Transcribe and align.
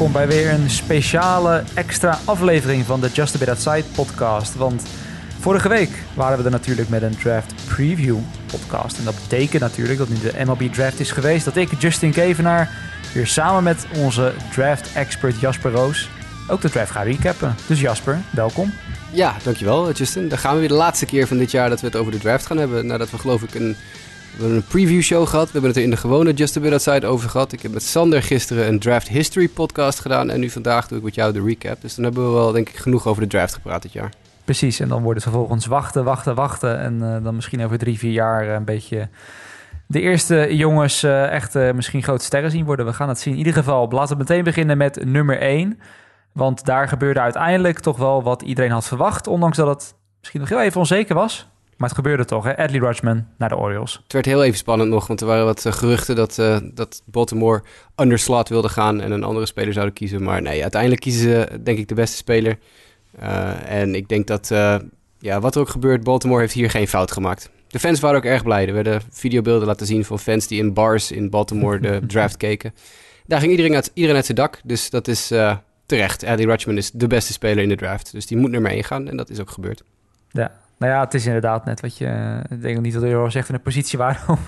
welkom 0.00 0.20
bij 0.20 0.36
weer 0.36 0.52
een 0.52 0.70
speciale 0.70 1.64
extra 1.74 2.18
aflevering 2.24 2.84
van 2.84 3.00
de 3.00 3.08
Just 3.08 3.34
a 3.34 3.38
Bit 3.38 3.48
Outside 3.48 3.84
podcast. 3.94 4.54
Want 4.54 4.82
vorige 5.40 5.68
week 5.68 5.90
waren 6.14 6.38
we 6.38 6.44
er 6.44 6.50
natuurlijk 6.50 6.88
met 6.88 7.02
een 7.02 7.16
draft 7.16 7.54
preview 7.66 8.16
podcast. 8.46 8.98
En 8.98 9.04
dat 9.04 9.14
betekent 9.14 9.62
natuurlijk 9.62 9.98
dat 9.98 10.08
nu 10.08 10.16
de 10.18 10.44
MLB 10.44 10.72
draft 10.72 11.00
is 11.00 11.10
geweest, 11.10 11.44
dat 11.44 11.56
ik, 11.56 11.80
Justin 11.80 12.12
Kevenaar, 12.12 12.70
weer 13.14 13.26
samen 13.26 13.62
met 13.62 13.86
onze 13.96 14.32
draft 14.52 14.92
expert 14.92 15.40
Jasper 15.40 15.72
Roos 15.72 16.10
ook 16.48 16.60
de 16.60 16.70
draft 16.70 16.90
ga 16.90 17.02
recappen. 17.02 17.54
Dus 17.66 17.80
Jasper, 17.80 18.18
welkom. 18.30 18.72
Ja, 19.10 19.36
dankjewel 19.42 19.92
Justin. 19.92 20.28
Dan 20.28 20.38
gaan 20.38 20.54
we 20.54 20.60
weer 20.60 20.68
de 20.68 20.74
laatste 20.74 21.06
keer 21.06 21.26
van 21.26 21.38
dit 21.38 21.50
jaar 21.50 21.68
dat 21.68 21.80
we 21.80 21.86
het 21.86 21.96
over 21.96 22.12
de 22.12 22.18
draft 22.18 22.46
gaan 22.46 22.58
hebben. 22.58 22.86
Nadat 22.86 23.10
we 23.10 23.18
geloof 23.18 23.42
ik 23.42 23.54
een 23.54 23.76
we 24.36 24.38
hebben 24.38 24.56
een 24.56 24.64
preview 24.68 25.02
show 25.02 25.26
gehad. 25.26 25.44
We 25.44 25.52
hebben 25.52 25.70
het 25.70 25.78
er 25.78 25.84
in 25.84 25.90
de 25.90 25.96
gewone 25.96 26.32
Just 26.32 26.56
a 26.56 26.60
Bit 26.60 26.72
Outside 26.72 27.06
over 27.06 27.30
gehad. 27.30 27.52
Ik 27.52 27.62
heb 27.62 27.72
met 27.72 27.82
Sander 27.82 28.22
gisteren 28.22 28.68
een 28.68 28.78
draft 28.78 29.08
history 29.08 29.48
podcast 29.48 30.00
gedaan. 30.00 30.30
En 30.30 30.40
nu 30.40 30.50
vandaag 30.50 30.88
doe 30.88 30.98
ik 30.98 31.04
met 31.04 31.14
jou 31.14 31.32
de 31.32 31.42
recap. 31.42 31.80
Dus 31.80 31.94
dan 31.94 32.04
hebben 32.04 32.26
we 32.26 32.32
wel 32.32 32.52
denk 32.52 32.68
ik 32.68 32.76
genoeg 32.76 33.06
over 33.06 33.22
de 33.22 33.28
draft 33.28 33.54
gepraat 33.54 33.82
dit 33.82 33.92
jaar. 33.92 34.12
Precies, 34.44 34.80
en 34.80 34.88
dan 34.88 35.02
wordt 35.02 35.24
het 35.24 35.30
vervolgens 35.30 35.66
wachten, 35.66 36.04
wachten, 36.04 36.34
wachten. 36.34 36.78
En 36.78 36.94
uh, 36.94 37.24
dan 37.24 37.34
misschien 37.34 37.64
over 37.64 37.78
drie, 37.78 37.98
vier 37.98 38.12
jaar 38.12 38.48
een 38.48 38.64
beetje 38.64 39.08
de 39.86 40.00
eerste 40.00 40.56
jongens 40.56 41.04
uh, 41.04 41.30
echt 41.30 41.54
misschien 41.54 42.02
grote 42.02 42.24
sterren 42.24 42.50
zien 42.50 42.64
worden. 42.64 42.86
We 42.86 42.92
gaan 42.92 43.08
het 43.08 43.18
zien. 43.18 43.32
In 43.32 43.38
ieder 43.38 43.52
geval, 43.54 43.88
laten 43.90 44.16
we 44.16 44.22
meteen 44.22 44.44
beginnen 44.44 44.76
met 44.76 45.04
nummer 45.04 45.38
1. 45.38 45.80
Want 46.32 46.64
daar 46.64 46.88
gebeurde 46.88 47.20
uiteindelijk 47.20 47.78
toch 47.78 47.96
wel 47.96 48.22
wat 48.22 48.42
iedereen 48.42 48.70
had 48.70 48.86
verwacht. 48.86 49.26
Ondanks 49.26 49.56
dat 49.56 49.66
het 49.66 49.94
misschien 50.18 50.40
nog 50.40 50.48
heel 50.48 50.60
even 50.60 50.80
onzeker 50.80 51.14
was. 51.14 51.48
Maar 51.80 51.88
het 51.88 51.98
gebeurde 51.98 52.24
toch, 52.24 52.44
hè? 52.44 52.56
Adley 52.56 52.80
Rutschman 52.80 53.26
naar 53.38 53.48
de 53.48 53.56
Orioles. 53.56 54.00
Het 54.02 54.12
werd 54.12 54.26
heel 54.26 54.44
even 54.44 54.58
spannend 54.58 54.90
nog, 54.90 55.06
want 55.06 55.20
er 55.20 55.26
waren 55.26 55.44
wat 55.44 55.64
uh, 55.64 55.72
geruchten 55.72 56.16
dat, 56.16 56.38
uh, 56.38 56.56
dat 56.74 57.02
Baltimore 57.04 57.62
under 57.96 58.18
slot 58.18 58.48
wilde 58.48 58.68
gaan 58.68 59.00
en 59.00 59.10
een 59.10 59.24
andere 59.24 59.46
speler 59.46 59.72
zouden 59.72 59.94
kiezen. 59.94 60.22
Maar 60.22 60.42
nee, 60.42 60.62
uiteindelijk 60.62 61.00
kiezen 61.00 61.20
ze 61.20 61.62
denk 61.62 61.78
ik 61.78 61.88
de 61.88 61.94
beste 61.94 62.16
speler. 62.16 62.58
Uh, 63.22 63.80
en 63.80 63.94
ik 63.94 64.08
denk 64.08 64.26
dat, 64.26 64.48
ja, 65.18 65.40
wat 65.40 65.54
er 65.54 65.60
ook 65.60 65.68
gebeurt, 65.68 66.04
Baltimore 66.04 66.40
heeft 66.40 66.52
hier 66.52 66.70
geen 66.70 66.88
fout 66.88 67.12
gemaakt. 67.12 67.50
De 67.68 67.78
fans 67.78 68.00
waren 68.00 68.16
ook 68.16 68.24
erg 68.24 68.42
blij. 68.42 68.66
Er 68.66 68.74
werden 68.74 69.02
videobeelden 69.10 69.66
laten 69.66 69.86
zien 69.86 70.04
van 70.04 70.18
fans 70.18 70.46
die 70.46 70.58
in 70.58 70.74
bars 70.74 71.10
in 71.10 71.30
Baltimore 71.30 71.80
de 71.80 72.00
draft 72.06 72.36
keken. 72.36 72.74
Daar 73.26 73.40
ging 73.40 73.50
iedereen 73.50 73.74
uit, 73.74 73.90
iedereen 73.94 74.16
uit 74.16 74.26
zijn 74.26 74.36
dak, 74.36 74.60
dus 74.64 74.90
dat 74.90 75.08
is 75.08 75.26
terecht. 75.86 76.24
Adley 76.24 76.46
Rutschman 76.46 76.76
is 76.76 76.90
de 76.90 77.06
beste 77.06 77.32
speler 77.32 77.62
in 77.62 77.68
de 77.68 77.76
draft, 77.76 78.12
dus 78.12 78.26
die 78.26 78.36
moet 78.36 78.50
nummer 78.50 78.70
1 78.70 78.84
gaan 78.84 79.08
en 79.08 79.16
dat 79.16 79.30
is 79.30 79.40
ook 79.40 79.50
gebeurd. 79.50 79.82
Ja, 80.30 80.60
nou 80.80 80.92
ja, 80.92 81.00
het 81.00 81.14
is 81.14 81.26
inderdaad 81.26 81.64
net 81.64 81.80
wat 81.80 81.98
je... 81.98 82.40
Ik 82.48 82.62
denk 82.62 82.80
niet 82.80 82.92
dat 82.92 83.02
de 83.02 83.30
echt 83.32 83.48
in 83.48 83.54
een 83.54 83.62
positie 83.62 83.98
waren 83.98 84.28
om 84.34 84.38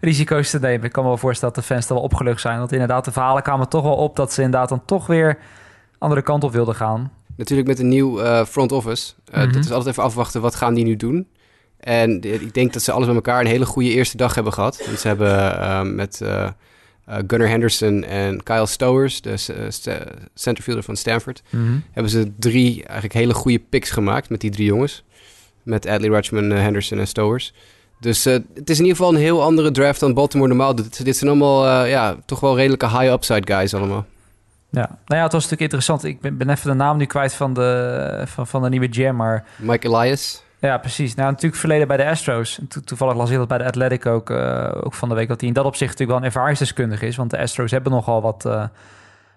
risico's 0.00 0.50
te 0.50 0.58
nemen. 0.58 0.86
Ik 0.86 0.92
kan 0.92 1.02
me 1.02 1.08
wel 1.08 1.18
voorstellen 1.18 1.54
dat 1.54 1.64
de 1.64 1.70
fans 1.74 1.88
er 1.88 1.94
wel 1.94 2.02
opgelucht 2.02 2.40
zijn. 2.40 2.58
Want 2.58 2.72
inderdaad, 2.72 3.04
de 3.04 3.12
verhalen 3.12 3.42
kwamen 3.42 3.68
toch 3.68 3.82
wel 3.82 3.96
op... 3.96 4.16
dat 4.16 4.32
ze 4.32 4.42
inderdaad 4.42 4.68
dan 4.68 4.84
toch 4.84 5.06
weer 5.06 5.38
andere 5.98 6.22
kant 6.22 6.44
op 6.44 6.52
wilden 6.52 6.74
gaan. 6.74 7.12
Natuurlijk 7.36 7.68
met 7.68 7.78
een 7.78 7.88
nieuw 7.88 8.20
uh, 8.20 8.44
front 8.44 8.72
office. 8.72 9.12
Uh, 9.28 9.36
mm 9.36 9.42
-hmm. 9.42 9.52
Dat 9.52 9.64
is 9.64 9.70
altijd 9.70 9.90
even 9.90 10.02
afwachten, 10.02 10.40
wat 10.40 10.54
gaan 10.54 10.74
die 10.74 10.84
nu 10.84 10.96
doen? 10.96 11.28
En 11.80 12.20
ik 12.20 12.54
denk 12.54 12.72
dat 12.72 12.82
ze 12.82 12.92
alles 12.92 13.06
met 13.06 13.16
elkaar 13.16 13.40
een 13.40 13.46
hele 13.46 13.66
goede 13.66 13.90
eerste 13.90 14.16
dag 14.16 14.34
hebben 14.34 14.52
gehad. 14.52 14.82
Want 14.86 14.98
ze 14.98 15.06
hebben 15.06 15.32
uh, 15.36 15.82
met 15.82 16.22
Gunnar 17.26 17.48
Henderson 17.48 18.04
en 18.04 18.42
Kyle 18.42 18.66
Stowers... 18.66 19.20
de 19.20 19.36
centerfielder 20.34 20.84
van 20.84 20.96
Stanford... 20.96 21.42
Mm 21.50 21.66
-hmm. 21.66 21.82
hebben 21.90 22.12
ze 22.12 22.32
drie 22.38 22.84
eigenlijk 22.84 23.14
hele 23.14 23.34
goede 23.34 23.58
picks 23.58 23.90
gemaakt 23.90 24.28
met 24.28 24.40
die 24.40 24.50
drie 24.50 24.66
jongens 24.66 25.04
met 25.62 25.86
Adley 25.86 26.08
Rutschman, 26.08 26.52
uh, 26.52 26.58
Henderson 26.58 26.98
en 26.98 27.06
Stowers. 27.06 27.52
Dus 28.00 28.26
uh, 28.26 28.32
het 28.54 28.70
is 28.70 28.78
in 28.78 28.84
ieder 28.84 28.96
geval 28.96 29.14
een 29.14 29.20
heel 29.20 29.42
andere 29.42 29.70
draft 29.70 30.00
dan 30.00 30.14
Baltimore 30.14 30.48
normaal 30.48 30.74
doet. 30.74 31.04
Dit 31.04 31.16
zijn 31.16 31.30
allemaal 31.30 31.66
uh, 31.66 31.90
ja, 31.90 32.16
toch 32.24 32.40
wel 32.40 32.56
redelijke 32.56 32.88
high-upside 32.88 33.54
guys 33.54 33.74
allemaal. 33.74 34.06
Ja, 34.70 34.86
nou 34.88 35.18
ja, 35.18 35.22
het 35.22 35.32
was 35.32 35.42
natuurlijk 35.42 35.60
interessant. 35.60 36.04
Ik 36.04 36.20
ben, 36.20 36.36
ben 36.36 36.50
even 36.50 36.70
de 36.70 36.76
naam 36.76 36.96
nu 36.96 37.04
kwijt 37.04 37.34
van 37.34 37.54
de, 37.54 38.22
van, 38.26 38.46
van 38.46 38.62
de 38.62 38.68
nieuwe 38.68 38.88
jam, 38.88 39.16
maar... 39.16 39.44
Mike 39.56 39.88
Elias. 39.88 40.42
Ja, 40.58 40.78
precies. 40.78 41.14
Nou, 41.14 41.30
natuurlijk 41.30 41.60
verleden 41.60 41.88
bij 41.88 41.96
de 41.96 42.06
Astros. 42.06 42.58
En 42.58 42.68
to 42.68 42.80
toevallig 42.80 43.14
las 43.14 43.30
ik 43.30 43.36
dat 43.36 43.48
bij 43.48 43.58
de 43.58 43.64
Athletic 43.64 44.06
ook, 44.06 44.30
uh, 44.30 44.70
ook 44.82 44.94
van 44.94 45.08
de 45.08 45.14
week... 45.14 45.28
dat 45.28 45.40
hij 45.40 45.48
in 45.48 45.54
dat 45.54 45.64
opzicht 45.64 45.90
natuurlijk 45.90 46.18
wel 46.18 46.18
een 46.18 46.34
ervaringsdeskundig 46.34 47.02
is. 47.02 47.16
Want 47.16 47.30
de 47.30 47.38
Astros 47.38 47.70
hebben 47.70 47.92
nogal 47.92 48.22
wat, 48.22 48.48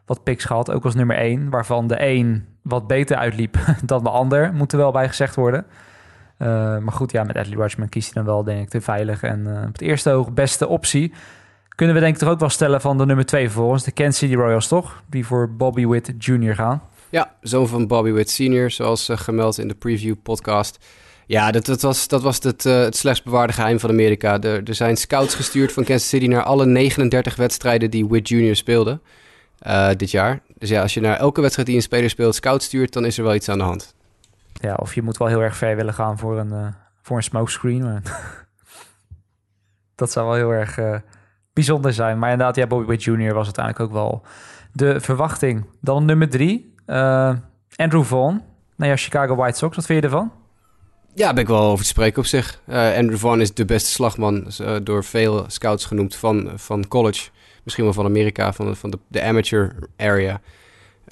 wat 0.05 0.23
picks 0.23 0.45
gehad, 0.45 0.71
ook 0.71 0.83
als 0.83 0.95
nummer 0.95 1.17
één. 1.17 1.49
Waarvan 1.49 1.87
de 1.87 1.95
één 1.95 2.47
wat 2.61 2.87
beter 2.87 3.17
uitliep 3.17 3.57
dan 3.85 4.03
de 4.03 4.09
ander, 4.09 4.53
moet 4.53 4.71
er 4.71 4.77
wel 4.77 4.91
bij 4.91 5.07
gezegd 5.07 5.35
worden. 5.35 5.65
Uh, 6.39 6.47
maar 6.77 6.93
goed, 6.93 7.11
ja, 7.11 7.23
met 7.23 7.37
Adley 7.37 7.57
Rutschman 7.57 7.89
kiest 7.89 8.13
hij 8.13 8.23
dan 8.23 8.33
wel, 8.33 8.43
denk 8.43 8.61
ik, 8.61 8.69
te 8.69 8.81
veilig. 8.81 9.23
En 9.23 9.39
uh, 9.47 9.61
op 9.61 9.71
het 9.71 9.81
eerste 9.81 10.11
oog 10.11 10.33
beste 10.33 10.67
optie. 10.67 11.13
Kunnen 11.75 11.95
we 11.95 12.01
denk 12.01 12.13
ik 12.13 12.19
toch 12.19 12.29
ook 12.29 12.39
wel 12.39 12.49
stellen 12.49 12.81
van 12.81 12.97
de 12.97 13.05
nummer 13.05 13.25
twee 13.25 13.43
vervolgens. 13.43 13.83
De 13.83 13.91
Kansas 13.91 14.17
City 14.17 14.35
Royals, 14.35 14.67
toch? 14.67 15.03
Die 15.09 15.25
voor 15.25 15.51
Bobby 15.51 15.87
Witt 15.87 16.13
Jr. 16.17 16.55
gaan. 16.55 16.81
Ja, 17.09 17.35
zoon 17.41 17.67
van 17.67 17.87
Bobby 17.87 18.11
Witt 18.11 18.29
Sr., 18.29 18.69
zoals 18.69 19.09
uh, 19.09 19.17
gemeld 19.17 19.57
in 19.57 19.67
de 19.67 19.73
preview 19.73 20.15
podcast. 20.23 20.85
Ja, 21.25 21.51
dat, 21.51 21.81
was, 21.81 22.07
dat 22.07 22.21
was 22.21 22.43
het, 22.43 22.63
het 22.63 22.95
slechts 22.95 23.23
bewaarde 23.23 23.53
geheim 23.53 23.79
van 23.79 23.89
Amerika. 23.89 24.41
Er, 24.41 24.63
er 24.63 24.75
zijn 24.75 24.97
scouts 24.97 25.35
gestuurd 25.35 25.71
van 25.71 25.83
Kansas 25.83 26.09
City 26.09 26.27
naar 26.27 26.43
alle 26.43 26.65
39 26.65 27.35
wedstrijden 27.35 27.91
die 27.91 28.07
Witt 28.07 28.29
Jr. 28.29 28.55
speelde 28.55 28.99
dit 29.97 30.11
jaar. 30.11 30.41
Dus 30.57 30.69
ja, 30.69 30.81
als 30.81 30.93
je 30.93 31.01
naar 31.01 31.17
elke 31.17 31.41
wedstrijd 31.41 31.67
die 31.67 31.77
een 31.77 31.83
speler 31.83 32.09
speelt 32.09 32.35
scout 32.35 32.63
stuurt, 32.63 32.93
dan 32.93 33.05
is 33.05 33.17
er 33.17 33.23
wel 33.23 33.35
iets 33.35 33.49
aan 33.49 33.57
de 33.57 33.63
hand. 33.63 33.95
Ja, 34.63 34.75
of 34.75 34.95
je 34.95 35.01
moet 35.01 35.17
wel 35.17 35.27
heel 35.27 35.41
erg 35.41 35.55
ver 35.55 35.75
willen 35.75 35.93
gaan 35.93 36.17
voor 36.17 36.39
een, 36.39 36.53
uh, 36.53 36.67
voor 37.01 37.17
een 37.17 37.23
smokescreen. 37.23 38.03
Dat 39.95 40.11
zou 40.11 40.25
wel 40.27 40.35
heel 40.35 40.51
erg 40.51 40.77
uh, 40.77 40.95
bijzonder 41.53 41.93
zijn. 41.93 42.19
Maar 42.19 42.31
inderdaad, 42.31 42.55
ja, 42.55 42.67
Bobby 42.67 42.87
Witt 42.87 43.03
Jr. 43.03 43.33
was 43.33 43.45
uiteindelijk 43.45 43.85
ook 43.85 43.91
wel 43.91 44.25
de 44.71 44.99
verwachting. 44.99 45.65
Dan 45.81 46.05
nummer 46.05 46.29
drie, 46.29 46.73
uh, 46.87 47.33
Andrew 47.75 48.03
Vaughn. 48.03 48.41
Nou 48.75 48.91
ja, 48.91 48.97
Chicago 48.97 49.35
White 49.35 49.57
Sox. 49.57 49.75
Wat 49.75 49.85
vind 49.85 49.99
je 49.99 50.05
ervan? 50.05 50.31
Ja, 51.13 51.33
ben 51.33 51.41
ik 51.43 51.47
wel 51.47 51.63
over 51.63 51.83
te 51.83 51.89
spreken 51.89 52.19
op 52.19 52.25
zich. 52.25 52.61
Andrew 52.67 53.17
Vaughn 53.17 53.41
is 53.41 53.53
de 53.53 53.65
beste 53.65 53.91
slagman 53.91 54.51
door 54.83 55.03
veel 55.03 55.45
scouts 55.47 55.85
genoemd 55.85 56.15
van, 56.15 56.51
van 56.55 56.87
college. 56.87 57.29
Misschien 57.63 57.83
wel 57.83 57.93
van 57.93 58.05
Amerika, 58.05 58.53
van, 58.53 58.75
van 58.75 58.89
de, 58.89 58.99
de 59.07 59.21
amateur 59.21 59.75
area. 59.97 60.41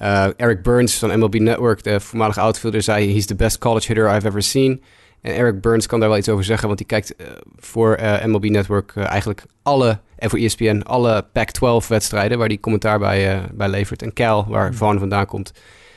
Uh, 0.02 0.26
Eric 0.36 0.62
Burns 0.62 0.98
van 0.98 1.18
MLB 1.18 1.34
Network, 1.34 1.82
de 1.82 2.00
voormalige 2.00 2.40
outfielder, 2.40 2.82
zei: 2.82 3.12
He's 3.12 3.26
the 3.26 3.34
best 3.34 3.58
college 3.58 3.86
hitter 3.86 4.14
I've 4.14 4.26
ever 4.26 4.42
seen. 4.42 4.82
En 5.20 5.34
Eric 5.34 5.60
Burns 5.60 5.86
kan 5.86 6.00
daar 6.00 6.08
wel 6.08 6.18
iets 6.18 6.28
over 6.28 6.44
zeggen, 6.44 6.66
want 6.66 6.78
hij 6.78 6.88
kijkt 6.88 7.14
uh, 7.20 7.26
voor 7.56 7.98
uh, 8.00 8.24
MLB 8.24 8.44
Network 8.44 8.96
eigenlijk 8.96 9.44
alle, 9.62 9.98
en 10.16 10.30
voor 10.30 10.38
ESPN, 10.38 10.80
alle 10.80 11.24
Pac-12 11.32 11.88
wedstrijden 11.88 12.38
waar 12.38 12.46
hij 12.46 12.58
commentaar 12.58 12.98
bij, 12.98 13.42
bij 13.52 13.68
levert. 13.68 14.02
En 14.02 14.12
Cal, 14.12 14.46
waar 14.48 14.68
mm. 14.68 14.74
Vaughn 14.74 14.98
vandaan 14.98 15.26
komt, 15.26 15.52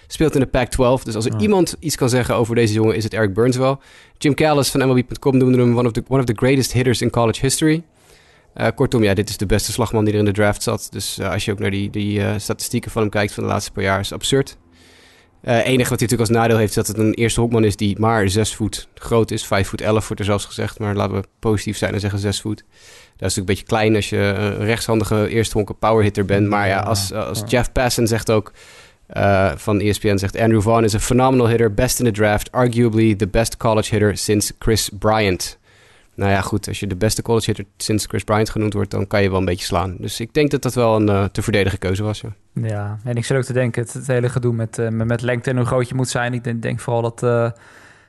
speelt 0.08 0.34
in 0.34 0.40
de 0.40 0.48
Pac-12. 0.48 1.04
Dus 1.04 1.16
als 1.16 1.26
er 1.26 1.34
oh. 1.34 1.42
iemand 1.42 1.76
iets 1.80 1.96
kan 1.96 2.10
zeggen 2.10 2.36
over 2.36 2.56
deze 2.56 2.74
jongen, 2.74 2.96
is 2.96 3.04
het 3.04 3.14
Eric 3.14 3.34
Burns 3.34 3.58
wel. 3.58 3.80
Jim 4.18 4.34
Callis 4.34 4.70
van 4.70 4.88
MLB.com 4.88 5.38
noemde 5.38 5.58
hem 5.58 5.78
one 5.78 5.88
of, 5.88 5.94
the, 5.94 6.04
one 6.08 6.20
of 6.20 6.26
the 6.26 6.36
greatest 6.36 6.74
hitters 6.74 7.02
in 7.02 7.10
college 7.10 7.42
history. 7.42 7.84
Uh, 8.58 8.68
kortom, 8.76 9.04
ja, 9.04 9.14
dit 9.14 9.30
is 9.30 9.38
de 9.38 9.46
beste 9.46 9.72
slagman 9.72 10.06
die 10.06 10.14
er 10.14 10.20
in 10.20 10.26
de 10.26 10.32
draft 10.32 10.64
zat. 10.64 10.88
Dus 10.92 11.20
uh, 11.20 11.32
als 11.32 11.46
je 11.46 11.52
ook 11.52 11.60
naar 11.60 11.72
die, 11.72 11.90
die 11.90 12.20
uh, 12.20 12.34
statistieken 12.38 12.92
van 12.92 13.02
hem 13.02 13.12
kijkt 13.12 13.34
van 13.34 13.44
de 13.44 13.50
laatste 13.50 13.72
paar 13.72 13.84
jaar, 13.84 14.00
is 14.00 14.14
absurd. 14.14 14.58
Het 15.42 15.64
enige 15.64 15.90
wat 15.90 16.00
hij 16.00 16.08
natuurlijk 16.08 16.20
als 16.20 16.30
nadeel 16.30 16.58
heeft, 16.58 16.70
is 16.70 16.76
dat 16.76 16.88
het 16.88 16.98
een 16.98 17.14
eerste 17.14 17.40
hoekman 17.40 17.64
is 17.64 17.76
die 17.76 18.00
maar 18.00 18.30
6 18.30 18.56
voet 18.56 18.88
groot 18.94 19.32
is. 19.32 19.46
5 19.46 19.68
voet 19.68 19.82
11 19.82 20.08
wordt 20.08 20.20
er 20.20 20.26
zelfs 20.26 20.46
gezegd, 20.46 20.80
maar 20.80 20.96
laten 20.96 21.16
we 21.16 21.28
positief 21.40 21.78
zijn 21.78 21.94
en 21.94 22.00
zeggen 22.00 22.20
6 22.20 22.42
voet. 22.42 22.58
Dat 22.58 22.68
is 23.30 23.36
natuurlijk 23.36 23.38
een 23.38 23.46
beetje 23.46 23.64
klein 23.66 23.96
als 23.96 24.10
je 24.10 24.18
een 24.18 24.66
rechtshandige 24.66 25.30
eerste 25.30 25.58
honken 25.58 25.78
powerhitter 25.78 26.26
bent. 26.26 26.48
Maar 26.48 26.68
ja, 26.68 26.80
als, 26.80 27.14
als 27.14 27.44
Jeff 27.48 27.72
Passan 27.72 28.08
zegt 28.08 28.32
ook 28.32 28.52
van 29.56 29.80
ESPN, 29.80 30.18
zegt 30.18 30.38
Andrew 30.38 30.62
Vaughn 30.62 30.84
is 30.84 30.96
a 30.96 31.00
phenomenal 31.00 31.48
hitter, 31.48 31.74
best 31.74 32.00
in 32.00 32.06
the 32.06 32.12
draft, 32.12 32.52
arguably 32.52 33.16
the 33.16 33.28
best 33.28 33.58
college 33.58 33.90
hitter 33.90 34.18
since 34.18 34.54
Chris 34.60 34.90
Bryant. 35.00 35.58
Nou 36.16 36.32
ja, 36.32 36.42
goed, 36.42 36.68
als 36.68 36.80
je 36.80 36.88
de 36.88 36.96
beste 36.96 37.22
college 37.22 37.46
hitter 37.46 37.66
sinds 37.78 38.06
Chris 38.06 38.24
Bryant 38.24 38.50
genoemd 38.50 38.74
wordt, 38.74 38.92
dan 38.92 39.08
kan 39.08 39.22
je 39.22 39.30
wel 39.30 39.40
een 39.40 39.46
beetje 39.46 39.66
slaan. 39.66 39.96
Dus 40.00 40.20
ik 40.20 40.34
denk 40.34 40.52
dat 40.52 40.62
dat 40.62 40.74
wel 40.74 40.96
een 40.96 41.08
uh, 41.08 41.24
te 41.24 41.42
verdedigen 41.42 41.80
keuze 41.80 42.04
was. 42.04 42.22
Ja. 42.22 42.30
ja, 42.54 42.98
en 43.04 43.16
ik 43.16 43.26
zit 43.26 43.38
ook 43.38 43.44
te 43.44 43.54
denken, 43.54 43.82
het, 43.82 44.08
hele 44.08 44.30
gedoe 44.30 44.54
met, 44.54 44.78
uh, 44.78 44.90
met 44.90 45.22
lengte 45.22 45.50
en 45.50 45.58
hoe 45.58 45.66
groot 45.66 45.90
je 45.90 45.96
moet 45.96 46.10
zijn. 46.10 46.34
Ik 46.34 46.44
denk, 46.44 46.62
denk 46.62 46.80
vooral 46.80 47.02
dat 47.02 47.24
uh, 47.24 47.52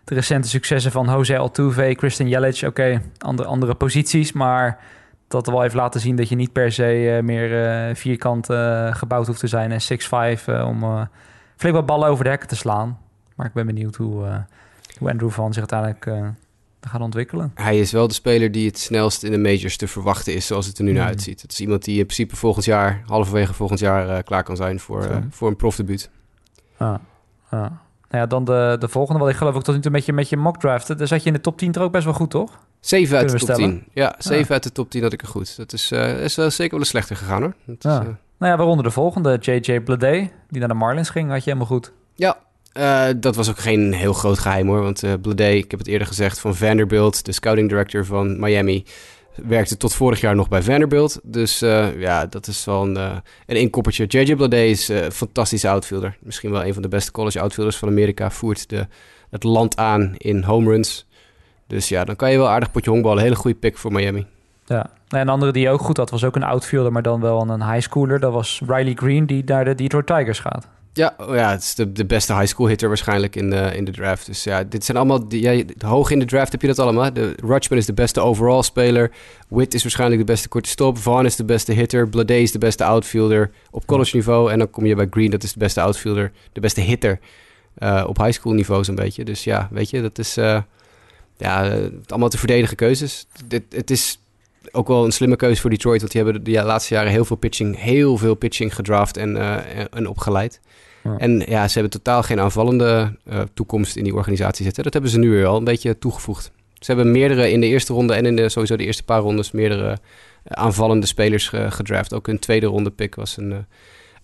de 0.05 0.15
recente 0.15 0.49
successen 0.49 0.93
van 0.93 1.07
Jose 1.07 1.39
Altuve, 1.39 1.95
Christian 1.99 2.29
Jelic, 2.29 2.63
oké, 2.67 3.03
andere, 3.19 3.49
andere 3.49 3.75
posities, 3.75 4.33
maar 4.33 4.79
dat 5.29 5.47
wel 5.47 5.65
even 5.65 5.77
laten 5.77 6.01
zien 6.01 6.17
dat 6.17 6.29
je 6.29 6.37
niet 6.37 6.53
per 6.53 6.73
se 6.73 7.21
meer 7.23 7.97
vierkant 7.97 8.47
gebouwd 8.91 9.27
hoeft 9.27 9.41
te 9.41 9.47
zijn 9.47 9.73
en 9.73 9.81
6'5 10.41 10.65
om 10.67 11.09
flink 11.57 11.75
wat 11.75 11.87
ballen 11.87 12.09
over 12.09 12.25
de 12.25 12.31
hekken 12.31 12.49
te 12.49 12.57
slaan. 12.57 12.99
Maar 13.35 13.47
ik 13.47 13.53
ben 13.53 13.67
benieuwd 13.67 13.97
hoe, 13.97 14.45
hoe 14.99 15.11
Andrew 15.11 15.31
van 15.31 15.53
zich 15.53 15.69
uiteindelijk 15.71 16.35
gaan 16.89 17.03
ontwikkelen. 17.03 17.53
Hij 17.55 17.79
is 17.79 17.93
wel 17.93 18.09
de 18.09 18.15
speler 18.15 18.53
die 18.53 18.67
het 18.67 18.79
snelst 18.79 19.23
in 19.23 19.31
de 19.31 19.39
majors 19.39 19.77
te 19.77 19.89
verwachten 19.89 20.35
is, 20.35 20.47
zoals 20.47 20.67
het 20.67 20.79
er 20.79 20.85
nu 20.85 20.93
naar 20.93 21.03
mm. 21.03 21.09
uitziet. 21.09 21.43
Het 21.43 21.53
is 21.53 21.61
iemand 21.61 21.85
die 21.85 21.99
in 21.99 22.05
principe 22.05 22.37
volgend 22.37 22.65
jaar, 22.65 23.03
halverwege 23.07 23.55
volgend 23.55 23.79
jaar, 23.79 24.09
uh, 24.09 24.19
klaar 24.25 24.43
kan 24.43 24.57
zijn 24.57 24.81
voor, 24.81 25.05
uh, 25.05 25.17
voor 25.31 25.49
een 25.49 25.57
profdebuut. 25.57 26.11
Ah, 26.77 26.95
ah. 27.49 27.71
Nou 28.11 28.23
ja, 28.23 28.27
dan 28.27 28.45
de, 28.45 28.77
de 28.79 28.89
volgende, 28.89 29.21
wat 29.21 29.31
ik 29.31 29.37
geloof 29.37 29.55
ook 29.55 29.63
tot 29.63 29.75
nu 29.75 29.81
toe 29.81 29.91
met 29.91 30.05
je, 30.05 30.13
met 30.13 30.29
je 30.29 30.37
mock 30.37 30.61
draft. 30.61 30.99
Daar 30.99 31.07
zat 31.07 31.21
je 31.21 31.27
in 31.27 31.33
de 31.33 31.41
top 31.41 31.59
10 31.59 31.73
er 31.73 31.83
ook 31.83 31.93
best 31.93 32.05
wel 32.05 32.15
goed, 32.15 32.31
toch? 32.31 32.59
7 32.81 33.17
uit 33.17 33.27
de 33.27 33.33
top 33.33 33.41
stellen? 33.41 33.71
10. 33.71 33.85
Ja, 33.93 34.15
7 34.19 34.45
ah. 34.45 34.51
uit 34.51 34.63
de 34.63 34.73
top 34.73 34.91
10 34.91 35.03
had 35.03 35.13
ik 35.13 35.23
er 35.23 35.29
goed. 35.29 35.57
Dat 35.57 35.73
is, 35.73 35.93
uh, 35.93 36.23
is 36.23 36.37
wel 36.37 36.51
zeker 36.51 36.71
wel 36.71 36.81
eens 36.81 36.89
slechter 36.89 37.17
gegaan 37.17 37.43
hoor. 37.43 37.55
Dat 37.65 37.83
ja. 37.83 38.01
is, 38.01 38.07
Nou 38.39 38.53
ja, 38.53 38.57
waaronder 38.57 38.85
de 38.85 38.91
volgende, 38.91 39.37
J.J. 39.41 39.81
Blade, 39.81 40.31
die 40.49 40.59
naar 40.59 40.69
de 40.69 40.75
Marlins 40.75 41.11
ging, 41.11 41.29
had 41.29 41.45
je 41.45 41.51
helemaal 41.51 41.69
goed. 41.69 41.93
Ja, 42.15 42.37
uh, 42.79 43.07
dat 43.17 43.37
was 43.37 43.51
ook 43.51 43.59
geen 43.59 43.93
heel 43.93 44.13
groot 44.13 44.39
geheim 44.39 44.67
hoor. 44.67 44.83
Want 44.83 45.05
uh, 45.05 45.13
Blade, 45.21 45.57
ik 45.57 45.71
heb 45.71 45.81
het 45.81 45.89
eerder 45.89 46.07
gezegd, 46.07 46.41
van 46.41 46.55
Vanderbilt, 46.55 47.25
de 47.25 47.33
scouting 47.33 47.69
director 47.69 48.05
van 48.05 48.41
Miami, 48.41 48.85
werkte 49.47 49.77
tot 49.77 49.95
vorig 49.95 50.21
jaar 50.21 50.35
nog 50.35 50.49
bij 50.49 50.63
Vanderbilt. 50.63 51.21
Dus 51.23 51.63
uh, 51.63 52.01
ja, 52.01 52.27
dat 52.27 52.47
is 52.47 52.65
wel 52.65 52.83
een, 52.83 52.97
een 53.47 53.57
inkoppertje. 53.57 54.05
J.J. 54.05 54.35
Blade 54.35 54.69
is 54.69 54.89
een 54.89 55.13
fantastische 55.13 55.69
outfielder. 55.69 56.17
Misschien 56.21 56.51
wel 56.51 56.65
een 56.65 56.73
van 56.73 56.83
de 56.83 56.89
beste 56.89 57.11
college 57.11 57.41
outfielders 57.41 57.77
van 57.77 57.89
Amerika. 57.89 58.31
Voert 58.31 58.69
de, 58.69 58.87
het 59.31 59.43
land 59.45 59.77
aan 59.77 60.15
in 60.17 60.43
home 60.43 60.71
runs. 60.71 61.07
Dus 61.67 61.89
ja, 61.89 62.05
dan 62.05 62.17
kan 62.17 62.31
je 62.31 62.39
wel 62.39 62.49
aardig 62.49 62.71
potje 62.71 62.91
honkballen. 62.91 63.23
Hele 63.23 63.35
goede 63.35 63.57
pick 63.57 63.79
voor 63.79 63.93
Miami. 63.93 64.27
Ja, 64.65 64.91
en 65.09 65.21
een 65.21 65.29
andere 65.29 65.53
die 65.53 65.71
ook 65.71 65.81
goed 65.81 65.97
had, 65.97 66.11
was 66.11 66.25
ook 66.25 66.37
een 66.37 66.43
outfielder, 66.43 66.93
maar 66.93 67.03
dan 67.03 67.21
wel 67.21 67.49
een 67.49 67.73
high 67.73 67.81
schooler. 67.81 68.21
Dat 68.21 68.33
was 68.33 68.61
Riley 68.67 68.95
Green, 68.95 69.27
die 69.27 69.45
naar 69.45 69.65
de 69.65 69.75
Detroit 69.75 70.07
Tigers 70.07 70.39
gaat. 70.39 70.69
Ja, 70.97 71.15
oh 71.19 71.35
ja, 71.35 71.51
het 71.51 71.63
is 71.63 71.75
de, 71.75 71.93
de 71.93 72.05
beste 72.05 72.35
high 72.35 72.47
school 72.47 72.69
hitter 72.69 72.89
waarschijnlijk 72.89 73.37
in 73.37 73.51
de, 73.51 73.71
in 73.75 73.85
de 73.85 73.91
draft. 73.91 74.27
Dus 74.27 74.45
ja, 74.45 74.65
dit 74.65 74.85
zijn 74.85 74.97
allemaal... 74.97 75.29
Die, 75.29 75.43
ja, 75.43 75.65
hoog 75.87 76.11
in 76.11 76.19
de 76.19 76.25
draft 76.25 76.53
heb 76.53 76.61
je 76.61 76.67
dat 76.67 76.79
allemaal. 76.79 77.13
De, 77.13 77.35
Rutschman 77.45 77.79
is 77.79 77.87
de 77.87 77.93
beste 77.93 78.21
overall 78.21 78.63
speler. 78.63 79.11
Witt 79.49 79.75
is 79.75 79.83
waarschijnlijk 79.83 80.21
de 80.21 80.33
beste 80.33 80.49
korte 80.49 80.69
stop. 80.69 80.99
Vaughn 80.99 81.25
is 81.25 81.37
de 81.37 81.45
beste 81.45 81.73
hitter. 81.73 82.09
Blade 82.09 82.43
is 82.43 82.53
de 82.53 82.59
beste 82.59 82.85
outfielder 82.85 83.51
op 83.71 83.87
college 83.87 84.17
niveau. 84.17 84.53
En 84.53 84.59
dan 84.59 84.71
kom 84.71 84.87
je 84.87 84.95
bij 84.95 85.07
Green, 85.11 85.31
dat 85.31 85.43
is 85.43 85.53
de 85.53 85.59
beste 85.59 85.81
outfielder. 85.81 86.33
De 86.53 86.61
beste 86.61 86.81
hitter 86.81 87.19
uh, 87.79 88.05
op 88.07 88.19
high 88.19 88.33
school 88.33 88.53
niveau 88.53 88.85
zo'n 88.85 88.95
beetje. 88.95 89.25
Dus 89.25 89.45
ja, 89.45 89.69
weet 89.71 89.91
je, 89.91 90.03
dat 90.03 90.19
is... 90.19 90.39
Uh, 90.39 90.61
ja, 91.37 91.79
allemaal 92.07 92.29
te 92.29 92.39
verdedigen 92.39 92.77
keuzes. 92.77 93.27
Dit, 93.47 93.63
het 93.69 93.91
is 93.91 94.19
ook 94.77 94.89
wel 94.89 95.05
een 95.05 95.13
slimme 95.13 95.37
keuze 95.37 95.61
voor 95.61 95.71
Detroit. 95.71 96.01
Want 96.01 96.13
die 96.13 96.23
hebben 96.23 96.45
de 96.45 96.63
laatste 96.63 96.95
jaren 96.95 97.11
heel 97.11 97.25
veel 97.25 97.37
pitching, 97.37 97.81
heel 97.81 98.17
veel 98.17 98.35
pitching 98.35 98.75
gedraft 98.75 99.17
en, 99.17 99.37
uh, 99.37 99.57
en 99.91 100.09
opgeleid. 100.09 100.61
En 101.19 101.43
ja, 101.47 101.69
ze 101.69 101.73
hebben 101.73 101.91
totaal 101.91 102.23
geen 102.23 102.41
aanvallende 102.41 103.17
uh, 103.25 103.41
toekomst 103.55 103.97
in 103.97 104.05
die 104.05 104.15
organisatie 104.15 104.65
zitten. 104.65 104.83
Dat 104.83 104.93
hebben 104.93 105.11
ze 105.11 105.19
nu 105.19 105.31
weer 105.31 105.47
al 105.47 105.57
een 105.57 105.65
beetje 105.65 105.99
toegevoegd. 105.99 106.51
Ze 106.75 106.93
hebben 106.93 107.13
meerdere 107.13 107.51
in 107.51 107.61
de 107.61 107.67
eerste 107.67 107.93
ronde 107.93 108.15
en 108.15 108.27
in 108.27 108.37
de, 108.37 108.49
sowieso 108.49 108.77
de 108.77 108.85
eerste 108.85 109.05
paar 109.05 109.21
rondes 109.21 109.51
meerdere 109.51 109.91
uh, 109.91 109.97
aanvallende 110.45 111.07
spelers 111.07 111.49
ge 111.49 111.71
gedraft. 111.71 112.15
Ook 112.15 112.27
hun 112.27 112.39
tweede 112.39 112.67
ronde 112.67 112.91
pick 112.91 113.15
was 113.15 113.37
een, 113.37 113.67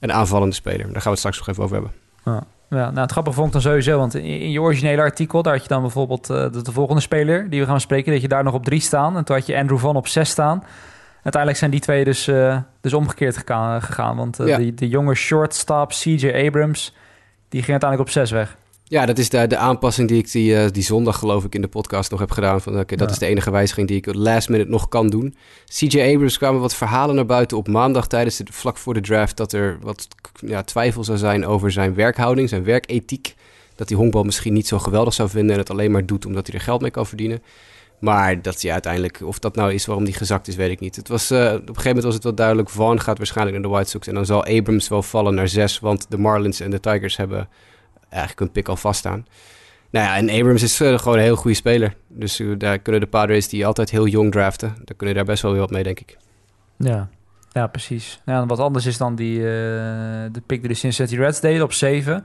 een 0.00 0.12
aanvallende 0.12 0.54
speler. 0.54 0.93
Daar 0.93 1.02
gaan 1.02 1.02
we 1.02 1.08
het 1.10 1.19
straks 1.19 1.38
nog 1.38 1.49
even 1.49 1.62
over 1.62 1.75
hebben. 1.75 1.93
Ja. 2.25 2.46
Ja, 2.73 2.91
nou, 2.91 3.01
het 3.01 3.11
grappige 3.11 3.37
vond 3.37 3.47
ik 3.47 3.53
dan 3.53 3.63
sowieso, 3.63 3.99
want 3.99 4.15
in, 4.15 4.51
je 4.51 4.61
originele 4.61 5.03
artikel, 5.03 5.43
daar 5.43 5.53
had 5.53 5.63
je 5.63 5.69
dan 5.69 5.81
bijvoorbeeld 5.81 6.27
de, 6.27 6.63
de, 6.63 6.73
volgende 6.73 7.01
speler 7.01 7.51
die 7.51 7.61
we 7.61 7.67
gaan 7.67 7.81
spreken, 7.81 8.13
dat 8.13 8.21
je 8.21 8.29
daar 8.29 8.45
nog 8.45 8.55
op 8.55 8.65
drie 8.65 8.81
staan. 8.81 9.17
En 9.17 9.25
toen 9.25 9.37
had 9.37 9.47
je 9.47 9.57
Andrew 9.57 9.79
Van 9.79 9.97
op 9.97 10.07
zes 10.07 10.31
staan. 10.31 10.65
Uiteindelijk 11.15 11.57
zijn 11.57 11.71
die 11.71 11.81
twee 11.81 12.05
dus, 12.05 12.29
uh, 12.29 12.59
dus 12.81 12.95
omgekeerd 12.95 13.37
gegaan. 13.37 13.83
gegaan 13.83 14.17
want 14.17 14.41
uh, 14.41 14.47
ja. 14.47 14.57
de, 14.57 14.75
de 14.75 14.89
jonge 14.89 15.15
shortstop 15.15 15.91
CJ 15.91 16.45
Abrams, 16.47 16.95
die 17.49 17.63
ging 17.63 17.71
uiteindelijk 17.71 18.01
op 18.01 18.11
zes 18.15 18.31
weg. 18.31 18.57
Ja, 18.93 19.06
dat 19.06 19.19
is 19.19 19.29
de, 19.29 19.47
de 19.47 19.56
aanpassing 19.56 20.09
die 20.09 20.19
ik 20.19 20.33
die, 20.33 20.55
uh, 20.55 20.67
die 20.71 20.83
zondag 20.83 21.19
geloof 21.19 21.44
ik 21.44 21.55
in 21.55 21.61
de 21.61 21.69
podcast 21.69 22.11
nog 22.11 22.21
heb 22.21 22.31
gedaan. 22.31 22.61
Van, 22.61 22.73
okay, 22.79 22.97
dat 22.97 23.09
ja. 23.09 23.12
is 23.12 23.19
de 23.19 23.27
enige 23.27 23.50
wijziging 23.50 23.89
die 23.89 23.97
ik 23.97 24.15
last 24.15 24.49
minute 24.49 24.71
nog 24.71 24.89
kan 24.89 25.09
doen. 25.09 25.35
CJ 25.67 26.00
Abrams 26.00 26.39
kwamen 26.39 26.61
wat 26.61 26.75
verhalen 26.75 27.15
naar 27.15 27.27
buiten 27.27 27.56
op 27.56 27.69
maandag 27.69 28.06
tijdens 28.06 28.37
de, 28.37 28.44
vlak 28.50 28.77
voor 28.77 28.94
de 28.94 29.00
draft... 29.00 29.37
dat 29.37 29.53
er 29.53 29.79
wat 29.81 30.09
ja, 30.47 30.62
twijfel 30.62 31.05
zou 31.05 31.19
zijn 31.19 31.47
over 31.47 31.73
zijn 31.73 31.94
werkhouding, 31.94 32.49
zijn 32.49 32.65
werkethiek. 32.65 33.35
Dat 33.75 33.89
hij 33.89 33.99
honkbal 33.99 34.23
misschien 34.25 34.53
niet 34.53 34.67
zo 34.67 34.79
geweldig 34.79 35.15
zou 35.15 35.29
vinden 35.29 35.53
en 35.53 35.59
het 35.59 35.71
alleen 35.71 35.91
maar 35.91 36.06
doet 36.06 36.27
omdat 36.27 36.47
hij 36.47 36.56
er 36.56 36.65
geld 36.65 36.81
mee 36.81 36.91
kan 36.91 37.06
verdienen. 37.06 37.43
Maar 37.99 38.43
dat 38.43 38.62
hij 38.62 38.73
uiteindelijk, 38.73 39.21
of 39.25 39.38
dat 39.38 39.55
nou 39.56 39.73
is 39.73 39.87
waarom 39.87 40.05
die 40.05 40.15
gezakt 40.15 40.49
is, 40.49 40.56
weet 40.56 40.71
ik 40.71 40.81
niet. 40.81 40.97
Het 40.97 41.09
was, 41.09 41.31
uh, 41.31 41.38
op 41.38 41.45
een 41.45 41.53
gegeven 41.67 41.85
moment 41.85 42.05
was 42.05 42.15
het 42.15 42.25
wel 42.25 42.35
duidelijk, 42.35 42.69
Vaughn 42.69 43.00
gaat 43.00 43.19
waarschijnlijk 43.19 43.56
naar 43.56 43.67
de 43.67 43.75
White 43.75 43.91
Sox. 43.91 44.06
En 44.06 44.15
dan 44.15 44.27
zal 44.27 44.45
Abrams 44.45 44.88
wel 44.88 45.03
vallen 45.03 45.35
naar 45.35 45.49
zes, 45.49 45.79
want 45.79 46.06
de 46.09 46.19
Marlins 46.19 46.61
en 46.61 46.71
de 46.71 46.81
Tigers 46.81 47.17
hebben 47.17 47.49
eigenlijk 48.12 48.41
een 48.41 48.53
pick 48.53 48.69
al 48.69 48.76
vaststaan. 48.76 49.26
Nou 49.91 50.06
ja, 50.06 50.17
en 50.17 50.31
Abrams 50.31 50.62
is 50.62 50.81
uh, 50.81 50.99
gewoon 50.99 51.19
een 51.19 51.25
heel 51.25 51.37
goede 51.37 51.56
speler. 51.56 51.94
Dus 52.09 52.41
uh, 52.41 52.59
daar 52.59 52.79
kunnen 52.79 53.00
de 53.00 53.06
Padres 53.06 53.49
die 53.49 53.67
altijd 53.67 53.91
heel 53.91 54.06
jong 54.06 54.32
draften, 54.32 54.75
daar 54.85 54.97
kunnen 54.97 55.17
daar 55.17 55.25
best 55.25 55.43
wel 55.43 55.50
weer 55.50 55.61
wat 55.61 55.70
mee, 55.70 55.82
denk 55.82 56.00
ik. 56.00 56.17
Ja, 56.76 57.09
ja 57.53 57.67
precies. 57.67 58.20
Ja, 58.26 58.47
wat 58.47 58.59
anders 58.59 58.87
is 58.87 58.97
dan 58.97 59.14
die, 59.14 59.38
de 59.38 60.43
pick 60.47 60.61
die 60.61 60.69
de 60.69 60.75
Cincinnati 60.75 61.17
Reds 61.17 61.41
deden 61.41 61.62
op 61.62 61.73
7. 61.73 62.25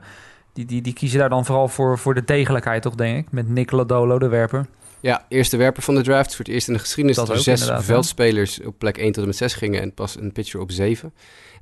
Die, 0.52 0.66
die, 0.66 0.82
die 0.82 0.92
kiezen 0.92 1.18
daar 1.18 1.28
dan 1.28 1.44
vooral 1.44 1.68
voor, 1.68 1.98
voor 1.98 2.14
de 2.14 2.24
degelijkheid, 2.24 2.82
toch, 2.82 2.94
denk 2.94 3.26
ik? 3.26 3.32
Met 3.32 3.48
Nicola 3.48 3.84
Dolo, 3.84 4.18
de 4.18 4.28
werper. 4.28 4.66
Ja, 5.00 5.24
eerste 5.28 5.56
werper 5.56 5.82
van 5.82 5.94
de 5.94 6.02
draft. 6.02 6.34
Voor 6.34 6.44
het 6.44 6.54
eerst 6.54 6.68
in 6.68 6.72
de 6.72 6.78
geschiedenis 6.78 7.16
dat, 7.16 7.26
dat 7.26 7.36
er 7.36 7.42
zes 7.42 7.70
veldspelers 7.78 8.62
op 8.62 8.78
plek 8.78 8.98
1 8.98 9.12
tot 9.12 9.22
en 9.22 9.28
met 9.28 9.36
6 9.36 9.54
gingen 9.54 9.80
en 9.80 9.94
pas 9.94 10.16
een 10.16 10.32
pitcher 10.32 10.60
op 10.60 10.70
7. 10.70 11.12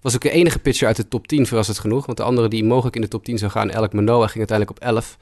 Was 0.07 0.15
ook 0.15 0.23
de 0.23 0.31
enige 0.31 0.59
pitcher 0.59 0.87
uit 0.87 0.97
de 0.97 1.09
top 1.09 1.27
10, 1.27 1.47
verrassend 1.47 1.79
genoeg. 1.79 2.07
Want 2.07 2.19
de 2.19 2.25
andere 2.25 2.49
die 2.49 2.65
mogelijk 2.65 2.97
in 2.97 3.03
de 3.03 3.09
top 3.09 3.25
10 3.25 3.39
zou 3.39 3.51
gaan, 3.51 3.71
Elk 3.71 3.93
Manoa, 3.93 4.27
ging 4.27 4.39
uiteindelijk 4.39 4.79
op 4.79 4.85
11. 4.85 5.19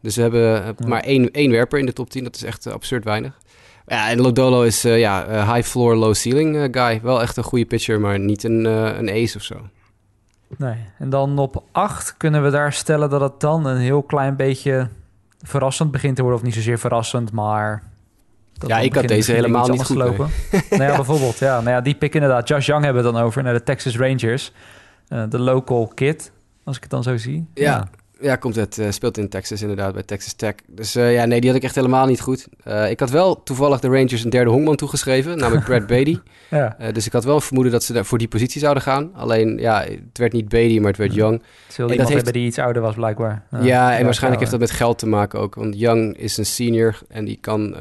Dus 0.00 0.16
we 0.16 0.22
hebben 0.22 0.40
ja. 0.40 0.74
maar 0.86 1.00
één, 1.00 1.30
één 1.30 1.50
werper 1.50 1.78
in 1.78 1.86
de 1.86 1.92
top 1.92 2.10
10. 2.10 2.24
Dat 2.24 2.34
is 2.34 2.42
echt 2.42 2.66
uh, 2.66 2.72
absurd 2.72 3.04
weinig. 3.04 3.38
Ja, 3.86 4.10
en 4.10 4.20
Lodolo 4.20 4.62
is 4.62 4.84
uh, 4.84 4.98
ja, 4.98 5.28
uh, 5.28 5.52
high 5.52 5.68
floor, 5.68 5.96
low 5.96 6.14
ceiling 6.14 6.68
guy. 6.76 7.00
Wel 7.02 7.22
echt 7.22 7.36
een 7.36 7.42
goede 7.42 7.64
pitcher, 7.64 8.00
maar 8.00 8.18
niet 8.18 8.44
een, 8.44 8.64
een 8.64 9.10
ace 9.10 9.36
of 9.36 9.42
zo. 9.42 9.56
Nee, 10.56 10.76
en 10.98 11.10
dan 11.10 11.38
op 11.38 11.64
8 11.72 12.16
kunnen 12.16 12.42
we 12.42 12.50
daar 12.50 12.72
stellen 12.72 13.10
dat 13.10 13.20
het 13.20 13.40
dan 13.40 13.66
een 13.66 13.80
heel 13.80 14.02
klein 14.02 14.36
beetje 14.36 14.88
verrassend 15.42 15.90
begint 15.90 16.16
te 16.16 16.22
worden. 16.22 16.40
Of 16.40 16.46
niet 16.46 16.54
zozeer 16.54 16.78
verrassend, 16.78 17.32
maar... 17.32 17.91
Ja, 18.66 18.78
ik 18.78 18.94
had 18.94 19.08
deze 19.08 19.32
helemaal 19.32 19.68
niet 19.68 19.82
goed 19.82 19.96
gelopen. 19.96 20.30
nou 20.70 20.82
ja, 20.90 20.96
bijvoorbeeld. 20.96 21.38
Ja, 21.38 21.60
nou 21.60 21.70
ja, 21.70 21.80
die 21.80 21.94
pick 21.94 22.14
inderdaad. 22.14 22.48
Josh 22.48 22.66
Young 22.66 22.84
hebben 22.84 23.04
we 23.04 23.12
dan 23.12 23.22
over 23.22 23.42
naar 23.42 23.52
de 23.52 23.62
Texas 23.62 23.96
Rangers. 23.96 24.52
Uh, 25.08 25.22
de 25.28 25.38
local 25.38 25.92
kid, 25.94 26.32
als 26.64 26.76
ik 26.76 26.82
het 26.82 26.90
dan 26.90 27.02
zo 27.02 27.16
zie. 27.16 27.46
Ja, 27.54 27.62
ja. 27.62 27.88
Ja, 28.22 28.36
komt 28.36 28.56
het. 28.56 28.78
Uh, 28.78 28.90
speelt 28.90 29.18
in 29.18 29.28
Texas 29.28 29.62
inderdaad, 29.62 29.92
bij 29.92 30.02
Texas 30.02 30.32
Tech. 30.32 30.54
Dus 30.66 30.96
uh, 30.96 31.14
ja, 31.14 31.24
nee, 31.24 31.40
die 31.40 31.48
had 31.48 31.58
ik 31.58 31.64
echt 31.64 31.74
helemaal 31.74 32.06
niet 32.06 32.20
goed. 32.20 32.48
Uh, 32.68 32.90
ik 32.90 33.00
had 33.00 33.10
wel 33.10 33.42
toevallig 33.42 33.80
de 33.80 33.88
Rangers 33.88 34.24
een 34.24 34.30
derde 34.30 34.50
honkman 34.50 34.76
toegeschreven, 34.76 35.38
namelijk 35.38 35.64
Brad 35.64 35.86
Beatty. 35.92 36.18
ja. 36.50 36.76
dus 36.92 37.06
ik 37.06 37.12
had 37.12 37.24
wel 37.24 37.40
vermoeden 37.40 37.72
dat 37.72 37.84
ze 37.84 37.92
daar 37.92 38.04
voor 38.04 38.18
die 38.18 38.28
positie 38.28 38.60
zouden 38.60 38.82
gaan. 38.82 39.10
Alleen, 39.14 39.58
ja, 39.58 39.80
het 39.80 40.18
werd 40.18 40.32
niet 40.32 40.48
Beatty, 40.48 40.78
maar 40.78 40.88
het 40.88 40.96
werd 40.96 41.14
Young. 41.14 41.42
Ze 41.68 41.76
wilde 41.76 41.92
iemand 41.92 42.12
heeft... 42.12 42.32
die 42.32 42.46
iets 42.46 42.58
ouder 42.58 42.82
was, 42.82 42.94
blijkbaar. 42.94 43.42
ja, 43.60 43.96
en 43.96 44.04
waarschijnlijk 44.04 44.40
heeft 44.40 44.52
dat 44.52 44.60
met 44.60 44.70
geld 44.70 44.98
te 44.98 45.06
maken 45.06 45.40
ook. 45.40 45.54
Want 45.54 45.78
Young 45.78 46.16
is 46.16 46.36
een 46.36 46.46
senior 46.46 46.98
en 47.08 47.24
die 47.24 47.38
kan 47.40 47.76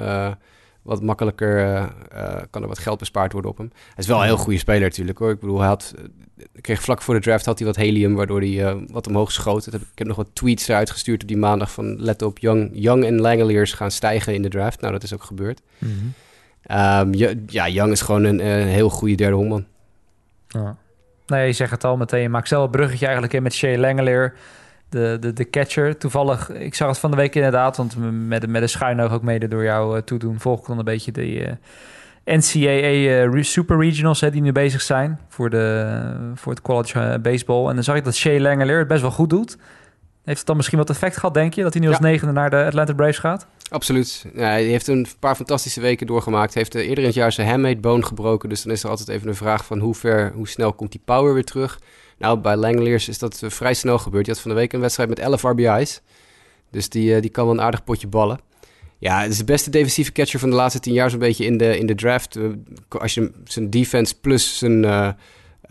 wat 0.81 1.01
makkelijker, 1.01 1.59
uh, 1.59 1.85
uh, 2.15 2.35
kan 2.49 2.61
er 2.61 2.67
wat 2.67 2.79
geld 2.79 2.99
bespaard 2.99 3.31
worden 3.31 3.51
op 3.51 3.57
hem. 3.57 3.71
Hij 3.73 3.93
is 3.97 4.07
wel 4.07 4.19
een 4.19 4.25
heel 4.25 4.37
goede 4.37 4.59
speler 4.59 4.81
natuurlijk 4.81 5.17
hoor. 5.17 5.31
Ik 5.31 5.39
bedoel, 5.39 5.59
hij 5.59 5.67
had, 5.67 5.93
ik 6.53 6.61
kreeg 6.61 6.81
vlak 6.81 7.01
voor 7.01 7.13
de 7.13 7.21
draft 7.21 7.45
had 7.45 7.57
hij 7.57 7.67
wat 7.67 7.75
helium, 7.75 8.15
waardoor 8.15 8.39
hij 8.39 8.49
uh, 8.49 8.81
wat 8.87 9.07
omhoog 9.07 9.31
schoot. 9.31 9.65
heb, 9.65 9.73
ik 9.73 9.87
heb 9.95 10.07
nog 10.07 10.15
wat 10.15 10.29
tweets 10.33 10.67
eruit 10.67 10.89
gestuurd 10.89 11.21
op 11.21 11.27
die 11.27 11.37
maandag 11.37 11.71
van 11.71 12.01
let 12.01 12.21
op, 12.21 12.39
Young, 12.39 12.69
Young 12.73 13.05
en 13.05 13.21
Langeliers 13.21 13.73
gaan 13.73 13.91
stijgen 13.91 14.33
in 14.33 14.41
de 14.41 14.49
draft. 14.49 14.81
Nou, 14.81 14.93
dat 14.93 15.03
is 15.03 15.13
ook 15.13 15.23
gebeurd. 15.23 15.61
Mm 15.77 15.89
-hmm. 15.89 17.13
um, 17.13 17.33
ja, 17.47 17.67
Young 17.67 17.91
is 17.91 18.01
gewoon 18.01 18.23
een, 18.23 18.45
een 18.45 18.67
heel 18.67 18.89
goede 18.89 19.15
derde 19.15 19.35
honkman. 19.35 19.65
Ja. 20.47 20.77
Nee, 21.25 21.47
je 21.47 21.53
zegt 21.53 21.71
het 21.71 21.83
al 21.83 21.97
meteen. 21.97 22.21
Je 22.21 22.29
maakt 22.29 22.47
zelf 22.47 22.63
een 22.63 22.71
bruggetje 22.71 23.05
eigenlijk 23.05 23.33
in 23.33 23.43
met 23.43 23.53
Shea 23.53 23.77
Langelier 23.77 24.33
de, 24.91 25.17
de, 25.19 25.33
de 25.33 25.49
catcher. 25.49 25.97
Toevallig, 25.97 26.49
ik 26.49 26.75
zag 26.75 26.87
het 26.87 26.99
van 26.99 27.11
de 27.11 27.17
week 27.17 27.35
inderdaad, 27.35 27.77
want 27.77 27.95
met, 28.27 28.47
met 28.47 28.61
een 28.61 28.69
schuin 28.69 29.01
oog 29.01 29.11
ook 29.11 29.21
mede 29.21 29.47
door 29.47 29.63
jou 29.63 29.95
uh, 29.95 30.01
toedoen, 30.01 30.39
volg 30.39 30.59
ik 30.59 30.65
dan 30.65 30.77
een 30.77 30.85
beetje 30.85 31.11
de 31.11 31.39
uh, 31.39 31.51
NCAA 32.25 33.23
uh, 33.33 33.43
Super 33.43 33.77
Regionals 33.77 34.21
hè, 34.21 34.31
die 34.31 34.41
nu 34.41 34.51
bezig 34.51 34.81
zijn 34.81 35.19
voor, 35.27 35.49
de, 35.49 35.97
voor 36.35 36.51
het 36.51 36.61
college 36.61 37.19
baseball. 37.21 37.67
En 37.67 37.75
dan 37.75 37.83
zag 37.83 37.95
ik 37.95 38.03
dat 38.03 38.15
Shea 38.15 38.39
Langelier 38.39 38.79
het 38.79 38.87
best 38.87 39.01
wel 39.01 39.11
goed 39.11 39.29
doet. 39.29 39.57
Heeft 40.23 40.37
het 40.37 40.47
dan 40.47 40.55
misschien 40.55 40.77
wat 40.77 40.89
effect 40.89 41.15
gehad, 41.15 41.33
denk 41.33 41.53
je, 41.53 41.63
dat 41.63 41.73
hij 41.73 41.81
nu 41.81 41.87
als 41.87 41.99
negende 41.99 42.33
naar 42.33 42.49
de 42.49 42.65
Atlanta 42.65 42.93
Braves 42.93 43.17
gaat? 43.17 43.47
Absoluut. 43.69 44.25
Ja, 44.33 44.41
hij 44.41 44.63
heeft 44.63 44.87
een 44.87 45.07
paar 45.19 45.35
fantastische 45.35 45.81
weken 45.81 46.07
doorgemaakt. 46.07 46.53
Hij 46.53 46.63
heeft 46.63 46.75
eerder 46.75 46.97
in 46.97 47.05
het 47.05 47.13
jaar 47.13 47.31
zijn 47.31 47.47
handmade 47.47 47.79
bone 47.79 48.03
gebroken. 48.03 48.49
Dus 48.49 48.61
dan 48.63 48.71
is 48.71 48.83
er 48.83 48.89
altijd 48.89 49.09
even 49.09 49.27
een 49.27 49.35
vraag 49.35 49.65
van 49.65 49.79
hoe 49.79 49.95
ver, 49.95 50.31
hoe 50.35 50.47
snel 50.47 50.73
komt 50.73 50.91
die 50.91 51.01
power 51.05 51.33
weer 51.33 51.43
terug? 51.43 51.79
Nou, 52.17 52.39
bij 52.39 52.55
Langeliers 52.55 53.07
is 53.07 53.19
dat 53.19 53.41
vrij 53.45 53.73
snel 53.73 53.97
gebeurd. 53.97 54.25
Die 54.25 54.33
had 54.33 54.43
van 54.43 54.51
de 54.51 54.57
week 54.57 54.73
een 54.73 54.79
wedstrijd 54.79 55.09
met 55.09 55.19
11 55.19 55.43
RBI's. 55.43 56.01
Dus 56.71 56.89
die, 56.89 57.15
uh, 57.15 57.21
die 57.21 57.29
kan 57.29 57.45
wel 57.45 57.53
een 57.53 57.61
aardig 57.61 57.83
potje 57.83 58.07
ballen. 58.07 58.39
Ja, 58.97 59.21
het 59.21 59.31
is 59.31 59.37
de 59.37 59.43
beste 59.43 59.69
defensieve 59.69 60.11
catcher 60.11 60.39
van 60.39 60.49
de 60.49 60.55
laatste 60.55 60.79
tien 60.79 60.93
jaar 60.93 61.09
zo'n 61.09 61.19
beetje 61.19 61.45
in 61.45 61.57
de, 61.57 61.77
in 61.77 61.85
de 61.85 61.95
draft. 61.95 62.37
Als 62.89 63.13
je 63.13 63.31
zijn 63.43 63.69
defense 63.69 64.19
plus 64.19 64.57
zijn, 64.57 64.83
uh, 64.83 65.09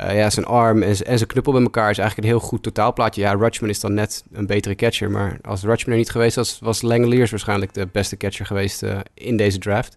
ja, 0.08 0.30
zijn 0.30 0.46
arm 0.46 0.82
en, 0.82 0.88
en 0.88 1.16
zijn 1.16 1.26
knuppel 1.26 1.52
bij 1.52 1.62
elkaar 1.62 1.90
is 1.90 1.98
eigenlijk 1.98 2.28
een 2.28 2.34
heel 2.34 2.48
goed 2.48 2.62
totaalplaatje. 2.62 3.20
Ja, 3.20 3.32
Rutschman 3.32 3.70
is 3.70 3.80
dan 3.80 3.94
net 3.94 4.24
een 4.32 4.46
betere 4.46 4.74
catcher. 4.74 5.10
Maar 5.10 5.38
als 5.42 5.62
Rutschman 5.62 5.92
er 5.92 5.98
niet 5.98 6.10
geweest 6.10 6.36
was, 6.36 6.58
was 6.58 6.82
Langeliers 6.82 7.30
waarschijnlijk 7.30 7.74
de 7.74 7.88
beste 7.92 8.16
catcher 8.16 8.46
geweest 8.46 8.84
in 9.14 9.36
deze 9.36 9.58
draft. 9.58 9.96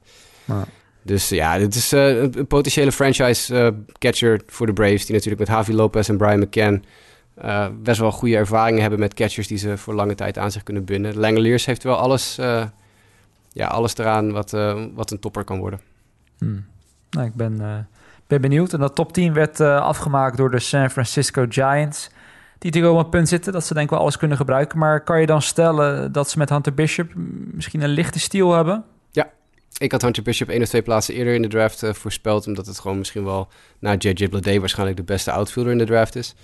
Dus 1.01 1.29
ja, 1.29 1.57
dit 1.57 1.75
is 1.75 1.93
uh, 1.93 2.21
een 2.21 2.47
potentiële 2.47 2.91
franchise 2.91 3.75
catcher 3.97 4.41
voor 4.47 4.65
de 4.65 4.73
Braves. 4.73 5.05
Die 5.05 5.15
natuurlijk 5.15 5.39
met 5.39 5.49
Javi 5.49 5.73
Lopez 5.73 6.09
en 6.09 6.17
Brian 6.17 6.39
McCann 6.39 6.83
best 7.83 7.99
wel 7.99 8.11
goede 8.11 8.35
ervaringen 8.35 8.81
hebben 8.81 8.99
met 8.99 9.13
catchers 9.13 9.47
die 9.47 9.57
ze 9.57 9.77
voor 9.77 9.93
lange 9.93 10.15
tijd 10.15 10.37
aan 10.37 10.51
zich 10.51 10.63
kunnen 10.63 10.83
binden. 10.83 11.17
Langeliers 11.17 11.65
heeft 11.65 11.83
wel 11.83 11.95
alles, 11.95 12.35
ja, 13.53 13.67
alles 13.67 13.97
eraan 13.97 14.31
wat, 14.31 14.51
wat 14.93 15.11
een 15.11 15.19
topper 15.19 15.43
kan 15.43 15.59
worden. 15.59 15.79
Hmm. 16.37 16.65
Nou, 17.09 17.27
ik 17.27 17.33
ben, 17.33 17.87
ben 18.27 18.41
benieuwd. 18.41 18.73
En 18.73 18.79
dat 18.79 18.95
top 18.95 19.13
10 19.13 19.33
werd 19.33 19.59
uh, 19.59 19.81
afgemaakt 19.81 20.37
door 20.37 20.51
de 20.51 20.59
San 20.59 20.89
Francisco 20.89 21.45
Giants. 21.49 22.09
Die 22.59 22.71
natuurlijk 22.71 22.99
op 22.99 23.03
een 23.05 23.09
punt 23.09 23.27
zitten 23.27 23.53
dat 23.53 23.65
ze 23.65 23.73
denk 23.73 23.85
ik 23.85 23.91
wel 23.91 23.99
alles 23.99 24.17
kunnen 24.17 24.37
gebruiken. 24.37 24.79
Maar 24.79 25.03
kan 25.03 25.19
je 25.19 25.25
dan 25.25 25.41
stellen 25.41 26.11
dat 26.11 26.29
ze 26.29 26.37
met 26.37 26.49
Hunter 26.49 26.73
Bishop 26.73 27.11
misschien 27.51 27.81
een 27.81 27.89
lichte 27.89 28.19
stiel 28.19 28.51
hebben? 28.51 28.83
Ja, 29.11 29.29
ik 29.77 29.91
had 29.91 30.01
Hunter 30.01 30.23
Bishop 30.23 30.49
één 30.49 30.61
of 30.61 30.67
twee 30.67 30.81
plaatsen 30.81 31.13
eerder 31.13 31.33
in 31.33 31.41
de 31.41 31.47
draft 31.47 31.83
uh, 31.83 31.93
voorspeld. 31.93 32.47
Omdat 32.47 32.65
het 32.65 32.79
gewoon 32.79 32.97
misschien 32.97 33.23
wel 33.23 33.47
na 33.79 33.93
J.J. 33.93 34.27
Blade 34.27 34.59
waarschijnlijk 34.59 34.97
de 34.97 35.03
beste 35.03 35.31
outfielder 35.31 35.71
in 35.71 35.77
de 35.77 35.85
draft 35.85 36.15
is. 36.15 36.35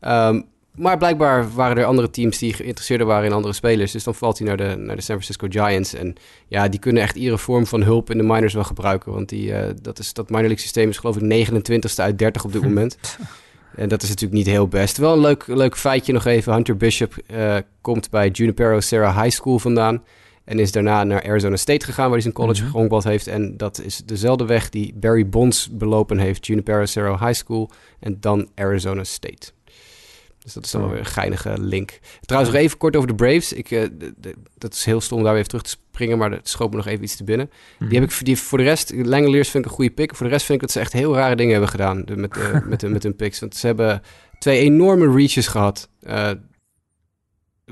Um, 0.00 0.44
maar 0.76 0.98
blijkbaar 0.98 1.54
waren 1.54 1.76
er 1.76 1.84
andere 1.84 2.10
teams 2.10 2.38
die 2.38 2.52
geïnteresseerd 2.52 3.02
waren 3.02 3.26
in 3.26 3.32
andere 3.32 3.54
spelers. 3.54 3.92
Dus 3.92 4.04
dan 4.04 4.14
valt 4.14 4.38
hij 4.38 4.46
naar 4.46 4.56
de, 4.56 4.76
naar 4.76 4.96
de 4.96 5.02
San 5.02 5.20
Francisco 5.20 5.46
Giants. 5.50 5.94
En 5.94 6.14
ja, 6.48 6.68
die 6.68 6.80
kunnen 6.80 7.02
echt 7.02 7.16
iedere 7.16 7.38
vorm 7.38 7.66
van 7.66 7.82
hulp 7.82 8.10
in 8.10 8.18
de 8.18 8.24
minors 8.24 8.54
wel 8.54 8.64
gebruiken. 8.64 9.12
Want 9.12 9.28
die, 9.28 9.50
uh, 9.50 9.64
dat, 9.82 9.98
is, 9.98 10.12
dat 10.12 10.28
minor 10.28 10.42
league 10.42 10.60
systeem 10.60 10.88
is 10.88 10.98
geloof 10.98 11.16
ik 11.16 11.48
29ste 11.48 11.94
uit 11.94 12.18
30 12.18 12.44
op 12.44 12.52
dit 12.52 12.62
moment. 12.70 12.98
en 13.76 13.88
dat 13.88 14.02
is 14.02 14.08
natuurlijk 14.08 14.36
niet 14.38 14.46
heel 14.46 14.68
best. 14.68 14.96
Wel 14.96 15.12
een 15.12 15.20
leuk, 15.20 15.46
leuk 15.46 15.76
feitje 15.76 16.12
nog 16.12 16.24
even. 16.24 16.52
Hunter 16.52 16.76
Bishop 16.76 17.14
uh, 17.30 17.56
komt 17.80 18.10
bij 18.10 18.28
Junipero 18.28 18.80
Serra 18.80 19.22
High 19.22 19.34
School 19.34 19.58
vandaan. 19.58 20.02
En 20.44 20.58
is 20.58 20.72
daarna 20.72 21.04
naar 21.04 21.22
Arizona 21.22 21.56
State 21.56 21.84
gegaan, 21.84 22.04
waar 22.04 22.12
hij 22.12 22.20
zijn 22.20 22.34
college 22.34 22.62
mm 22.62 22.88
-hmm. 22.88 23.00
heeft. 23.02 23.26
En 23.26 23.56
dat 23.56 23.80
is 23.84 24.02
dezelfde 24.04 24.44
weg 24.44 24.68
die 24.68 24.94
Barry 24.94 25.28
Bonds 25.28 25.68
belopen 25.72 26.18
heeft. 26.18 26.46
Junipero 26.46 26.84
Serra 26.84 27.26
High 27.26 27.38
School 27.38 27.70
en 28.00 28.16
dan 28.20 28.48
Arizona 28.54 29.04
State. 29.04 29.55
Dus 30.46 30.54
dat 30.54 30.64
is 30.64 30.70
dan 30.70 30.80
wel 30.80 30.90
weer 30.90 30.98
een 30.98 31.06
geinige 31.06 31.54
link. 31.58 31.98
Trouwens, 32.20 32.52
nog 32.52 32.62
even 32.62 32.78
kort 32.78 32.96
over 32.96 33.08
de 33.08 33.14
Braves. 33.14 33.52
Ik, 33.52 33.70
uh, 33.70 33.86
dat 34.58 34.74
is 34.74 34.84
heel 34.84 35.00
stom 35.00 35.22
daar 35.22 35.32
weer 35.32 35.36
even 35.36 35.48
terug 35.48 35.64
te 35.64 35.70
springen, 35.70 36.18
maar 36.18 36.30
het 36.30 36.48
schoot 36.48 36.70
me 36.70 36.76
nog 36.76 36.86
even 36.86 37.04
iets 37.04 37.16
te 37.16 37.24
binnen. 37.24 37.50
Die 37.78 38.00
heb 38.00 38.10
ik 38.10 38.24
die, 38.24 38.38
voor 38.38 38.58
de 38.58 38.64
rest, 38.64 38.92
Langeliers 38.94 39.50
vind 39.50 39.64
ik 39.64 39.70
een 39.70 39.76
goede 39.76 39.90
pick. 39.90 40.14
Voor 40.14 40.26
de 40.26 40.32
rest 40.32 40.46
vind 40.46 40.60
ik 40.60 40.66
dat 40.66 40.74
ze 40.74 40.80
echt 40.80 40.92
heel 40.92 41.14
rare 41.14 41.36
dingen 41.36 41.52
hebben 41.52 41.70
gedaan 41.70 42.04
met, 42.14 42.36
uh, 42.36 42.62
met, 42.70 42.88
met 42.88 43.02
hun 43.02 43.16
picks. 43.16 43.40
Want 43.40 43.56
ze 43.56 43.66
hebben 43.66 44.02
twee 44.38 44.58
enorme 44.58 45.16
reaches 45.16 45.46
gehad. 45.46 45.88
Uh, 46.02 46.30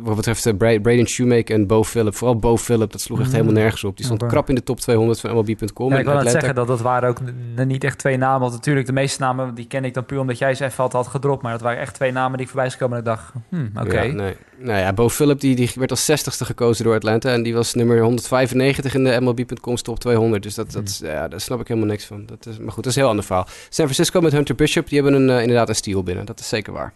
wat 0.02 0.16
betreft 0.16 0.46
uh, 0.46 0.56
Braden 0.56 1.06
Shoemaker 1.06 1.54
en 1.54 1.66
Bo 1.66 1.84
Phillip. 1.84 2.14
Vooral 2.14 2.36
Bo 2.36 2.56
Phillip, 2.56 2.92
dat 2.92 3.00
sloeg 3.00 3.18
echt 3.18 3.28
mm. 3.28 3.34
helemaal 3.34 3.54
nergens 3.54 3.84
op. 3.84 3.96
Die 3.96 4.04
stond 4.04 4.26
krap 4.26 4.48
in 4.48 4.54
de 4.54 4.62
top 4.62 4.80
200 4.80 5.20
van 5.20 5.34
MLB.com. 5.34 5.92
Ja, 5.92 5.98
ik 5.98 6.04
wil 6.04 6.14
net 6.14 6.30
zeggen 6.30 6.54
dat 6.54 6.66
dat 6.66 6.80
waren 6.80 7.08
ook 7.08 7.18
niet 7.66 7.84
echt 7.84 7.98
twee 7.98 8.16
namen. 8.16 8.40
Want 8.40 8.52
natuurlijk, 8.52 8.86
de 8.86 8.92
meeste 8.92 9.20
namen 9.22 9.54
die 9.54 9.66
ken 9.66 9.84
ik 9.84 9.94
dan 9.94 10.04
puur 10.04 10.20
omdat 10.20 10.38
jij 10.38 10.54
ze 10.54 10.64
even 10.64 10.82
had, 10.82 10.92
had 10.92 11.06
gedropt. 11.06 11.42
Maar 11.42 11.52
dat 11.52 11.60
waren 11.60 11.78
echt 11.78 11.94
twee 11.94 12.12
namen 12.12 12.36
die 12.36 12.46
ik 12.46 12.52
voorbij 12.52 12.70
gekomen 12.70 12.96
en 12.96 13.02
ik 13.02 13.08
dacht, 13.08 13.32
hmm, 13.48 13.70
oké. 13.80 14.00
Ja, 14.00 14.12
nee. 14.12 14.36
Nou 14.58 14.78
ja, 14.78 14.92
Bo 14.92 15.08
Phillip 15.08 15.40
die, 15.40 15.56
die 15.56 15.70
werd 15.74 15.90
als 15.90 16.10
60ste 16.10 16.46
gekozen 16.46 16.84
door 16.84 16.94
Atlanta. 16.94 17.32
En 17.32 17.42
die 17.42 17.54
was 17.54 17.74
nummer 17.74 18.00
195 18.02 18.94
in 18.94 19.04
de 19.04 19.20
MLB.com 19.20 19.76
top 19.76 19.98
200. 19.98 20.42
Dus 20.42 20.54
dat, 20.54 20.72
dat, 20.72 21.00
mm. 21.02 21.08
ja, 21.08 21.28
daar 21.28 21.40
snap 21.40 21.60
ik 21.60 21.68
helemaal 21.68 21.88
niks 21.88 22.04
van. 22.04 22.26
Dat 22.26 22.46
is, 22.46 22.58
maar 22.58 22.72
goed, 22.72 22.84
dat 22.84 22.86
is 22.86 22.94
een 22.94 23.00
heel 23.00 23.10
ander 23.10 23.24
verhaal. 23.24 23.46
San 23.46 23.84
Francisco 23.84 24.20
met 24.20 24.32
Hunter 24.32 24.54
Bishop, 24.54 24.88
die 24.88 25.02
hebben 25.02 25.20
een, 25.20 25.28
uh, 25.28 25.40
inderdaad 25.40 25.68
een 25.68 25.74
steal 25.74 26.02
binnen. 26.02 26.26
Dat 26.26 26.40
is 26.40 26.48
zeker 26.48 26.72
waar. 26.72 26.92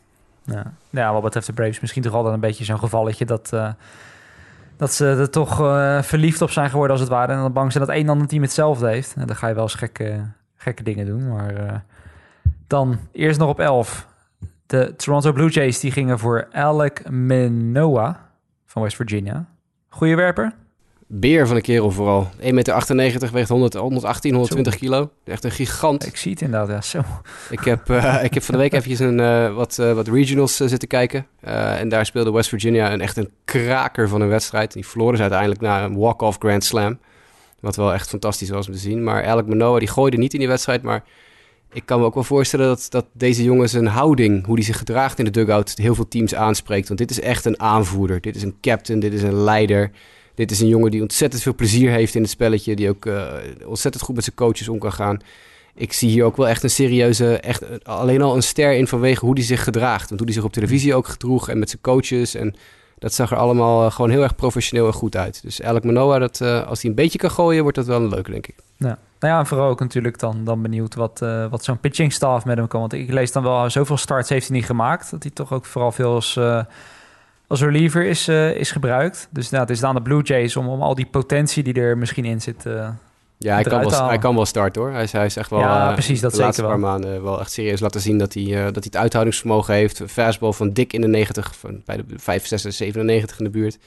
Ja. 0.52 0.73
ja, 0.90 1.12
wat 1.12 1.23
betreft 1.23 1.47
de 1.47 1.52
Braves 1.52 1.81
misschien 1.81 2.02
toch 2.02 2.14
altijd 2.14 2.35
een 2.35 2.40
beetje 2.40 2.64
zo'n 2.64 2.78
gevalletje 2.78 3.25
dat, 3.25 3.50
uh, 3.55 3.73
dat 4.76 4.93
ze 4.93 5.07
er 5.07 5.31
toch 5.31 5.61
uh, 5.61 6.02
verliefd 6.02 6.43
op 6.43 6.50
zijn 6.50 6.71
geworden 6.71 6.93
als 6.93 7.00
het 7.00 7.11
ware. 7.11 7.33
En 7.33 7.38
dan 7.38 7.52
bang 7.52 7.73
zijn 7.73 7.85
dat 7.85 7.95
één 7.95 8.09
ander 8.09 8.26
team 8.26 8.43
hetzelfde 8.43 8.88
heeft. 8.88 9.14
En 9.17 9.26
dan 9.26 9.37
ga 9.37 9.49
je 9.49 9.55
wel 9.55 9.62
eens 9.62 9.75
gekke, 9.75 10.21
gekke 10.57 10.83
dingen 10.83 11.07
doen. 11.07 11.28
Maar 11.28 11.52
uh, 11.52 11.73
dan 12.67 12.99
eerst 13.12 13.38
nog 13.38 13.49
op 13.49 13.61
11. 13.61 14.07
De 14.67 14.95
Toronto 14.97 15.33
Blue 15.33 15.50
Jays 15.50 15.81
die 15.81 15.93
gingen 15.93 16.19
voor 16.19 16.49
Alec 16.52 17.11
Manoa 17.11 18.31
van 18.67 18.83
West 18.83 18.97
Virginia. 18.97 19.47
Goeie 19.88 20.17
werper? 20.17 20.52
Beer 21.09 21.47
van 21.47 21.57
een 21.57 21.62
kerel 21.62 21.91
vooral. 21.91 22.31
1,98 22.41 22.50
meter, 22.50 23.31
weegt 23.33 23.49
100, 23.49 23.75
118, 23.75 24.33
120 24.33 24.77
kilo. 24.77 25.11
Echt 25.25 25.45
een 25.45 25.50
gigant. 25.50 26.07
Ik 26.07 26.17
zie 26.17 26.31
het 26.31 26.41
inderdaad, 26.41 26.69
ja, 26.69 26.81
zo. 26.81 27.05
Ik 27.50 27.61
heb, 27.61 27.91
uh, 27.91 28.25
ik 28.25 28.35
heb 28.35 28.43
van 28.43 28.55
de 28.55 28.61
week 28.61 28.73
eventjes 28.73 28.99
een, 28.99 29.19
uh, 29.19 29.55
wat, 29.55 29.79
uh, 29.81 29.93
wat 29.93 30.09
regionals 30.09 30.57
zitten 30.57 30.88
kijken. 30.88 31.27
en 31.41 31.88
daar 31.88 32.07
speelde 32.07 32.33
West 32.33 32.49
Virginia 32.49 32.93
een 32.93 33.00
echt 33.00 33.17
een 33.17 33.31
kraker 33.45 34.09
van 34.09 34.21
een 34.21 34.29
wedstrijd. 34.29 34.73
Die 34.73 34.87
verloren 34.87 35.17
ze 35.17 35.23
uiteindelijk 35.23 35.61
na 35.61 35.85
een 35.85 35.97
walk-off 35.97 36.38
Grand 36.38 36.65
Slam. 36.65 36.99
Wat 37.61 37.77
wel 37.77 37.93
echt 37.93 38.09
fantastisch 38.09 38.50
was 38.50 38.67
om 38.67 38.73
te 38.73 38.79
zien. 38.79 39.05
Maar 39.05 39.27
Alec 39.27 39.47
Manoa, 39.47 39.79
die 39.79 39.88
gooide 39.88 40.17
niet 40.17 40.33
in 40.33 40.38
die 40.38 40.49
wedstrijd, 40.49 40.83
maar... 40.83 41.05
Ik 41.73 41.87
kan 41.87 42.00
me 42.00 42.05
ook 42.05 42.15
wel 42.15 42.23
voorstellen 42.23 42.67
dat, 42.67 42.87
dat 42.91 43.07
deze 43.12 43.43
jongen 43.43 43.69
zijn 43.69 43.87
houding, 43.87 44.47
hoe 44.47 44.55
hij 44.55 44.65
zich 44.65 44.79
gedraagt 44.79 45.19
in 45.19 45.25
de 45.25 45.31
dugout, 45.31 45.75
heel 45.77 45.95
veel 45.95 46.09
teams 46.09 46.35
aanspreekt. 46.35 46.88
Want 46.88 47.00
dit 47.00 47.11
is 47.11 47.21
echt 47.21 47.45
een 47.45 47.61
aanvoerder. 47.61 48.21
Dit 48.21 48.37
is 48.37 48.43
een 48.43 48.57
captain, 48.61 49.00
dit 49.00 49.12
is 49.12 49.23
een 49.23 49.43
leider. 49.43 49.91
Dit 50.38 50.50
is 50.50 50.61
een 50.61 50.68
jongen 50.68 50.90
die 50.90 51.02
ontzettend 51.02 51.42
veel 51.42 51.54
plezier 51.54 51.90
heeft 51.90 52.14
in 52.14 52.23
het 52.23 52.30
spelletje. 52.30 52.76
Die 52.76 52.88
ook 52.88 53.07
uh, 53.07 53.33
ontzettend 53.66 54.04
goed 54.04 54.14
met 54.14 54.25
zijn 54.25 54.37
coaches 54.37 54.68
om 54.68 54.78
kan 54.78 54.92
gaan. 54.92 55.18
Ik 55.75 55.92
zie 55.92 56.11
hier 56.11 56.25
ook 56.25 56.37
wel 56.37 56.49
echt 56.49 56.62
een 56.62 56.71
serieuze, 56.71 57.38
echt 57.38 57.85
alleen 57.85 58.23
al 58.23 58.37
een 58.37 58.42
ster 58.42 58.73
in 58.73 58.87
vanwege 58.87 59.25
hoe 59.25 59.35
hij 59.35 59.45
zich 59.45 59.64
gedraagt. 59.64 60.09
Want 60.09 60.21
hoe 60.21 60.28
hij 60.28 60.33
zich 60.33 60.45
op 60.45 60.52
televisie 60.52 60.95
ook 60.95 61.07
gedroeg 61.07 61.49
en 61.49 61.59
met 61.59 61.71
zijn 61.71 61.83
coaches. 61.83 62.35
En 62.35 62.54
dat 62.99 63.14
zag 63.14 63.30
er 63.30 63.37
allemaal 63.37 63.85
uh, 63.85 63.90
gewoon 63.90 64.11
heel 64.11 64.23
erg 64.23 64.35
professioneel 64.35 64.87
en 64.87 64.92
goed 64.92 65.16
uit. 65.16 65.42
Dus 65.42 65.62
Alec 65.62 65.85
Manoa, 65.85 66.18
dat, 66.18 66.40
uh, 66.40 66.66
als 66.66 66.80
hij 66.83 66.90
een 66.90 66.97
beetje 66.97 67.18
kan 67.18 67.30
gooien, 67.30 67.62
wordt 67.62 67.76
dat 67.76 67.87
wel 67.87 68.00
een 68.00 68.09
leuke, 68.09 68.30
denk 68.30 68.47
ik. 68.47 68.54
Ja. 68.76 68.99
Nou 69.21 69.33
ja, 69.33 69.38
en 69.38 69.47
vooral 69.47 69.68
ook 69.68 69.80
natuurlijk 69.80 70.18
dan, 70.18 70.45
dan 70.45 70.62
benieuwd 70.62 70.95
wat, 70.95 71.18
wat 71.50 71.64
zo'n 71.64 71.78
pitching 71.80 72.12
staff 72.12 72.45
met 72.45 72.57
hem 72.57 72.68
kan. 72.68 72.80
Want 72.80 72.92
ik 72.92 73.12
lees 73.12 73.33
dan 73.33 73.42
wel, 73.42 73.71
zoveel 73.71 73.97
starts 73.97 74.28
heeft 74.28 74.49
hij 74.49 74.57
niet 74.57 74.66
gemaakt. 74.66 75.11
Dat 75.11 75.23
hij 75.23 75.33
toch 75.33 75.52
ook 75.52 75.64
vooral 75.64 75.92
veel 75.92 76.14
als 76.14 76.38
als 77.49 77.61
reliever 77.61 78.05
is, 78.05 78.28
uh, 78.28 78.55
is 78.55 78.71
gebruikt. 78.71 79.28
Dus 79.31 79.50
nou, 79.50 79.62
het 79.62 79.71
is 79.71 79.83
aan 79.83 79.95
de 79.95 80.02
Blue 80.02 80.23
Jays 80.23 80.57
om, 80.57 80.69
om 80.69 80.83
al 80.83 80.95
die 80.95 81.07
potentie 81.07 81.62
die 81.62 81.75
er 81.75 81.99
misschien 81.99 82.25
in 82.25 82.40
zit. 82.40 82.67
Uh, 82.67 82.88
ja, 83.38 83.55
hij 83.55 83.62
kan, 83.62 83.81
wel, 83.81 84.09
hij 84.09 84.19
kan 84.19 84.35
wel 84.35 84.45
starten 84.45 84.83
hoor. 84.83 84.90
Hij 84.90 85.02
is, 85.02 85.12
hij 85.12 85.25
is 85.25 85.37
echt 85.37 85.50
wel. 85.50 85.59
Ja, 85.59 85.88
uh, 85.88 85.93
precies, 85.93 86.21
dat 86.21 86.31
de 86.31 86.37
zeker 86.37 86.61
wel. 86.61 86.71
paar 86.71 86.78
maanden 86.78 87.23
wel 87.23 87.40
echt 87.40 87.52
serieus 87.52 87.81
laten 87.81 88.00
zien 88.00 88.19
dat 88.19 88.35
hij, 88.35 88.45
dat 88.45 88.75
hij 88.75 88.83
het 88.85 88.97
uithoudingsvermogen 88.97 89.75
heeft. 89.75 90.02
Fastball 90.07 90.52
van 90.52 90.73
dik 90.73 90.93
in 90.93 91.00
de 91.00 91.07
90, 91.07 91.57
van 91.57 91.83
bij 91.85 91.97
de 91.97 92.05
65, 92.17 92.73
97 92.73 93.38
in 93.38 93.45
de 93.45 93.50
buurt. 93.50 93.78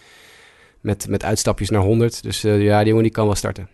Met, 0.79 1.07
met 1.07 1.23
uitstapjes 1.23 1.69
naar 1.69 1.81
100. 1.81 2.23
Dus 2.23 2.41
ja, 2.41 2.79
die 2.79 2.87
jongen 2.87 3.03
die 3.03 3.11
kan 3.11 3.25
wel 3.25 3.35
starten. 3.35 3.67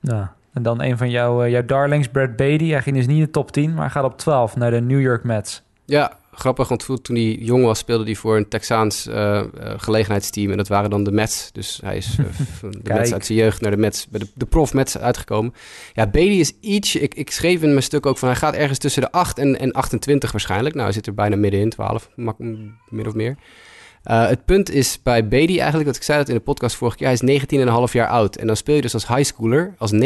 Ja, 0.00 0.34
en 0.52 0.62
dan 0.62 0.82
een 0.82 0.98
van 0.98 1.10
jouw, 1.10 1.46
jouw 1.46 1.64
darlings, 1.64 2.08
Brad 2.08 2.36
Beatty. 2.36 2.70
Hij 2.70 2.82
ging 2.82 2.96
dus 2.96 3.06
niet 3.06 3.18
in 3.18 3.24
de 3.24 3.30
top 3.30 3.50
10, 3.50 3.74
maar 3.74 3.90
gaat 3.90 4.04
op 4.04 4.18
12 4.18 4.56
naar 4.56 4.70
de 4.70 4.80
New 4.80 5.00
York 5.00 5.24
Mets. 5.24 5.62
Ja, 5.84 6.18
grappig, 6.34 6.68
want 6.68 7.04
toen 7.04 7.16
hij 7.16 7.34
jong 7.34 7.64
was 7.64 7.78
speelde 7.78 8.04
hij 8.04 8.14
voor 8.14 8.36
een 8.36 8.48
Texaans 8.48 9.06
uh, 9.06 9.14
uh, 9.14 9.42
gelegenheidsteam. 9.76 10.50
En 10.50 10.56
dat 10.56 10.68
waren 10.68 10.90
dan 10.90 11.04
de 11.04 11.12
Mets. 11.12 11.52
Dus 11.52 11.80
hij 11.82 11.96
is 11.96 12.16
uh, 12.20 12.26
van 12.60 12.70
de 12.70 12.92
Mets 12.92 13.12
uit 13.12 13.26
zijn 13.26 13.38
jeugd 13.38 13.60
naar 13.60 13.70
de 13.70 13.76
Mets, 13.76 14.08
bij 14.08 14.20
de, 14.20 14.26
de 14.34 14.46
prof 14.46 14.74
Mets 14.74 14.98
uitgekomen. 14.98 15.54
Ja, 15.92 16.06
Bailey 16.06 16.36
is 16.36 16.52
iets, 16.60 16.96
ik, 16.96 17.14
ik 17.14 17.30
schreef 17.30 17.62
in 17.62 17.68
mijn 17.68 17.82
stuk 17.82 18.06
ook 18.06 18.18
van 18.18 18.28
hij 18.28 18.36
gaat 18.36 18.54
ergens 18.54 18.78
tussen 18.78 19.02
de 19.02 19.12
8 19.12 19.38
en, 19.38 19.58
en 19.58 19.72
28 19.72 20.32
waarschijnlijk. 20.32 20.74
Nou, 20.74 20.86
hij 20.86 20.94
zit 20.94 21.06
er 21.06 21.14
bijna 21.14 21.36
middenin, 21.36 21.70
12, 21.70 22.08
min 22.88 23.06
of 23.06 23.14
meer. 23.14 23.36
Uh, 24.10 24.26
het 24.26 24.44
punt 24.44 24.70
is 24.70 24.98
bij 25.02 25.28
Beatty 25.28 25.58
eigenlijk, 25.58 25.86
dat 25.86 25.96
ik 25.96 26.02
zei 26.02 26.18
dat 26.18 26.28
in 26.28 26.34
de 26.34 26.40
podcast 26.40 26.76
vorige 26.76 26.96
keer, 26.96 27.06
hij 27.06 27.16
is 27.20 27.86
19,5 27.88 27.92
jaar 27.92 28.08
oud. 28.08 28.36
En 28.36 28.46
dan 28.46 28.56
speel 28.56 28.74
je 28.74 28.80
dus 28.80 28.94
als 28.94 29.06
high 29.06 29.22
schooler, 29.22 29.74
als 29.78 29.92
19,5 29.92 29.98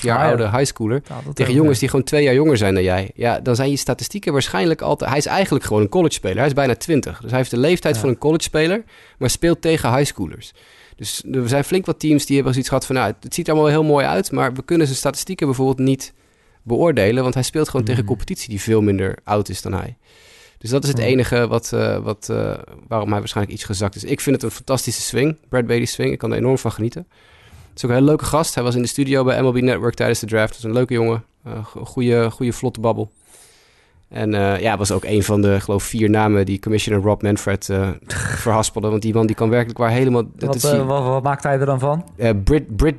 jaar 0.00 0.18
ah, 0.18 0.24
oude 0.24 0.50
high 0.50 0.64
schooler, 0.64 1.02
ja, 1.08 1.32
tegen 1.32 1.54
jongens 1.54 1.78
die 1.78 1.88
gewoon 1.88 2.04
twee 2.04 2.22
jaar 2.22 2.34
jonger 2.34 2.56
zijn 2.56 2.74
dan 2.74 2.82
jij. 2.82 3.10
Ja, 3.14 3.40
dan 3.40 3.56
zijn 3.56 3.70
je 3.70 3.76
statistieken 3.76 4.32
waarschijnlijk 4.32 4.80
altijd... 4.80 5.10
Hij 5.10 5.18
is 5.18 5.26
eigenlijk 5.26 5.64
gewoon 5.64 5.82
een 5.82 5.88
college 5.88 6.14
speler. 6.14 6.36
Hij 6.36 6.46
is 6.46 6.52
bijna 6.52 6.74
20. 6.74 7.20
Dus 7.20 7.30
hij 7.30 7.38
heeft 7.38 7.50
de 7.50 7.58
leeftijd 7.58 7.94
ja. 7.94 8.00
van 8.00 8.08
een 8.08 8.18
college 8.18 8.42
speler, 8.42 8.84
maar 9.18 9.30
speelt 9.30 9.60
tegen 9.60 9.94
high 9.94 10.06
schoolers. 10.06 10.52
Dus 10.96 11.22
er 11.32 11.48
zijn 11.48 11.64
flink 11.64 11.86
wat 11.86 12.00
teams 12.00 12.26
die 12.26 12.34
hebben 12.34 12.52
zoiets 12.52 12.70
gehad 12.70 12.86
van, 12.86 12.94
nou, 12.94 13.12
het 13.20 13.34
ziet 13.34 13.46
er 13.46 13.52
allemaal 13.52 13.70
heel 13.70 13.84
mooi 13.84 14.06
uit, 14.06 14.32
maar 14.32 14.52
we 14.52 14.64
kunnen 14.64 14.86
zijn 14.86 14.98
statistieken 14.98 15.46
bijvoorbeeld 15.46 15.78
niet 15.78 16.12
beoordelen, 16.62 17.22
want 17.22 17.34
hij 17.34 17.42
speelt 17.42 17.66
gewoon 17.66 17.82
mm. 17.82 17.88
tegen 17.88 18.04
competitie 18.04 18.48
die 18.48 18.60
veel 18.60 18.80
minder 18.80 19.18
oud 19.24 19.48
is 19.48 19.62
dan 19.62 19.72
hij. 19.72 19.96
Dus 20.64 20.72
dat 20.72 20.82
is 20.82 20.88
het 20.88 20.98
enige 20.98 21.48
wat, 21.48 21.70
uh, 21.74 21.96
wat, 21.96 22.28
uh, 22.30 22.54
waarom 22.88 23.10
hij 23.10 23.18
waarschijnlijk 23.18 23.56
iets 23.56 23.64
gezakt 23.64 23.94
is. 23.94 24.04
Ik 24.04 24.20
vind 24.20 24.36
het 24.36 24.44
een 24.44 24.50
fantastische 24.50 25.02
swing, 25.02 25.36
Brad 25.48 25.66
Beatty's 25.66 25.92
swing. 25.92 26.12
Ik 26.12 26.18
kan 26.18 26.30
er 26.30 26.36
enorm 26.36 26.58
van 26.58 26.72
genieten. 26.72 27.06
Het 27.68 27.76
is 27.76 27.84
ook 27.84 27.90
een 27.90 27.96
hele 27.96 28.08
leuke 28.08 28.24
gast. 28.24 28.54
Hij 28.54 28.64
was 28.64 28.74
in 28.74 28.82
de 28.82 28.88
studio 28.88 29.24
bij 29.24 29.42
MLB 29.42 29.60
Network 29.60 29.94
tijdens 29.94 30.20
de 30.20 30.26
draft. 30.26 30.56
Is 30.56 30.62
een 30.62 30.72
leuke 30.72 30.94
jongen. 30.94 31.24
Uh, 31.46 31.64
goede, 31.64 32.30
goede, 32.30 32.52
vlotte 32.52 32.80
babbel. 32.80 33.10
En 34.08 34.30
ja, 34.60 34.76
was 34.76 34.92
ook 34.92 35.04
een 35.04 35.22
van 35.22 35.42
de, 35.42 35.60
geloof 35.60 35.82
vier 35.82 36.10
namen 36.10 36.46
die 36.46 36.58
commissioner 36.58 37.02
Rob 37.02 37.22
Manfred 37.22 37.70
verhaspelde. 38.44 38.88
Want 38.88 39.02
die 39.02 39.14
man 39.14 39.26
die 39.26 39.36
kan 39.36 39.50
werkelijk 39.50 39.78
waar 39.78 39.90
helemaal... 39.90 40.22
Dat 40.36 40.62
wat, 40.62 40.74
uh, 40.74 40.86
wat, 40.86 41.04
wat, 41.04 41.22
maakt 41.22 41.42
hij 41.42 41.58
er 41.58 41.66
dan 41.66 41.78
van? 41.78 42.04
Brit, 42.44 42.76
Brit, 42.76 42.96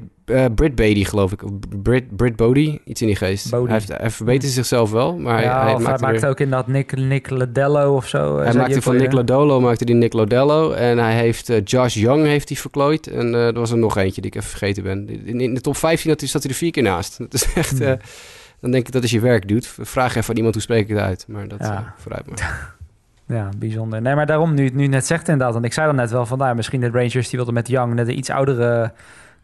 Brit 0.55 0.75
Beatty, 0.75 1.03
geloof 1.03 1.31
ik. 1.31 1.41
Brit, 1.81 2.15
Brit 2.15 2.35
Bodie, 2.35 2.81
iets 2.85 3.01
in 3.01 3.07
die 3.07 3.15
geest. 3.15 3.49
Bodie. 3.49 3.67
Hij, 3.67 3.75
heeft, 3.75 4.01
hij 4.01 4.09
verbetert 4.09 4.51
zichzelf 4.51 4.91
wel, 4.91 5.17
maar 5.17 5.41
ja, 5.41 5.61
hij, 5.61 5.71
hij, 5.71 5.81
maakt, 5.81 5.99
hij 5.99 6.11
maakt 6.11 6.25
ook 6.25 6.39
inderdaad 6.39 6.67
Nick, 6.67 6.97
Nick 6.97 7.29
Lodello 7.29 7.95
of 7.95 8.07
zo. 8.07 8.39
Hij 8.39 8.53
maakte 8.53 8.81
van 8.81 8.95
Nick 8.95 9.11
Lodolo, 9.11 9.59
maakte 9.59 9.85
die 9.85 9.95
Nick 9.95 10.13
Lodello. 10.13 10.71
En 10.71 10.97
hij 10.97 11.13
heeft 11.13 11.51
Josh 11.63 11.95
Young 11.95 12.25
heeft 12.25 12.49
hij 12.49 12.57
verklooid. 12.57 13.07
En 13.07 13.33
er 13.33 13.53
was 13.53 13.71
er 13.71 13.77
nog 13.77 13.97
eentje 13.97 14.21
die 14.21 14.31
ik 14.31 14.37
even 14.37 14.49
vergeten 14.49 14.83
ben. 14.83 15.25
In, 15.25 15.41
in 15.41 15.53
de 15.53 15.61
top 15.61 15.77
15 15.77 16.27
zat 16.27 16.43
hij 16.43 16.51
er 16.51 16.57
vier 16.57 16.71
keer 16.71 16.83
naast. 16.83 17.17
Dat 17.17 17.33
is 17.33 17.53
echt... 17.53 17.79
Hmm 17.79 17.97
dan 18.65 18.73
denk 18.73 18.87
ik 18.87 18.93
dat 18.93 19.01
als 19.01 19.11
je 19.11 19.19
werk 19.19 19.47
doet, 19.47 19.67
vraag 19.79 20.15
even 20.15 20.29
aan 20.29 20.35
iemand 20.35 20.53
hoe 20.53 20.63
spreek 20.63 20.81
ik 20.81 20.95
het 20.95 21.05
uit. 21.05 21.25
Maar 21.27 21.47
dat 21.47 21.59
ja. 21.59 21.79
uh, 21.79 21.87
vooruit 21.97 22.27
maar. 22.29 22.73
Ja, 23.27 23.49
bijzonder. 23.57 24.01
Nee, 24.01 24.15
maar 24.15 24.25
daarom, 24.25 24.53
nu 24.53 24.69
nu 24.73 24.87
net 24.87 25.05
zegt 25.05 25.27
inderdaad, 25.27 25.53
want 25.53 25.65
ik 25.65 25.73
zei 25.73 25.85
dan 25.85 25.95
net 25.95 26.11
wel 26.11 26.25
van, 26.25 26.37
nou, 26.37 26.55
misschien 26.55 26.79
de 26.79 26.89
Rangers 26.89 27.29
die 27.29 27.35
wilden 27.35 27.53
met 27.53 27.67
Young 27.67 27.93
net 27.93 28.07
een 28.07 28.17
iets 28.17 28.29
oudere 28.29 28.91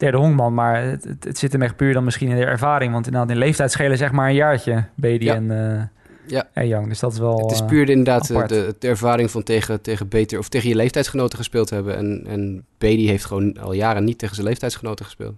derde 0.01 0.17
honkman. 0.17 0.53
Maar 0.53 0.83
het, 0.83 1.07
het, 1.19 1.37
zit 1.37 1.51
hem 1.51 1.61
echt 1.61 1.75
puur 1.75 1.93
dan 1.93 2.03
misschien 2.03 2.29
in 2.29 2.35
de 2.35 2.45
ervaring. 2.45 2.91
Want 2.91 3.05
inderdaad, 3.05 3.31
in 3.31 3.37
leeftijd 3.37 3.71
schelen 3.71 3.97
zeg 3.97 4.11
maar 4.11 4.27
een 4.27 4.35
jaartje, 4.35 4.85
Beatty 4.95 5.29
en, 5.29 5.43
uh, 5.43 5.81
ja. 6.25 6.47
en 6.53 6.67
Young. 6.67 6.87
Dus 6.87 6.99
dat 6.99 7.13
is 7.13 7.19
wel 7.19 7.37
Het 7.37 7.51
is 7.51 7.65
puur 7.65 7.89
inderdaad 7.89 8.27
de, 8.27 8.75
de, 8.79 8.87
ervaring 8.87 9.31
van 9.31 9.43
tegen, 9.43 9.81
tegen 9.81 10.07
beter... 10.07 10.39
of 10.39 10.49
tegen 10.49 10.69
je 10.69 10.75
leeftijdsgenoten 10.75 11.37
gespeeld 11.37 11.69
hebben. 11.69 11.97
En, 11.97 12.23
en 12.27 12.65
Beatty 12.77 13.05
heeft 13.05 13.25
gewoon 13.25 13.59
al 13.59 13.73
jaren 13.73 14.03
niet 14.03 14.17
tegen 14.17 14.35
zijn 14.35 14.47
leeftijdsgenoten 14.47 15.05
gespeeld. 15.05 15.35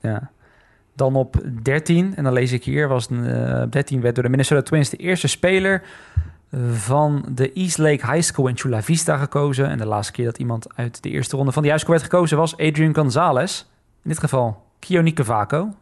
Ja. 0.00 0.30
Dan 0.94 1.16
op 1.16 1.40
13, 1.62 2.16
en 2.16 2.24
dan 2.24 2.32
lees 2.32 2.52
ik 2.52 2.64
hier, 2.64 2.88
was 2.88 3.08
uh, 3.10 3.62
13 3.70 4.00
werd 4.00 4.14
door 4.14 4.24
de 4.24 4.30
Minnesota 4.30 4.62
Twins 4.62 4.90
de 4.90 4.96
eerste 4.96 5.28
speler 5.28 5.82
van 6.72 7.24
de 7.28 7.52
East 7.52 7.78
Lake 7.78 8.12
High 8.12 8.22
School 8.22 8.46
in 8.46 8.58
Chula 8.58 8.82
Vista 8.82 9.16
gekozen. 9.16 9.68
En 9.68 9.78
de 9.78 9.86
laatste 9.86 10.12
keer 10.12 10.24
dat 10.24 10.38
iemand 10.38 10.66
uit 10.74 11.02
de 11.02 11.10
eerste 11.10 11.36
ronde 11.36 11.52
van 11.52 11.62
die 11.62 11.70
high 11.70 11.84
school 11.84 11.98
werd 11.98 12.10
gekozen 12.10 12.36
was 12.36 12.56
Adrian 12.56 12.94
Gonzalez. 12.94 13.60
In 14.02 14.10
dit 14.10 14.18
geval 14.18 14.62
Kionike 14.78 15.24
Vaco. 15.24 15.74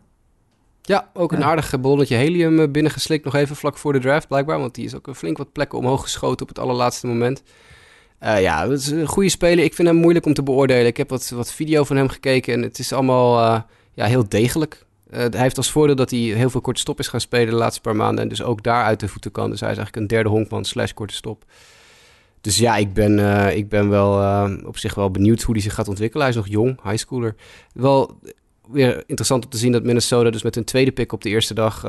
Ja, 0.82 1.08
ook 1.12 1.32
een 1.32 1.44
aardig 1.44 1.80
ballonnetje 1.80 2.16
helium 2.16 2.60
eh, 2.60 2.70
binnengeslikt 2.70 3.24
nog 3.24 3.34
even 3.34 3.56
vlak 3.56 3.76
voor 3.76 3.92
de 3.92 3.98
draft 3.98 4.28
blijkbaar. 4.28 4.58
Want 4.58 4.74
die 4.74 4.84
is 4.84 4.94
ook 4.94 5.16
flink 5.16 5.38
wat 5.38 5.52
plekken 5.52 5.78
omhoog 5.78 6.02
geschoten 6.02 6.42
op 6.42 6.48
het 6.48 6.58
allerlaatste 6.58 7.06
moment. 7.06 7.42
Uh, 8.22 8.40
ja, 8.40 8.68
het 8.68 8.80
is 8.80 8.86
een 8.86 9.06
goede 9.06 9.28
speler. 9.28 9.64
Ik 9.64 9.74
vind 9.74 9.88
hem 9.88 9.96
moeilijk 9.96 10.26
om 10.26 10.34
te 10.34 10.42
beoordelen. 10.42 10.86
Ik 10.86 10.96
heb 10.96 11.10
wat, 11.10 11.28
wat 11.28 11.52
video 11.52 11.84
van 11.84 11.96
hem 11.96 12.08
gekeken 12.08 12.54
en 12.54 12.62
het 12.62 12.78
is 12.78 12.92
allemaal 12.92 13.38
uh, 13.38 13.60
ja, 13.94 14.06
heel 14.06 14.28
degelijk. 14.28 14.86
Uh, 15.10 15.18
hij 15.18 15.40
heeft 15.40 15.56
als 15.56 15.70
voordeel 15.70 15.96
dat 15.96 16.10
hij 16.10 16.18
heel 16.18 16.50
veel 16.50 16.60
korte 16.60 16.80
stop 16.80 16.98
is 16.98 17.08
gaan 17.08 17.20
spelen 17.20 17.48
de 17.48 17.54
laatste 17.54 17.80
paar 17.80 17.96
maanden. 17.96 18.22
En 18.22 18.28
dus 18.28 18.42
ook 18.42 18.62
daar 18.62 18.84
uit 18.84 19.00
de 19.00 19.08
voeten 19.08 19.30
kan. 19.30 19.50
Dus 19.50 19.60
hij 19.60 19.70
is 19.70 19.76
eigenlijk 19.76 19.96
een 19.96 20.16
derde 20.16 20.28
honkman 20.28 20.64
slash 20.64 20.92
korte 20.92 21.14
stop. 21.14 21.44
Dus 22.40 22.58
ja, 22.58 22.76
ik 22.76 22.92
ben, 22.92 23.18
uh, 23.18 23.56
ik 23.56 23.68
ben 23.68 23.88
wel 23.88 24.20
uh, 24.20 24.50
op 24.64 24.78
zich 24.78 24.94
wel 24.94 25.10
benieuwd 25.10 25.42
hoe 25.42 25.54
hij 25.54 25.62
zich 25.62 25.74
gaat 25.74 25.88
ontwikkelen. 25.88 26.26
Hij 26.26 26.34
is 26.34 26.40
nog 26.40 26.48
jong, 26.48 26.82
high 26.82 26.96
schooler. 26.96 27.34
Wel 27.72 28.18
weer 28.68 28.96
interessant 29.06 29.44
om 29.44 29.50
te 29.50 29.58
zien 29.58 29.72
dat 29.72 29.82
Minnesota 29.82 30.30
dus 30.30 30.42
met 30.42 30.56
een 30.56 30.64
tweede 30.64 30.92
pick 30.92 31.12
op 31.12 31.22
de 31.22 31.28
eerste 31.28 31.54
dag 31.54 31.82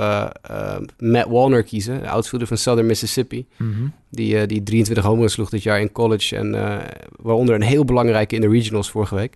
Matt 0.98 1.30
Walner 1.30 1.64
kiezen. 1.64 2.02
De 2.02 2.10
outfielder 2.10 2.48
van 2.48 2.58
Southern 2.58 2.88
Mississippi. 2.88 3.48
Mm 3.58 3.74
-hmm. 3.74 3.94
Die, 4.10 4.46
die 4.46 4.64
23 4.64 5.06
homeruns 5.06 5.34
sloeg 5.34 5.50
dit 5.50 5.64
jaar 5.64 5.82
in 5.82 5.92
college. 5.92 6.36
En 6.36 6.52
waaronder 7.16 7.56
een 7.56 7.62
heel 7.62 7.86
belangrijke 7.86 8.36
in 8.36 8.42
de 8.42 8.50
regionals 8.50 8.90
vorige 8.90 9.16
week 9.16 9.36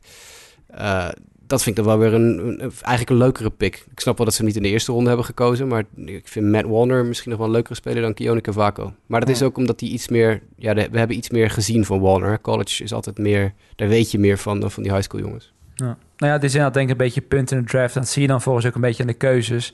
dat 1.47 1.63
vind 1.63 1.77
ik 1.77 1.83
dan 1.83 1.97
wel 1.97 2.09
weer 2.09 2.13
een, 2.13 2.37
een, 2.47 2.59
eigenlijk 2.59 3.09
een 3.09 3.17
leukere 3.17 3.49
pick. 3.49 3.85
Ik 3.91 3.99
snap 3.99 4.17
wel 4.17 4.25
dat 4.25 4.35
ze 4.35 4.41
hem 4.41 4.47
niet 4.47 4.57
in 4.57 4.63
de 4.63 4.69
eerste 4.69 4.91
ronde 4.91 5.07
hebben 5.07 5.25
gekozen, 5.25 5.67
maar 5.67 5.83
ik 6.05 6.27
vind 6.27 6.51
Matt 6.51 6.67
Warner 6.67 7.05
misschien 7.05 7.29
nog 7.29 7.39
wel 7.39 7.47
een 7.47 7.53
leukere 7.53 7.75
speler 7.75 8.01
dan 8.01 8.13
Keone 8.13 8.41
Cavaco. 8.41 8.93
Maar 9.05 9.19
dat 9.19 9.29
is 9.29 9.43
ook 9.43 9.57
omdat 9.57 9.79
hij 9.79 9.89
iets 9.89 10.07
meer, 10.07 10.41
ja, 10.55 10.73
we 10.73 10.97
hebben 10.97 11.17
iets 11.17 11.29
meer 11.29 11.49
gezien 11.49 11.85
van 11.85 11.99
Warner. 11.99 12.41
College 12.41 12.83
is 12.83 12.93
altijd 12.93 13.17
meer, 13.17 13.53
daar 13.75 13.87
weet 13.87 14.11
je 14.11 14.19
meer 14.19 14.37
van 14.37 14.59
dan 14.59 14.71
van 14.71 14.83
die 14.83 14.91
high 14.91 15.03
school 15.03 15.21
jongens. 15.21 15.53
Ja. 15.75 15.97
Nou 16.17 16.31
ja, 16.31 16.33
dit 16.33 16.43
is 16.43 16.55
inderdaad 16.55 16.73
denk 16.73 16.85
ik 16.85 16.91
een 16.91 17.05
beetje 17.05 17.21
punt 17.21 17.51
in 17.51 17.57
de 17.57 17.63
draft. 17.63 17.93
Dat 17.93 18.07
zie 18.07 18.21
je 18.21 18.27
dan 18.27 18.41
volgens 18.41 18.65
ook 18.65 18.75
een 18.75 18.81
beetje 18.81 19.03
aan 19.03 19.07
de 19.07 19.13
keuzes. 19.13 19.73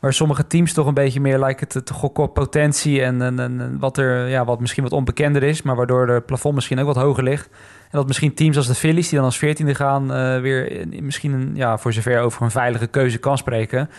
Waar 0.00 0.12
sommige 0.12 0.46
teams 0.46 0.72
toch 0.72 0.86
een 0.86 0.94
beetje 0.94 1.20
meer 1.20 1.38
lijken 1.38 1.68
te, 1.68 1.82
te 1.82 1.92
gokken 1.92 2.24
op 2.24 2.34
potentie 2.34 3.02
en, 3.02 3.22
en, 3.22 3.38
en, 3.38 3.78
wat 3.78 3.98
er, 3.98 4.28
ja, 4.28 4.44
wat 4.44 4.60
misschien 4.60 4.82
wat 4.82 4.92
onbekender 4.92 5.42
is, 5.42 5.62
maar 5.62 5.76
waardoor 5.76 6.06
de 6.06 6.22
plafond 6.26 6.54
misschien 6.54 6.78
ook 6.78 6.86
wat 6.86 6.96
hoger 6.96 7.22
ligt. 7.22 7.48
En 7.82 7.98
dat 7.98 8.06
misschien 8.06 8.34
teams 8.34 8.56
als 8.56 8.66
de 8.66 8.74
Phillies, 8.74 9.08
die 9.08 9.16
dan 9.16 9.26
als 9.26 9.38
veertiende 9.38 9.74
gaan, 9.74 10.16
uh, 10.16 10.40
weer 10.40 10.86
misschien 11.00 11.32
een, 11.32 11.50
ja, 11.54 11.78
voor 11.78 11.92
zover 11.92 12.20
over 12.20 12.42
een 12.42 12.50
veilige 12.50 12.86
keuze 12.86 13.18
kan 13.18 13.38
spreken. 13.38 13.90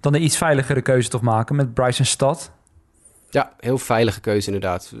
Dan 0.00 0.14
een 0.14 0.22
iets 0.22 0.36
veiligere 0.36 0.82
keuze 0.82 1.08
toch 1.08 1.20
maken 1.20 1.56
met 1.56 1.74
Bryson 1.74 2.04
Stad. 2.04 2.50
Ja, 3.30 3.52
heel 3.58 3.78
veilige 3.78 4.20
keuze 4.20 4.46
inderdaad. 4.46 4.94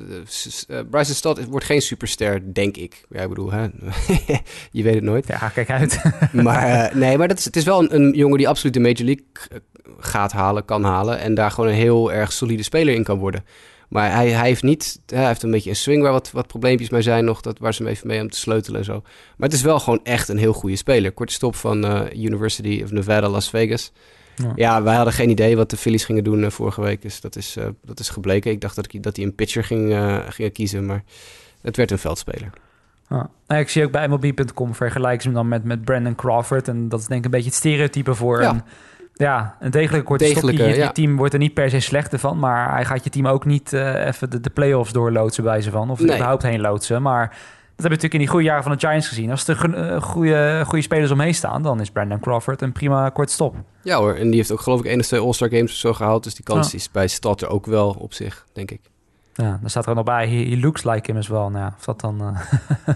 Uh, 0.68 0.80
Bryson 0.90 1.14
Stad 1.14 1.44
wordt 1.44 1.66
geen 1.66 1.82
superster, 1.82 2.54
denk 2.54 2.76
ik. 2.76 3.04
Ja, 3.10 3.22
ik 3.22 3.28
bedoel, 3.28 3.52
hè? 3.52 3.62
je 4.70 4.82
weet 4.82 4.94
het 4.94 5.02
nooit. 5.02 5.26
Ja, 5.26 5.48
kijk 5.48 5.70
uit. 5.70 6.02
maar 6.32 6.68
uh, 6.68 6.94
nee, 6.94 7.18
maar 7.18 7.28
dat 7.28 7.38
is, 7.38 7.44
het 7.44 7.56
is 7.56 7.64
wel 7.64 7.82
een, 7.82 7.94
een, 7.94 8.12
jongen 8.16 8.38
die 8.38 8.48
absoluut 8.48 8.74
de 8.74 8.80
Major 8.80 9.04
League 9.04 9.62
gaat 9.98 10.32
halen, 10.32 10.64
kan 10.64 10.84
halen. 10.84 11.18
En 11.18 11.34
daar 11.34 11.50
gewoon 11.50 11.70
een 11.70 11.76
heel 11.76 12.12
erg 12.12 12.32
solide 12.32 12.62
speler 12.62 12.94
in 12.94 13.04
kan 13.04 13.18
worden. 13.18 13.44
Maar 13.88 14.12
hij, 14.12 14.30
hij 14.30 14.46
heeft 14.46 14.62
niet, 14.62 15.00
hij 15.06 15.26
heeft 15.26 15.42
een 15.42 15.50
beetje 15.50 15.70
een 15.70 15.76
swing 15.76 16.02
waar 16.02 16.12
wat, 16.12 16.30
wat 16.30 16.46
probleempjes 16.46 16.90
mee 16.90 17.02
zijn 17.02 17.24
nog, 17.24 17.40
dat, 17.40 17.58
waar 17.58 17.74
ze 17.74 17.82
hem 17.82 17.92
even 17.92 18.06
mee 18.06 18.20
om 18.20 18.30
te 18.30 18.38
sleutelen 18.38 18.78
en 18.78 18.84
zo. 18.84 19.00
Maar 19.36 19.48
het 19.48 19.52
is 19.52 19.62
wel 19.62 19.80
gewoon 19.80 20.00
echt 20.02 20.28
een 20.28 20.38
heel 20.38 20.52
goede 20.52 20.76
speler. 20.76 21.12
Korte 21.12 21.32
stop 21.32 21.56
van 21.56 21.84
uh, 21.84 22.24
University 22.24 22.80
of 22.84 22.90
Nevada, 22.90 23.28
Las 23.28 23.50
Vegas. 23.50 23.92
Ja. 24.34 24.52
ja. 24.54 24.82
wij 24.82 24.94
hadden 24.94 25.14
geen 25.14 25.30
idee 25.30 25.56
wat 25.56 25.70
de 25.70 25.76
Phillies 25.76 26.04
gingen 26.04 26.24
doen 26.24 26.42
uh, 26.42 26.50
vorige 26.50 26.80
week, 26.80 27.02
dus 27.02 27.20
dat 27.20 27.36
is, 27.36 27.56
uh, 27.56 27.64
dat 27.84 28.00
is 28.00 28.08
gebleken. 28.08 28.50
Ik 28.50 28.60
dacht 28.60 28.76
dat, 28.76 28.94
ik, 28.94 29.02
dat 29.02 29.16
hij 29.16 29.24
een 29.24 29.34
pitcher 29.34 29.64
ging, 29.64 29.96
ging 30.28 30.52
kiezen, 30.52 30.86
maar 30.86 31.04
het 31.60 31.76
werd 31.76 31.90
een 31.90 31.98
veldspeler. 31.98 32.50
Ja. 33.08 33.30
Nou, 33.46 33.60
ik 33.60 33.68
zie 33.68 33.84
ook 33.84 33.92
bij 33.92 34.08
MLB.com 34.08 34.74
vergelijken 34.74 35.22
ze 35.22 35.28
hem 35.28 35.36
dan 35.36 35.48
met, 35.48 35.64
met 35.64 35.84
Brandon 35.84 36.14
Crawford. 36.14 36.68
En 36.68 36.88
dat 36.88 37.00
is 37.00 37.06
denk 37.06 37.18
ik 37.18 37.24
een 37.24 37.30
beetje 37.30 37.48
het 37.48 37.58
stereotype 37.58 38.14
voor 38.14 38.42
ja. 38.42 38.50
een 38.50 38.62
ja, 39.18 39.56
een 39.60 39.70
degelijke 39.70 40.06
korte 40.06 40.24
degelijke. 40.24 40.64
Je, 40.64 40.92
team 40.92 41.16
wordt 41.16 41.32
er 41.32 41.38
niet 41.38 41.54
per 41.54 41.70
se 41.70 41.80
slechter 41.80 42.18
van. 42.18 42.38
Maar 42.38 42.72
hij 42.72 42.84
gaat 42.84 43.04
je 43.04 43.10
team 43.10 43.26
ook 43.26 43.44
niet 43.44 43.72
uh, 43.72 44.06
even 44.06 44.30
de, 44.30 44.40
de 44.40 44.50
play-offs 44.50 44.92
doorloodsen 44.92 45.44
bij 45.44 45.60
ze 45.60 45.70
van. 45.70 45.90
Of 45.90 46.00
nee. 46.00 46.14
überhaupt 46.14 46.42
heen 46.42 46.60
loodsen. 46.60 47.02
Maar 47.02 47.28
dat 47.28 47.86
hebben 47.86 47.98
we 47.98 48.04
natuurlijk 48.04 48.14
in 48.14 48.18
die 48.18 48.28
goede 48.28 48.44
jaren 48.44 48.62
van 48.62 48.72
de 48.72 48.78
Giants 48.78 49.08
gezien. 49.08 49.30
Als 49.30 49.48
er 49.48 49.92
uh, 49.94 50.02
goede, 50.02 50.62
goede 50.66 50.82
spelers 50.82 51.10
omheen 51.10 51.34
staan, 51.34 51.62
dan 51.62 51.80
is 51.80 51.90
Brandon 51.90 52.20
Crawford 52.20 52.62
een 52.62 52.72
prima 52.72 53.08
kort 53.08 53.30
stop. 53.30 53.56
Ja 53.82 53.98
hoor, 53.98 54.14
en 54.14 54.26
die 54.26 54.36
heeft 54.36 54.52
ook 54.52 54.60
geloof 54.60 54.80
ik 54.80 54.86
één 54.86 54.98
of 54.98 55.06
twee 55.06 55.20
All-Star 55.20 55.48
Games 55.48 55.70
of 55.70 55.76
zo 55.76 55.92
gehaald. 55.92 56.24
Dus 56.24 56.34
die 56.34 56.44
kans 56.44 56.70
ja. 56.70 56.78
is 56.78 56.90
bij 56.90 57.08
Stad 57.08 57.40
er 57.40 57.48
ook 57.48 57.66
wel 57.66 57.96
op 57.98 58.12
zich, 58.12 58.46
denk 58.52 58.70
ik. 58.70 58.80
Ja, 59.34 59.58
dan 59.60 59.70
staat 59.70 59.86
er 59.86 59.94
nog 59.94 60.04
bij, 60.04 60.28
he, 60.28 60.50
he 60.50 60.60
looks 60.60 60.84
like 60.84 61.10
him 61.10 61.16
as 61.16 61.28
well. 61.28 61.38
Nou 61.38 61.58
ja, 61.58 61.74
of 61.78 61.84
dat 61.84 62.00
dan 62.00 62.22
uh, 62.22 62.94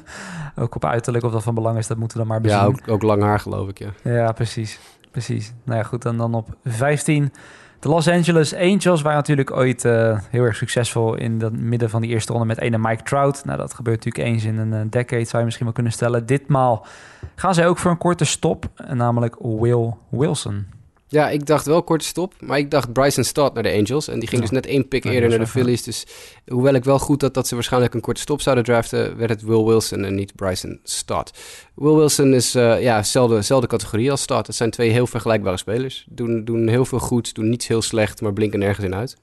ook 0.65 0.75
op 0.75 0.85
uiterlijk 0.85 1.25
of 1.25 1.33
dat 1.33 1.43
van 1.43 1.55
belang 1.55 1.79
is, 1.79 1.87
dat 1.87 1.97
moeten 1.97 2.19
we 2.19 2.25
dan 2.25 2.33
maar 2.33 2.43
bezien. 2.43 2.59
Ja, 2.59 2.65
ook, 2.65 2.81
ook 2.87 3.03
lang 3.03 3.23
haar 3.23 3.41
geloof 3.41 3.69
ik, 3.69 3.79
ja. 3.79 3.89
Ja, 4.03 4.33
precies 4.33 4.79
precies. 5.13 5.53
Nou 5.65 5.79
ja, 5.79 5.85
goed. 5.85 6.05
En 6.05 6.17
dan 6.17 6.35
op 6.35 6.57
15. 6.65 7.33
De 7.79 7.89
Los 7.89 8.09
Angeles 8.09 8.55
Angels 8.55 9.03
waren 9.03 9.19
natuurlijk 9.19 9.51
ooit 9.51 9.85
uh, 9.85 10.19
heel 10.31 10.43
erg 10.43 10.57
succesvol 10.57 11.15
in 11.15 11.41
het 11.41 11.61
midden 11.61 11.91
van 11.91 12.01
die 12.01 12.11
eerste 12.11 12.33
ronde 12.33 12.47
met 12.47 12.59
ene 12.59 12.79
Mike 12.79 13.03
Trout. 13.03 13.45
Nou, 13.45 13.59
dat 13.59 13.75
gebeurt 13.75 14.05
natuurlijk 14.05 14.35
eens 14.35 14.45
in 14.45 14.59
een 14.59 14.73
uh, 14.73 14.91
decade, 14.91 15.25
zou 15.25 15.39
je 15.39 15.45
misschien 15.45 15.67
wel 15.67 15.75
kunnen 15.75 15.93
stellen. 15.93 16.27
Ditmaal 16.27 16.87
gaan 17.35 17.55
zij 17.55 17.67
ook 17.67 17.79
voor 17.79 17.91
een 17.91 17.99
korte 17.99 18.25
stop, 18.25 18.67
namelijk 18.93 19.37
Will 19.41 19.95
Wilson. 20.09 20.67
Ja, 21.13 21.29
ik 21.29 21.47
dacht 21.47 21.67
wel 21.67 21.83
korte 21.83 22.05
stop. 22.05 22.35
Maar 22.41 22.59
ik 22.59 22.71
dacht 22.71 22.93
Bryson 22.93 23.25
Stott 23.25 23.55
naar 23.55 23.63
de 23.63 23.73
Angels. 23.73 24.09
En 24.09 24.19
die 24.19 24.29
ging 24.29 24.41
dus 24.41 24.51
net 24.51 24.67
één 24.67 24.89
pick 24.89 25.05
eerder 25.05 25.29
naar 25.29 25.39
de 25.39 25.47
Phillies. 25.47 25.83
Dus 25.83 26.07
hoewel 26.47 26.75
ik 26.75 26.85
wel 26.85 26.99
goed 26.99 27.23
had 27.23 27.35
dat 27.35 27.49
ze 27.49 27.55
waarschijnlijk 27.55 27.95
een 27.95 28.01
korte 28.01 28.21
stop 28.21 28.41
zouden 28.41 28.65
draften... 28.65 29.17
werd 29.17 29.31
het 29.31 29.43
Will 29.43 29.65
Wilson 29.65 30.05
en 30.05 30.15
niet 30.15 30.35
Bryson 30.35 30.81
Stott. 30.83 31.39
Will 31.75 31.95
Wilson 31.95 32.35
is 32.35 32.57
uh, 32.57 32.83
ja, 32.83 32.97
dezelfde, 32.97 33.67
categorie 33.67 34.11
als 34.11 34.23
Stott. 34.23 34.47
Het 34.47 34.57
zijn 34.57 34.71
twee 34.71 34.91
heel 34.91 35.07
vergelijkbare 35.07 35.57
spelers. 35.57 36.07
Doen, 36.09 36.45
doen 36.45 36.69
heel 36.69 36.85
veel 36.85 36.99
goed, 36.99 37.35
doen 37.35 37.49
niets 37.49 37.69
heel 37.69 37.83
slecht... 37.83 38.21
maar 38.21 38.33
blinken 38.33 38.59
nergens 38.59 38.87
in 38.87 38.95
uit. 38.95 39.17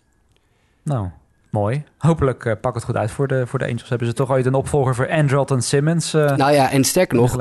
Nou, 0.84 1.08
Mooi. 1.49 1.84
Hopelijk 1.97 2.45
uh, 2.45 2.54
pak 2.62 2.75
het 2.75 2.84
goed 2.84 2.95
uit 2.95 3.12
voor 3.12 3.28
de, 3.28 3.47
voor 3.47 3.60
de 3.60 3.65
Angels. 3.65 3.89
Hebben 3.89 4.08
ze 4.08 4.13
toch 4.13 4.32
ooit 4.32 4.45
een 4.45 4.54
opvolger 4.54 4.95
voor 4.95 5.10
Andrelton 5.10 5.62
Simmons? 5.62 6.13
Uh, 6.13 6.36
nou 6.36 6.54
ja, 6.54 6.71
en 6.71 6.84
sterker 6.84 7.17
nog, 7.17 7.36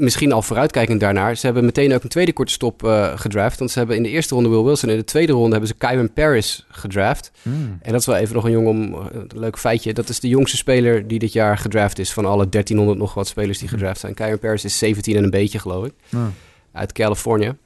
misschien 0.00 0.32
al 0.32 0.42
vooruitkijkend 0.42 1.00
daarnaar. 1.00 1.36
Ze 1.36 1.46
hebben 1.46 1.64
meteen 1.64 1.94
ook 1.94 2.02
een 2.02 2.08
tweede 2.08 2.32
korte 2.32 2.52
stop 2.52 2.82
uh, 2.82 3.18
gedraft. 3.18 3.58
Want 3.58 3.70
ze 3.70 3.78
hebben 3.78 3.96
in 3.96 4.02
de 4.02 4.08
eerste 4.08 4.34
ronde 4.34 4.48
Will 4.48 4.62
Wilson. 4.62 4.88
In 4.88 4.96
de 4.96 5.04
tweede 5.04 5.32
ronde 5.32 5.50
hebben 5.50 5.68
ze 5.68 5.74
Kyron 5.74 6.12
Paris 6.12 6.66
gedraft. 6.68 7.30
Mm. 7.42 7.78
En 7.82 7.92
dat 7.92 8.00
is 8.00 8.06
wel 8.06 8.16
even 8.16 8.34
nog 8.34 8.44
een 8.44 8.50
jong 8.50 8.66
om 8.66 8.94
uh, 8.94 9.00
een 9.12 9.30
leuk 9.34 9.58
feitje. 9.58 9.92
Dat 9.92 10.08
is 10.08 10.20
de 10.20 10.28
jongste 10.28 10.56
speler 10.56 11.08
die 11.08 11.18
dit 11.18 11.32
jaar 11.32 11.58
gedraft 11.58 11.98
is. 11.98 12.12
Van 12.12 12.24
alle 12.24 12.48
1300 12.48 12.98
nog 12.98 13.14
wat 13.14 13.26
spelers 13.28 13.58
die 13.58 13.68
gedraft 13.68 14.00
zijn. 14.00 14.14
Kyron 14.14 14.38
Paris 14.38 14.64
is 14.64 14.78
17 14.78 15.16
en 15.16 15.24
een 15.24 15.30
beetje, 15.30 15.58
geloof 15.58 15.86
ik. 15.86 15.92
Mm. 16.08 16.32
Uit 16.72 16.92
Californië. 16.92 17.56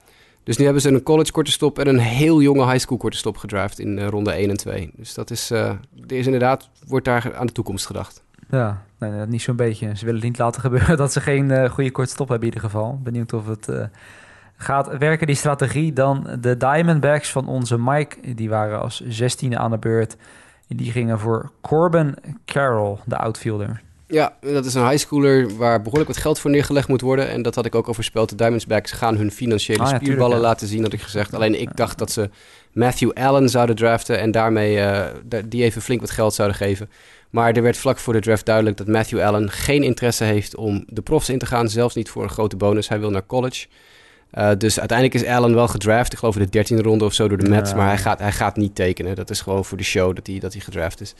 Dus 0.42 0.56
nu 0.56 0.64
hebben 0.64 0.82
ze 0.82 0.88
een 0.88 1.02
college 1.02 1.32
korte 1.32 1.50
stop 1.50 1.78
en 1.78 1.88
een 1.88 1.98
heel 1.98 2.42
jonge 2.42 2.64
high 2.64 2.78
school 2.78 2.98
korte 2.98 3.16
stop 3.16 3.36
gedraft 3.36 3.78
in 3.78 3.98
uh, 3.98 4.06
ronde 4.06 4.30
1 4.30 4.50
en 4.50 4.56
2. 4.56 4.90
Dus 4.96 5.14
dat 5.14 5.30
is, 5.30 5.50
er 5.50 5.78
is 6.06 6.24
inderdaad, 6.24 6.68
wordt 6.86 7.04
daar 7.04 7.34
aan 7.36 7.46
de 7.46 7.52
toekomst 7.52 7.86
gedacht. 7.86 8.22
Ja, 8.50 8.84
niet 9.28 9.42
zo'n 9.42 9.56
beetje. 9.56 9.96
Ze 9.96 10.04
willen 10.04 10.22
niet 10.22 10.38
laten 10.38 10.60
gebeuren 10.68 10.96
dat 10.96 11.12
ze 11.12 11.20
geen 11.20 11.50
uh, 11.50 11.70
goede 11.70 11.90
kortstop 11.90 12.28
hebben 12.28 12.48
in 12.48 12.54
ieder 12.54 12.70
geval. 12.70 13.00
Benieuwd 13.02 13.32
of 13.32 13.46
het 13.46 13.68
uh, 13.68 13.84
gaat 14.56 14.98
werken, 14.98 15.26
die 15.26 15.36
strategie. 15.36 15.92
Dan 15.92 16.26
de 16.40 16.56
Diamondbacks 16.56 17.30
van 17.30 17.46
onze 17.46 17.78
Mike. 17.78 18.34
Die 18.34 18.48
waren 18.48 18.80
als 18.80 19.00
zestiende 19.00 19.58
aan 19.58 19.70
de 19.70 19.78
beurt. 19.78 20.16
Die 20.68 20.90
gingen 20.90 21.18
voor 21.18 21.50
Corbin 21.60 22.14
Carroll, 22.44 22.96
de 23.04 23.16
outfielder. 23.16 23.82
Ja, 24.06 24.32
dat 24.40 24.64
is 24.64 24.74
een 24.74 24.88
highschooler 24.88 25.56
waar 25.56 25.82
behoorlijk 25.82 26.10
wat 26.10 26.20
geld 26.20 26.38
voor 26.38 26.50
neergelegd 26.50 26.88
moet 26.88 27.00
worden. 27.00 27.28
En 27.28 27.42
dat 27.42 27.54
had 27.54 27.66
ik 27.66 27.74
ook 27.74 27.86
al 27.86 27.94
voorspeld. 27.94 28.28
De 28.28 28.36
Diamondbacks 28.36 28.92
gaan 28.92 29.16
hun 29.16 29.30
financiële 29.30 29.82
ah, 29.82 29.94
spierballen 29.94 30.40
laten 30.40 30.66
zien, 30.66 30.82
had 30.82 30.92
ik 30.92 31.00
gezegd. 31.00 31.34
Alleen 31.34 31.60
ik 31.60 31.76
dacht 31.76 31.98
dat 31.98 32.10
ze 32.10 32.30
Matthew 32.74 33.10
Allen 33.12 33.48
zouden 33.48 33.76
draften 33.76 34.18
en 34.18 34.30
daarmee 34.30 34.76
uh, 34.76 35.06
die 35.44 35.64
even 35.64 35.82
flink 35.82 36.00
wat 36.00 36.10
geld 36.10 36.34
zouden 36.34 36.56
geven. 36.56 36.90
Maar 37.30 37.52
er 37.52 37.62
werd 37.62 37.76
vlak 37.76 37.98
voor 37.98 38.12
de 38.12 38.20
draft 38.20 38.46
duidelijk 38.46 38.76
dat 38.76 38.86
Matthew 38.86 39.20
Allen 39.20 39.50
geen 39.50 39.82
interesse 39.82 40.24
heeft 40.24 40.56
om 40.56 40.84
de 40.86 41.02
profs 41.02 41.28
in 41.28 41.38
te 41.38 41.46
gaan. 41.46 41.68
Zelfs 41.68 41.94
niet 41.94 42.08
voor 42.08 42.22
een 42.22 42.28
grote 42.28 42.56
bonus. 42.56 42.88
Hij 42.88 43.00
wil 43.00 43.10
naar 43.10 43.26
college. 43.26 43.66
Uh, 44.34 44.50
dus 44.58 44.78
uiteindelijk 44.78 45.20
is 45.22 45.30
Allen 45.30 45.54
wel 45.54 45.68
gedraft. 45.68 46.12
Ik 46.12 46.18
geloof 46.18 46.36
in 46.36 46.46
de 46.50 46.64
13e 46.64 46.80
ronde 46.80 47.04
of 47.04 47.12
zo 47.12 47.28
door 47.28 47.38
de 47.38 47.48
Mets. 47.48 47.74
Maar 47.74 47.86
hij 47.86 47.98
gaat, 47.98 48.18
hij 48.18 48.32
gaat 48.32 48.56
niet 48.56 48.74
tekenen. 48.74 49.14
Dat 49.14 49.30
is 49.30 49.40
gewoon 49.40 49.64
voor 49.64 49.78
de 49.78 49.84
show 49.84 50.14
dat 50.14 50.26
hij, 50.26 50.38
dat 50.38 50.52
hij 50.52 50.62
gedraft 50.62 51.00
is. 51.00 51.14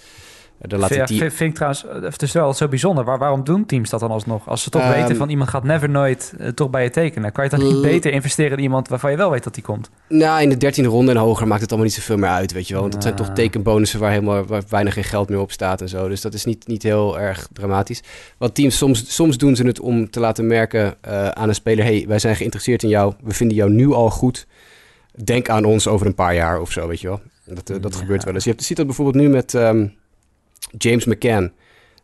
Dan 0.59 0.79
laat 0.79 0.93
vind, 0.93 1.09
die... 1.09 1.19
vind, 1.19 1.33
vind 1.33 1.49
ik 1.51 1.55
trouwens, 1.57 1.87
eh, 1.87 2.03
het 2.03 2.23
is 2.23 2.33
wel 2.33 2.53
zo 2.53 2.69
bijzonder. 2.69 3.05
Waar, 3.05 3.19
waarom 3.19 3.45
doen 3.45 3.67
teams 3.67 3.91
dat 3.91 4.01
dan 4.01 4.11
alsnog? 4.11 4.49
Als 4.49 4.63
ze 4.63 4.71
toch 4.71 4.83
Ehm, 4.83 4.93
weten 5.01 5.17
van 5.17 5.29
iemand 5.29 5.49
gaat 5.51 5.65
never 5.65 5.89
nooit 5.91 6.35
eh, 6.39 6.49
toch 6.49 6.71
bij 6.71 6.83
je 6.83 6.91
tekenen. 6.91 7.33
Kan 7.33 7.45
je 7.45 7.51
dan 7.51 7.63
niet 7.63 7.83
beter 7.83 8.13
investeren 8.13 8.57
in 8.57 8.63
iemand 8.63 8.89
waarvan 8.89 9.11
je 9.11 9.17
wel 9.17 9.31
weet 9.31 9.45
dat 9.45 9.55
die 9.55 9.63
komt? 9.63 9.91
Nou, 10.09 10.43
in 10.43 10.49
de 10.49 10.57
dertiende 10.57 10.91
ronde 10.91 11.11
en 11.11 11.17
hoger 11.17 11.47
maakt 11.47 11.61
het 11.61 11.71
allemaal 11.71 11.89
niet 11.89 11.97
zoveel 11.99 12.17
meer 12.17 12.29
uit, 12.31 12.53
weet 12.53 12.67
je 12.67 12.73
wel. 12.73 12.83
Want 12.83 12.95
dat 12.95 13.03
zijn 13.03 13.15
Ah. 13.15 13.21
toch 13.25 13.35
tekenbonussen 13.35 14.01
waar, 14.01 14.11
helemaal, 14.11 14.45
waar 14.45 14.63
weinig 14.69 14.95
geen 14.95 15.05
geld 15.05 15.29
meer 15.29 15.41
op 15.41 15.53
staat 15.53 15.81
en 15.81 15.89
zo. 15.89 16.09
Dus 16.09 16.21
dat 16.21 16.35
is 16.35 16.45
niet, 16.45 16.67
niet 16.67 16.83
heel 16.83 17.19
erg 17.21 17.49
dramatisch. 17.53 18.03
Want 18.39 18.55
teams, 18.55 18.77
soms, 18.77 19.15
soms 19.15 19.39
doen 19.39 19.57
ze 19.57 19.67
het 19.67 19.81
om 19.81 20.11
te 20.11 20.21
laten 20.21 20.47
merken 20.47 20.95
eh, 21.01 21.29
aan 21.29 21.49
een 21.49 21.55
speler... 21.55 21.85
hey, 21.85 22.05
wij 22.09 22.19
zijn 22.19 22.37
geïnteresseerd 22.37 22.83
in 22.83 22.89
jou, 22.89 23.15
we 23.23 23.35
vinden 23.35 23.57
jou 23.57 23.71
nu 23.71 23.93
al 23.93 24.11
goed. 24.11 24.47
Denk 25.25 25.49
aan 25.49 25.65
ons 25.65 25.87
over 25.87 26.07
een 26.07 26.15
paar 26.15 26.35
jaar 26.35 26.61
of 26.61 26.71
zo, 26.73 26.89
weet 26.89 27.01
je 27.01 27.09
wel. 27.09 27.21
Dat, 27.45 27.71
eh, 27.71 27.77
dat 27.81 27.93
Ja. 27.95 27.99
gebeurt 28.01 28.25
wel 28.25 28.35
eens. 28.35 28.45
Je 28.45 28.51
hebt, 28.51 28.63
ziet 28.63 28.77
dat 28.77 28.87
bijvoorbeeld 28.87 29.17
nu 29.25 29.29
met 29.31 29.55
ehm, 29.55 29.87
James 30.79 31.05
McCann... 31.05 31.53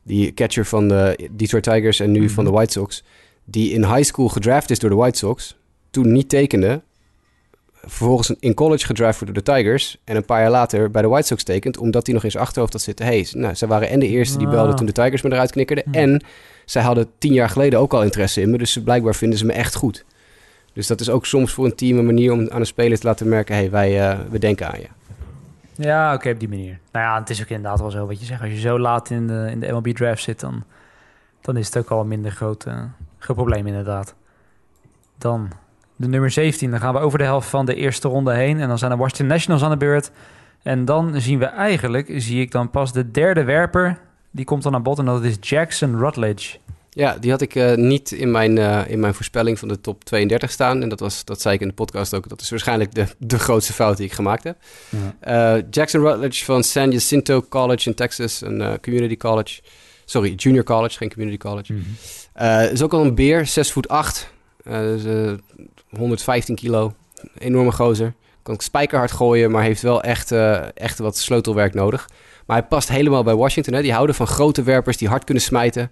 die 0.03 0.35
catcher 0.35 0.66
van 0.66 0.88
de 0.88 1.29
Detroit 1.31 1.62
Tigers 1.64 2.01
en 2.01 2.11
nu 2.11 2.20
Mhm. 2.20 2.29
van 2.29 2.44
de 2.44 2.51
White 2.51 2.73
Sox... 2.73 3.05
die 3.44 3.73
in 3.73 3.85
high 3.85 4.03
school 4.03 4.29
gedraft 4.29 4.70
is 4.70 4.79
door 4.79 4.90
de 4.90 4.96
White 4.96 5.18
Sox... 5.18 5.57
toen 5.90 6.12
niet 6.12 6.29
tekende 6.29 6.83
vervolgens 7.85 8.35
in 8.40 8.55
college 8.55 8.87
gedraft 8.87 9.18
wordt 9.20 9.35
door 9.35 9.44
de 9.44 9.53
Tigers. 9.53 9.96
En 10.05 10.16
een 10.16 10.25
paar 10.25 10.40
jaar 10.40 10.51
later 10.51 10.90
bij 10.90 11.03
de 11.03 11.09
White 11.09 11.27
Sox 11.27 11.42
tekent. 11.42 11.79
Omdat 11.79 12.07
hij 12.07 12.14
nog 12.14 12.25
in 12.25 12.31
zijn 12.31 12.42
achterhoofd 12.42 12.73
had 12.73 12.83
zitten. 12.83 13.07
Hey, 13.07 13.27
nou, 13.33 13.55
zij 13.55 13.68
waren 13.68 13.88
en 13.88 14.01
de 14.01 14.07
eerste 14.09 14.38
die 14.38 14.46
Ah. 14.46 14.53
belden 14.53 14.77
toen 14.77 14.87
de 14.87 14.92
Tigers 14.92 15.23
me 15.23 15.33
eruit 15.33 15.51
knikkerden. 15.51 15.85
Hm. 15.87 15.94
En 15.94 16.25
zij 16.64 16.83
hadden 16.83 17.11
tien 17.18 17.33
jaar 17.33 17.49
geleden 17.49 17.79
ook 17.79 17.92
al 17.92 18.03
interesse 18.03 18.40
in 18.40 18.51
me. 18.51 18.59
Dus 18.59 18.79
blijkbaar 18.85 19.14
vinden 19.14 19.38
ze 19.38 19.46
me 19.46 19.53
echt 19.53 19.75
goed. 19.75 20.05
Dus 20.73 20.87
dat 20.87 21.01
is 21.01 21.11
ook 21.11 21.27
soms 21.27 21.53
voor 21.53 21.64
een 21.64 21.75
team 21.75 21.99
een 21.99 22.07
manier 22.07 22.33
om 22.33 22.51
aan 22.51 22.61
een 22.61 22.66
speler 22.66 22.99
te 22.99 23.07
laten 23.07 23.29
merken... 23.29 23.55
hey, 23.55 23.70
wij 23.70 24.01
eh, 24.11 24.18
we 24.31 24.38
denken 24.38 24.68
aan 24.73 24.81
je. 24.81 24.87
Ja, 25.83 26.14
oké, 26.14 26.31
op 26.31 26.38
die 26.38 26.49
manier. 26.49 26.79
Nou 26.93 27.05
ja, 27.05 27.19
het 27.19 27.31
is 27.31 27.43
ook 27.43 27.49
inderdaad 27.49 27.81
wel 27.81 27.90
zo 27.90 28.07
wat 28.07 28.21
je 28.21 28.27
zegt. 28.27 28.40
Als 28.40 28.51
je 28.51 28.59
zo 28.59 28.79
laat 28.79 29.11
in 29.11 29.27
de, 29.27 29.49
in 29.51 29.61
de 29.61 29.73
MLB 29.73 29.88
draft 29.88 30.23
zit, 30.23 30.40
dan, 30.40 30.64
dan 31.40 31.57
is 31.57 31.66
het 31.66 31.77
ook 31.77 31.88
al 31.88 32.01
een 32.01 32.09
minder 32.09 32.31
groot, 32.31 32.64
eh, 32.64 32.83
groot 33.19 33.37
probleem 33.37 33.66
inderdaad. 33.66 34.14
Dan 35.19 35.51
de 35.97 36.09
nummer 36.09 36.31
17. 36.31 36.71
Dan 36.71 36.81
gaan 36.81 36.95
we 36.95 37.01
over 37.01 37.19
de 37.19 37.25
helft 37.25 37.49
van 37.49 37.66
de 37.66 37.75
eerste 37.75 38.09
ronde 38.09 38.33
heen. 38.33 38.61
En 38.61 38.69
dan 38.69 38.79
zijn 38.79 38.90
de 38.90 38.97
Washington 38.97 39.27
Nationals 39.27 39.62
aan 39.62 39.71
de 39.71 39.77
beurt. 39.77 40.11
En 40.62 40.85
dan 40.85 41.21
zien 41.21 41.38
we 41.38 41.45
eigenlijk, 41.45 42.12
zie 42.14 42.40
ik 42.40 42.51
dan 42.51 42.71
pas 42.71 42.93
de 42.93 43.11
derde 43.11 43.45
werper. 43.45 43.99
Die 44.31 44.45
komt 44.45 44.62
dan 44.62 44.75
aan 44.75 44.83
bod 44.83 44.99
en 44.99 45.05
dat 45.05 45.25
is 45.25 45.37
Jackson 45.40 45.99
Rutledge. 45.99 46.59
Ja, 46.90 47.16
die 47.18 47.31
had 47.31 47.40
ik 47.40 47.55
eh, 47.55 47.74
niet 47.74 48.12
in 48.12 48.31
mijn, 48.31 48.59
eh, 48.59 48.81
in 48.87 49.00
mijn 49.00 49.14
voorspelling 49.14 49.59
van 49.59 49.68
de 49.68 49.81
top 49.81 50.05
32 50.05 50.50
staan. 50.50 50.83
En 50.83 50.88
dat, 50.88 51.00
was, 51.00 51.24
dat 51.24 51.40
zei 51.40 51.55
ik 51.55 51.61
in 51.61 51.68
de 51.68 51.74
podcast 51.74 52.14
ook. 52.14 52.29
Dat 52.29 52.40
is 52.40 52.50
waarschijnlijk 52.50 52.94
de, 52.94 53.07
de 53.18 53.38
grootste 53.38 53.72
fout 53.72 53.96
die 53.96 54.07
ik 54.07 54.12
gemaakt 54.12 54.44
heb. 54.44 54.57
Eh, 55.20 55.57
Jackson 55.70 56.00
Rutledge 56.00 56.44
van 56.44 56.62
San 56.62 56.90
Jacinto 56.90 57.42
College 57.48 57.88
in 57.88 57.94
Texas, 57.94 58.40
een 58.40 58.79
community 58.81 59.16
college. 59.16 59.61
Sorry, 60.11 60.35
junior 60.35 60.64
college, 60.64 60.96
geen 60.96 61.12
community 61.12 61.38
college. 61.38 61.74
Eh, 62.33 62.72
is 62.72 62.83
ook 62.83 62.92
al 62.92 63.05
een 63.05 63.14
beer, 63.14 63.46
6 63.46 63.72
voet 63.72 63.88
8. 63.88 64.33
Eh, 64.64 64.81
dus, 64.81 65.05
eh, 65.05 65.33
115 65.98 66.55
kilo. 66.55 66.94
Enorme 67.38 67.72
gozer. 67.72 68.14
Kan 68.42 68.61
spijkerhard 68.61 69.11
gooien, 69.11 69.50
maar 69.50 69.62
heeft 69.62 69.83
wel 69.83 70.03
echt, 70.03 70.33
echt 70.74 70.98
wat 70.98 71.16
sleutelwerk 71.16 71.74
nodig. 71.74 72.09
Maar 72.46 72.57
hij 72.57 72.66
past 72.66 72.88
helemaal 72.88 73.22
bij 73.22 73.35
Washington. 73.35 73.74
Hè? 73.74 73.83
Die 73.83 73.92
houden 73.92 74.14
van 74.14 74.26
grote 74.26 74.62
werpers 74.62 74.96
die 74.96 75.09
hard 75.09 75.24
kunnen 75.24 75.42
smijten. 75.42 75.90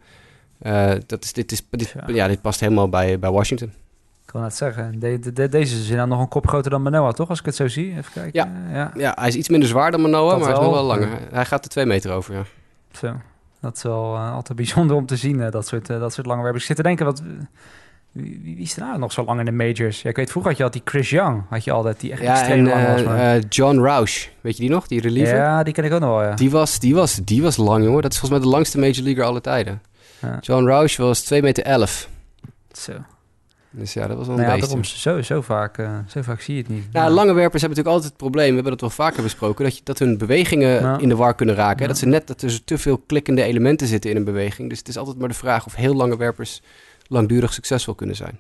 Eh, 0.59 0.91
dat 1.07 1.25
is, 1.25 1.33
dit, 1.33 1.53
is, 1.53 1.63
dit, 1.71 1.95
Ja. 2.07 2.15
ja, 2.15 2.29
dit 2.29 2.41
past 2.41 2.61
helemaal 2.61 2.89
bij, 2.89 3.19
bij 3.19 3.31
Washington. 3.31 3.69
Ik 3.69 4.35
kan 4.35 4.43
het 4.43 4.55
zeggen. 4.57 4.99
De, 5.01 5.19
de- 5.19 5.33
de- 5.33 5.49
deze 5.49 5.77
is 5.77 5.89
dan 5.89 6.09
nog 6.09 6.21
een 6.21 6.29
kop 6.29 6.47
groter 6.49 6.71
dan 6.71 6.83
Manoa, 6.83 7.13
toch? 7.13 7.29
Als 7.29 7.39
ik 7.39 7.45
het 7.45 7.55
zo 7.55 7.69
zie. 7.69 7.91
Even 7.91 8.13
kijken. 8.13 8.33
Ja. 8.33 8.53
ja. 8.79 8.93
Ja, 8.97 9.13
hij 9.19 9.29
is 9.29 9.35
iets 9.35 9.49
minder 9.49 9.69
zwaar 9.69 9.91
dan 9.91 10.01
Manoa, 10.01 10.31
Dat 10.31 10.39
maar 10.39 10.49
hij 10.49 10.57
is 10.59 10.63
nog 10.65 10.75
wel. 10.75 10.87
wel 10.87 10.97
langer. 10.97 11.09
Hij 11.33 11.45
gaat 11.45 11.65
er 11.65 11.71
twee 11.71 11.87
meter 11.87 12.13
over, 12.13 12.35
ja. 12.35 12.43
Zo. 12.93 13.13
Dat 13.61 13.77
is 13.77 13.83
wel 13.83 14.15
eh, 14.15 14.35
altijd 14.35 14.57
bijzonder 14.57 14.97
om 14.97 15.07
te 15.07 15.17
zien, 15.17 15.41
eh, 15.43 15.51
dat, 15.51 15.67
soort, 15.67 15.87
dat 15.87 16.13
soort 16.13 16.27
lange 16.27 16.43
werpers. 16.43 16.63
Ik 16.63 16.69
zit 16.69 16.77
te 16.77 16.83
denken, 16.83 17.05
wat, 17.07 17.23
wie, 18.13 18.41
wie 18.43 18.55
wie 18.55 18.65
is 18.65 18.77
er 18.77 18.83
nou 18.83 18.99
nog 18.99 19.13
zo 19.13 19.25
lang 19.25 19.39
in 19.39 19.45
de 19.45 19.53
majors? 19.53 20.03
Ja, 20.03 20.11
ik 20.11 20.17
weet, 20.17 20.31
vroeger 20.31 20.51
had 20.51 20.59
je 20.59 20.65
altijd 20.65 20.85
die 20.85 20.93
Chris 20.93 21.11
Young, 21.11 21.43
had 21.49 21.65
je 21.65 21.71
altijd, 21.73 22.01
die 22.01 22.13
echt 22.13 22.23
Ja, 22.23 22.31
extreem 22.31 22.59
en 22.67 22.73
lang 22.73 22.87
was. 22.87 23.03
Maar... 23.05 23.39
John 23.39 23.79
Roush, 23.79 24.27
weet 24.41 24.57
je 24.57 24.61
die 24.63 24.71
nog? 24.71 24.87
Die 24.87 25.01
reliever? 25.01 25.37
ja, 25.37 25.63
die 25.63 25.73
ken 25.75 25.85
ik 25.85 25.93
ook 25.93 26.01
nog 26.01 26.11
wel, 26.11 26.23
ja. 26.23 26.35
Die, 26.35 26.51
was, 26.51 26.79
die, 26.79 26.95
was, 26.95 27.15
die 27.15 27.43
was 27.43 27.57
lang, 27.57 27.85
jongen. 27.85 28.03
Dat 28.03 28.13
is 28.13 28.19
volgens 28.19 28.41
mij 28.41 28.51
de 28.51 28.57
langste 28.57 28.79
major 28.79 29.03
leaguer 29.03 29.25
aller 29.25 29.43
tijden. 29.43 29.83
Ja. 30.21 30.39
John 30.41 30.65
Roush 30.67 30.97
was 30.97 31.21
2 31.23 31.43
meter 31.43 31.65
11. 31.65 32.09
Zo. 32.73 32.93
Dus 33.71 33.93
ja, 33.93 34.07
dat 34.07 34.17
was 34.17 34.27
wel 34.27 34.37
een 34.37 34.43
Nou 34.43 34.53
ja, 34.55 34.59
beest. 34.59 34.69
daarom, 34.73 34.85
zo, 34.85 35.23
zo, 35.23 35.41
vaak, 35.41 35.79
eh, 35.79 35.99
zo 36.09 36.23
vaak 36.23 36.41
zie 36.41 36.55
je 36.55 36.61
het 36.61 36.71
niet. 36.71 36.93
Nou, 36.93 37.11
lange 37.11 37.33
werpers 37.33 37.63
hebben 37.63 37.79
natuurlijk 37.79 37.87
altijd 37.95 38.05
het 38.09 38.17
probleem, 38.17 38.49
we 38.49 38.55
hebben 38.55 38.73
dat 38.73 38.81
wel 38.81 38.91
vaker 38.91 39.23
besproken, 39.23 39.65
dat, 39.65 39.77
je, 39.77 39.81
dat 39.85 39.99
hun 39.99 40.19
bewegingen 40.19 40.81
Ja. 40.81 40.99
in 40.99 41.09
de 41.09 41.17
war 41.17 41.35
kunnen 41.35 41.55
raken. 41.55 41.77
hè. 41.77 41.83
Ja. 41.83 41.89
Dat, 41.89 41.99
ze 41.99 42.07
net, 42.07 42.27
dat 42.27 42.43
er 42.43 42.65
te 42.65 42.79
veel 42.79 42.99
klikkende 42.99 43.43
elementen 43.43 43.87
zitten 43.87 44.11
in 44.11 44.17
een 44.17 44.25
beweging. 44.25 44.69
Dus 44.69 44.79
het 44.79 44.89
is 44.89 44.97
altijd 44.97 45.19
maar 45.19 45.29
de 45.29 45.35
vraag 45.35 45.67
of 45.67 45.75
heel 45.75 45.95
lange 45.95 46.17
werpers 46.17 46.63
langdurig 47.07 47.53
succesvol 47.53 47.95
kunnen 47.95 48.17
zijn. 48.17 48.39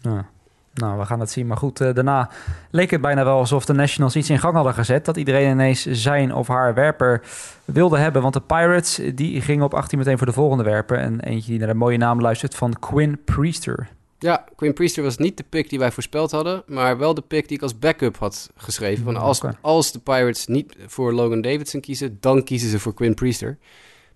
Ja. 0.00 0.28
Nou, 0.74 0.98
we 0.98 1.04
gaan 1.04 1.20
het 1.20 1.30
zien. 1.30 1.46
Maar 1.46 1.56
goed, 1.56 1.80
eh, 1.80 1.94
daarna 1.94 2.30
leek 2.70 2.90
het 2.90 3.00
bijna 3.00 3.24
wel 3.24 3.38
alsof 3.38 3.64
de 3.64 3.72
Nationals 3.72 4.16
iets 4.16 4.30
in 4.30 4.38
gang 4.38 4.54
hadden 4.54 4.74
gezet. 4.74 5.04
Dat 5.04 5.16
iedereen 5.16 5.50
ineens 5.50 5.86
zijn 5.86 6.34
of 6.34 6.48
haar 6.48 6.74
werper 6.74 7.22
wilde 7.64 7.98
hebben. 7.98 8.22
Want 8.22 8.34
de 8.34 8.40
Pirates, 8.40 9.00
die 9.14 9.40
gingen 9.40 9.64
op 9.64 9.74
18 9.74 9.98
meteen 9.98 10.18
voor 10.18 10.26
de 10.26 10.32
volgende 10.32 10.64
werper. 10.64 10.98
En 10.98 11.20
eentje 11.20 11.50
die 11.50 11.58
naar 11.58 11.68
de 11.68 11.74
mooie 11.74 11.98
naam 11.98 12.20
luistert 12.20 12.54
van 12.54 12.78
Quinn 12.78 13.20
Priester. 13.24 13.88
Ja, 14.18 14.44
Quinn 14.56 14.74
Priester 14.74 15.02
was 15.02 15.16
niet 15.16 15.36
de 15.36 15.44
pick 15.48 15.68
die 15.68 15.78
wij 15.78 15.90
voorspeld 15.92 16.30
hadden, 16.30 16.62
maar 16.66 16.98
wel 16.98 17.14
de 17.14 17.20
pick 17.20 17.48
die 17.48 17.56
ik 17.56 17.62
als 17.62 17.78
backup 17.78 18.16
had 18.16 18.50
geschreven. 18.56 19.04
Van 19.04 19.14
Mm, 19.14 19.20
als, 19.20 19.42
als 19.60 19.92
de 19.92 19.98
Pirates 19.98 20.46
niet 20.46 20.76
voor 20.86 21.12
Logan 21.12 21.40
Davidson 21.40 21.80
kiezen, 21.80 22.16
dan 22.20 22.44
kiezen 22.44 22.68
ze 22.68 22.78
voor 22.78 22.94
Quinn 22.94 23.14
Priester. 23.14 23.58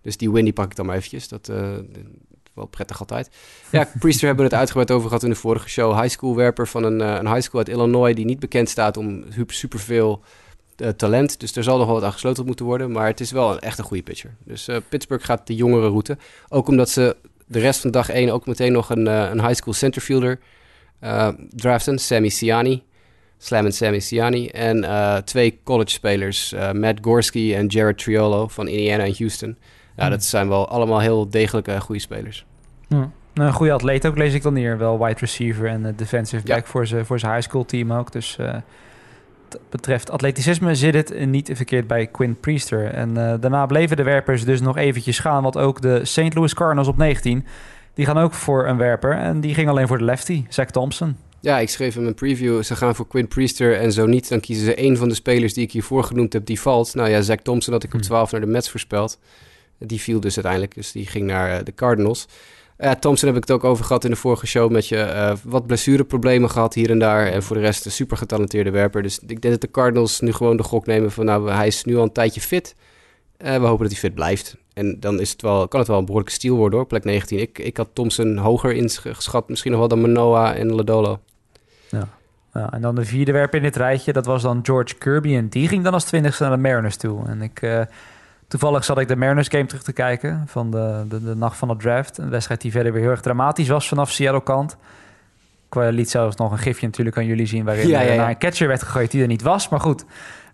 Dus 0.02 0.16
die 0.16 0.30
win 0.30 0.44
die 0.44 0.52
pak 0.52 0.70
ik 0.70 0.76
dan 0.76 0.86
maar 0.86 0.96
eventjes. 0.96 1.28
Dat 1.28 1.48
eh, 1.48 1.72
wel 2.54 2.66
prettig 2.66 3.00
altijd. 3.00 3.30
Ja, 3.70 3.88
Priester 3.98 4.26
hebben 4.26 4.44
we 4.44 4.50
het 4.50 4.60
uitgebreid 4.60 4.90
over 4.90 5.08
gehad 5.08 5.22
in 5.22 5.30
de 5.30 5.36
vorige 5.36 5.68
show. 5.68 6.00
High 6.00 6.08
school 6.08 6.36
werper 6.36 6.68
van 6.68 6.84
een, 6.84 7.00
eh, 7.00 7.14
een 7.14 7.28
high 7.28 7.40
school 7.40 7.60
uit 7.60 7.68
Illinois 7.68 8.14
die 8.14 8.24
niet 8.24 8.38
bekend 8.38 8.68
staat 8.68 8.96
om 8.96 9.24
superveel 9.46 10.22
eh, 10.76 10.88
talent. 10.88 11.40
Dus 11.40 11.56
er 11.56 11.62
zal 11.62 11.76
nog 11.76 11.86
wel 11.86 11.94
wat 11.94 12.04
aan 12.04 12.12
gesleuteld 12.12 12.46
moeten 12.46 12.64
worden. 12.64 12.92
Maar 12.92 13.06
het 13.06 13.20
is 13.20 13.30
wel 13.30 13.52
een, 13.52 13.58
echt 13.58 13.78
een 13.78 13.84
goede 13.84 14.02
pitcher. 14.02 14.34
Dus 14.44 14.68
eh, 14.68 14.76
Pittsburgh 14.88 15.24
gaat 15.24 15.46
de 15.46 15.54
jongere 15.54 15.88
route. 15.88 16.18
Ook 16.48 16.68
omdat 16.68 16.90
ze 16.90 17.16
de 17.46 17.58
rest 17.58 17.80
van 17.80 17.90
dag 17.90 18.08
1 18.08 18.30
ook 18.30 18.46
meteen 18.46 18.72
nog 18.72 18.90
een, 18.90 19.06
een 19.06 19.40
high 19.40 19.54
school 19.54 19.72
centerfielder 19.72 20.38
draften. 21.50 21.98
Sammy 21.98 22.28
Siani. 22.28 22.82
Slam 23.38 23.70
Sammy 23.70 24.00
Siani. 24.00 24.48
En 24.48 25.24
twee 25.24 25.60
college 25.64 25.90
spelers. 25.90 26.54
Matt 26.72 26.98
Gorski 27.02 27.54
en 27.54 27.66
Jared 27.66 27.98
Triolo 27.98 28.48
van 28.48 28.68
Indiana 28.68 29.04
en 29.04 29.14
Houston. 29.18 29.56
Ja, 29.96 30.02
Hmm. 30.02 30.10
dat 30.10 30.24
zijn 30.24 30.48
wel 30.48 30.68
allemaal 30.68 31.00
heel 31.00 31.28
degelijke 31.30 31.72
en 31.72 31.80
goede 31.80 32.00
spelers. 32.00 32.44
Nou, 32.88 33.08
een 33.34 33.52
goede 33.52 33.72
atleet 33.72 34.06
ook, 34.06 34.16
lees 34.16 34.34
ik 34.34 34.42
dan 34.42 34.54
hier. 34.54 34.78
Wel 34.78 34.98
wide 35.04 35.18
receiver 35.20 35.66
en 35.68 35.86
eh, 35.86 35.92
defensive 35.96 36.42
Ja. 36.46 36.54
back 36.54 36.66
voor 36.66 36.86
zijn 36.86 37.06
voor 37.06 37.18
zijn 37.18 37.32
high 37.34 37.48
school 37.48 37.64
team 37.64 37.92
ook. 37.92 38.12
Dus 38.12 38.36
eh 38.38 38.54
wat 39.50 39.62
betreft 39.70 40.10
atleticisme 40.10 40.74
zit 40.74 40.94
het 40.94 41.10
eh, 41.12 41.26
niet 41.26 41.50
verkeerd 41.54 41.86
bij 41.86 42.06
Quinn 42.06 42.40
Priester. 42.40 42.86
En 42.86 43.08
eh, 43.16 43.34
daarna 43.40 43.66
bleven 43.66 43.96
de 43.96 44.02
werpers 44.02 44.44
dus 44.44 44.60
nog 44.60 44.76
eventjes 44.76 45.18
gaan. 45.18 45.42
Want 45.42 45.56
ook 45.56 45.80
de 45.80 46.04
St. 46.04 46.34
Louis 46.34 46.54
Cardinals 46.54 46.88
op 46.88 46.96
19, 46.96 47.46
die 47.94 48.06
gaan 48.06 48.18
ook 48.18 48.32
voor 48.32 48.66
een 48.66 48.76
werper. 48.76 49.12
En 49.18 49.40
die 49.40 49.54
ging 49.54 49.68
alleen 49.68 49.86
voor 49.86 49.98
de 49.98 50.04
lefty, 50.04 50.44
Zach 50.48 50.66
Thompson. 50.70 51.16
Ja, 51.40 51.58
ik 51.58 51.68
schreef 51.68 51.96
in 51.96 52.02
mijn 52.02 52.14
preview, 52.14 52.62
ze 52.62 52.76
gaan 52.76 52.94
voor 52.94 53.06
Quinn 53.06 53.28
Priester 53.28 53.78
en 53.78 53.92
zo 53.92 54.06
niet, 54.06 54.28
dan 54.28 54.40
kiezen 54.40 54.64
ze 54.64 54.74
één 54.74 54.96
van 54.96 55.08
de 55.08 55.14
spelers 55.14 55.54
die 55.54 55.64
ik 55.64 55.72
hiervoor 55.72 56.04
genoemd 56.04 56.32
heb, 56.32 56.46
die 56.46 56.60
valt. 56.60 56.94
Nou 56.94 57.08
ja, 57.08 57.20
Zach 57.20 57.36
Thompson 57.36 57.72
had 57.72 57.82
ik 57.82 57.88
op 57.94 58.00
Hmm. 58.00 58.08
12 58.08 58.32
naar 58.32 58.40
de 58.40 58.46
Mets 58.46 58.70
voorspeld. 58.70 59.18
Die 59.86 60.00
viel 60.00 60.20
dus 60.20 60.34
uiteindelijk, 60.34 60.74
dus 60.74 60.92
die 60.92 61.06
ging 61.06 61.26
naar 61.26 61.58
eh, 61.58 61.64
de 61.64 61.74
Cardinals. 61.74 62.26
Ja, 62.78 62.94
Thompson 62.94 63.28
heb 63.28 63.36
ik 63.36 63.42
het 63.42 63.56
ook 63.56 63.64
over 63.64 63.84
gehad 63.84 64.04
in 64.04 64.10
de 64.10 64.16
vorige 64.16 64.46
show 64.46 64.70
met 64.70 64.88
je. 64.88 64.96
eh, 64.96 65.32
wat 65.44 65.66
blessureproblemen 65.66 66.50
gehad 66.50 66.74
hier 66.74 66.90
en 66.90 66.98
daar. 66.98 67.26
En 67.26 67.42
voor 67.42 67.56
de 67.56 67.62
rest 67.62 67.84
een 67.84 67.90
super 67.90 68.16
getalenteerde 68.16 68.70
werper. 68.70 69.02
Dus 69.02 69.18
ik 69.18 69.40
denk 69.40 69.42
dat 69.42 69.60
de 69.60 69.70
Cardinals 69.70 70.20
nu 70.20 70.32
gewoon 70.32 70.56
de 70.56 70.62
gok 70.62 70.86
nemen 70.86 71.10
van... 71.12 71.24
nou, 71.24 71.50
hij 71.50 71.66
is 71.66 71.84
nu 71.84 71.96
al 71.96 72.02
een 72.02 72.12
tijdje 72.12 72.40
fit. 72.40 72.74
Eh, 73.36 73.56
we 73.56 73.66
hopen 73.66 73.82
dat 73.82 73.90
hij 73.92 74.00
fit 74.00 74.14
blijft. 74.14 74.56
En 74.72 75.00
dan 75.00 75.20
is 75.20 75.30
het 75.30 75.42
wel, 75.42 75.68
kan 75.68 75.78
het 75.80 75.88
wel 75.88 75.98
een 75.98 76.04
behoorlijke 76.04 76.36
stiel 76.36 76.56
worden 76.56 76.78
hoor, 76.78 76.88
plek 76.88 77.04
19. 77.04 77.38
Ik, 77.38 77.58
ik 77.58 77.76
had 77.76 77.88
Thompson 77.92 78.36
hoger 78.36 78.72
ingeschat, 78.72 79.48
misschien 79.48 79.70
nog 79.70 79.80
wel 79.80 79.88
dan 79.88 80.00
Manoa 80.00 80.54
en 80.54 80.72
Ladolo. 80.72 81.20
Ja, 82.52 82.72
en 82.72 82.80
dan 82.80 82.94
de 82.94 83.04
vierde 83.04 83.32
werper 83.32 83.58
in 83.58 83.64
dit 83.64 83.76
rijtje, 83.76 84.12
dat 84.12 84.26
was 84.26 84.42
dan 84.42 84.60
George 84.62 84.94
Kirby. 84.94 85.34
En 85.34 85.48
die 85.48 85.68
ging 85.68 85.84
dan 85.84 85.92
als 85.92 86.04
twintigste 86.04 86.42
naar 86.42 86.52
de 86.52 86.62
Mariners 86.62 86.96
toe. 86.96 87.26
En 87.26 87.42
ik, 87.42 87.86
toevallig 88.58 88.84
zat 88.84 88.98
ik 88.98 89.08
de 89.08 89.16
Mariners 89.16 89.48
game 89.48 89.66
terug 89.66 89.82
te 89.82 89.92
kijken 89.92 90.42
van 90.46 90.70
de, 90.70 91.04
de, 91.08 91.24
de 91.24 91.36
nacht 91.36 91.56
van 91.56 91.68
de 91.68 91.76
draft. 91.76 92.18
Een 92.18 92.30
wedstrijd 92.30 92.60
die 92.60 92.70
verder 92.70 92.92
weer 92.92 93.02
heel 93.02 93.10
erg 93.10 93.20
dramatisch 93.20 93.68
was 93.68 93.88
vanaf 93.88 94.10
Seattle 94.10 94.42
kant. 94.42 94.76
Ik 95.70 95.76
eh, 95.76 95.88
liet 95.90 96.10
zelfs 96.10 96.36
nog 96.36 96.52
een 96.52 96.58
gifje 96.58 96.86
natuurlijk 96.86 97.16
aan 97.16 97.26
jullie 97.26 97.46
zien... 97.46 97.64
waarin 97.64 97.88
Ja, 97.88 98.00
ja, 98.00 98.06
eh, 98.06 98.14
ja. 98.14 98.20
naar 98.20 98.28
een 98.28 98.38
catcher 98.38 98.68
werd 98.68 98.82
gegooid 98.82 99.10
die 99.10 99.22
er 99.22 99.26
niet 99.26 99.42
was. 99.42 99.68
Maar 99.68 99.80
goed, 99.80 100.04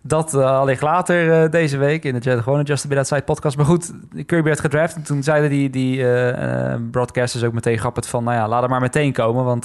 dat 0.01 0.35
uh, 0.35 0.71
later 0.81 1.43
uh, 1.43 1.51
deze 1.51 1.77
week 1.77 2.05
in 2.05 2.15
de 2.15 2.21
Jet, 2.21 2.43
gewone 2.43 2.63
Just 2.63 2.85
a 2.85 2.89
Bit 2.89 2.97
Outside 2.97 3.23
podcast. 3.23 3.57
Maar 3.57 3.67
goed, 3.67 3.93
Kirby 4.27 4.43
werd 4.43 4.61
gedraft 4.61 4.95
en 4.95 5.03
toen 5.03 5.23
zeiden 5.23 5.51
die, 5.51 5.71
die 5.71 5.99
uh, 5.99 6.75
broadcasters 6.91 7.45
ook 7.45 7.53
meteen 7.53 7.79
grappig 7.79 8.09
van... 8.09 8.25
nou 8.25 8.37
ja, 8.37 8.49
laat 8.49 8.63
er 8.63 8.69
maar 8.69 8.81
meteen 8.81 9.13
komen, 9.13 9.45
want 9.45 9.65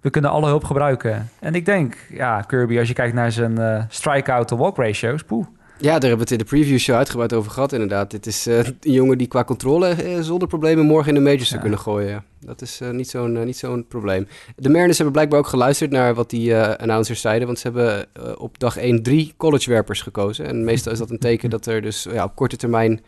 we 0.00 0.10
kunnen 0.10 0.30
alle 0.30 0.46
hulp 0.46 0.64
gebruiken. 0.64 1.28
En 1.38 1.54
ik 1.54 1.64
denk, 1.64 1.96
ja, 2.10 2.40
Kirby, 2.40 2.78
als 2.78 2.88
je 2.88 2.94
kijkt 2.94 3.14
naar 3.14 3.32
zijn 3.32 3.60
uh, 3.60 3.82
strikeout 3.88 4.48
to 4.48 4.56
walk 4.56 4.76
ratios... 4.76 5.22
poeh, 5.22 5.46
Ja, 5.78 5.98
daar 5.98 6.08
hebben 6.08 6.10
we 6.10 6.22
het 6.22 6.30
in 6.30 6.38
de 6.38 6.44
preview 6.44 6.78
show 6.78 6.96
uitgebreid 6.96 7.32
over 7.32 7.50
gehad 7.50 7.72
inderdaad. 7.72 8.10
Dit 8.10 8.26
is 8.26 8.46
uh, 8.46 8.58
een 8.58 8.76
jongen 8.80 9.18
die 9.18 9.26
qua 9.26 9.44
controle 9.44 9.96
uh, 10.04 10.20
zonder 10.20 10.48
problemen 10.48 10.84
morgen 10.84 11.08
in 11.08 11.24
de 11.24 11.30
majors 11.30 11.48
zou 11.48 11.60
kunnen 11.60 11.78
gooien. 11.78 12.24
Dat 12.40 12.62
is 12.62 12.80
uh, 12.82 12.90
niet 12.90 13.08
zo'n 13.08 13.44
niet 13.44 13.56
zo'n 13.56 13.86
probleem. 13.88 14.28
De 14.56 14.68
Mariners 14.68 14.96
hebben 14.96 15.14
blijkbaar 15.14 15.38
ook 15.38 15.46
geluisterd 15.46 15.90
naar 15.90 16.14
wat 16.14 16.30
die 16.30 16.56
announcers 16.56 17.20
zeiden. 17.20 17.46
Want 17.46 17.58
ze 17.58 17.66
hebben 17.70 18.06
op 18.38 18.58
dag 18.58 18.76
1 18.76 19.02
drie 19.02 19.34
collegewerpers 19.36 20.02
gekozen. 20.02 20.46
En 20.46 20.64
meestal 20.64 20.92
is 20.92 20.98
dat 20.98 21.10
een 21.10 21.18
teken 21.18 21.50
dat 21.50 21.66
er 21.66 21.82
dus 21.82 22.06
ja, 22.12 22.24
op 22.24 22.34
korte 22.34 22.56
termijn... 22.56 23.00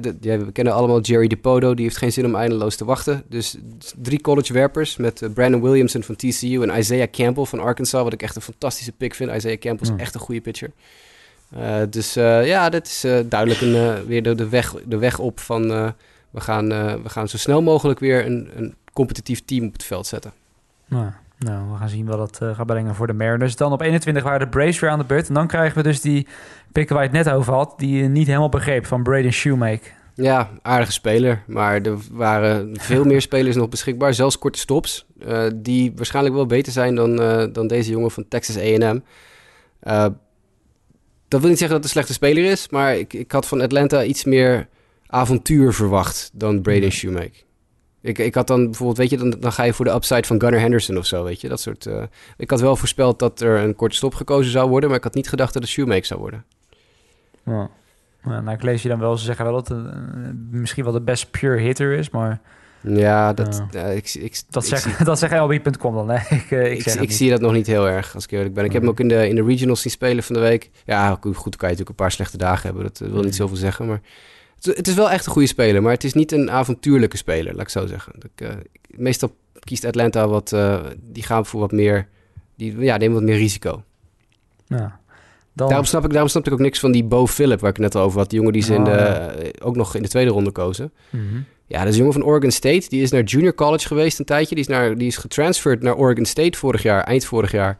De, 0.00 0.16
ja, 0.20 0.38
we 0.38 0.52
kennen 0.52 0.74
allemaal 0.74 1.00
Jerry 1.00 1.26
DePodo, 1.26 1.74
die 1.74 1.84
heeft 1.84 1.96
geen 1.96 2.12
zin 2.12 2.24
om 2.24 2.34
eindeloos 2.34 2.76
te 2.76 2.84
wachten. 2.84 3.22
Dus 3.28 3.56
drie 3.96 4.20
collegewerpers 4.20 4.96
met 4.96 5.28
Brandon 5.34 5.62
Williamson 5.62 6.02
van 6.02 6.16
TCU 6.16 6.62
en 6.62 6.78
Isaiah 6.78 7.10
Campbell 7.10 7.44
van 7.44 7.60
Arkansas, 7.60 8.02
wat 8.02 8.12
ik 8.12 8.22
echt 8.22 8.36
een 8.36 8.42
fantastische 8.42 8.92
pick 8.92 9.14
vind. 9.14 9.30
Isaiah 9.30 9.58
Campbell 9.58 9.94
is 9.94 10.02
echt 10.02 10.14
een 10.14 10.20
goede 10.20 10.40
pitcher. 10.40 10.70
Uh, 11.56 11.76
dus 11.90 12.16
uh, 12.16 12.46
ja, 12.46 12.68
dat 12.68 12.86
is 12.86 13.04
uh, 13.04 13.18
duidelijk 13.24 13.60
een, 13.60 14.06
weer 14.06 14.22
de, 14.22 14.34
de, 14.34 14.48
weg, 14.48 14.74
de 14.84 14.98
weg 14.98 15.18
op 15.18 15.40
van 15.40 15.68
we, 16.30 16.40
gaan, 16.40 16.68
we 17.02 17.08
gaan 17.08 17.28
zo 17.28 17.36
snel 17.36 17.62
mogelijk 17.62 17.98
weer 17.98 18.26
een, 18.26 18.50
een 18.54 18.74
competitief 18.92 19.44
team 19.44 19.66
op 19.66 19.72
het 19.72 19.84
veld 19.84 20.06
zetten. 20.06 20.32
Nou, 20.86 21.10
nou 21.38 21.70
we 21.70 21.76
gaan 21.76 21.88
zien 21.88 22.06
wat 22.06 22.18
dat 22.18 22.54
gaat 22.56 22.66
brengen 22.66 22.94
voor 22.94 23.06
de 23.06 23.12
Mariners. 23.12 23.56
Dan 23.56 23.72
op 23.72 23.80
21 23.80 24.22
waren 24.22 24.40
de 24.40 24.48
Braves 24.48 24.80
weer 24.80 24.90
aan 24.90 24.98
de 24.98 25.04
beurt. 25.04 25.28
En 25.28 25.34
dan 25.34 25.46
krijgen 25.46 25.76
we 25.76 25.82
dus 25.82 26.00
die 26.00 26.26
pikken 26.72 26.94
waar 26.94 27.04
je 27.04 27.10
het 27.16 27.24
net 27.26 27.34
over 27.34 27.52
had, 27.52 27.74
die 27.76 28.02
je 28.02 28.08
niet 28.08 28.26
helemaal 28.26 28.48
begreep, 28.48 28.86
van 28.86 29.02
Braden 29.02 29.32
Shoemake. 29.32 29.86
Ja, 30.14 30.50
aardige 30.62 30.92
speler. 30.92 31.42
Maar 31.46 31.80
er 31.80 31.98
waren 32.10 32.70
veel 32.80 33.04
meer 33.04 33.20
spelers 33.20 33.56
nog 33.56 33.68
beschikbaar. 33.68 34.14
Zelfs 34.14 34.38
korte 34.38 34.58
stops. 34.58 35.06
die 35.54 35.92
waarschijnlijk 35.96 36.34
wel 36.34 36.46
beter 36.46 36.72
zijn 36.72 36.94
dan, 36.94 37.16
dan 37.52 37.66
deze 37.66 37.90
jongen 37.90 38.10
van 38.10 38.28
Texas 38.28 38.58
A&M 38.58 39.00
dat 41.28 41.40
wil 41.40 41.48
niet 41.48 41.58
zeggen 41.58 41.80
dat 41.80 41.84
het 41.84 41.96
een 41.96 42.02
slechte 42.02 42.12
speler 42.12 42.50
is, 42.50 42.68
maar 42.68 42.96
ik, 42.96 43.12
ik 43.12 43.32
had 43.32 43.46
van 43.46 43.60
Atlanta 43.60 44.04
iets 44.04 44.24
meer 44.24 44.68
avontuur 45.06 45.72
verwacht 45.72 46.30
dan 46.32 46.62
Braden 46.62 46.90
Shoemaker. 46.92 47.46
Ik, 48.00 48.18
ik 48.18 48.34
had 48.34 48.46
dan 48.46 48.64
bijvoorbeeld, 48.64 48.98
weet 48.98 49.10
je, 49.10 49.16
dan, 49.16 49.40
dan 49.40 49.52
ga 49.52 49.62
je 49.62 49.72
voor 49.72 49.84
de 49.84 49.94
upside 49.94 50.26
van 50.26 50.40
Gunnar 50.40 50.60
Henderson 50.60 50.98
of 50.98 51.06
zo, 51.06 51.24
weet 51.24 51.40
je, 51.40 51.48
dat 51.48 51.60
soort. 51.60 51.86
Uh, 51.86 52.02
ik 52.36 52.50
had 52.50 52.60
wel 52.60 52.76
voorspeld 52.76 53.18
dat 53.18 53.40
er 53.40 53.58
een 53.58 53.74
korte 53.74 53.96
stop 53.96 54.14
gekozen 54.14 54.52
zou 54.52 54.68
worden, 54.68 54.88
maar 54.88 54.98
ik 54.98 55.04
had 55.04 55.14
niet 55.14 55.28
gedacht 55.28 55.52
dat 55.52 55.62
het 55.62 55.70
Shoemaker 55.70 56.04
zou 56.04 56.20
worden. 56.20 56.44
Ja. 57.44 57.70
Nou, 58.22 58.50
ik 58.50 58.62
lees 58.62 58.82
je 58.82 58.88
dan 58.88 58.98
wel, 58.98 59.16
ze 59.16 59.24
zeggen 59.24 59.44
wel 59.44 59.54
dat 59.54 59.68
het 59.68 60.50
misschien 60.50 60.84
wel 60.84 60.92
de 60.92 61.00
best 61.00 61.30
pure 61.30 61.60
hitter 61.60 61.92
is, 61.92 62.10
maar 62.10 62.40
ja, 62.80 63.32
dat, 63.32 63.62
ik, 63.94 64.14
ik, 64.14 64.42
dat, 64.50 64.66
zeg, 64.66 64.96
dat 64.96 65.18
zegt 65.18 65.34
LB.com 65.34 65.94
dan. 65.94 66.08
Hè? 66.10 66.36
ik, 66.36 66.50
uh, 66.50 66.72
ik, 66.72 66.84
ik, 66.84 67.12
zie 67.12 67.30
dat 67.30 67.40
nog 67.40 67.52
niet 67.52 67.66
heel 67.66 67.88
erg, 67.88 68.14
als 68.14 68.24
ik 68.24 68.30
eerlijk 68.30 68.54
ben. 68.54 68.64
Ik 68.64 68.72
heb 68.72 68.82
hem 68.82 68.90
ook 68.90 69.00
in 69.00 69.08
de, 69.08 69.28
in 69.28 69.34
de 69.34 69.44
regionals 69.44 69.80
zien 69.80 69.92
spelen 69.92 70.22
van 70.22 70.34
de 70.34 70.40
week. 70.40 70.70
Ja, 70.84 71.18
goed, 71.20 71.32
kan 71.32 71.68
je 71.68 71.74
natuurlijk 71.74 71.88
een 71.88 71.94
paar 71.94 72.12
slechte 72.12 72.36
dagen 72.36 72.66
hebben. 72.66 72.82
Dat 72.82 72.98
wil 72.98 73.14
niet 73.14 73.24
mm. 73.24 73.32
zoveel 73.32 73.56
zeggen, 73.56 73.86
maar... 73.86 74.00
Het, 74.54 74.76
het, 74.76 74.88
is 74.88 74.94
wel 74.94 75.10
echt 75.10 75.26
een 75.26 75.32
goede 75.32 75.48
speler, 75.48 75.82
maar 75.82 75.92
het 75.92 76.04
is 76.04 76.12
niet 76.12 76.32
een 76.32 76.50
avontuurlijke 76.50 77.16
speler, 77.16 77.52
laat 77.52 77.62
ik 77.62 77.68
zo 77.68 77.86
zeggen. 77.86 78.12
Ik, 78.34 78.40
uh, 78.40 78.48
meestal 78.88 79.34
kiest 79.60 79.84
Atlanta 79.84 80.28
wat... 80.28 80.52
Uh, 80.52 80.80
die 81.00 81.22
gaan 81.22 81.46
voor 81.46 81.60
wat 81.60 81.72
meer... 81.72 82.08
Die 82.56 82.78
ja, 82.78 82.96
nemen 82.96 83.14
wat 83.14 83.24
meer 83.24 83.36
risico. 83.36 83.82
Ja. 84.66 85.00
Dan... 85.52 85.68
Daarom, 85.68 85.86
snap 85.86 86.04
ik, 86.04 86.10
daarom 86.10 86.28
snap 86.28 86.46
ik 86.46 86.52
ook 86.52 86.58
niks 86.58 86.80
van 86.80 86.92
die 86.92 87.04
Bo 87.04 87.26
Philip, 87.26 87.60
waar 87.60 87.70
ik 87.70 87.78
net 87.78 87.94
al 87.94 88.02
over 88.02 88.18
had. 88.18 88.30
Die 88.30 88.38
jongen 88.38 88.52
die 88.52 88.62
ze 88.62 88.74
in 88.74 88.86
oh, 88.86 89.66
ook 89.68 89.76
nog 89.76 89.94
in 89.94 90.02
de 90.02 90.08
tweede 90.08 90.30
ronde 90.30 90.50
kozen. 90.50 90.92
Mm 91.10 91.44
ja, 91.68 91.78
dat 91.78 91.86
is 91.86 91.92
een 91.92 91.98
jongen 91.98 92.12
van 92.12 92.24
Oregon 92.24 92.50
State. 92.50 92.88
Die 92.88 93.02
is 93.02 93.10
naar 93.10 93.22
junior 93.22 93.54
college 93.54 93.86
geweest 93.86 94.18
een 94.18 94.24
tijdje. 94.24 94.54
Die 94.54 94.64
is, 94.64 94.70
naar, 94.70 94.98
die 94.98 95.06
is 95.06 95.16
getransferd 95.16 95.82
naar 95.82 95.96
Oregon 95.96 96.24
State 96.24 96.58
vorig 96.58 96.82
jaar, 96.82 97.02
eind 97.02 97.24
vorig 97.24 97.50
jaar. 97.50 97.78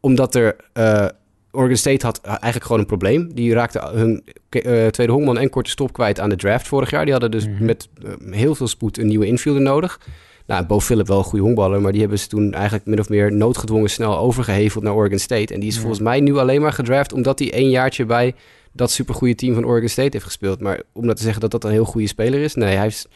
Omdat 0.00 0.34
er... 0.34 0.56
Uh, 0.74 1.06
Oregon 1.50 1.76
State 1.76 2.06
had 2.06 2.20
eigenlijk 2.20 2.64
gewoon 2.64 2.80
een 2.80 2.86
probleem. 2.86 3.34
Die 3.34 3.52
raakte 3.52 3.90
hun 3.92 4.24
uh, 4.50 4.86
tweede 4.86 5.12
hongman 5.12 5.38
en 5.38 5.50
korte 5.50 5.70
stop 5.70 5.92
kwijt 5.92 6.20
aan 6.20 6.28
de 6.28 6.36
draft 6.36 6.68
vorig 6.68 6.90
jaar. 6.90 7.02
Die 7.02 7.12
hadden 7.12 7.30
dus 7.30 7.48
mhm. 7.48 7.64
met 7.64 7.88
uh, 8.04 8.34
heel 8.34 8.54
veel 8.54 8.68
spoed 8.68 8.98
een 8.98 9.06
nieuwe 9.06 9.26
infielder 9.26 9.62
nodig. 9.62 10.00
Nou, 10.46 10.66
Bo 10.66 10.80
Philip 10.80 11.06
wel 11.06 11.18
een 11.18 11.24
goede 11.24 11.44
honkballer, 11.44 11.80
maar 11.80 11.92
die 11.92 12.00
hebben 12.00 12.18
ze 12.18 12.28
toen 12.28 12.52
eigenlijk 12.52 12.86
min 12.86 13.00
of 13.00 13.08
meer 13.08 13.32
noodgedwongen 13.32 13.90
snel 13.90 14.18
overgeheveld 14.18 14.84
naar 14.84 14.94
Oregon 14.94 15.18
State. 15.18 15.54
En 15.54 15.60
die 15.60 15.68
is 15.68 15.78
volgens 15.78 16.00
mij 16.00 16.20
nu 16.20 16.36
alleen 16.36 16.60
maar 16.60 16.72
gedraft 16.72 17.12
omdat 17.12 17.38
hij 17.38 17.54
een 17.54 17.70
jaartje 17.70 18.04
bij 18.04 18.34
dat 18.76 18.90
supergoeie 18.90 19.34
team 19.34 19.54
van 19.54 19.64
Oregon 19.64 19.88
State 19.88 20.08
heeft 20.10 20.24
gespeeld. 20.24 20.60
Maar 20.60 20.82
om 20.92 21.06
dat 21.06 21.16
te 21.16 21.22
zeggen 21.22 21.40
dat 21.40 21.50
dat 21.50 21.64
een 21.64 21.70
heel 21.70 21.84
goede 21.84 22.06
speler 22.06 22.40
is, 22.40 22.54
nee, 22.54 22.76
hij 22.76 22.86
is 22.86 23.06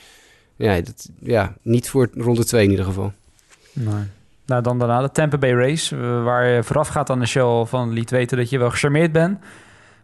ja, 0.56 0.80
dat, 0.80 1.08
ja, 1.18 1.54
niet 1.62 1.88
voor 1.88 2.08
ronde 2.14 2.44
2 2.44 2.64
in 2.64 2.70
ieder 2.70 2.84
geval. 2.84 3.12
Nee. 3.72 4.04
Nou, 4.46 4.62
dan 4.62 4.78
daarna 4.78 5.00
de 5.00 5.10
Tampa 5.10 5.38
Bay 5.38 5.52
Race, 5.52 5.96
waar 5.96 6.46
je 6.46 6.62
vooraf 6.62 6.88
gaat 6.88 7.10
aan 7.10 7.18
de 7.18 7.26
show 7.26 7.66
van 7.66 7.92
liet 7.92 8.10
weten 8.10 8.36
dat 8.36 8.50
je 8.50 8.58
wel 8.58 8.70
gecharmeerd 8.70 9.12
bent 9.12 9.38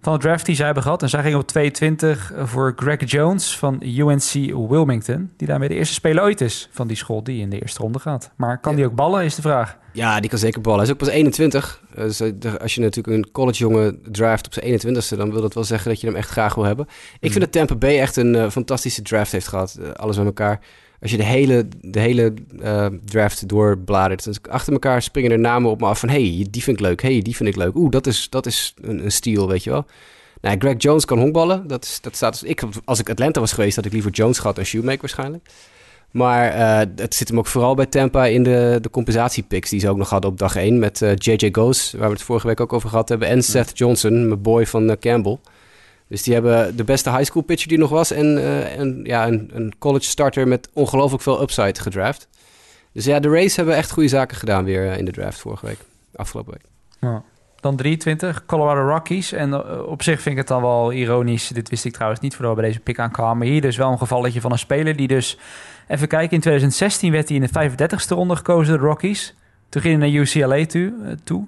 van 0.00 0.12
de 0.12 0.18
draft 0.18 0.46
die 0.46 0.54
zij 0.54 0.64
hebben 0.64 0.82
gehad. 0.82 1.02
En 1.02 1.08
zij 1.08 1.22
gingen 1.22 1.38
op 1.38 1.46
22 1.46 2.32
voor 2.44 2.72
Greg 2.76 3.10
Jones 3.10 3.58
van 3.58 3.82
UNC 3.82 4.32
Wilmington. 4.68 5.30
Die 5.36 5.48
daarmee 5.48 5.68
de 5.68 5.74
eerste 5.74 5.94
speler 5.94 6.22
ooit 6.22 6.40
is 6.40 6.68
van 6.70 6.86
die 6.86 6.96
school 6.96 7.24
die 7.24 7.40
in 7.40 7.50
de 7.50 7.60
eerste 7.60 7.80
ronde 7.80 7.98
gaat. 7.98 8.30
Maar 8.36 8.58
kan 8.58 8.76
die 8.76 8.84
ook 8.84 8.94
ballen, 8.94 9.24
is 9.24 9.34
de 9.34 9.42
vraag. 9.42 9.76
Ja, 9.92 10.20
die 10.20 10.30
kan 10.30 10.38
zeker 10.38 10.60
ballen. 10.60 10.78
Hij 10.78 10.88
is 10.88 10.92
ook 10.92 10.98
pas 10.98 11.08
21. 11.08 11.80
Dus 11.94 12.20
eh, 12.20 12.54
als 12.60 12.74
je 12.74 12.80
natuurlijk 12.80 13.16
een 13.16 13.30
collegejongen 13.32 13.98
draft 14.10 14.46
op 14.46 14.52
zijn 14.52 14.80
21ste... 14.80 15.16
dan 15.16 15.32
wil 15.32 15.40
dat 15.40 15.54
wel 15.54 15.64
zeggen 15.64 15.90
dat 15.90 16.00
je 16.00 16.06
hem 16.06 16.16
echt 16.16 16.30
graag 16.30 16.54
wil 16.54 16.64
hebben. 16.64 16.86
Ik 16.86 17.18
vind 17.20 17.32
hmm. 17.32 17.42
dat 17.42 17.52
Tampa 17.52 17.74
Bay 17.74 17.98
echt 18.00 18.16
een 18.16 18.34
uh, 18.34 18.50
fantastische 18.50 19.02
draft 19.02 19.32
heeft 19.32 19.48
gehad. 19.48 19.76
Uh, 19.80 19.90
alles 19.90 20.16
bij 20.16 20.24
elkaar. 20.24 20.60
Als 21.00 21.10
je 21.10 21.16
de 21.16 21.24
hele, 21.24 21.68
de 21.80 22.00
hele 22.00 22.34
uh, 22.62 22.86
draft 23.04 23.48
doorbladert... 23.48 24.24
dan 24.24 24.34
achter 24.50 24.72
elkaar 24.72 25.02
springen 25.02 25.30
er 25.30 25.38
namen 25.38 25.70
op 25.70 25.80
me 25.80 25.86
af 25.86 25.98
van... 25.98 26.08
hey, 26.08 26.46
die 26.50 26.62
vind 26.62 26.78
ik 26.78 26.86
leuk. 26.86 27.02
hey, 27.02 27.22
die 27.22 27.36
vind 27.36 27.48
ik 27.48 27.56
leuk. 27.56 27.74
Oeh, 27.74 27.90
dat 27.90 28.06
is, 28.06 28.30
dat 28.30 28.46
is 28.46 28.74
een, 28.80 29.04
een 29.04 29.12
steal, 29.12 29.48
weet 29.48 29.64
je 29.64 29.70
wel. 29.70 29.86
Nou, 30.40 30.58
Greg 30.58 30.74
Jones 30.78 31.04
kan 31.04 31.18
honkballen. 31.18 31.66
Dat, 31.66 31.84
is, 31.84 31.98
dat 32.00 32.16
staat, 32.16 32.40
dus- 32.40 32.48
ik, 32.48 32.62
als 32.84 32.98
ik 32.98 33.10
Atlanta 33.10 33.40
was 33.40 33.52
geweest... 33.52 33.76
had 33.76 33.84
ik 33.84 33.92
liever 33.92 34.10
Jones 34.10 34.38
gehad 34.38 34.56
dan 34.56 34.64
Shoemaker 34.64 35.00
waarschijnlijk. 35.00 35.48
Maar 36.10 36.56
uh, 36.56 36.92
het 36.96 37.14
zit 37.14 37.28
hem 37.28 37.38
ook 37.38 37.46
vooral 37.46 37.74
bij 37.74 37.86
Tampa 37.86 38.26
in 38.26 38.42
de, 38.42 38.78
de 38.80 38.90
compensatiepicks 38.90 39.70
die 39.70 39.80
ze 39.80 39.88
ook 39.88 39.96
nog 39.96 40.10
hadden 40.10 40.30
op 40.30 40.38
dag 40.38 40.56
1. 40.56 40.78
Met 40.78 41.00
uh, 41.00 41.10
eh, 41.10 41.16
JJ 41.18 41.48
Goes, 41.52 41.92
waar 41.92 42.08
we 42.08 42.14
het 42.14 42.22
vorige 42.22 42.46
week 42.46 42.60
ook 42.60 42.72
over 42.72 42.88
gehad 42.88 43.08
hebben. 43.08 43.28
En 43.28 43.42
Seth 43.42 43.78
Johnson, 43.78 44.28
mijn 44.28 44.42
boy 44.42 44.66
van 44.66 44.90
uh, 44.90 44.96
Campbell. 45.00 45.38
Dus 46.08 46.22
die 46.22 46.34
hebben 46.34 46.76
de 46.76 46.84
beste 46.84 47.10
high 47.10 47.24
school 47.24 47.42
pitcher 47.42 47.68
die 47.68 47.78
nog 47.78 47.90
was. 47.90 48.10
En, 48.10 48.38
en 48.78 49.00
ja, 49.04 49.26
een, 49.26 49.50
een, 49.52 49.74
college 49.78 50.04
starter 50.04 50.48
met 50.48 50.68
ongelooflijk 50.72 51.22
veel 51.22 51.42
upside 51.42 51.80
gedraft. 51.80 52.28
Dus 52.92 53.04
ja, 53.04 53.20
de 53.20 53.28
Rays 53.28 53.56
hebben 53.56 53.76
echt 53.76 53.90
goede 53.90 54.08
zaken 54.08 54.36
gedaan 54.36 54.64
weer 54.64 54.98
in 54.98 55.04
de 55.04 55.12
draft 55.12 55.38
vorige 55.38 55.66
week. 55.66 55.78
Afgelopen 56.14 56.52
week. 56.52 56.64
Ja. 57.00 57.22
Dan 57.60 57.76
23, 57.76 58.46
Colorado 58.46 58.88
Rockies. 58.88 59.32
En 59.32 59.64
op 59.86 60.02
zich 60.02 60.20
vind 60.20 60.34
ik 60.34 60.40
het 60.40 60.48
dan 60.48 60.62
wel 60.62 60.92
ironisch. 60.92 61.48
Dit 61.48 61.68
wist 61.68 61.84
ik 61.84 61.92
trouwens 61.92 62.20
niet 62.20 62.34
voordat 62.34 62.54
we 62.54 62.60
bij 62.60 62.70
deze 62.70 62.82
pick 62.82 62.98
aankwamen. 62.98 63.38
Maar 63.38 63.46
hier 63.46 63.60
dus 63.60 63.76
wel 63.76 63.90
een 63.90 63.98
gevalletje 63.98 64.40
van 64.40 64.52
een 64.52 64.58
speler 64.58 64.96
die 64.96 65.08
dus 65.08 65.38
Even 65.86 66.08
kijken, 66.08 66.34
in 66.34 66.40
2016 66.40 67.12
werd 67.12 67.28
hij 67.28 67.36
in 67.36 67.48
de 67.50 67.70
35ste 67.70 68.08
ronde 68.08 68.36
gekozen, 68.36 68.78
de 68.78 68.84
Rockies. 68.84 69.34
Toen 69.68 69.82
ging 69.82 70.00
hij 70.00 70.10
naar 70.10 70.20
UCLA 70.20 70.66
toe, 70.66 71.16
toe. 71.24 71.46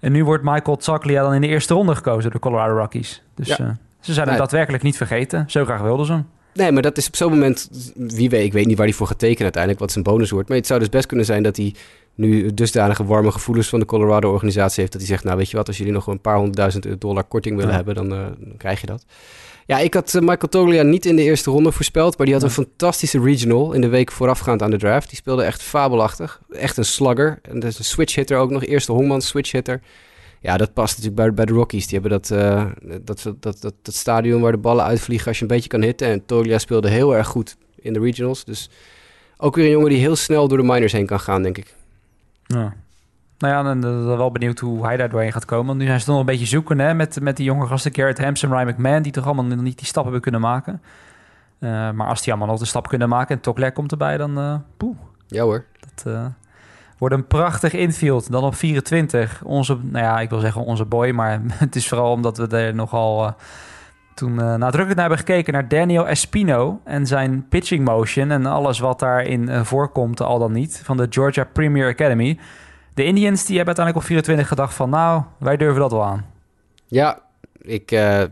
En 0.00 0.12
nu 0.12 0.24
wordt 0.24 0.44
Michael 0.44 0.76
Tsaklia 0.76 1.22
dan 1.22 1.34
in 1.34 1.40
de 1.40 1.46
eerste 1.46 1.74
ronde 1.74 1.94
gekozen, 1.94 2.30
de 2.30 2.38
Colorado 2.38 2.76
Rockies. 2.76 3.22
Dus 3.34 3.58
uh, 3.58 3.68
ze 4.02 4.12
zijn 4.12 4.28
hem 4.28 4.36
daadwerkelijk 4.36 4.82
niet 4.82 4.96
vergeten. 4.96 5.44
Zo 5.46 5.64
graag 5.64 5.80
wilden 5.80 6.06
ze 6.06 6.12
hem. 6.12 6.26
Nee, 6.54 6.72
maar 6.72 6.82
dat 6.82 6.96
is 6.96 7.06
op 7.06 7.16
zo'n 7.16 7.30
moment, 7.30 7.70
wie 7.94 8.30
weet, 8.30 8.44
ik 8.44 8.52
weet 8.52 8.66
niet 8.66 8.76
waar 8.76 8.86
hij 8.86 8.94
voor 8.94 9.06
gaat 9.06 9.18
tekenen 9.18 9.42
uiteindelijk, 9.42 9.82
wat 9.82 9.92
zijn 9.92 10.04
bonus 10.04 10.30
wordt. 10.30 10.48
Maar 10.48 10.58
het 10.58 10.66
zou 10.66 10.80
dus 10.80 10.88
best 10.88 11.06
kunnen 11.06 11.26
zijn 11.26 11.42
dat 11.42 11.56
hij 11.56 11.74
nu 12.14 12.54
dusdanige 12.54 13.04
warme 13.04 13.32
gevoelens 13.32 13.68
van 13.68 13.80
de 13.80 13.86
Colorado-organisatie 13.86 14.80
heeft, 14.80 14.92
dat 14.92 15.00
hij 15.00 15.10
zegt, 15.10 15.24
nou 15.24 15.36
weet 15.36 15.50
je 15.50 15.56
wat, 15.56 15.66
als 15.66 15.76
jullie 15.76 15.92
nog 15.92 16.06
een 16.06 16.20
paar 16.20 16.34
honderdduizend 16.34 17.00
dollar 17.00 17.24
korting 17.24 17.56
willen 17.56 17.74
hebben, 17.74 17.94
dan, 17.94 18.12
uh, 18.12 18.18
dan, 18.38 18.56
krijg 18.56 18.80
je 18.80 18.86
dat. 18.86 19.04
Ja, 19.66 19.78
ik 19.78 19.94
had 19.94 20.14
eh, 20.14 20.20
Michael 20.20 20.48
Toglia 20.48 20.82
niet 20.82 21.06
in 21.06 21.16
de 21.16 21.22
eerste 21.22 21.50
ronde 21.50 21.72
voorspeld, 21.72 22.16
maar 22.16 22.26
die 22.26 22.34
had 22.34 22.44
een 22.44 22.50
fantastische 22.50 23.20
regional 23.20 23.72
in 23.72 23.80
de 23.80 23.88
week 23.88 24.12
voorafgaand 24.12 24.62
aan 24.62 24.70
de 24.70 24.78
draft. 24.78 25.08
Die 25.08 25.18
speelde 25.18 25.42
echt 25.42 25.62
fabelachtig. 25.62 26.40
Echt 26.50 26.76
een 26.76 26.84
slugger. 26.84 27.38
En 27.42 27.60
dat 27.60 27.70
is 27.70 27.78
een 27.78 27.84
switch 27.84 28.14
hitter 28.14 28.38
ook 28.38 28.50
nog. 28.50 28.64
Eerste 28.64 28.92
Hongman 28.92 29.22
switch 29.22 29.52
hitter. 29.52 29.80
Ja, 30.42 30.56
dat 30.56 30.72
past 30.72 30.96
natuurlijk 30.96 31.22
bij, 31.22 31.34
bij 31.34 31.44
de 31.44 31.52
Rockies. 31.52 31.86
Die 31.86 32.00
hebben 32.00 32.20
dat, 32.20 32.30
uh, 32.30 32.66
dat, 33.02 33.22
dat, 33.40 33.62
dat, 33.62 33.74
dat, 33.82 33.94
stadion 33.94 34.40
waar 34.40 34.52
de 34.52 34.58
ballen 34.58 34.84
uitvliegen 34.84 35.28
als 35.28 35.36
je 35.36 35.42
een 35.42 35.48
beetje 35.50 35.68
kan 35.68 35.82
hitten. 35.82 36.08
En 36.08 36.26
Toglia 36.26 36.58
speelde 36.58 36.88
heel 36.88 37.16
erg 37.16 37.26
goed 37.26 37.56
in 37.76 37.92
de 37.92 38.00
regionals. 38.00 38.44
Dus 38.44 38.70
ook 39.36 39.54
weer 39.54 39.64
een 39.64 39.70
jongen 39.70 39.88
die 39.88 39.98
heel 39.98 40.16
snel 40.16 40.48
door 40.48 40.58
de 40.58 40.64
minors 40.64 40.92
heen 40.92 41.06
kan 41.06 41.20
gaan, 41.20 41.42
denk 41.42 41.58
ik. 41.58 41.74
Ja. 42.46 42.74
Nou 43.38 43.54
ja, 43.54 43.62
dan 43.62 43.80
ben 43.80 44.16
wel 44.16 44.32
benieuwd 44.32 44.58
hoe 44.58 44.84
hij 44.86 44.96
daar 44.96 45.08
doorheen 45.08 45.32
gaat 45.32 45.44
komen. 45.44 45.66
Want 45.66 45.78
nu 45.78 45.86
zijn 45.86 46.00
ze 46.00 46.10
nog 46.10 46.18
een 46.18 46.26
beetje 46.26 46.46
zoeken 46.46 46.78
hè, 46.78 46.94
met, 46.94 47.20
met 47.20 47.36
die 47.36 47.46
jonge 47.46 47.66
gasten 47.66 47.94
Garrett 47.94 48.18
Hampson, 48.18 48.50
Ryan 48.50 48.66
McMahon... 48.68 49.02
die 49.02 49.12
toch 49.12 49.24
allemaal 49.24 49.44
niet 49.44 49.78
die 49.78 49.86
stap 49.86 50.02
hebben 50.02 50.20
kunnen 50.22 50.40
maken. 50.40 50.82
Uh, 51.58 51.90
maar 51.90 52.06
als 52.06 52.22
die 52.22 52.32
allemaal 52.32 52.50
nog 52.50 52.58
de 52.58 52.64
stap 52.64 52.88
kunnen 52.88 53.08
maken 53.08 53.36
en 53.36 53.42
Tokler 53.42 53.72
komt 53.72 53.90
erbij, 53.90 54.16
dan 54.16 54.38
uh, 54.38 54.54
poeh. 54.76 54.96
Ja 55.26 55.42
hoor. 55.42 55.64
Dat 55.80 56.12
uh, 56.12 56.26
wordt 57.02 57.16
een 57.16 57.26
prachtig 57.26 57.72
infield. 57.72 58.30
Dan 58.30 58.44
op 58.44 58.54
24, 58.54 59.42
onze, 59.44 59.78
nou 59.82 60.04
ja, 60.04 60.20
ik 60.20 60.30
wil 60.30 60.38
zeggen 60.38 60.64
onze 60.64 60.84
boy... 60.84 61.10
maar 61.10 61.40
het 61.52 61.76
is 61.76 61.88
vooral 61.88 62.12
omdat 62.12 62.36
we 62.36 62.46
er 62.46 62.74
nogal 62.74 63.34
toen 64.14 64.34
nadrukkelijk 64.34 64.94
naar 64.94 65.08
hebben 65.08 65.18
gekeken... 65.18 65.52
naar 65.52 65.68
Daniel 65.68 66.08
Espino 66.08 66.80
en 66.84 67.06
zijn 67.06 67.46
pitching 67.48 67.84
motion... 67.84 68.30
en 68.30 68.46
alles 68.46 68.78
wat 68.78 68.98
daarin 68.98 69.64
voorkomt, 69.64 70.20
al 70.20 70.38
dan 70.38 70.52
niet, 70.52 70.80
van 70.84 70.96
de 70.96 71.06
Georgia 71.10 71.44
Premier 71.44 71.88
Academy... 71.88 72.38
De 72.94 73.04
Indians 73.04 73.44
die 73.44 73.56
hebben 73.56 73.76
uiteindelijk 73.76 73.96
op 73.96 74.10
24 74.10 74.48
gedacht 74.48 74.74
van... 74.74 74.90
nou, 74.90 75.22
wij 75.38 75.56
durven 75.56 75.80
dat 75.80 75.90
wel 75.90 76.04
aan. 76.04 76.26
Ja, 76.86 77.18
ik 77.60 77.92
uh, 77.92 78.22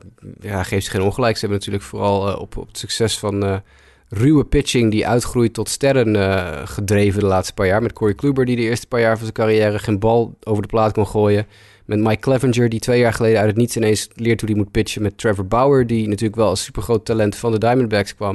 ja, 0.40 0.62
geef 0.62 0.84
ze 0.84 0.90
geen 0.90 1.02
ongelijk. 1.02 1.34
Ze 1.34 1.40
hebben 1.40 1.58
natuurlijk 1.58 1.84
vooral 1.84 2.38
op, 2.38 2.56
op 2.56 2.66
het 2.66 2.78
succes 2.78 3.18
van 3.18 3.62
ruwe 4.10 4.44
pitching 4.44 4.90
die 4.90 5.06
uitgroeit 5.06 5.54
tot 5.54 5.68
sterren 5.68 6.68
gedreven 6.68 7.20
de 7.20 7.26
laatste 7.26 7.54
paar 7.54 7.66
jaar. 7.66 7.82
Met 7.82 7.92
Corey 7.92 8.14
Kluber 8.14 8.44
die 8.44 8.56
de 8.56 8.62
eerste 8.62 8.86
paar 8.86 9.00
jaar 9.00 9.16
van 9.16 9.22
zijn 9.22 9.32
carrière 9.32 9.78
geen 9.78 9.98
bal 9.98 10.36
over 10.42 10.62
de 10.62 10.68
plaat 10.68 10.92
kon 10.92 11.06
gooien. 11.06 11.46
Met 11.84 11.98
Mike 11.98 12.20
Clevenger 12.20 12.68
die 12.68 12.80
twee 12.80 13.00
jaar 13.00 13.12
geleden 13.12 13.38
uit 13.38 13.48
het 13.48 13.56
niets 13.56 13.76
ineens 13.76 14.08
leert 14.14 14.40
hoe 14.40 14.50
hij 14.50 14.58
moet 14.58 14.70
pitchen. 14.70 15.02
Met 15.02 15.18
Trevor 15.18 15.46
Bauer 15.46 15.86
die 15.86 16.08
natuurlijk 16.08 16.36
wel 16.36 16.48
als 16.48 16.64
supergroot 16.64 17.04
talent 17.04 17.36
van 17.36 17.52
de 17.52 17.58
Diamondbacks 17.58 18.14
kwam. 18.14 18.34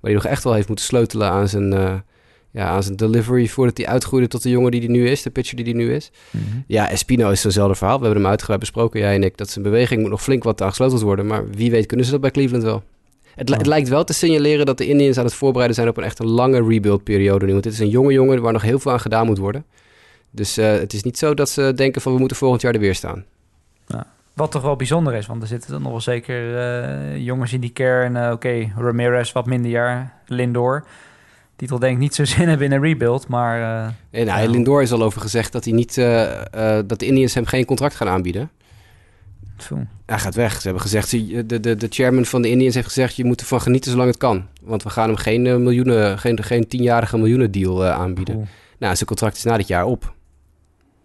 Maar 0.00 0.10
die 0.10 0.14
nog 0.14 0.26
echt 0.26 0.44
wel 0.44 0.54
heeft 0.54 0.68
moeten 0.68 0.84
sleutelen 0.84 1.30
aan 1.30 1.48
zijn 1.48 2.02
ja, 2.56 2.68
aan 2.68 2.82
zijn 2.82 2.96
delivery 2.96 3.46
voordat 3.48 3.76
hij 3.76 3.86
uitgroeide 3.86 4.28
tot 4.28 4.42
de 4.42 4.50
jongen 4.50 4.70
die 4.70 4.80
hij 4.80 4.88
nu 4.88 5.08
is, 5.08 5.22
de 5.22 5.30
pitcher 5.30 5.56
die 5.56 5.64
hij 5.64 5.74
nu 5.74 5.94
is. 5.94 6.10
Mhm. 6.30 6.42
Ja, 6.66 6.90
Espino 6.90 7.30
is 7.30 7.40
zo'nzelfde 7.40 7.74
verhaal. 7.74 7.98
We 7.98 8.04
hebben 8.04 8.22
hem 8.22 8.30
uitgebreid 8.30 8.60
besproken, 8.60 9.00
jij 9.00 9.14
en 9.14 9.22
ik, 9.22 9.36
dat 9.36 9.50
zijn 9.50 9.64
beweging 9.64 10.00
moet 10.00 10.10
nog 10.10 10.22
flink 10.22 10.44
wat 10.44 10.62
aangesleuteld 10.62 11.02
worden. 11.02 11.26
Maar 11.26 11.50
wie 11.50 11.70
weet 11.70 11.86
kunnen 11.86 12.06
ze 12.06 12.12
dat 12.12 12.20
bij 12.20 12.30
Cleveland 12.30 12.62
wel. 12.62 12.82
Het, 13.36 13.48
het, 13.48 13.66
lijkt 13.66 13.88
wel 13.88 14.04
te 14.04 14.12
signaleren 14.12 14.66
dat 14.66 14.78
de 14.78 14.86
Indians 14.86 15.18
aan 15.18 15.24
het 15.24 15.34
voorbereiden 15.34 15.76
zijn 15.76 15.88
op 15.88 15.96
een 15.96 16.04
echt 16.04 16.18
een 16.18 16.28
lange 16.28 16.68
rebuild-periode 16.68 17.46
nu. 17.46 17.52
Want 17.52 17.64
dit 17.64 17.72
is 17.72 17.78
een 17.78 17.88
jonge 17.88 18.12
jongen 18.12 18.42
waar 18.42 18.52
nog 18.52 18.62
heel 18.62 18.78
veel 18.78 18.92
aan 18.92 19.00
gedaan 19.00 19.26
moet 19.26 19.38
worden. 19.38 19.64
Dus 20.30 20.58
uh, 20.58 20.72
het 20.72 20.92
is 20.92 21.02
niet 21.02 21.18
zo 21.18 21.34
dat 21.34 21.48
ze 21.48 21.72
denken 21.74 22.00
van 22.00 22.12
we 22.12 22.18
moeten 22.18 22.36
volgend 22.36 22.62
jaar 22.62 22.74
er 22.74 22.80
weer 22.80 22.94
staan. 22.94 23.24
Ja. 23.86 24.06
Wat 24.32 24.50
toch 24.50 24.62
wel 24.62 24.76
bijzonder 24.76 25.14
is, 25.14 25.26
want 25.26 25.42
er 25.42 25.48
zitten 25.48 25.70
dan 25.70 25.82
nog 25.82 25.90
wel 25.90 26.00
zeker 26.00 26.54
uh, 26.54 27.16
jongens 27.24 27.52
in 27.52 27.60
die 27.60 27.70
kern. 27.70 28.14
Uh, 28.14 28.22
Oké, 28.22 28.32
okay, 28.32 28.72
Ramirez 28.76 29.32
wat 29.32 29.46
minder 29.46 29.70
jaar, 29.70 30.20
Lindor 30.26 30.84
titel 31.56 31.78
denk 31.78 31.92
ik 31.92 31.98
niet 31.98 32.14
zo 32.14 32.24
zin 32.34 32.48
hebben 32.48 32.66
in 32.66 32.72
een 32.72 32.82
rebuild, 32.82 33.28
maar... 33.28 33.92
Uh, 34.10 34.24
nou, 34.26 34.48
Lindor 34.48 34.82
is 34.82 34.92
al 34.92 35.02
over 35.02 35.20
gezegd 35.20 35.52
dat, 35.52 35.64
hij 35.64 35.72
niet, 35.72 35.94
dat 36.86 36.98
de 36.98 37.06
Indians 37.06 37.34
hem 37.34 37.46
geen 37.46 37.64
contract 37.64 37.94
gaan 37.94 38.08
aanbieden. 38.08 38.50
Hij 40.06 40.18
gaat 40.18 40.34
weg. 40.34 40.52
Ze 40.52 40.62
hebben 40.62 40.82
gezegd, 40.82 41.10
de, 41.10 41.60
de, 41.60 41.76
de 41.76 41.86
chairman 41.90 42.24
van 42.24 42.42
de 42.42 42.50
Indians 42.50 42.74
heeft 42.74 42.86
gezegd... 42.86 43.16
je 43.16 43.24
moet 43.24 43.40
ervan 43.40 43.60
genieten 43.60 43.90
zolang 43.90 44.08
het 44.08 44.18
kan. 44.18 44.46
Want 44.62 44.82
we 44.82 44.90
gaan 44.90 45.08
hem 45.08 45.16
geen, 45.16 45.62
miljoenen, 45.62 46.18
geen, 46.18 46.42
geen 46.42 46.68
tienjarige 46.68 47.18
miljoenen 47.18 47.50
deal 47.50 47.86
aanbieden. 47.86 48.48
Nou, 48.78 48.94
zijn 48.94 49.08
contract 49.08 49.36
is 49.36 49.44
na 49.44 49.56
dit 49.56 49.68
jaar 49.68 49.84
op. 49.84 50.14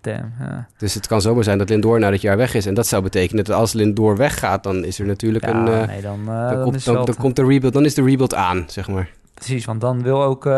Damn, 0.01 0.31
Dus 0.77 0.93
het 0.93 1.07
kan 1.07 1.21
zomaar 1.21 1.43
zijn 1.43 1.57
dat 1.57 1.69
Lindor 1.69 1.99
na 1.99 2.09
dit 2.09 2.21
jaar 2.21 2.37
weg 2.37 2.53
is. 2.53 2.65
En 2.65 2.73
dat 2.73 2.87
zou 2.87 3.03
betekenen 3.03 3.43
dat 3.43 3.55
als 3.55 3.73
Lindor 3.73 4.17
weggaat... 4.17 4.63
dan 4.63 4.85
is 4.85 4.99
er 4.99 5.05
natuurlijk 5.05 5.45
een... 5.45 5.63
nee, 5.63 6.01
dan, 6.01 6.25
dan, 6.25 6.63
komt, 6.63 6.85
dan, 6.85 7.05
dan 7.05 7.15
komt 7.15 7.35
de 7.35 7.45
rebuild, 7.45 7.73
dan 7.73 7.85
is 7.85 7.93
de 7.93 8.03
rebuild 8.03 8.35
aan, 8.35 8.63
zeg 8.67 8.87
maar. 8.87 9.09
Precies, 9.33 9.65
want 9.65 9.81
dan 9.81 10.01
wil 10.01 10.23
ook 10.23 10.45
uh, 10.45 10.53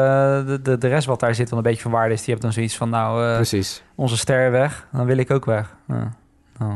de, 0.45 0.59
de, 0.61 0.77
de 0.77 0.87
rest 0.87 1.07
wat 1.07 1.19
daar 1.19 1.35
zit 1.35 1.49
wel 1.49 1.57
een 1.57 1.65
beetje 1.65 1.81
van 1.81 1.91
waarde 1.91 2.13
is. 2.13 2.19
Die 2.19 2.29
hebt 2.29 2.41
dan 2.41 2.53
zoiets 2.53 2.77
van, 2.77 2.89
nou, 2.89 3.27
uh, 3.29 3.35
Precies. 3.35 3.83
onze 3.95 4.17
ster 4.17 4.51
weg, 4.51 4.87
dan 4.91 5.05
wil 5.05 5.17
ik 5.17 5.31
ook 5.31 5.45
weg. 5.45 5.75
Oh. 6.61 6.73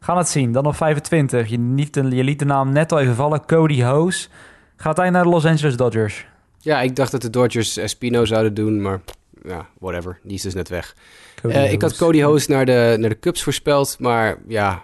Gaan 0.00 0.16
het 0.16 0.28
zien. 0.28 0.52
Dan 0.52 0.62
nog 0.62 0.76
25. 0.76 1.48
Je, 1.48 1.58
niet, 1.58 1.94
je 1.94 2.24
liet 2.24 2.38
de 2.38 2.44
naam 2.44 2.72
net 2.72 2.92
al 2.92 2.98
even 2.98 3.14
vallen. 3.14 3.46
Cody 3.46 3.82
Hoos. 3.82 4.28
Gaat 4.76 4.96
hij 4.96 5.10
naar 5.10 5.22
de 5.22 5.28
Los 5.28 5.44
Angeles 5.44 5.76
Dodgers? 5.76 6.26
Ja, 6.58 6.80
ik 6.80 6.96
dacht 6.96 7.10
dat 7.10 7.22
de 7.22 7.30
Dodgers 7.30 7.76
Espino 7.76 8.24
zouden 8.24 8.54
doen, 8.54 8.82
maar 8.82 9.00
ja, 9.42 9.66
whatever. 9.78 10.18
Die 10.22 10.34
is 10.34 10.42
dus 10.42 10.54
net 10.54 10.68
weg. 10.68 10.96
Uh, 11.42 11.72
ik 11.72 11.82
had 11.82 11.96
Cody 11.96 12.22
Hoos 12.22 12.46
naar 12.46 12.66
de, 12.66 12.96
naar 12.98 13.08
de 13.08 13.18
Cubs 13.18 13.42
voorspeld, 13.42 13.96
maar 13.98 14.38
ja, 14.48 14.82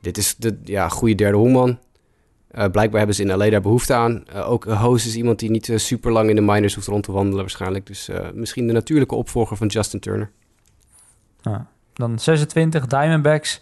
dit 0.00 0.18
is 0.18 0.36
de 0.36 0.58
ja, 0.64 0.88
goede 0.88 1.14
derde 1.14 1.36
hoeman. 1.36 1.68
Uh, 1.68 2.64
blijkbaar 2.66 2.98
hebben 2.98 3.14
ze 3.16 3.22
in 3.22 3.36
LA 3.36 3.50
daar 3.50 3.60
behoefte 3.60 3.94
aan. 3.94 4.24
Uh, 4.34 4.50
ook 4.50 4.64
Hoos 4.64 5.06
is 5.06 5.16
iemand 5.16 5.38
die 5.38 5.50
niet 5.50 5.72
super 5.74 6.12
lang 6.12 6.28
in 6.28 6.34
de 6.34 6.42
minors 6.42 6.74
hoeft 6.74 6.86
rond 6.86 7.04
te 7.04 7.12
wandelen 7.12 7.40
waarschijnlijk. 7.40 7.86
Dus 7.86 8.08
misschien 8.34 8.66
de 8.66 8.72
natuurlijke 8.72 9.14
opvolger 9.14 9.56
van 9.56 9.66
Justin 9.66 10.00
Turner. 10.00 10.30
dan 11.92 12.18
26 12.18 12.86
Diamondbacks. 12.86 13.60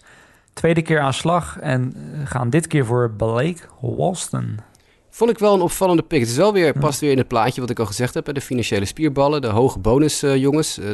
Tweede 0.53 0.81
keer 0.81 0.99
aan 0.99 1.13
slag 1.13 1.59
en 1.59 1.95
gaan 2.25 2.49
dit 2.49 2.67
keer 2.67 2.85
voor 2.85 3.11
Blake 3.11 3.59
Walston. 3.81 4.59
Vond 5.13 5.29
ik 5.29 5.39
wel 5.39 5.53
een 5.53 5.61
opvallende 5.61 6.03
pick. 6.03 6.19
Het 6.19 6.29
is 6.29 6.35
wel 6.35 6.53
weer, 6.53 6.73
past 6.79 6.99
weer 6.99 7.11
in 7.11 7.17
het 7.17 7.27
plaatje 7.27 7.61
wat 7.61 7.69
ik 7.69 7.79
al 7.79 7.85
gezegd 7.85 8.13
heb. 8.13 8.33
De 8.33 8.41
financiële 8.41 8.85
spierballen, 8.85 9.41
de 9.41 9.47
hoge 9.47 9.79
bonusjongens. 9.79 10.79
Uh, 10.79 10.89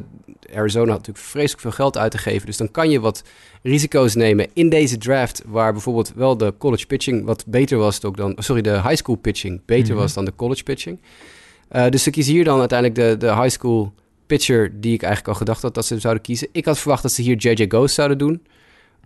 Arizona 0.55 0.89
had 0.91 0.97
natuurlijk 0.97 1.25
vreselijk 1.25 1.61
veel 1.61 1.71
geld 1.71 1.97
uit 1.97 2.11
te 2.11 2.17
geven. 2.17 2.45
Dus 2.45 2.57
dan 2.57 2.71
kan 2.71 2.89
je 2.89 2.99
wat 2.99 3.23
risico's 3.63 4.15
nemen 4.15 4.47
in 4.53 4.69
deze 4.69 4.97
draft. 4.97 5.43
Waar 5.45 5.71
bijvoorbeeld 5.71 6.13
wel 6.15 6.37
de 6.37 6.53
college 6.57 6.85
pitching 6.85 7.25
wat 7.25 7.43
beter 7.47 7.77
was 7.77 8.03
ook 8.03 8.17
dan... 8.17 8.35
Sorry, 8.37 8.61
de 8.61 8.81
high 8.81 8.95
school 8.95 9.15
pitching 9.15 9.61
beter 9.65 9.93
mhm. 9.93 10.01
was 10.01 10.13
dan 10.13 10.25
de 10.25 10.35
college 10.35 10.63
pitching. 10.63 11.01
Uh, 11.71 11.89
dus 11.89 12.07
ik 12.07 12.13
kies 12.13 12.27
hier 12.27 12.43
dan 12.43 12.59
uiteindelijk 12.59 12.99
de, 12.99 13.27
de 13.27 13.33
high 13.33 13.49
school 13.49 13.93
pitcher 14.27 14.81
die 14.81 14.93
ik 14.93 15.01
eigenlijk 15.01 15.33
al 15.33 15.39
gedacht 15.39 15.61
had 15.61 15.73
dat 15.73 15.85
ze 15.85 15.99
zouden 15.99 16.23
kiezen. 16.23 16.47
Ik 16.51 16.65
had 16.65 16.79
verwacht 16.79 17.01
dat 17.01 17.11
ze 17.11 17.21
hier 17.21 17.35
JJ 17.35 17.65
Ghost 17.67 17.95
zouden 17.95 18.17
doen. 18.17 18.41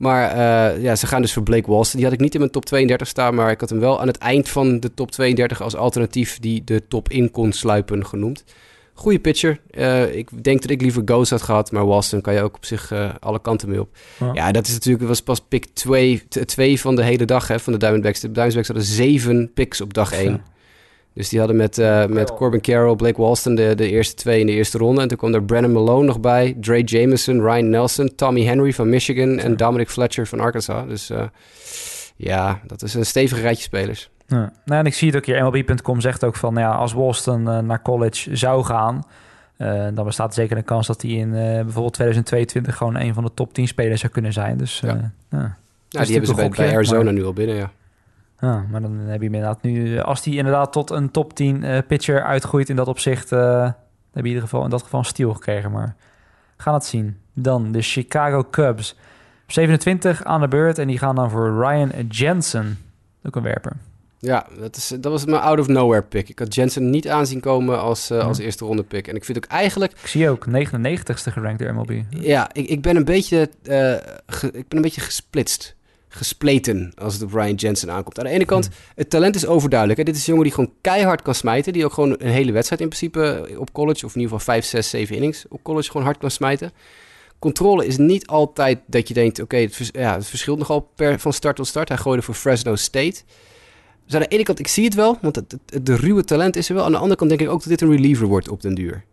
Maar 0.02 0.36
uh, 0.36 0.84
ja, 0.84 0.96
ze 0.96 1.08
gaan 1.08 1.22
dus 1.22 1.34
voor 1.34 1.44
Blake 1.44 1.72
Walston. 1.72 1.96
Die 1.96 2.06
had 2.06 2.14
ik 2.14 2.20
niet 2.20 2.34
in 2.34 2.40
mijn 2.40 2.52
top 2.52 2.66
32 2.66 3.08
staan, 3.08 3.36
maar 3.36 3.52
ik 3.52 3.60
had 3.60 3.70
hem 3.70 3.80
wel 3.80 4.02
aan 4.02 4.08
het 4.08 4.18
eind 4.18 4.50
van 4.50 4.80
de 4.80 4.94
top 4.94 5.12
32 5.12 5.62
als 5.62 5.76
alternatief 5.76 6.40
die 6.40 6.64
de 6.64 6.88
top 6.88 7.10
in 7.10 7.32
kon 7.32 7.52
sluipen 7.52 8.06
genoemd. 8.06 8.44
Goede 8.94 9.20
pitcher. 9.20 9.60
Uh, 9.72 10.16
ik 10.16 10.44
denk 10.44 10.62
dat 10.62 10.72
ik 10.72 10.82
liever 10.82 11.02
Ghost 11.06 11.30
had 11.30 11.42
gehad, 11.42 11.72
maar 11.72 11.86
Walston 11.86 12.22
kan 12.22 12.34
je 12.34 12.42
ook 12.42 12.56
op 12.56 12.66
zich 12.66 12.92
uh, 12.92 13.10
alle 13.20 13.42
kanten 13.42 13.70
mee 13.70 13.82
op. 13.82 13.90
Ja. 14.34 14.52
dat 14.52 14.68
is 14.68 14.74
natuurlijk 14.74 15.08
was 15.08 15.22
pas 15.22 15.42
pick 15.42 15.66
2 15.74 16.80
van 16.80 16.96
de 16.96 17.04
hele 17.04 17.26
dag 17.26 17.48
hè, 17.48 17.60
van 17.60 17.74
de 17.74 17.80
Diamondbacks. 17.80 18.20
De 18.20 18.32
Diamondbacks 18.32 18.68
hadden 18.68 18.86
zeven 18.86 19.52
picks 19.54 19.82
op 19.82 19.94
dag 19.94 20.14
1. 20.14 20.42
Dus 21.14 21.30
die 21.30 21.40
hadden 21.40 21.58
met, 21.58 21.78
uh, 21.78 22.06
met 22.06 22.34
Corbin 22.34 22.62
Carroll, 22.62 22.96
Blake 22.96 23.22
Walston 23.22 23.56
de, 23.56 23.76
de 23.76 23.90
eerste 23.90 24.16
twee 24.16 24.40
in 24.40 24.46
de 24.46 24.52
eerste 24.52 24.78
ronde. 24.78 25.02
En 25.02 25.08
toen 25.08 25.18
kwam 25.18 25.34
er 25.34 25.44
Brandon 25.44 25.72
Malone 25.72 26.06
nog 26.06 26.20
bij, 26.20 26.58
Dre 26.60 26.84
Jameson, 26.84 27.42
Ryan 27.42 27.70
Nelson, 27.70 28.16
Tommy 28.16 28.44
Henry 28.44 28.74
van 28.74 28.90
Michigan 28.90 29.40
en 29.40 29.58
Dominic 29.58 29.90
Fletcher 29.90 30.28
van 30.28 30.40
Arkansas. 30.40 30.88
Dus 30.88 31.10
uh, 31.10 31.24
ja, 32.16 32.60
dat 32.68 32.82
is 32.82 32.94
een 32.94 33.06
stevige 33.06 33.42
rijtje 33.42 33.64
spelers. 33.64 34.10
Ja. 34.28 34.52
Nou, 34.66 34.80
en 34.80 34.86
ik 34.86 34.94
zie 34.94 35.08
het 35.08 35.18
ook 35.18 35.26
hier, 35.26 35.44
MLB.com 35.44 36.02
zegt 36.02 36.24
ook 36.24 36.36
van, 36.36 36.56
ja, 36.56 36.72
als 36.72 36.94
Walston 36.94 37.42
uh, 37.42 37.60
naar 37.60 37.82
college 37.82 38.36
zou 38.36 38.64
gaan... 38.64 39.04
dan 39.94 40.06
bestaat 40.06 40.34
zeker 40.34 40.58
een 40.58 40.64
kans 40.64 40.88
dat 40.88 41.02
hij 41.02 41.12
in 41.12 41.32
bijvoorbeeld 41.32 41.94
2022 41.94 42.78
gewoon 42.78 42.96
een 42.96 43.14
van 43.14 43.24
de 43.24 43.32
top 43.34 43.54
10 43.54 43.68
spelers 43.68 44.00
zou 44.00 44.14
kunnen 44.14 44.34
zijn. 44.34 44.58
Dus 44.58 44.80
ja, 44.80 45.12
ja. 45.30 45.58
die 45.90 46.00
hebben 46.00 46.28
ze 46.28 46.36
bij, 46.36 46.50
bij 46.50 46.74
Arizona 46.76 47.12
nu 47.12 47.26
al 47.26 47.34
binnen, 47.34 47.56
ja. 47.56 47.72
Ja, 48.42 48.66
maar 48.70 48.82
dan 48.82 48.98
heb 48.98 49.20
je 49.20 49.26
inderdaad 49.26 49.62
nu, 49.62 49.98
eh, 49.98 50.04
als 50.04 50.22
die 50.22 50.38
inderdaad 50.38 50.72
tot 50.72 50.90
een 50.90 51.12
top 51.12 51.34
10 51.34 51.62
uh, 51.62 51.78
eh, 51.78 51.86
pitcher 51.88 52.24
uitgroeit 52.24 52.70
in 52.70 52.76
dat 52.76 52.88
opzicht, 52.88 53.32
uh, 53.32 53.40
dan 53.40 53.66
heb 53.66 53.74
je 54.14 54.20
in 54.20 54.26
ieder 54.26 54.42
geval 54.42 54.64
in 54.64 54.70
dat 54.70 54.84
geval 54.84 55.00
een 55.00 55.34
gekregen. 55.34 55.72
Maar 55.72 55.96
gaan 56.58 56.74
het 56.74 56.86
zien. 56.86 57.18
Dan 57.34 57.72
de 57.72 57.82
Chicago 57.82 58.48
Cubs. 58.52 58.98
27 59.48 60.24
aan 60.24 60.42
de 60.42 60.48
beurt 60.48 60.78
en 60.78 60.88
die 60.88 60.98
gaan 60.98 61.16
dan 61.16 61.30
voor 61.30 61.60
Ryan 61.60 62.08
Jensen. 62.08 62.80
Ook 63.24 63.36
een 63.36 63.44
werper. 63.44 63.74
Ja, 64.20 64.46
dat, 64.60 64.76
is, 64.76 64.88
dat 64.88 65.12
was 65.12 65.26
mijn 65.26 65.42
out 65.42 65.60
of 65.60 65.68
nowhere 65.68 66.02
pick. 66.02 66.30
Ik 66.30 66.40
had 66.40 66.56
Jensen 66.56 66.90
niet 66.90 67.10
aanzien 67.10 67.40
komen 67.40 67.82
als, 67.82 68.12
uh, 68.12 68.26
als 68.26 68.38
eerste 68.38 68.66
ronde 68.66 68.84
pick. 68.84 69.08
En 69.08 69.16
ik 69.16 69.26
vind 69.26 69.38
ook 69.38 69.46
eigenlijk... 69.46 69.92
Ik 69.92 70.08
zie 70.08 70.30
ook 70.30 70.46
99ste 70.48 71.32
gerankt 71.32 71.60
de 71.60 71.72
MLB. 71.72 72.02
Ja, 72.10 72.50
ik, 72.54 72.68
ik 72.68 72.82
ben 72.82 72.96
een 72.96 73.06
beetje, 73.06 73.42
ik 74.52 74.68
ben 74.68 74.76
een 74.78 74.82
beetje 74.82 75.02
gesplitst 75.02 75.76
gespleten 76.14 76.92
als 76.96 77.14
het 77.14 77.24
op 77.24 77.34
Ryan 77.34 77.54
Jensen 77.54 77.92
aankomt. 77.92 78.20
Aan 78.20 78.26
de 78.26 78.32
ene 78.32 78.46
kant, 78.46 78.70
het 78.96 79.10
talent 79.10 79.36
is 79.36 79.46
overduidelijk. 79.46 80.06
Dit 80.06 80.16
is 80.16 80.22
een 80.22 80.28
jongen 80.28 80.44
die 80.44 80.54
gewoon 80.54 80.74
keihard 80.82 81.22
kan 81.22 81.36
smijten. 81.36 81.74
Die 81.74 81.86
ook 81.86 81.94
gewoon 81.94 82.16
een 82.18 82.32
hele 82.32 82.52
wedstrijd 82.52 82.82
in 82.82 82.88
principe 82.88 83.48
op 83.58 83.72
college... 83.72 84.06
of 84.06 84.16
in 84.16 84.22
ieder 84.22 84.38
geval 84.38 84.54
5, 84.54 84.66
6, 84.66 84.90
7 84.90 85.16
innings 85.16 85.46
op 85.50 85.64
college 85.64 85.92
gewoon 85.92 86.06
hard 86.06 86.18
kan 86.18 86.32
smijten. 86.32 86.72
Controle 87.40 87.86
is 87.86 87.98
niet 87.98 88.28
altijd 88.28 88.80
dat 88.86 89.08
je 89.08 89.14
denkt... 89.14 89.40
oké, 89.40 89.58
het, 89.58 89.90
ja, 89.92 90.16
het 90.16 90.28
verschilt 90.28 90.58
nogal 90.58 90.90
per, 90.96 91.20
van 91.20 91.34
start 91.34 91.56
tot 91.56 91.68
start. 91.68 91.88
Hij 91.88 91.98
gooide 91.98 92.22
voor 92.22 92.36
Fresno 92.36 92.76
State... 92.76 93.22
Dus 94.06 94.20
aan 94.20 94.28
de 94.30 94.36
ene 94.36 94.44
kant, 94.44 94.60
ik 94.60 94.68
zie 94.68 94.84
het 94.84 94.94
wel, 94.94 95.18
want 95.22 95.36
het, 95.36 95.58
het, 95.66 95.86
de 95.86 95.96
ruwe 95.96 96.24
talent 96.24 96.56
is 96.56 96.70
er 96.70 96.76
wel. 96.76 96.84
Aan 96.84 96.92
de 96.92 96.98
andere 96.98 97.16
kant 97.16 97.30
denk 97.30 97.42
ik 97.42 97.50
ook 97.50 97.60
dat 97.60 97.70
dit 97.70 97.82
een 97.82 97.92
reliever 97.92 98.28
wordt 98.28 98.50
op 98.50 98.62
den 98.62 98.76
duur. 98.76 99.06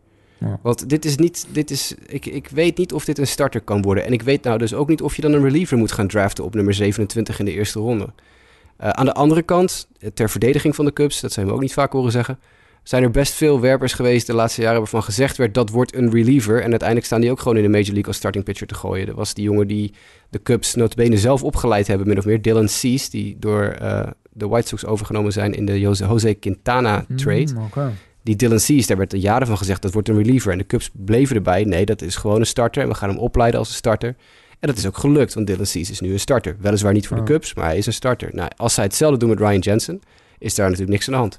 Want 0.63 0.89
dit 0.89 1.05
is 1.05 1.17
niet, 1.17 1.47
dit 1.51 1.71
is, 1.71 1.95
ik, 2.07 2.27
ik 2.27 2.49
weet 2.49 2.77
niet 2.77 2.93
of 2.93 3.05
dit 3.05 3.19
een 3.19 3.27
starter 3.27 3.61
kan 3.61 3.83
worden. 3.83 4.05
En 4.05 4.13
ik 4.13 4.23
weet 4.23 4.43
nou 4.43 4.59
dus 4.59 4.75
ook 4.75 4.89
niet 4.89 5.03
of 5.03 5.17
je 5.17 5.23
dan 5.23 5.33
een 5.33 5.43
reliever 5.43 5.77
moet 5.77 5.93
gaan 5.93 6.09
draften 6.09 6.45
op 6.45 6.55
nummer 6.55 6.75
27 6.75 7.39
in 7.39 7.45
de 7.45 7.53
eerste 7.53 7.79
ronde. 7.79 8.05
Uh, 8.05 8.89
aan 8.89 9.05
de 9.05 9.15
andere 9.15 9.43
kant, 9.43 9.89
ter 10.15 10.31
verdediging 10.31 10.75
van 10.75 10.85
de 10.85 10.93
Cubs, 10.93 11.21
dat 11.21 11.33
zijn 11.33 11.47
we 11.47 11.53
ook 11.53 11.61
niet 11.61 11.73
vaak 11.73 11.93
horen 11.93 12.13
zeggen, 12.13 12.39
zijn 12.83 13.03
er 13.03 13.11
best 13.11 13.33
veel 13.33 13.61
werpers 13.61 13.93
geweest 13.93 14.27
de 14.27 14.35
laatste 14.35 14.61
jaren 14.61 14.79
waarvan 14.79 15.03
gezegd 15.03 15.37
werd 15.37 15.55
dat 15.55 15.71
wordt 15.71 15.95
een 15.95 16.11
reliever. 16.11 16.57
En 16.57 16.71
uiteindelijk 16.71 17.07
staan 17.07 17.21
die 17.21 17.31
ook 17.31 17.41
gewoon 17.41 17.57
in 17.57 17.63
de 17.63 17.69
Major 17.69 17.87
League 17.87 18.07
als 18.07 18.17
starting 18.17 18.45
pitcher 18.45 18.67
te 18.67 18.75
gooien. 18.75 19.07
Dat 19.07 19.15
was 19.15 19.35
die 19.35 19.45
jongen 19.45 19.67
die 19.67 19.93
de 20.31 20.43
Cubs 20.43 20.75
notabene 20.75 21.19
zelf 21.19 21.43
opgeleid 21.43 21.87
hebben, 21.87 22.09
min 22.09 22.19
of 22.19 22.25
meer. 22.25 22.43
Dylan 22.43 22.69
Cease, 22.69 23.11
die 23.11 23.37
door 23.39 23.77
uh, 23.83 24.07
de 24.33 24.49
White 24.49 24.69
Sox 24.69 24.87
overgenomen 24.87 25.33
zijn 25.33 25.55
in 25.55 25.67
de 25.67 25.81
Jose 25.81 26.35
Quintana 26.35 27.05
mm, 27.09 27.17
trade. 27.17 27.53
Mm, 27.55 27.93
die 28.29 28.37
Dylan 28.37 28.61
Cease, 28.61 28.87
daar 28.87 28.97
werd 28.97 29.13
er 29.13 29.19
jaren 29.19 29.47
van 29.47 29.59
gezegd 29.59 29.83
dat 29.83 29.93
wordt 29.93 30.09
een 30.09 30.17
reliever. 30.17 30.53
En 30.53 30.59
de 30.59 30.67
Cubs 30.67 30.91
bleven 30.93 31.37
erbij. 31.37 31.65
Nee, 31.65 31.85
dat 31.87 32.03
is 32.03 32.17
gewoon 32.17 32.41
een 32.41 32.47
starter 32.47 32.83
en 32.83 32.89
we 32.89 32.95
gaan 32.95 33.09
hem 33.09 33.19
opleiden 33.19 33.61
als 33.61 33.69
een 33.69 33.75
starter. 33.75 34.17
En 34.61 34.69
dat 34.69 34.77
is 34.77 34.87
ook 34.87 34.97
gelukt, 34.97 35.35
want 35.35 35.47
Dylan 35.47 35.67
Cease 35.67 35.93
is 35.93 36.01
nu 36.01 36.13
een 36.13 36.21
starter. 36.21 36.57
Weliswaar 36.61 36.93
niet 36.93 37.07
voor 37.07 37.17
de 37.17 37.23
oh. 37.23 37.29
Cubs, 37.29 37.55
maar 37.55 37.65
hij 37.65 37.77
is 37.77 37.87
een 37.87 37.93
starter. 37.93 38.31
Nou, 38.33 38.51
als 38.57 38.75
zij 38.75 38.85
hetzelfde 38.85 39.19
doen 39.19 39.29
met 39.29 39.39
Ryan 39.39 39.59
Jensen, 39.59 40.03
is 40.39 40.55
daar 40.55 40.65
natuurlijk 40.65 40.93
niks 40.93 41.07
aan 41.07 41.15
de 41.15 41.21
hand. 41.21 41.39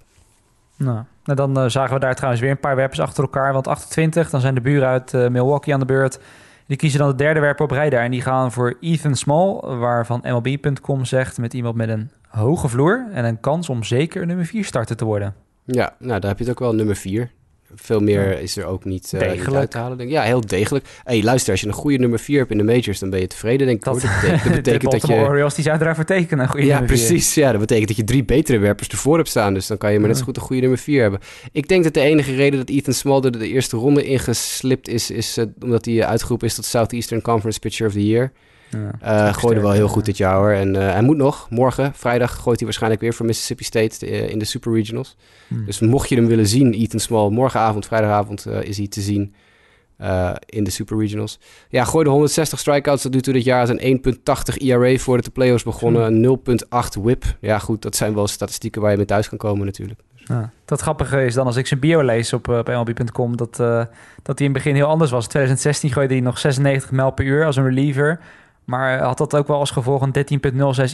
Nou, 0.75 1.03
nou 1.23 1.37
dan 1.37 1.63
uh, 1.63 1.69
zagen 1.69 1.93
we 1.93 1.99
daar 1.99 2.15
trouwens 2.15 2.41
weer 2.41 2.51
een 2.51 2.59
paar 2.59 2.75
werpers 2.75 2.99
achter 2.99 3.23
elkaar. 3.23 3.53
Want 3.53 3.67
28, 3.67 4.29
dan 4.29 4.41
zijn 4.41 4.55
de 4.55 4.61
buren 4.61 4.87
uit 4.87 5.13
uh, 5.13 5.27
Milwaukee 5.27 5.73
aan 5.73 5.79
de 5.79 5.85
beurt. 5.85 6.19
Die 6.67 6.77
kiezen 6.77 6.99
dan 6.99 7.09
de 7.09 7.15
derde 7.15 7.39
werper 7.39 7.63
op 7.63 7.71
rij 7.71 7.89
daar. 7.89 8.03
En 8.03 8.11
die 8.11 8.21
gaan 8.21 8.51
voor 8.51 8.77
Ethan 8.81 9.15
Small, 9.15 9.59
waarvan 9.77 10.23
MLB.com 10.23 11.05
zegt... 11.05 11.37
met 11.37 11.53
iemand 11.53 11.75
met 11.75 11.89
een 11.89 12.11
hoge 12.27 12.67
vloer 12.67 13.07
en 13.11 13.25
een 13.25 13.39
kans 13.39 13.69
om 13.69 13.83
zeker 13.83 14.25
nummer 14.25 14.45
4 14.45 14.65
starter 14.65 14.95
te 14.95 15.05
worden. 15.05 15.35
Ja, 15.71 15.95
nou, 15.99 16.19
daar 16.19 16.29
heb 16.29 16.39
je 16.39 16.43
het 16.43 16.53
ook 16.53 16.59
wel, 16.59 16.75
nummer 16.75 16.95
4. 16.95 17.31
Veel 17.75 17.99
meer 17.99 18.39
is 18.39 18.57
er 18.57 18.65
ook 18.65 18.85
niet, 18.85 19.11
uh, 19.15 19.31
niet 19.31 19.47
uit 19.47 19.71
te 19.71 19.77
halen. 19.77 19.97
Denk. 19.97 20.09
Ja, 20.09 20.21
heel 20.21 20.41
degelijk. 20.41 20.85
hey, 21.03 21.23
luister, 21.23 21.51
als 21.51 21.61
je 21.61 21.67
een 21.67 21.73
goede 21.73 21.97
nummer 21.97 22.19
4 22.19 22.37
hebt 22.37 22.51
in 22.51 22.57
de 22.57 22.63
majors, 22.63 22.99
dan 22.99 23.09
ben 23.09 23.19
je 23.19 23.27
tevreden, 23.27 23.67
denk 23.67 23.77
ik. 23.77 23.83
Dat, 23.83 24.01
dat 24.01 24.11
betekent, 24.21 24.43
dat 24.43 24.63
betekent 24.63 24.91
dat 24.91 25.07
je... 25.07 25.13
Orioles 25.13 25.53
die 25.53 25.63
zijn 25.63 25.81
ervoor 25.81 26.05
tekenen, 26.05 26.43
een 26.43 26.49
goede 26.49 26.65
Ja, 26.65 26.81
precies. 26.81 27.33
Ja, 27.33 27.51
dat 27.51 27.59
betekent 27.59 27.87
dat 27.87 27.97
je 27.97 28.03
drie 28.03 28.23
betere 28.23 28.57
werpers 28.57 28.87
ervoor 28.87 29.17
hebt 29.17 29.29
staan. 29.29 29.53
Dus 29.53 29.67
dan 29.67 29.77
kan 29.77 29.91
je 29.91 29.99
maar 29.99 30.07
net 30.07 30.17
zo 30.17 30.23
goed 30.23 30.35
een 30.35 30.41
goede 30.41 30.61
nummer 30.61 30.79
4 30.79 31.01
hebben. 31.01 31.19
Ik 31.51 31.67
denk 31.67 31.83
dat 31.83 31.93
de 31.93 32.01
enige 32.01 32.35
reden 32.35 32.59
dat 32.59 32.69
Ethan 32.69 32.93
Small 32.93 33.21
de 33.21 33.47
eerste 33.47 33.77
ronde 33.77 34.03
ingeslipt 34.03 34.87
is, 34.87 35.11
is 35.11 35.37
uh, 35.37 35.45
omdat 35.59 35.85
hij 35.85 36.05
uitgeroepen 36.05 36.47
is 36.47 36.55
tot 36.55 36.65
Southeastern 36.65 37.21
Conference 37.21 37.59
Pitcher 37.59 37.87
of 37.87 37.93
the 37.93 38.07
Year. 38.07 38.31
Ja, 38.69 39.27
uh, 39.27 39.33
gooide 39.33 39.61
wel 39.61 39.71
heel 39.71 39.87
goed 39.87 40.05
dit 40.05 40.17
jaar 40.17 40.35
hoor. 40.35 40.51
En 40.51 40.75
uh, 40.75 40.91
hij 40.91 41.01
moet 41.01 41.17
nog. 41.17 41.49
Morgen, 41.49 41.91
vrijdag, 41.93 42.35
gooit 42.35 42.57
hij 42.57 42.65
waarschijnlijk 42.65 43.01
weer 43.01 43.13
voor 43.13 43.25
Mississippi 43.25 43.63
State 43.63 44.09
uh, 44.09 44.29
in 44.29 44.39
de 44.39 44.45
Super 44.45 44.73
Regionals. 44.73 45.15
Hmm. 45.47 45.65
Dus 45.65 45.79
mocht 45.79 46.09
je 46.09 46.15
hem 46.15 46.27
willen 46.27 46.47
zien, 46.47 46.73
Ethan 46.73 46.99
Small, 46.99 47.29
morgenavond, 47.29 47.85
vrijdagavond 47.85 48.47
is 48.47 48.77
hij 48.77 48.87
te 48.87 49.01
zien 49.01 49.33
in 50.45 50.63
de 50.63 50.69
Super 50.69 50.97
Regionals. 50.97 51.39
Ja, 51.69 51.83
gooide 51.83 52.09
160 52.09 52.59
strikeouts 52.59 53.01
tot 53.01 53.13
nu 53.13 53.21
toe 53.21 53.33
dit 53.33 53.43
jaar. 53.43 53.65
Zijn 53.65 54.01
1,80 54.05 54.55
ERA 54.57 54.97
voordat 54.97 55.25
de 55.25 55.31
playoffs 55.31 55.63
begonnen. 55.63 56.23
Hmm. 56.23 56.39
0,8 56.95 57.01
whip. 57.01 57.23
Ja 57.39 57.59
goed, 57.59 57.81
dat 57.81 57.95
zijn 57.95 58.13
wel 58.13 58.27
statistieken 58.27 58.81
waar 58.81 58.91
je 58.91 58.97
mee 58.97 59.05
thuis 59.05 59.29
kan 59.29 59.37
komen 59.37 59.65
natuurlijk. 59.65 59.99
Ja. 60.25 60.51
Dat 60.65 60.81
grappige 60.81 61.25
is 61.25 61.33
dan 61.33 61.45
als 61.45 61.55
ik 61.55 61.67
zijn 61.67 61.79
bio 61.79 62.01
lees 62.01 62.33
op, 62.33 62.47
op 62.47 62.67
MLB.com... 62.67 63.37
Dat, 63.37 63.55
dat 63.55 64.39
hij 64.39 64.47
in 64.47 64.53
het 64.53 64.53
begin 64.53 64.75
heel 64.75 64.87
anders 64.87 65.11
was. 65.11 65.23
In 65.23 65.29
2016 65.29 65.91
gooide 65.91 66.13
hij 66.13 66.23
nog 66.23 66.39
96 66.39 66.91
mijl 66.91 67.11
per 67.11 67.25
uur 67.25 67.45
als 67.45 67.55
een 67.55 67.63
reliever... 67.63 68.19
Maar 68.69 68.99
had 69.01 69.17
dat 69.17 69.35
ook 69.35 69.47
wel 69.47 69.59
als 69.59 69.71
gevolg 69.71 70.01
een 70.01 70.15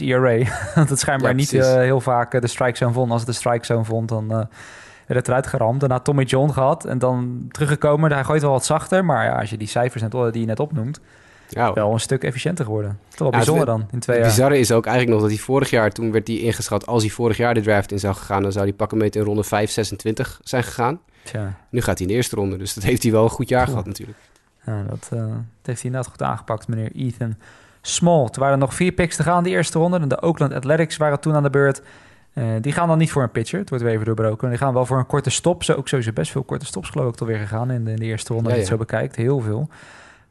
ERA. 0.00 0.50
Want 0.74 0.88
het 0.88 0.98
schijnbaar 0.98 1.30
ja, 1.30 1.36
niet 1.36 1.52
uh, 1.52 1.74
heel 1.74 2.00
vaak 2.00 2.40
de 2.40 2.46
strike 2.46 2.76
zone 2.76 2.92
vond. 2.92 3.10
Als 3.10 3.20
het 3.20 3.30
de 3.30 3.36
strike 3.36 3.66
zone 3.66 3.84
vond, 3.84 4.08
dan 4.08 4.28
werd 5.06 5.20
het 5.20 5.28
eruit 5.28 5.46
geramd. 5.46 5.80
Daarna 5.80 5.98
Tommy 5.98 6.22
John 6.22 6.50
gehad 6.50 6.84
en 6.84 6.98
dan 6.98 7.46
teruggekomen. 7.50 8.12
Hij 8.12 8.24
gooit 8.24 8.42
wel 8.42 8.50
wat 8.50 8.64
zachter, 8.64 9.04
maar 9.04 9.24
ja, 9.24 9.38
als 9.40 9.50
je 9.50 9.56
die 9.56 9.68
cijfers 9.68 10.02
net, 10.02 10.12
die 10.12 10.40
je 10.40 10.46
net 10.46 10.60
opnoemt... 10.60 11.00
Ja. 11.48 11.72
Wel 11.72 11.92
een 11.92 12.00
stuk 12.00 12.24
efficiënter 12.24 12.64
geworden. 12.64 12.98
Toch 13.08 13.18
wel 13.18 13.30
ja, 13.30 13.36
bijzonder 13.36 13.66
dan, 13.66 13.88
in 13.90 13.98
twee 13.98 14.16
jaar. 14.16 14.26
Het 14.26 14.34
bizarre 14.34 14.58
is 14.58 14.72
ook 14.72 14.86
eigenlijk 14.86 15.16
nog 15.16 15.28
dat 15.28 15.36
hij 15.36 15.46
vorig 15.46 15.70
jaar... 15.70 15.90
toen 15.90 16.12
werd 16.12 16.26
hij 16.26 16.36
ingeschat... 16.36 16.86
als 16.86 17.02
hij 17.02 17.12
vorig 17.12 17.36
jaar 17.36 17.54
de 17.54 17.60
draft 17.60 17.92
in 17.92 17.98
zou 17.98 18.14
gegaan... 18.14 18.42
dan 18.42 18.52
zou 18.52 18.64
hij 18.64 18.74
pakken 18.74 18.98
met 18.98 19.16
in 19.16 19.22
ronde 19.22 19.44
5-26 19.44 19.48
zijn 20.42 20.62
gegaan. 20.62 21.00
Tja. 21.22 21.54
Nu 21.70 21.80
gaat 21.80 21.98
hij 21.98 22.06
in 22.06 22.12
de 22.12 22.14
eerste 22.14 22.36
ronde. 22.36 22.56
Dus 22.56 22.74
dat 22.74 22.84
heeft 22.84 23.02
hij 23.02 23.12
wel 23.12 23.22
een 23.22 23.30
goed 23.30 23.48
jaar 23.48 23.66
gehad 23.66 23.86
natuurlijk. 23.86 24.18
Ja, 24.66 24.82
dat, 24.82 25.10
uh, 25.12 25.20
dat 25.20 25.28
heeft 25.62 25.82
hij 25.82 25.90
inderdaad 25.90 26.10
goed 26.10 26.22
aangepakt, 26.22 26.68
meneer 26.68 26.90
Ethan 26.94 27.36
Small. 27.86 28.28
Toen 28.28 28.42
waren 28.42 28.52
er 28.52 28.58
nog 28.58 28.74
vier 28.74 28.92
picks 28.92 29.16
te 29.16 29.22
gaan 29.22 29.42
de 29.42 29.50
eerste 29.50 29.78
ronde. 29.78 29.98
En 29.98 30.08
de 30.08 30.22
Oakland 30.22 30.52
Athletics 30.52 30.96
waren 30.96 31.20
toen 31.20 31.34
aan 31.34 31.42
de 31.42 31.50
beurt. 31.50 31.82
Uh, 32.34 32.44
die 32.60 32.72
gaan 32.72 32.88
dan 32.88 32.98
niet 32.98 33.10
voor 33.10 33.22
een 33.22 33.30
pitcher. 33.30 33.58
Het 33.58 33.68
wordt 33.68 33.84
weer 33.84 33.92
even 33.92 34.06
doorbroken. 34.06 34.48
Die 34.48 34.58
gaan 34.58 34.74
wel 34.74 34.86
voor 34.86 34.98
een 34.98 35.06
korte 35.06 35.30
stop. 35.30 35.64
Zo 35.64 35.72
ook 35.72 35.88
sowieso 35.88 36.12
best 36.12 36.30
veel 36.30 36.42
korte 36.42 36.66
stops 36.66 36.88
geloof 36.88 37.12
ik 37.12 37.20
alweer 37.20 37.38
gegaan 37.38 37.70
in 37.70 37.84
de, 37.84 37.90
in 37.90 37.96
de 37.96 38.04
eerste 38.04 38.32
ronde. 38.32 38.48
Ja, 38.48 38.56
als 38.56 38.64
je 38.64 38.70
het 38.70 38.80
zo 38.80 38.86
bekijkt. 38.86 39.16
Heel 39.16 39.40
veel. 39.40 39.68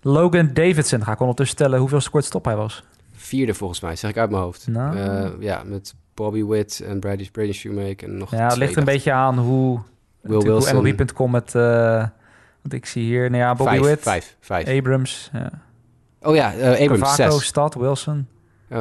Logan 0.01 0.49
Davidson. 0.53 1.03
Ga 1.03 1.11
ik 1.11 1.19
ondertussen 1.19 1.57
stellen 1.57 1.79
hoeveel 1.79 2.01
korte 2.11 2.27
stop 2.27 2.45
hij 2.45 2.55
was. 2.55 2.83
Vierde 3.15 3.53
volgens 3.53 3.79
mij, 3.79 3.95
zeg 3.95 4.09
ik 4.09 4.17
uit 4.17 4.29
mijn 4.29 4.41
hoofd. 4.41 4.67
Nou. 4.67 4.97
Uh, 4.97 5.29
ja, 5.39 5.63
met 5.65 5.95
Bobby 6.13 6.45
Witt 6.45 6.79
en 6.79 6.99
Brady, 6.99 7.31
Brady 7.31 7.51
Shoemaker 7.51 8.07
en 8.07 8.17
nog 8.17 8.31
Ja, 8.31 8.47
het 8.47 8.57
ligt 8.57 8.75
een 8.75 8.83
beetje 8.83 9.11
aan 9.11 9.37
hoe... 9.37 9.79
Wilson. 10.21 10.75
MLB.com 10.75 11.31
met... 11.31 11.53
Uh, 11.53 12.05
want 12.61 12.73
ik 12.73 12.85
zie 12.85 13.03
hier, 13.03 13.29
nou 13.29 13.41
ja, 13.41 13.55
Bobby 13.55 13.71
vijf, 13.71 13.85
Witt, 13.85 14.01
vijf, 14.01 14.35
vijf. 14.39 14.67
Abrams, 14.67 15.29
ja. 15.33 15.51
Oh 16.25 16.35
ja, 16.35 16.77
uh. 16.77 17.39
Stad, 17.39 17.73
Wilson. 17.73 18.27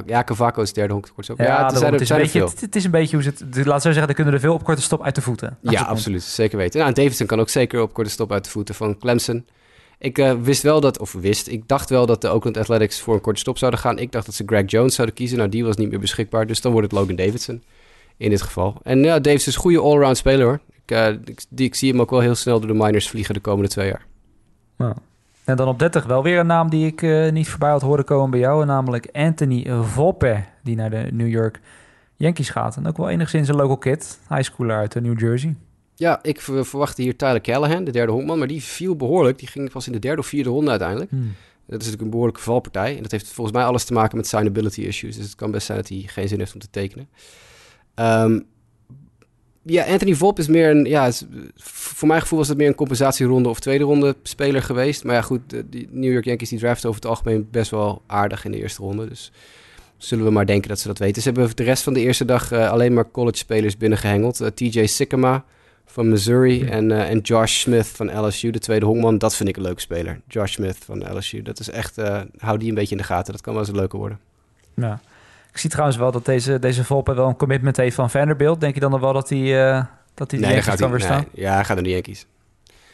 Ja, 0.07 0.24
Cavaco 0.24 0.62
is 0.62 0.72
derde 0.72 0.92
honk 0.92 1.11
kort 1.14 1.30
op. 1.30 1.38
Ja, 1.38 1.45
ja 1.45 1.66
het, 1.66 1.78
zijn, 1.78 1.92
het, 1.92 2.01
is 2.01 2.09
een 2.09 2.16
beetje, 2.16 2.45
het, 2.45 2.61
het, 2.61 2.76
is 2.76 2.84
een 2.84 2.90
beetje 2.90 3.16
hoe 3.16 3.24
ze 3.24 3.32
het... 3.51 3.66
Laat 3.66 3.82
zo 3.82 3.88
zeggen, 3.88 4.09
er 4.09 4.14
kunnen 4.14 4.34
er 4.34 4.40
veel 4.40 4.55
op 4.55 4.64
korte 4.64 4.82
stop 4.82 5.03
uit 5.03 5.14
de 5.14 5.20
voeten. 5.20 5.59
Ja, 5.61 5.82
absoluut. 5.82 6.22
Zeker 6.22 6.59
weten. 6.59 6.80
Nou, 6.80 6.92
Davidson 6.92 7.26
kan 7.26 7.40
ook 7.40 7.49
zeker 7.49 7.82
op 7.82 7.92
korte 7.92 8.11
stop 8.11 8.32
uit 8.32 8.45
de 8.45 8.51
voeten 8.51 8.74
van 8.74 8.99
Clemson. 8.99 9.47
Ik 9.99 10.18
uh, 10.18 10.32
wist 10.42 10.62
wel 10.62 10.80
dat, 10.80 10.99
of 10.99 11.12
wist, 11.12 11.49
ik 11.49 11.68
dacht 11.68 11.90
wel 11.90 12.07
dat 12.07 12.20
de 12.20 12.28
Oakland 12.28 12.57
Athletics 12.57 13.01
voor 13.01 13.14
een 13.14 13.20
korte 13.20 13.40
stop 13.40 13.59
zouden 13.59 13.80
gaan. 13.80 13.99
Ik 13.99 14.12
dacht 14.12 14.26
dat 14.26 14.34
ze 14.34 14.42
Greg 14.47 14.70
Jones 14.70 14.95
zouden 14.95 15.16
kiezen. 15.16 15.38
Nou, 15.38 15.51
die 15.51 15.64
was 15.64 15.76
niet 15.76 15.90
meer 15.90 16.01
beschikbaar. 16.01 16.47
Dus 16.47 16.61
dan 16.61 16.72
wordt 16.72 16.90
het 16.90 17.01
Logan 17.01 17.16
Davidson 17.16 17.62
in 18.16 18.30
dit 18.30 18.42
geval. 18.42 18.80
En 18.82 18.99
ja, 18.99 19.18
Davidson 19.18 19.49
is 19.49 19.55
een 19.55 19.62
goede 19.62 19.80
allround 19.80 20.16
speler 20.16 20.47
hoor. 20.47 20.61
Ik, 20.84 20.97
uh, 20.97 21.09
ik, 21.09 21.45
die, 21.49 21.66
ik 21.66 21.74
zie 21.74 21.90
hem 21.90 22.01
ook 22.01 22.11
wel 22.11 22.20
heel 22.20 22.34
snel 22.34 22.59
door 22.61 22.68
de 22.68 22.82
minors 22.82 23.09
vliegen 23.09 23.34
de 23.34 23.40
komende 23.40 23.68
twee 23.68 23.86
jaar. 23.86 24.07
Wow. 24.76 24.97
En 25.45 25.57
dan 25.57 25.68
op 25.68 25.78
30 25.78 26.05
wel 26.05 26.22
weer 26.22 26.38
een 26.38 26.47
naam 26.47 26.70
die 26.70 26.86
ik 26.86 27.03
uh, 27.03 27.32
niet 27.32 27.49
voorbij 27.49 27.70
had 27.70 27.82
horen 27.82 28.05
komen 28.05 28.30
bij 28.30 28.40
jou. 28.40 28.64
Namelijk 28.64 29.09
Anthony 29.12 29.66
Volpe, 29.82 30.45
die 30.62 30.76
naar 30.76 30.90
de 30.90 31.09
New 31.12 31.28
York 31.28 31.61
Yankees 32.16 32.51
gaat. 32.51 32.76
En 32.76 32.86
ook 32.86 32.97
wel 32.97 33.09
enigszins 33.09 33.49
een 33.49 33.57
local 33.57 33.78
kid, 33.78 34.18
high 34.28 34.42
schooler 34.42 34.76
uit 34.76 34.95
New 34.95 35.20
Jersey. 35.20 35.57
Ja, 35.95 36.18
ik 36.22 36.40
verwachtte 36.40 37.03
hier 37.03 37.16
Tyler 37.16 37.40
Callahan, 37.40 37.84
de 37.84 37.90
derde 37.90 38.12
honkman. 38.12 38.38
Maar 38.38 38.49
die 38.49 38.62
viel 38.62 38.97
behoorlijk. 38.97 39.38
Die 39.38 39.49
ging 39.49 39.70
pas 39.70 39.86
in 39.86 39.92
de 39.92 39.99
derde 39.99 40.20
of 40.20 40.26
vierde 40.26 40.51
ronde 40.51 40.70
uiteindelijk. 40.70 41.11
Hmm. 41.11 41.34
Dat 41.66 41.80
is 41.80 41.86
natuurlijk 41.86 42.03
een 42.03 42.11
behoorlijke 42.11 42.40
valpartij. 42.40 42.97
En 42.97 43.03
dat 43.03 43.11
heeft 43.11 43.32
volgens 43.32 43.57
mij 43.57 43.64
alles 43.64 43.84
te 43.84 43.92
maken 43.92 44.16
met 44.16 44.26
signability 44.26 44.80
issues. 44.80 45.16
Dus 45.16 45.24
het 45.24 45.34
kan 45.34 45.51
best 45.51 45.66
zijn 45.66 45.78
dat 45.78 45.88
hij 45.88 46.05
geen 46.07 46.28
zin 46.28 46.38
heeft 46.38 46.55
om 46.55 46.61
te 46.61 46.70
tekenen. 46.70 47.09
Um, 47.95 48.47
ja, 49.65 49.85
Anthony 49.85 50.15
Volp 50.15 50.39
is 50.39 50.49
meer 50.49 50.71
een, 50.71 50.85
ja, 50.85 51.11
voor 51.57 52.09
mijn 52.09 52.21
gevoel 52.21 52.39
was 52.39 52.49
het 52.49 52.57
meer 52.57 52.67
een 52.67 52.75
compensatieronde 52.75 53.49
of 53.49 53.61
tweede 53.61 53.85
ronde 53.85 54.17
speler 54.23 54.62
geweest. 54.62 55.05
Maar 55.05 55.15
ja, 55.15 55.23
goed, 55.23 55.41
de, 55.51 55.87
New 55.91 56.12
York 56.12 56.25
Yankees 56.25 56.49
die 56.49 56.59
draften 56.59 56.89
over 56.89 57.01
het 57.01 57.11
algemeen 57.11 57.49
best 57.51 57.71
wel 57.71 58.03
aardig 58.07 58.45
in 58.45 58.51
de 58.51 58.59
eerste 58.59 58.83
ronde. 58.83 59.09
Dus 59.09 59.33
zullen 59.97 60.25
we 60.25 60.31
maar 60.31 60.47
denken 60.47 60.69
dat 60.69 60.79
ze 60.79 60.89
dat 60.89 60.99
weten. 60.99 61.23
Ze 61.23 61.31
hebben 61.31 61.57
de 61.57 61.62
rest 61.62 61.83
van 61.83 61.93
de 61.93 62.01
eerste 62.01 62.25
dag 62.25 62.53
uh, 62.53 62.71
alleen 62.71 62.95
maar 62.95 63.11
college 63.11 63.37
spelers 63.37 63.77
binnengehengeld. 63.77 64.41
Uh, 64.41 64.49
TJ 64.49 64.87
Sikkema 64.87 65.45
van 65.85 66.09
Missouri 66.09 66.65
en, 66.65 66.91
en 66.91 67.19
Josh 67.19 67.59
Smith 67.59 67.87
van 67.87 68.27
LSU, 68.27 68.51
de 68.51 68.59
tweede 68.59 68.87
honkman. 68.87 69.19
Dat 69.19 69.37
vind 69.37 69.49
ik 69.49 69.57
een 69.57 69.62
leuke 69.62 69.81
speler. 69.81 70.21
Josh 70.29 70.53
Smith 70.53 70.79
van 70.85 71.17
LSU. 71.17 71.43
Dat 71.43 71.61
is 71.61 71.71
echt, 71.71 71.97
hou 72.39 72.59
die 72.59 72.69
een 72.69 72.75
beetje 72.75 72.95
in 72.95 73.01
de 73.01 73.07
gaten. 73.07 73.33
Dat 73.33 73.43
kan 73.43 73.53
wel 73.53 73.62
eens 73.62 73.71
een 73.71 73.79
leuke 73.79 73.97
worden. 73.97 74.19
Ja. 74.75 75.01
Ik 75.55 75.61
zie 75.61 75.71
trouwens 75.71 75.99
wel 75.99 76.13
dat 76.13 76.25
deze, 76.25 76.59
deze 76.59 76.85
Volpe 76.85 77.15
wel 77.15 77.29
een 77.29 77.37
commitment 77.37 77.77
heeft 77.77 77.95
van 77.95 78.11
Vanderbilt. 78.11 78.61
Denk 78.61 78.75
je 78.75 78.81
dan 78.81 78.91
nog 78.91 79.01
wel 79.01 79.13
dat 79.13 79.29
hij 79.29 79.39
uh, 79.39 79.85
dat 80.15 80.31
hij 80.31 80.41
nee, 80.41 80.63
gaat 80.63 80.79
kan 80.79 80.91
weer 80.91 81.01
staan? 81.01 81.25
Nee, 81.33 81.45
ja, 81.45 81.55
hij 81.55 81.65
gaat 81.65 81.77
er 81.77 81.83
niet 81.83 81.93
Yankees. 81.93 82.27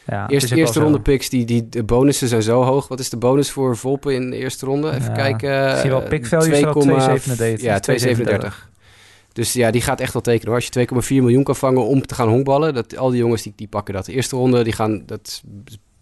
Ja, 0.07 0.29
Eerst, 0.29 0.53
eerste 0.53 0.81
ronde 0.81 1.01
picks, 1.01 1.29
die, 1.29 1.45
die 1.45 1.69
de 1.69 1.85
bonussen 1.85 2.29
zijn 2.29 2.43
zo 2.43 2.63
hoog. 2.63 2.89
Wat 2.89 3.01
is 3.01 3.11
de 3.11 3.17
bonus 3.17 3.51
voor 3.51 3.77
Volpe 3.77 4.15
in 4.15 4.31
de 4.31 4.37
eerste 4.37 4.67
ronde? 4.67 4.91
Even 4.91 5.05
ja, 5.05 5.13
kijken. 5.13 5.71
Ik 5.71 5.77
zie 5.77 5.91
wel 5.91 6.03
pick 6.03 6.27
value 6.27 7.57
2,37. 7.57 7.61
Ja, 7.61 7.81
2,37. 7.91 8.71
Dus 9.33 9.53
ja, 9.53 9.71
die 9.71 9.83
gaat 9.83 10.01
echt 10.01 10.13
wel 10.13 10.23
tekenen 10.23 10.47
hoor. 10.47 10.57
Als 10.57 10.69
je 10.73 10.89
2,4 11.03 11.09
miljoen 11.09 11.45
kan 11.45 11.57
vangen 11.57 11.87
om 11.87 12.07
te 12.07 12.15
gaan 12.15 12.29
honkballen, 12.29 12.75
dat, 12.75 12.97
al 12.97 13.11
die 13.11 13.19
jongens 13.19 13.43
die, 13.43 13.53
die 13.57 13.69
pakken 13.69 13.95
dat. 13.95 14.05
De 14.05 14.13
eerste 14.13 14.37
ronde, 14.37 14.65
die 14.65 14.73
gaan, 14.73 15.03
dat 15.07 15.21
is 15.25 15.43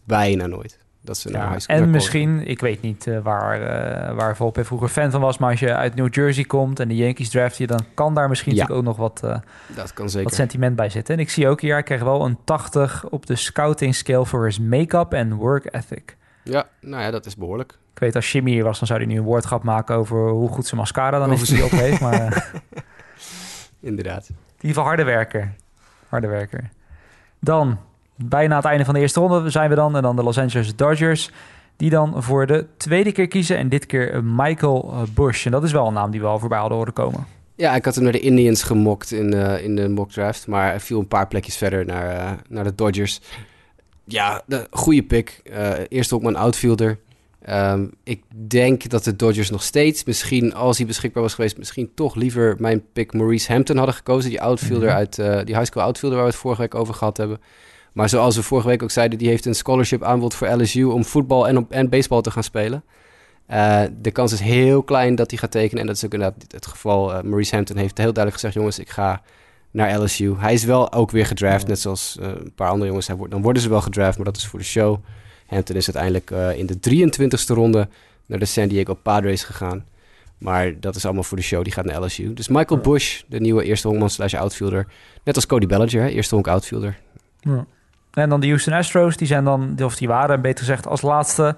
bijna 0.05 0.47
nooit. 0.47 0.79
Dat 1.01 1.17
ze 1.17 1.31
ja, 1.31 1.57
en 1.67 1.91
misschien, 1.91 2.47
ik 2.47 2.61
weet 2.61 2.83
niet 2.83 3.07
uh, 3.07 3.19
waar, 3.19 3.61
uh, 3.61 4.17
waar 4.17 4.37
Volpe 4.37 4.65
vroeger 4.65 4.89
fan 4.89 5.11
van 5.11 5.21
was, 5.21 5.39
maar 5.39 5.51
als 5.51 5.61
je 5.61 5.75
uit 5.75 5.95
New 5.95 6.15
Jersey 6.15 6.45
komt 6.45 6.81
en 6.81 6.89
de 6.89 6.97
Yankees 6.97 7.29
draft 7.29 7.57
je, 7.57 7.67
dan 7.67 7.85
kan 7.95 8.15
daar 8.15 8.29
misschien 8.29 8.55
ja. 8.55 8.67
ook 8.71 8.83
nog 8.83 8.97
wat, 8.97 9.21
uh, 9.25 9.37
dat 9.67 9.93
kan 9.93 10.09
zeker. 10.11 10.29
wat 10.29 10.35
sentiment 10.35 10.77
bij 10.77 10.89
zitten. 10.89 11.15
En 11.15 11.21
ik 11.21 11.31
zie 11.31 11.49
ook 11.49 11.61
hier, 11.61 11.73
hij 11.73 11.83
kreeg 11.83 12.03
wel 12.03 12.25
een 12.25 12.39
80 12.45 13.09
op 13.09 13.27
de 13.27 13.37
scouting 13.37 13.95
scale 13.95 14.27
voor 14.27 14.45
his 14.45 14.59
make-up 14.59 15.13
en 15.13 15.35
work 15.35 15.75
ethic. 15.75 16.17
Ja, 16.43 16.69
nou 16.81 17.03
ja, 17.03 17.11
dat 17.11 17.27
is 17.27 17.37
behoorlijk. 17.37 17.79
Ik 17.93 17.99
weet 17.99 18.15
als 18.15 18.33
Jimmy 18.33 18.51
hier 18.51 18.65
was, 18.65 18.79
dan 18.79 18.87
zou 18.87 19.01
hij 19.01 19.09
nu 19.09 19.19
een 19.19 19.25
woordgrap 19.25 19.63
maken 19.63 19.97
over 19.97 20.29
hoe 20.29 20.49
goed 20.49 20.67
zijn 20.67 20.81
mascara 20.81 21.19
dan 21.19 21.33
is 21.33 21.49
die 21.49 21.65
op 21.65 21.71
heeft. 21.71 22.01
Maar, 22.01 22.51
Inderdaad. 23.81 24.29
In 24.29 24.37
ieder 24.55 24.69
geval 24.69 24.85
harde 24.85 25.05
werker. 25.05 25.55
Harde 26.09 26.27
werker. 26.27 26.71
Dan 27.41 27.79
bijna 28.19 28.57
het 28.57 28.65
einde 28.65 28.85
van 28.85 28.95
de 28.95 29.01
eerste 29.01 29.21
ronde 29.21 29.51
zijn 29.51 29.69
we 29.69 29.75
dan. 29.75 29.97
En 29.97 30.03
dan 30.03 30.17
de 30.17 30.23
Los 30.23 30.39
Angeles 30.39 30.77
Dodgers. 30.77 31.31
Die 31.77 31.91
dan 31.91 32.23
voor 32.23 32.47
de 32.47 32.67
tweede 32.77 33.13
keer 33.13 33.29
kiezen. 33.29 33.57
En 33.57 33.69
dit 33.69 33.87
keer 33.87 34.25
Michael 34.25 34.95
Bush. 35.15 35.47
En 35.47 35.51
dat 35.51 35.63
is 35.63 35.73
wel 35.73 35.87
een 35.87 35.93
naam 35.93 36.11
die 36.11 36.21
we 36.21 36.27
al 36.27 36.39
voorbij 36.39 36.59
hadden 36.59 36.77
horen 36.77 36.93
komen. 36.93 37.27
Ja, 37.59 37.75
ik 37.75 37.85
had 37.85 37.95
hem 37.95 38.05
naar 38.05 38.13
de 38.13 38.21
Indians 38.21 38.63
gemokt 38.63 39.13
in, 39.13 39.35
uh, 39.35 39.65
in 39.65 39.77
de 39.77 39.89
mock 39.89 40.11
draft. 40.11 40.47
Maar 40.47 40.69
hij 40.69 40.81
viel 40.81 40.99
een 40.99 41.09
paar 41.09 41.29
plekjes 41.29 41.57
verder 41.57 41.87
naar, 41.87 42.15
uh, 42.15 42.31
naar 42.49 42.65
de 42.65 42.75
Dodgers. 42.75 43.21
Ja, 44.05 44.43
de 44.47 44.67
goede 44.71 45.03
pick. 45.03 45.41
Uh, 45.45 45.71
eerste 45.89 46.15
ook 46.15 46.23
mijn 46.23 46.37
outfielder. 46.37 46.99
Um, 47.49 47.93
ik 48.05 48.23
denk 48.49 48.89
dat 48.89 49.05
de 49.05 49.17
Dodgers 49.17 49.51
nog 49.51 49.63
steeds, 49.63 50.05
misschien 50.05 50.55
als 50.55 50.77
hij 50.77 50.87
beschikbaar 50.87 51.23
was 51.23 51.35
geweest, 51.35 51.59
misschien 51.59 51.91
toch 51.95 52.15
liever 52.15 52.57
mijn 52.59 52.83
pick 52.93 53.13
Maurice 53.13 53.53
Hampton 53.53 53.77
hadden 53.77 53.95
gekozen. 53.95 54.31
Die 54.31 54.43
outfielder 54.43 54.89
mm 54.89 54.95
-hmm. 54.95 55.09
uit 55.17 55.47
die 55.47 55.55
high 55.55 55.67
school 55.67 55.83
outfielder 55.83 56.19
waar 56.19 56.27
we 56.27 56.33
het 56.33 56.43
vorige 56.43 56.61
week 56.61 56.75
over 56.75 56.95
gehad 56.95 57.17
hebben. 57.17 57.41
Maar 57.93 58.09
zoals 58.09 58.37
we 58.37 58.43
vorige 58.43 58.69
week 58.69 58.83
ook 58.83 58.91
zeiden, 58.91 59.19
die 59.19 59.29
heeft 59.29 59.47
een 59.47 59.55
scholarship 59.55 60.03
aanbod 60.03 60.35
voor 60.35 60.49
LSU 60.49 60.85
om 60.85 61.05
voetbal 61.05 61.49
en, 61.49 61.57
op, 61.57 61.71
en 61.73 61.89
baseball 61.89 62.21
te 62.21 62.31
gaan 62.31 62.43
spelen. 62.43 62.83
Uh, 63.51 63.83
de 64.01 64.11
kans 64.11 64.33
is 64.33 64.41
heel 64.41 64.83
klein 64.83 65.15
dat 65.15 65.31
hij 65.31 65.39
gaat 65.39 65.51
tekenen. 65.51 65.81
En 65.81 65.87
dat 65.87 65.97
is 65.97 66.05
ook 66.05 66.13
inderdaad 66.13 66.45
het 66.49 66.67
geval. 66.67 67.15
Uh, 67.15 67.23
Maurice 67.23 67.55
Hampton 67.55 67.77
heeft 67.77 67.99
heel 67.99 68.13
duidelijk 68.13 68.35
gezegd: 68.35 68.55
jongens, 68.55 68.79
ik 68.79 68.89
ga 68.89 69.23
naar 69.71 70.01
LSU. 70.01 70.35
Hij 70.39 70.53
is 70.53 70.65
wel 70.65 70.93
ook 70.93 71.11
weer 71.11 71.27
gedraft, 71.27 71.67
net 71.67 71.81
zoals 71.81 72.17
uh, 72.21 72.27
een 72.27 72.53
paar 72.55 72.69
andere 72.69 72.87
jongens. 72.87 73.07
Hij 73.07 73.17
wordt, 73.17 73.33
dan 73.33 73.43
worden 73.43 73.63
ze 73.63 73.69
wel 73.69 73.81
gedraft, 73.81 74.17
maar 74.17 74.27
dat 74.27 74.37
is 74.37 74.47
voor 74.47 74.59
de 74.59 74.65
show. 74.65 74.97
Hampton 75.47 75.77
is 75.77 75.95
uiteindelijk 75.95 76.57
in 76.59 76.67
de 76.67 77.07
23e 77.07 77.55
ronde 77.55 77.89
naar 78.27 78.39
de 78.39 78.45
San 78.45 78.69
Diego 78.69 78.95
Padres 78.95 79.43
gegaan. 79.45 79.85
Maar 80.39 80.81
dat 80.81 80.97
is 80.97 81.05
allemaal 81.05 81.23
voor 81.23 81.37
de 81.37 81.43
show. 81.43 81.63
Die 81.65 81.73
gaat 81.73 81.85
naar 81.85 82.05
LSU. 82.05 82.35
Dus 82.35 82.49
Michael 82.49 82.81
Bush, 82.81 83.23
de 83.27 83.41
nieuwe 83.41 83.65
eerste 83.65 83.89
honkman 83.89 84.11
slash 84.11 84.35
outfielder. 84.35 84.87
Net 85.25 85.35
als 85.35 85.47
Cody 85.47 85.67
Bellinger, 85.67 86.03
hè? 86.03 86.09
eerste 86.09 86.35
honk 86.35 86.49
outfielder. 86.49 86.99
Ja. 87.41 87.67
En 88.19 88.29
dan 88.29 88.41
de 88.41 88.47
Houston 88.47 88.73
Astros. 88.73 89.17
Die 89.17 89.27
zijn 89.27 89.45
dan, 89.45 89.77
of 89.83 89.97
die 89.97 90.09
waren 90.09 90.41
beter 90.41 90.59
gezegd, 90.59 90.87
als 90.87 91.03
laatste. 91.03 91.57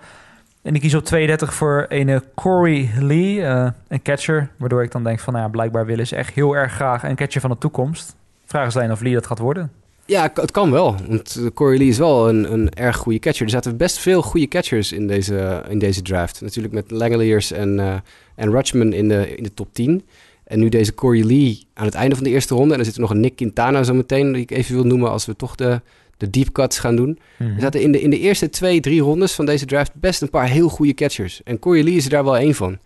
En 0.62 0.74
ik 0.74 0.80
kies 0.80 0.94
op 0.94 1.04
32 1.04 1.54
voor 1.54 1.86
een 1.88 2.22
Corey 2.34 2.90
Lee, 2.98 3.34
uh, 3.34 3.68
een 3.88 4.02
catcher. 4.02 4.50
Waardoor 4.56 4.82
ik 4.82 4.92
dan 4.92 5.04
denk 5.04 5.20
van, 5.20 5.32
nou 5.32 5.44
ja, 5.44 5.50
blijkbaar 5.50 5.86
willen 5.86 6.06
ze 6.06 6.16
echt 6.16 6.34
heel 6.34 6.56
erg 6.56 6.72
graag 6.72 7.02
een 7.02 7.16
catcher 7.16 7.40
van 7.40 7.50
de 7.50 7.58
toekomst. 7.58 8.16
Vraag 8.44 8.66
is 8.66 8.76
alleen 8.76 8.92
of 8.92 9.00
Lee 9.00 9.14
dat 9.14 9.26
gaat 9.26 9.38
worden. 9.38 9.70
Ja, 10.04 10.30
het 10.34 10.50
kan 10.50 10.70
wel. 10.70 10.96
Want 11.08 11.36
eh, 11.36 11.46
Corey 11.54 11.78
Lee 11.78 11.88
is 11.88 11.98
wel 11.98 12.28
een, 12.28 12.52
een 12.52 12.70
erg 12.74 12.96
goede 12.96 13.18
catcher. 13.18 13.44
Er 13.44 13.50
zaten 13.50 13.76
best 13.76 13.98
veel 13.98 14.22
goede 14.22 14.48
catchers 14.48 14.92
in 14.92 15.06
deze, 15.06 15.62
in 15.68 15.78
deze 15.78 16.02
draft. 16.02 16.40
Natuurlijk 16.40 16.74
met 16.74 16.90
Langeliers 16.90 17.52
en, 17.52 17.78
uh, 17.78 17.94
en 18.34 18.50
Rutschman 18.50 18.92
in 18.92 19.08
de, 19.08 19.36
in 19.36 19.42
de 19.42 19.54
top 19.54 19.68
10. 19.72 20.04
En 20.44 20.58
nu 20.58 20.68
deze 20.68 20.94
Corey 20.94 21.24
Lee 21.24 21.66
aan 21.74 21.84
het 21.84 21.94
einde 21.94 22.14
van 22.14 22.24
de 22.24 22.30
eerste 22.30 22.54
ronde. 22.54 22.72
En 22.72 22.78
er 22.78 22.84
zit 22.84 22.94
er 22.94 23.00
nog 23.00 23.10
een 23.10 23.20
Nick 23.20 23.36
Quintana 23.36 23.82
zo 23.82 23.94
meteen, 23.94 24.32
die 24.32 24.42
ik 24.42 24.50
even 24.50 24.74
wil 24.74 24.84
noemen 24.84 25.10
als 25.10 25.26
we 25.26 25.36
toch 25.36 25.54
de, 25.54 25.80
de 26.20 26.30
deep 26.30 26.52
cuts 26.52 26.78
gaan 26.78 26.96
doen. 26.96 27.18
Mhm. 27.38 27.54
Er 27.54 27.60
zaten 27.60 27.80
in 27.80 27.92
de, 27.92 28.00
in 28.00 28.10
de 28.10 28.18
eerste 28.18 28.50
twee, 28.50 28.80
drie 28.80 29.00
rondes 29.00 29.32
van 29.32 29.46
deze 29.46 29.66
draft 29.66 29.94
best 29.94 30.22
een 30.22 30.30
paar 30.30 30.48
heel 30.48 30.68
goede 30.68 30.94
catchers. 30.94 31.42
En 31.42 31.58
Corey 31.58 31.82
Lee 31.82 31.94
is 31.94 32.04
er 32.04 32.10
daar 32.10 32.24
wel 32.24 32.36
één 32.36 32.54
van. 32.54 32.78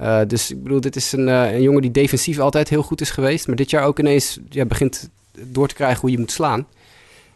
Uh, 0.00 0.20
dus 0.26 0.50
ik 0.50 0.62
bedoel, 0.62 0.80
dit 0.80 0.96
is 0.96 1.12
een, 1.12 1.26
een 1.26 1.62
jongen 1.62 1.82
die 1.82 1.90
defensief 1.90 2.38
altijd 2.38 2.68
heel 2.68 2.82
goed 2.82 3.00
is 3.00 3.10
geweest. 3.10 3.46
Maar 3.46 3.56
dit 3.56 3.70
jaar 3.70 3.84
ook 3.84 3.98
ineens 3.98 4.38
ja, 4.48 4.64
begint 4.64 5.10
door 5.46 5.68
te 5.68 5.74
krijgen 5.74 6.00
hoe 6.00 6.10
je 6.10 6.18
moet 6.18 6.32
slaan. 6.32 6.66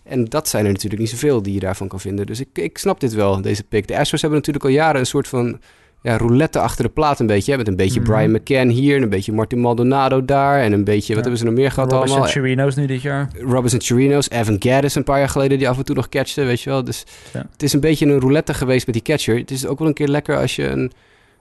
En 0.02 0.24
dat 0.24 0.48
zijn 0.48 0.64
er 0.64 0.72
natuurlijk 0.72 1.00
niet 1.00 1.10
zoveel 1.10 1.42
die 1.42 1.54
je 1.54 1.60
daarvan 1.60 1.88
kan 1.88 2.00
vinden. 2.00 2.26
Dus 2.26 2.40
ik, 2.40 2.48
ik 2.52 2.78
snap 2.78 3.00
dit 3.00 3.14
wel, 3.14 3.40
deze 3.40 3.64
pick. 3.64 3.88
De 3.88 3.98
Astros 3.98 4.20
hebben 4.20 4.38
natuurlijk 4.38 4.64
al 4.64 4.70
jaren 4.70 5.00
een 5.00 5.06
soort 5.06 5.28
van 5.28 5.60
ja, 6.04 6.16
roulette 6.16 6.58
achter 6.58 6.84
de 6.84 6.90
plaat 6.90 7.20
een 7.20 7.26
beetje. 7.26 7.52
Hè? 7.52 7.58
Met 7.58 7.68
een 7.68 7.76
beetje 7.76 8.00
mhm. 8.00 8.10
Brian 8.10 8.30
McCann 8.30 8.68
hier, 8.68 9.02
een 9.02 9.08
beetje 9.08 9.32
Martin 9.32 9.58
Maldonado 9.58 10.24
daar... 10.24 10.60
en 10.60 10.72
een 10.72 10.84
beetje, 10.84 11.14
wat 11.14 11.22
hebben 11.22 11.40
ze 11.40 11.44
nog 11.46 11.54
meer 11.54 11.70
gehad 11.70 11.92
Robinson 11.92 12.16
allemaal? 12.16 12.32
Chirinos 12.32 12.74
nu 12.74 12.86
dit 12.86 13.02
jaar. 13.02 13.28
Robinson 13.38 13.80
Chirinos, 13.80 14.30
Evan 14.30 14.56
Gaddis 14.58 14.94
een 14.94 15.04
paar 15.04 15.18
jaar 15.18 15.28
geleden... 15.28 15.58
die 15.58 15.68
af 15.68 15.78
en 15.78 15.84
toe 15.84 15.94
nog 15.94 16.08
catchte, 16.08 16.44
weet 16.44 16.60
je 16.60 16.70
wel. 16.70 16.84
Dus 16.84 17.04
het 17.32 17.62
is 17.62 17.72
een 17.72 17.80
beetje 17.80 18.06
een 18.06 18.20
roulette 18.20 18.54
geweest 18.54 18.86
met 18.86 18.94
die 18.94 19.04
catcher. 19.04 19.36
Het 19.36 19.50
is 19.50 19.66
ook 19.66 19.78
wel 19.78 19.88
een 19.88 19.94
keer 19.94 20.08
lekker 20.08 20.38
als 20.38 20.56
je 20.56 20.68
een, 20.68 20.92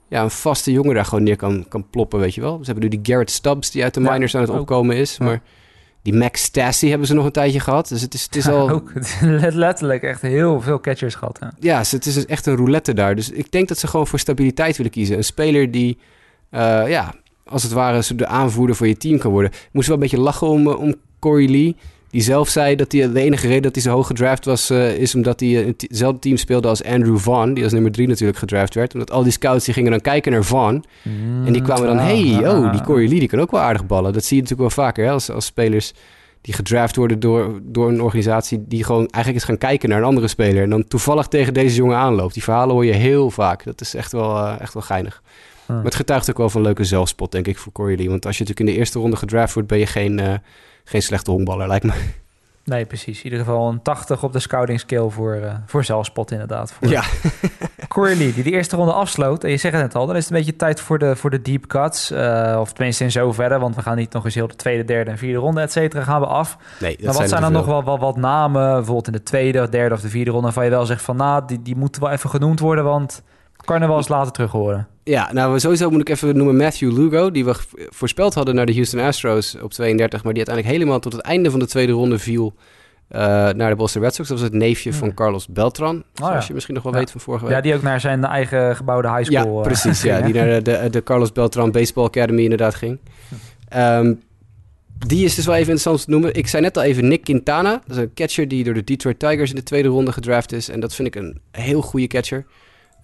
ja, 0.07 0.23
een 0.23 0.31
vaste 0.31 0.71
jongen 0.71 0.95
daar 0.95 1.05
gewoon 1.05 1.23
neer 1.23 1.35
kan, 1.35 1.65
kan 1.69 1.89
ploppen, 1.89 2.19
weet 2.19 2.35
je 2.35 2.41
wel. 2.41 2.57
Ze 2.59 2.65
hebben 2.65 2.83
nu 2.83 2.89
die 2.89 2.99
Garrett 3.03 3.31
Stubbs 3.31 3.71
die 3.71 3.83
uit 3.83 3.93
de 3.93 3.99
minors 3.99 4.35
aan 4.35 4.41
het 4.41 4.49
opkomen 4.49 4.95
is, 4.95 5.17
maar... 5.17 5.41
Die 6.03 6.13
Max 6.13 6.43
Stassi 6.43 6.89
hebben 6.89 7.07
ze 7.07 7.13
nog 7.13 7.25
een 7.25 7.31
tijdje 7.31 7.59
gehad. 7.59 7.87
Dus 7.87 8.01
het 8.01 8.13
is, 8.13 8.23
het 8.23 8.35
is 8.35 8.47
al... 8.53 8.69
ook 8.69 8.91
letterlijk 9.51 10.03
echt 10.03 10.21
heel 10.21 10.61
veel 10.61 10.79
catchers 10.79 11.15
gehad. 11.15 11.39
Hè? 11.39 11.47
Ja, 11.59 11.77
het 11.77 12.05
is 12.05 12.13
dus 12.13 12.25
echt 12.25 12.45
een 12.45 12.55
roulette 12.55 12.93
daar. 12.93 13.15
Dus 13.15 13.29
ik 13.29 13.51
denk 13.51 13.67
dat 13.67 13.77
ze 13.77 13.87
gewoon 13.87 14.07
voor 14.07 14.19
stabiliteit 14.19 14.77
willen 14.77 14.91
kiezen. 14.91 15.17
Een 15.17 15.23
speler 15.23 15.71
die, 15.71 15.97
uh, 16.51 16.89
ja, 16.89 17.13
als 17.45 17.63
het 17.63 17.71
ware 17.71 18.15
de 18.15 18.27
aanvoerder 18.27 18.75
voor 18.75 18.87
je 18.87 18.97
team 18.97 19.17
kan 19.17 19.31
worden. 19.31 19.51
Ik 19.51 19.69
moest 19.71 19.87
wel 19.87 19.95
een 19.95 20.01
beetje 20.01 20.19
lachen 20.19 20.47
om, 20.47 20.67
eh, 20.67 20.79
om 20.79 20.95
Corey 21.19 21.47
Lee. 21.47 21.75
Die 22.13 22.21
zelf 22.21 22.49
zei 22.49 22.75
dat 22.75 22.91
hij, 22.91 23.11
de 23.11 23.19
enige 23.19 23.47
reden 23.47 23.61
dat 23.61 23.73
hij 23.73 23.83
zo 23.83 23.91
hoog 23.91 24.07
gedraft 24.07 24.45
was, 24.45 24.71
uh, 24.71 24.97
is 24.97 25.15
omdat 25.15 25.39
hij 25.39 25.49
in 25.49 25.75
hetzelfde 25.77 26.19
team 26.19 26.37
speelde 26.37 26.67
als 26.67 26.83
Andrew 26.83 27.17
Vaughn, 27.17 27.53
die 27.53 27.63
als 27.63 27.73
nummer 27.73 27.91
drie 27.91 28.07
natuurlijk 28.07 28.37
gedraft 28.37 28.75
werd. 28.75 28.93
Omdat 28.93 29.11
al 29.11 29.23
die 29.23 29.31
scouts 29.31 29.65
die 29.65 29.73
gingen 29.73 29.91
dan 29.91 30.01
kijken 30.01 30.31
naar 30.31 30.43
Vaughn. 30.43 30.83
Mm, 31.01 31.45
en 31.45 31.53
die 31.53 31.61
kwamen 31.61 31.87
dan, 31.87 31.97
hey, 31.97 32.47
oh, 32.47 32.71
die 32.71 32.81
Corey 32.81 33.07
Lee, 33.07 33.19
die 33.19 33.27
kan 33.27 33.39
ook 33.41 33.51
wel 33.51 33.59
aardig 33.59 33.85
ballen. 33.85 34.13
Dat 34.13 34.23
zie 34.23 34.35
je 34.35 34.41
natuurlijk 34.41 34.75
wel 34.75 34.85
vaker, 34.85 35.05
hè, 35.05 35.11
als, 35.11 35.29
als 35.29 35.45
spelers 35.45 35.93
die 36.41 36.53
gedraft 36.53 36.95
worden 36.95 37.19
door, 37.19 37.59
door 37.63 37.89
een 37.89 38.01
organisatie 38.01 38.63
die 38.67 38.83
gewoon 38.83 39.07
eigenlijk 39.07 39.43
is 39.43 39.49
gaan 39.49 39.69
kijken 39.69 39.89
naar 39.89 39.97
een 39.97 40.03
andere 40.03 40.27
speler. 40.27 40.63
En 40.63 40.69
dan 40.69 40.87
toevallig 40.87 41.27
tegen 41.27 41.53
deze 41.53 41.75
jongen 41.75 41.97
aanloopt. 41.97 42.33
Die 42.33 42.43
verhalen 42.43 42.73
hoor 42.73 42.85
je 42.85 42.93
heel 42.93 43.29
vaak. 43.29 43.63
Dat 43.63 43.81
is 43.81 43.95
echt 43.95 44.11
wel, 44.11 44.35
uh, 44.35 44.55
echt 44.59 44.73
wel 44.73 44.83
geinig. 44.83 45.21
Ah. 45.61 45.75
Maar 45.75 45.85
het 45.85 45.95
getuigt 45.95 46.29
ook 46.29 46.37
wel 46.37 46.49
van 46.49 46.59
een 46.59 46.65
leuke 46.65 46.83
zelfspot, 46.83 47.31
denk 47.31 47.47
ik, 47.47 47.57
voor 47.57 47.71
Corey 47.71 47.95
Lee. 47.95 48.09
Want 48.09 48.25
als 48.25 48.37
je 48.37 48.43
natuurlijk 48.43 48.69
in 48.69 48.75
de 48.75 48.81
eerste 48.81 48.99
ronde 48.99 49.15
gedraft 49.15 49.53
wordt, 49.53 49.69
ben 49.69 49.79
je 49.79 49.85
geen... 49.85 50.19
Uh, 50.19 50.33
geen 50.83 51.01
slechte 51.01 51.31
honkballer, 51.31 51.67
lijkt 51.67 51.85
me. 51.85 51.93
Nee, 52.65 52.85
precies. 52.85 53.17
In 53.17 53.23
ieder 53.23 53.39
geval 53.39 53.69
een 53.69 53.81
80 53.81 54.23
op 54.23 54.33
de 54.33 54.39
scouting 54.39 54.79
skill 54.79 55.09
voor, 55.09 55.35
uh, 55.35 55.53
voor 55.65 55.83
zelfspot 55.83 56.31
inderdaad. 56.31 56.71
Voor 56.71 56.87
ja. 56.87 57.03
Corey 57.87 58.15
Lee, 58.15 58.33
die 58.33 58.43
de 58.43 58.51
eerste 58.51 58.75
ronde 58.75 58.93
afsloot. 58.93 59.43
En 59.43 59.49
je 59.49 59.57
zegt 59.57 59.73
het 59.73 59.83
net 59.83 59.95
al, 59.95 60.05
dan 60.05 60.15
is 60.15 60.23
het 60.23 60.31
een 60.31 60.37
beetje 60.37 60.55
tijd 60.55 60.81
voor 60.81 60.99
de, 60.99 61.15
voor 61.15 61.29
de 61.29 61.41
deep 61.41 61.67
cuts. 61.67 62.11
Uh, 62.11 62.57
of 62.59 62.73
tenminste 62.73 63.03
in 63.03 63.11
zoverre, 63.11 63.59
want 63.59 63.75
we 63.75 63.81
gaan 63.81 63.97
niet 63.97 64.13
nog 64.13 64.25
eens 64.25 64.35
heel 64.35 64.47
de 64.47 64.55
tweede, 64.55 64.83
derde 64.83 65.11
en 65.11 65.17
vierde 65.17 65.39
ronde, 65.39 65.61
et 65.61 65.71
cetera, 65.71 66.03
gaan 66.03 66.19
we 66.19 66.27
af. 66.27 66.57
Nee, 66.79 66.97
maar 67.03 67.13
wat 67.13 67.29
zijn, 67.29 67.41
dan 67.41 67.51
nog 67.51 67.65
wel 67.65 67.83
wat, 67.83 67.99
wat 67.99 68.17
namen, 68.17 68.73
bijvoorbeeld 68.73 69.07
in 69.07 69.13
de 69.13 69.23
tweede, 69.23 69.69
derde 69.69 69.95
of 69.95 70.01
de 70.01 70.09
vierde 70.09 70.31
ronde, 70.31 70.45
waarvan 70.45 70.63
je 70.63 70.69
wel 70.69 70.85
zegt 70.85 71.01
van, 71.01 71.15
nou, 71.15 71.43
die, 71.45 71.61
die 71.61 71.75
moeten 71.75 72.01
wel 72.01 72.11
even 72.11 72.29
genoemd 72.29 72.59
worden, 72.59 72.83
want 72.83 73.23
kan 73.65 73.81
er 73.81 73.87
wel 73.87 73.97
eens 73.97 74.07
later 74.07 74.31
terug 74.31 74.51
horen. 74.51 74.87
Ja, 75.03 75.33
nou 75.33 75.59
sowieso 75.59 75.89
moet 75.89 76.01
ik 76.01 76.09
even 76.09 76.37
noemen 76.37 76.55
Matthew 76.55 76.97
Lugo, 76.97 77.31
die 77.31 77.45
we 77.45 77.55
voorspeld 77.89 78.33
hadden 78.33 78.55
naar 78.55 78.65
de 78.65 78.73
Houston 78.73 78.99
Astros 78.99 79.55
op 79.61 79.71
32, 79.71 80.23
maar 80.23 80.33
die 80.33 80.45
uiteindelijk 80.45 80.77
helemaal 80.77 80.99
tot 80.99 81.13
het 81.13 81.21
einde 81.21 81.51
van 81.51 81.59
de 81.59 81.67
tweede 81.67 81.91
ronde 81.91 82.19
viel 82.19 82.53
uh, 83.11 83.19
naar 83.49 83.69
de 83.69 83.75
Boston 83.75 84.01
Red 84.01 84.15
Sox. 84.15 84.27
Dat 84.29 84.37
was 84.37 84.47
het 84.47 84.57
neefje 84.57 84.93
van 84.93 85.13
Carlos 85.13 85.47
Beltran, 85.47 85.95
oh, 85.95 86.03
zoals 86.13 86.41
ja. 86.41 86.47
je 86.47 86.53
misschien 86.53 86.75
nog 86.75 86.83
wel 86.83 86.93
weet 86.93 87.11
van 87.11 87.21
vorige 87.21 87.45
week. 87.45 87.53
Ja, 87.53 87.61
die 87.61 87.75
ook 87.75 87.81
naar 87.81 87.99
zijn 87.99 88.25
eigen 88.25 88.75
gebouwde 88.75 89.07
high 89.07 89.31
school 89.31 89.53
Ja, 89.53 89.57
eh, 89.57 89.61
precies. 89.61 90.01
ja, 90.01 90.21
die 90.21 90.33
naar 90.33 90.47
de, 90.47 90.61
de, 90.61 90.89
de, 90.89 91.03
Carlos 91.03 91.31
Beltran 91.31 91.71
Baseball 91.71 92.05
Academy 92.05 92.43
inderdaad 92.43 92.75
ging. 92.75 92.99
Um, 93.75 94.21
die 95.07 95.25
is 95.25 95.35
dus 95.35 95.45
wel 95.45 95.55
even 95.55 95.71
interessant 95.73 96.03
te 96.03 96.09
noemen. 96.09 96.33
Ik 96.33 96.47
zei 96.47 96.63
net 96.63 96.77
al 96.77 96.83
even 96.83 97.07
Nick 97.07 97.23
Quintana. 97.23 97.71
Dat 97.71 97.97
is 97.97 98.03
een 98.03 98.13
catcher 98.13 98.47
die 98.47 98.63
door 98.63 98.73
de 98.73 98.83
Detroit 98.83 99.19
Tigers 99.19 99.49
in 99.49 99.55
de 99.55 99.63
tweede 99.63 99.87
ronde 99.87 100.11
gedraft 100.11 100.51
is. 100.51 100.69
En 100.69 100.79
dat 100.79 100.95
vind 100.95 101.07
ik 101.07 101.15
een 101.15 101.41
heel 101.51 101.81
goede 101.81 102.07
catcher. 102.07 102.45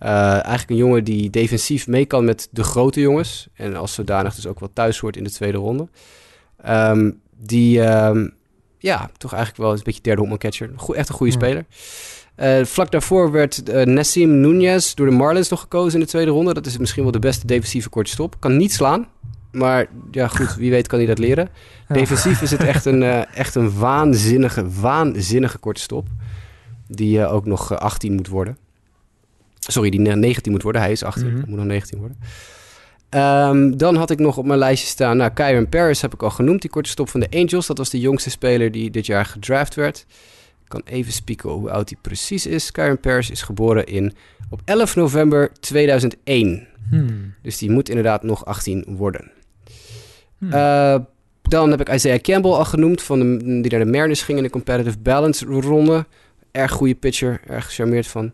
Uh, 0.04 0.32
eigenlijk 0.32 0.70
een 0.70 0.76
jongen 0.76 1.04
die 1.04 1.30
defensief 1.30 1.88
mee 1.88 2.06
kan 2.06 2.26
met 2.26 2.47
de 2.52 2.64
grote 2.64 3.00
jongens. 3.00 3.47
En 3.54 3.76
als 3.76 3.93
zodanig 3.93 4.36
dus 4.36 4.47
ook 4.47 4.60
wel 4.60 4.70
thuis 4.74 5.00
hoort 5.00 5.18
in 5.18 5.24
de 5.24 5.32
tweede 5.32 5.58
ronde. 5.58 5.88
Um, 6.68 7.22
die, 7.38 7.80
um, 7.80 8.34
ja, 8.78 9.10
toch 9.18 9.34
eigenlijk 9.34 9.64
wel 9.64 9.74
een 9.74 9.84
beetje 9.84 10.02
derde 10.02 10.20
honkman 10.20 10.39
catcher. 10.39 10.70
Goed, 10.76 10.95
echt 10.95 11.10
een 11.10 11.16
goede 11.16 11.32
speler. 11.32 11.66
Uh, 12.38 12.66
vlak 12.66 12.91
daarvoor 12.91 13.32
werd 13.32 13.70
uh, 13.70 13.84
Nassim 13.84 14.39
Nunez 14.39 14.93
door 14.93 15.06
de 15.06 15.16
Marlins 15.16 15.50
nog 15.50 15.60
gekozen 15.60 15.93
in 15.93 16.06
de 16.06 16.12
tweede 16.12 16.32
ronde. 16.32 16.54
Dat 16.54 16.66
is 16.66 16.78
misschien 16.78 17.04
wel 17.04 17.12
de 17.12 17.20
beste 17.20 17.47
defensieve 17.47 17.89
kortstop. 17.89 18.36
Kan 18.39 18.58
niet 18.58 18.74
slaan. 18.74 19.08
Maar 19.52 19.86
ja, 20.12 20.28
goed, 20.28 20.56
wie 20.56 20.72
weet 20.72 20.88
kan 20.88 21.00
hij 21.00 21.08
dat 21.08 21.20
leren. 21.20 21.50
Defensief 21.88 22.41
is 22.41 22.52
het 22.52 22.64
echt 22.64 22.86
een, 22.86 23.04
echt 23.26 23.56
een 23.56 23.80
waanzinnige, 23.80 24.70
waanzinnige 24.80 25.58
korte 25.58 25.82
stop. 25.82 26.08
Die 26.88 27.26
ook 27.26 27.45
nog 27.45 27.80
18 27.80 28.14
moet 28.14 28.28
worden. 28.28 28.58
Sorry, 29.72 29.89
die 29.89 29.99
19 29.99 30.51
moet 30.51 30.63
worden. 30.63 30.82
Hij 30.82 30.91
is 30.91 31.03
18. 31.03 31.28
Mm 31.28 31.43
moet 31.47 31.57
nog 31.57 31.65
19 31.65 31.99
worden. 31.99 32.17
Um, 33.09 33.78
dan 33.78 33.95
had 33.95 34.09
ik 34.09 34.20
nog 34.20 34.38
op 34.38 34.45
mijn 34.45 34.59
lijstje 34.59 34.88
staan... 34.88 35.17
Nou, 35.17 35.32
Kyron 35.32 35.70
Paris 35.70 36.01
heb 36.01 36.13
ik 36.13 36.24
al 36.24 36.30
genoemd. 36.30 36.61
Die 36.61 36.70
korte 36.70 36.89
stop 36.89 37.09
van 37.09 37.20
de 37.20 37.28
Angels. 37.30 37.67
Dat 37.67 37.78
was 37.78 37.89
de 37.89 37.99
jongste 37.99 38.30
speler 38.30 38.72
die 38.72 38.91
dit 38.91 39.05
jaar 39.05 39.26
gedraft 39.26 39.76
werd. 39.76 40.05
Ik 40.63 40.70
kan 40.70 40.82
even 40.86 41.11
spieken 41.11 41.49
hoe 41.49 41.72
oud 41.72 41.89
hij 41.89 41.99
precies 42.01 42.45
is. 42.45 42.72
Kyron 42.72 42.99
Paris 42.99 43.30
is 43.30 43.41
geboren 43.41 43.86
in, 43.86 44.13
op 44.49 44.61
11 44.65 44.95
november 44.95 45.51
2001. 45.59 46.67
Hmm. 46.89 47.34
Dus 47.41 47.57
die 47.57 47.72
moet 47.72 47.89
inderdaad 47.89 48.24
nog 48.24 48.45
18 48.45 48.86
worden. 48.88 49.32
Hmm. 50.38 50.53
Uh, 50.53 50.95
dan 51.41 51.72
heb 51.72 51.82
ik 51.82 51.93
Isaiah 51.93 52.20
Campbell 52.20 52.51
al 52.51 52.65
genoemd... 52.65 53.01
Van 53.01 53.20
de, 53.20 53.38
die 53.61 53.72
naar 53.72 53.86
de 53.86 53.91
Mariners 53.91 54.22
ging 54.22 54.38
in 54.38 54.43
de 54.43 54.49
competitive 54.49 54.99
balance 54.99 55.45
ronde. 55.45 56.05
Erg 56.51 56.72
goede 56.72 56.95
pitcher. 56.95 57.41
Erg 57.47 57.65
gecharmeerd 57.65 58.07
van. 58.07 58.34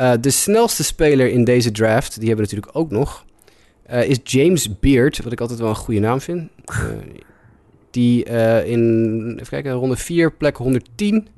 Uh, 0.00 0.12
de 0.20 0.30
snelste 0.30 0.84
speler 0.84 1.28
in 1.28 1.44
deze 1.44 1.70
draft, 1.70 2.18
die 2.18 2.28
hebben 2.28 2.46
we 2.46 2.54
natuurlijk 2.54 2.76
ook 2.76 2.90
nog, 2.90 3.24
uh, 3.90 4.08
is 4.08 4.18
James 4.22 4.78
Beard, 4.78 5.22
wat 5.22 5.32
ik 5.32 5.40
altijd 5.40 5.58
wel 5.58 5.68
een 5.68 5.74
goede 5.74 6.00
naam 6.00 6.20
vind. 6.20 6.50
Uh, 6.70 6.78
die 7.90 8.24
in, 8.64 9.32
even 9.32 9.46
kijken, 9.46 9.72
ronde 9.72 9.96
4, 9.96 10.32
plek 10.32 10.56
110 10.56 11.28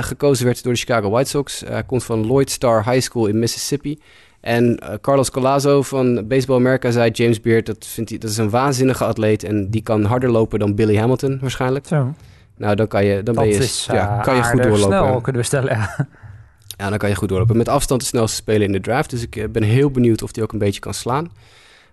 gekozen 0.00 0.44
werd 0.44 0.62
door 0.62 0.72
de 0.72 0.78
Chicago 0.78 1.10
White 1.10 1.30
Sox. 1.30 1.60
Hij 1.66 1.84
komt 1.84 2.04
van 2.04 2.26
Lloyd 2.26 2.50
Star 2.50 2.90
High 2.90 3.00
School 3.00 3.26
in 3.26 3.38
Mississippi. 3.38 3.98
En 4.40 4.78
Carlos 5.00 5.30
Colazo 5.30 5.82
van 5.82 6.26
Baseball 6.26 6.56
America 6.56 6.90
zei: 6.90 7.10
James 7.10 7.40
Beard, 7.40 7.66
dat, 7.66 7.86
vindt 7.86 8.10
hij, 8.10 8.18
dat 8.18 8.30
is 8.30 8.36
een 8.36 8.50
waanzinnige 8.50 9.04
atleet. 9.04 9.44
En 9.44 9.70
die 9.70 9.82
kan 9.82 10.04
harder 10.04 10.30
lopen 10.30 10.58
dan 10.58 10.74
Billy 10.74 10.96
Hamilton 10.96 11.38
waarschijnlijk. 11.40 11.86
Zo. 11.86 12.14
Nou, 12.56 12.74
dan 12.74 12.86
kan 12.86 13.04
je, 13.04 13.22
dan 13.22 13.34
ben 13.34 13.48
je, 13.48 13.54
is, 13.54 13.88
ja, 13.92 14.20
kan 14.20 14.36
je 14.36 14.42
goed 14.42 14.62
doorlopen. 14.62 14.86
snel, 14.86 15.20
kunnen 15.20 15.40
we 15.40 15.46
stellen, 15.46 15.76
ja. 15.76 16.08
Ja, 16.78 16.88
dan 16.88 16.98
kan 16.98 17.08
je 17.08 17.14
goed 17.14 17.28
doorlopen. 17.28 17.56
Met 17.56 17.68
afstand 17.68 18.00
de 18.00 18.06
snelste 18.06 18.36
speler 18.36 18.62
in 18.62 18.72
de 18.72 18.80
draft. 18.80 19.10
Dus 19.10 19.22
ik 19.22 19.36
eh, 19.36 19.48
ben 19.48 19.62
heel 19.62 19.90
benieuwd 19.90 20.22
of 20.22 20.34
hij 20.34 20.42
ook 20.44 20.52
een 20.52 20.58
beetje 20.58 20.80
kan 20.80 20.94
slaan. 20.94 21.32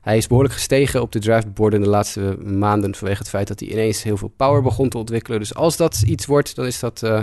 Hij 0.02 0.18
is 0.18 0.28
behoorlijk 0.28 0.54
gestegen 0.54 1.02
op 1.02 1.12
de 1.12 1.20
draftboard 1.20 1.74
in 1.74 1.82
de 1.82 1.90
laatste 1.90 2.38
maanden... 2.44 2.96
vanwege 2.96 3.20
het 3.20 3.30
feit 3.30 3.48
dat 3.48 3.60
hij 3.60 3.70
ineens 3.70 4.04
heel 4.04 4.18
veel 4.18 4.34
power 4.38 4.62
begon 4.62 4.90
te 4.90 4.98
ontwikkelen. 4.98 5.40
Dus 5.40 5.56
als 5.56 5.78
dat 5.78 6.02
iets 6.06 6.26
wordt, 6.26 6.56
dan 6.56 6.66
is 6.66 6.80
dat 6.80 7.02
uh, 7.04 7.22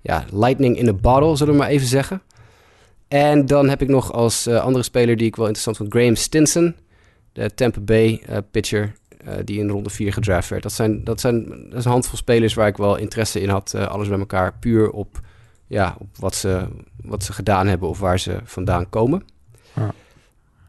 ja, 0.00 0.24
lightning 0.30 0.78
in 0.78 0.88
a 0.88 0.92
bottle, 0.92 1.36
zullen 1.36 1.52
we 1.52 1.58
maar 1.58 1.68
even 1.68 1.86
zeggen. 1.86 2.22
En 3.08 3.46
dan 3.46 3.68
heb 3.68 3.82
ik 3.82 3.88
nog 3.88 4.12
als 4.12 4.46
uh, 4.46 4.60
andere 4.60 4.84
speler 4.84 5.16
die 5.16 5.26
ik 5.26 5.36
wel 5.36 5.46
interessant 5.46 5.76
vond... 5.76 5.92
Graham 5.92 6.14
Stinson, 6.14 6.74
de 7.32 7.54
Tampa 7.54 7.80
Bay 7.80 8.22
pitcher... 8.50 8.92
die 9.44 9.58
in 9.58 9.68
ronde 9.68 9.90
4 9.90 10.12
gedraft 10.12 10.48
werd. 10.48 10.62
Dat, 10.62 10.72
zijn, 10.72 11.04
dat, 11.04 11.20
zijn, 11.20 11.44
dat 11.70 11.84
een 11.84 11.90
handvol 11.90 12.18
spelers 12.18 12.54
waar 12.54 12.68
ik 12.68 12.76
wel 12.76 12.96
interesse 12.96 13.40
in 13.40 13.48
had. 13.48 13.74
alles 13.74 14.08
bij 14.08 14.18
elkaar 14.18 14.58
puur 14.58 14.90
op 14.90 15.20
ja, 15.74 15.94
op 15.98 16.06
wat 16.18 16.34
ze, 16.34 16.66
wat 17.02 17.24
ze 17.24 17.32
gedaan 17.32 17.66
hebben 17.66 17.88
of 17.88 17.98
waar 17.98 18.18
ze 18.18 18.36
vandaan 18.44 18.88
komen. 18.88 19.22
Ja. 19.74 19.90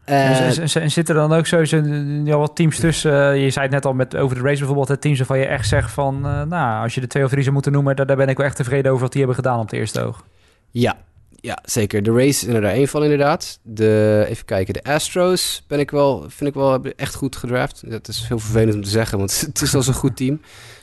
En, 0.05 0.33
en- 0.33 0.81
en 0.81 0.91
zitten 0.91 1.15
er 1.15 1.27
dan 1.27 1.33
ook 1.37 1.45
sowieso 1.45 1.77
ja, 2.23 2.37
wat 2.37 2.55
teams 2.55 2.79
tussen? 2.79 3.31
Eh, 3.31 3.43
je 3.43 3.49
zei 3.49 3.65
het 3.65 3.73
net 3.73 3.85
al 3.85 3.93
met 3.93 4.15
over 4.15 4.35
de 4.35 4.41
race 4.41 4.57
bijvoorbeeld. 4.57 4.87
Het 4.87 5.01
teams 5.01 5.17
waarvan 5.17 5.39
je 5.39 5.45
echt 5.45 5.67
zegt 5.67 5.91
van... 5.91 6.15
eh, 6.15 6.41
nou, 6.43 6.83
als 6.83 6.95
je 6.95 7.01
de 7.01 7.07
twee 7.07 7.23
of 7.23 7.29
drie 7.29 7.41
zou 7.41 7.53
moeten 7.53 7.71
noemen... 7.71 7.95
Daar, 7.95 8.05
daar 8.05 8.15
ben 8.17 8.27
ik 8.27 8.37
wel 8.37 8.45
echt 8.45 8.55
tevreden 8.55 8.91
over 8.91 9.03
wat 9.03 9.11
die 9.11 9.23
hebben 9.25 9.43
gedaan 9.43 9.59
op 9.59 9.65
het 9.69 9.73
eerste 9.79 10.01
oog. 10.01 10.25
Ja, 10.71 10.95
ja, 11.41 11.57
zeker. 11.63 12.03
De 12.03 12.11
race 12.11 12.27
is 12.27 12.53
er 12.53 12.61
daar 12.61 12.71
één 12.71 12.87
van 12.87 13.03
inderdaad. 13.03 13.59
De, 13.61 14.25
even 14.29 14.45
kijken, 14.45 14.73
de 14.73 14.83
Astros 14.83 15.63
ben 15.67 15.79
ik 15.79 15.91
wel, 15.91 16.19
vind 16.27 16.49
ik 16.49 16.53
wel 16.55 16.81
echt 16.83 17.15
goed 17.15 17.35
gedraft. 17.35 17.89
Dat 17.91 18.07
is 18.07 18.25
heel 18.27 18.39
vervelend 18.39 18.75
om 18.75 18.83
te 18.83 18.89
zeggen, 18.89 19.17
want 19.17 19.41
het 19.47 19.61
is 19.61 19.75
al 19.75 19.81
zo'n 19.81 19.93
goed 19.93 20.15
team. 20.17 20.41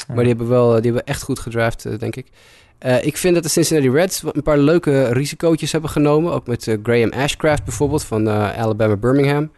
Maar 0.09 0.16
die 0.16 0.29
hebben 0.29 0.49
wel, 0.49 0.73
die 0.75 0.83
hebben 0.93 1.05
echt 1.05 1.23
goed 1.23 1.39
gedraft, 1.39 1.85
eh, 1.85 1.99
denk 1.99 2.16
ik. 2.16 2.27
Eh, 2.83 3.05
ik 3.05 3.16
vind 3.16 3.35
dat 3.35 3.43
de 3.43 3.49
Cincinnati 3.49 3.91
Reds 3.91 4.22
een 4.33 4.43
paar 4.43 4.59
leuke 4.59 5.12
risicootjes 5.12 5.72
hebben 5.72 5.91
genomen. 5.91 6.33
Ook 6.33 6.47
met 6.47 6.68
eh, 6.68 6.76
Graham 6.83 7.12
Ashcraft 7.12 7.64
bijvoorbeeld 7.64 8.05
van 8.05 8.28
eh, 8.28 8.59
Alabama 8.59 8.97
Birmingham. 8.97 9.51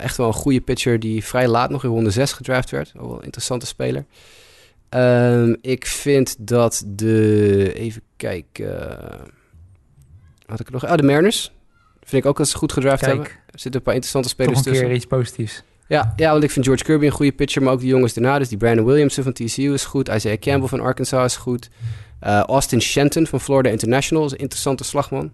Echt 0.00 0.16
wel 0.16 0.26
een 0.26 0.32
goede 0.32 0.60
pitcher 0.60 1.00
die 1.00 1.24
vrij 1.24 1.48
laat 1.48 1.70
nog 1.70 1.84
in 1.84 1.90
ronde 1.90 2.10
6 2.10 2.32
gedraft 2.32 2.70
werd. 2.70 2.92
Ook 2.96 3.06
wel 3.06 3.16
een 3.16 3.24
interessante 3.24 3.66
speler. 3.66 4.04
Ehm, 4.88 5.54
ik 5.60 5.86
vind 5.86 6.36
dat 6.38 6.82
de... 6.86 7.72
Even 7.74 8.02
kijken... 8.16 8.88
Had 10.46 10.60
ik 10.60 10.66
er 10.66 10.72
nog... 10.72 10.86
Ah, 10.86 10.96
de 10.96 11.02
Mariners. 11.02 11.52
Vind 12.00 12.24
ik 12.24 12.28
ook 12.28 12.36
dat 12.36 12.48
ze 12.48 12.56
goed 12.56 12.72
gedraft 12.72 13.06
hebben. 13.06 13.26
Er 13.26 13.34
zitten 13.46 13.74
een 13.74 13.82
paar 13.82 13.94
interessante 13.94 14.28
toch 14.28 14.36
spelers 14.36 14.58
een 14.58 14.64
keer 14.64 14.72
tussen. 14.72 14.96
iets 14.96 15.06
positiefs. 15.06 15.62
Ja, 15.88 16.12
ja, 16.16 16.30
want 16.30 16.44
ik 16.44 16.50
vind 16.50 16.64
George 16.64 16.84
Kirby 16.84 17.06
een 17.06 17.12
goede 17.12 17.32
pitcher, 17.32 17.62
maar 17.62 17.72
ook 17.72 17.80
die 17.80 17.88
jongens 17.88 18.14
daarna. 18.14 18.38
Dus 18.38 18.48
die 18.48 18.58
Brandon 18.58 18.84
Williamson 18.84 19.24
van 19.24 19.32
TCU 19.32 19.72
is 19.72 19.84
goed. 19.84 20.08
Isaiah 20.08 20.38
Campbell 20.38 20.68
van 20.68 20.80
Arkansas 20.80 21.24
is 21.24 21.36
goed. 21.36 21.70
Eh, 22.20 22.40
Austin 22.40 22.80
Shenton 22.80 23.26
van 23.26 23.40
Florida 23.40 23.70
International 23.70 24.24
is 24.24 24.32
een 24.32 24.38
interessante 24.38 24.84
slagman. 24.84 25.32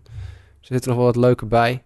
Er 0.61 0.72
zitten 0.72 0.89
nog 0.91 0.99
wel 0.99 1.07
wat 1.07 1.16
leuke 1.16 1.47
bij. 1.47 1.82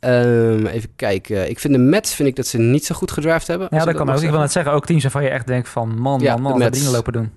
Ehm, 0.00 0.66
even 0.66 0.88
kijken. 0.96 1.50
Ik 1.50 1.58
vind 1.58 1.74
de 1.74 1.78
Mets 1.80 2.14
vind 2.14 2.28
ik 2.28 2.36
dat 2.36 2.46
ze 2.46 2.58
niet 2.58 2.84
zo 2.84 2.94
goed 2.94 3.10
gedraft 3.10 3.46
hebben. 3.46 3.68
Ja, 3.70 3.84
dat 3.84 3.94
kan 3.94 4.10
ook. 4.10 4.20
Ik 4.20 4.30
wil 4.30 4.38
net 4.38 4.52
zeggen, 4.52 4.72
ook 4.72 4.86
teams 4.86 5.02
waarvan 5.02 5.22
je 5.22 5.28
echt 5.28 5.46
denkt 5.46 5.68
van... 5.68 5.98
Man, 5.98 6.20
Ja, 6.20 6.36
man, 6.36 6.58
man, 6.58 6.70
die 6.70 6.82
nou 6.82 6.94
lopen 6.94 7.12
doen? 7.12 7.30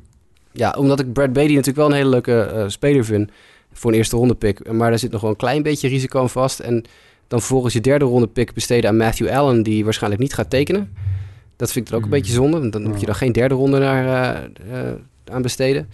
Ja, 0.51 0.71
omdat 0.78 0.99
ik 0.99 1.13
Brad 1.13 1.34
Beatty 1.34 1.51
natuurlijk 1.51 1.78
wel 1.78 1.88
een 1.88 1.93
hele 1.95 2.09
leuke 2.09 2.41
eh, 2.41 2.63
speler 2.67 3.05
vind 3.05 3.32
voor 3.73 3.91
een 3.91 3.97
eerste 3.97 4.15
ronde 4.15 4.36
pick. 4.36 4.71
Maar 4.71 4.89
daar 4.89 4.99
zit 4.99 5.11
nog 5.11 5.21
wel 5.21 5.30
een 5.30 5.36
klein 5.36 5.63
beetje 5.63 5.88
risico 5.88 6.19
aan 6.19 6.30
vast. 6.30 6.59
En 6.59 6.84
dan 7.28 7.39
vervolgens 7.39 7.73
je 7.73 7.82
derde 7.82 8.05
ronde 8.05 8.28
pick 8.28 8.53
besteden 8.53 8.89
aan 8.89 8.97
Matthew 8.97 9.30
Allen, 9.30 9.63
die 9.63 9.84
waarschijnlijk 9.84 10.21
niet 10.21 10.34
gaat 10.34 10.49
tekenen. 10.49 10.93
Dat 11.55 11.71
vind 11.71 11.86
ik 11.86 11.91
dan 11.91 11.99
ook 11.99 12.05
een 12.05 12.11
Hmm. 12.11 12.19
beetje 12.21 12.34
zonde, 12.36 12.59
want 12.59 12.73
dan 12.73 12.84
moet 12.84 12.99
je 12.99 13.05
dan 13.05 13.15
geen 13.15 13.32
derde 13.32 13.55
ronde 13.55 13.80
naar, 13.80 14.36
eh, 14.71 14.91
aan 15.32 15.41
besteden. 15.41 15.89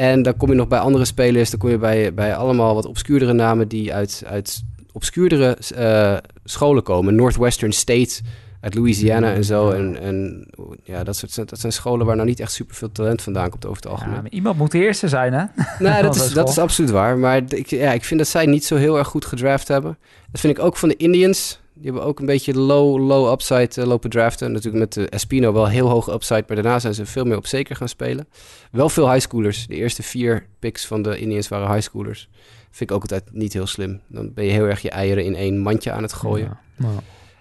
En 0.00 0.22
dan 0.22 0.36
kom 0.36 0.48
je 0.48 0.54
nog 0.54 0.68
bij 0.68 0.78
andere 0.78 1.04
spelers, 1.04 1.50
dan 1.50 1.58
kom 1.58 1.70
je 1.70 1.78
bij, 1.78 2.14
bij 2.14 2.34
allemaal 2.34 2.74
wat 2.74 2.86
obscuurdere 2.86 3.32
namen 3.32 3.68
die 3.68 3.94
uit, 3.94 4.22
uit 4.26 4.62
obscuurdere 4.92 5.56
eh, 5.74 6.16
scholen 6.44 6.82
komen. 6.82 7.14
Northwestern 7.14 7.72
State 7.72 8.20
uit 8.60 8.74
Louisiana 8.74 9.34
en 9.34 9.44
zo. 9.44 9.70
En, 9.70 10.00
en 10.00 10.46
ja, 10.84 11.04
dat, 11.04 11.16
soort, 11.16 11.48
dat 11.48 11.60
zijn 11.60 11.72
scholen 11.72 12.06
waar 12.06 12.16
nou 12.16 12.28
niet 12.28 12.40
echt 12.40 12.52
superveel 12.52 12.92
talent 12.92 13.22
vandaan 13.22 13.50
komt 13.50 13.66
over 13.66 13.82
het 13.82 13.92
algemeen. 13.92 14.20
Ja, 14.22 14.30
iemand 14.30 14.58
moet 14.58 14.70
de 14.70 14.78
eerste 14.78 15.08
zijn, 15.08 15.32
hè? 15.32 15.44
Nee, 15.78 15.92
Van 15.92 16.02
dat 16.02 16.16
is, 16.16 16.32
dat 16.32 16.48
is 16.48 16.58
absoluut 16.58 16.90
waar. 16.90 17.18
Maar 17.18 17.42
ik, 17.48 17.66
ja, 17.66 17.92
ik 17.92 18.04
vind 18.04 18.20
dat 18.20 18.28
zij 18.28 18.46
niet 18.46 18.64
zo 18.64 18.76
heel 18.76 18.98
erg 18.98 19.08
goed 19.08 19.24
gedraft 19.24 19.68
hebben. 19.68 19.98
Dat 20.30 20.40
vind 20.40 20.58
ik 20.58 20.64
ook 20.64 20.76
van 20.76 20.88
de 20.88 20.96
Indians. 20.96 21.59
Die 21.80 21.90
hebben 21.90 22.08
ook 22.08 22.20
een 22.20 22.26
beetje 22.26 22.58
low, 22.58 23.06
low 23.06 23.32
upside 23.32 23.80
eh, 23.80 23.86
lopen 23.86 24.10
draften. 24.10 24.52
Natuurlijk 24.52 24.78
met 24.78 24.92
de 24.92 25.08
Espino 25.08 25.52
wel 25.52 25.68
heel 25.68 25.88
hoog 25.88 26.12
upside. 26.12 26.44
Maar 26.46 26.56
daarna 26.56 26.78
zijn 26.78 26.94
ze 26.94 27.06
veel 27.06 27.24
meer 27.24 27.36
op 27.36 27.46
zeker 27.46 27.76
gaan 27.76 27.88
spelen. 27.88 28.28
Wel 28.70 28.88
veel 28.88 29.10
highschoolers. 29.10 29.66
De 29.66 29.74
eerste 29.74 30.02
vier 30.02 30.46
picks 30.58 30.86
van 30.86 31.02
de 31.02 31.18
Indians 31.18 31.48
waren 31.48 31.72
highschoolers. 31.72 32.28
Vind 32.70 32.90
ik 32.90 32.96
ook 32.96 33.02
altijd 33.02 33.24
niet 33.32 33.52
heel 33.52 33.66
slim. 33.66 34.00
Dan 34.06 34.32
ben 34.34 34.44
je 34.44 34.50
heel 34.50 34.64
erg 34.64 34.80
je 34.80 34.90
eieren 34.90 35.24
in 35.24 35.34
één 35.34 35.58
mandje 35.58 35.92
aan 35.92 36.02
het 36.02 36.12
gooien. 36.12 36.46
Ja. 36.46 36.60
Nou, 36.76 36.94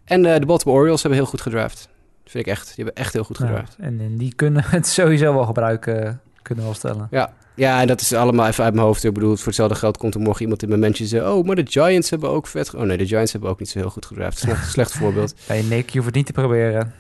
En 0.04 0.26
eh, 0.26 0.40
de 0.40 0.46
Baltimore 0.46 0.80
Orioles 0.80 1.02
hebben 1.02 1.20
heel 1.20 1.30
goed 1.30 1.42
gedraft. 1.42 1.90
Vind 2.26 2.46
ik 2.46 2.52
echt. 2.52 2.66
Die 2.76 2.86
hebben 2.86 3.04
echt 3.04 3.14
heel 3.14 3.24
goed 3.24 3.38
gedraft. 3.38 3.76
ja. 3.78 3.84
En, 3.84 4.00
en 4.00 4.18
die 4.18 4.34
kunnen 4.36 4.64
het 4.66 4.88
sowieso 5.00 5.34
wel 5.34 5.46
gebruiken, 5.46 6.22
kunnen 6.42 6.64
we 6.64 6.70
wel 6.70 6.80
stellen. 6.80 7.08
Ja. 7.12 7.34
Ja, 7.60 7.82
en 7.82 7.88
dat 7.88 8.02
is 8.02 8.14
allemaal 8.14 8.48
even 8.48 8.64
uit 8.64 8.74
mijn 8.74 8.86
hoofd. 8.86 9.04
Ik 9.04 9.14
bedoel, 9.14 9.36
voor 9.36 9.46
hetzelfde 9.46 9.76
geld 9.76 9.98
komt 9.98 10.14
er 10.14 10.20
morgen 10.20 10.42
iemand 10.42 10.62
in 10.62 10.70
mijn 10.70 10.82
mentje 10.82 11.04
en 11.04 11.10
zegt... 11.10 11.26
Oh, 11.26 11.46
maar 11.46 11.56
de 11.56 11.66
Giants 11.68 12.10
hebben 12.10 12.30
ook 12.30 12.48
vet... 12.48 12.74
Oh 12.74 12.82
nee, 12.82 12.98
de 12.98 13.08
Giants 13.08 13.32
hebben 13.32 13.50
ook 13.50 13.60
niet 13.60 13.70
zo 13.70 13.80
heel 13.80 13.90
goed 13.90 14.06
gedraft. 14.06 14.38
Slecht, 14.38 14.72
slecht 14.72 14.92
voorbeeld. 14.92 15.34
Hey 15.46 15.62
Nick, 15.62 15.90
je 15.90 15.94
hoeft 15.94 16.06
het 16.06 16.16
niet 16.16 16.26
te 16.26 16.32
proberen. 16.32 16.94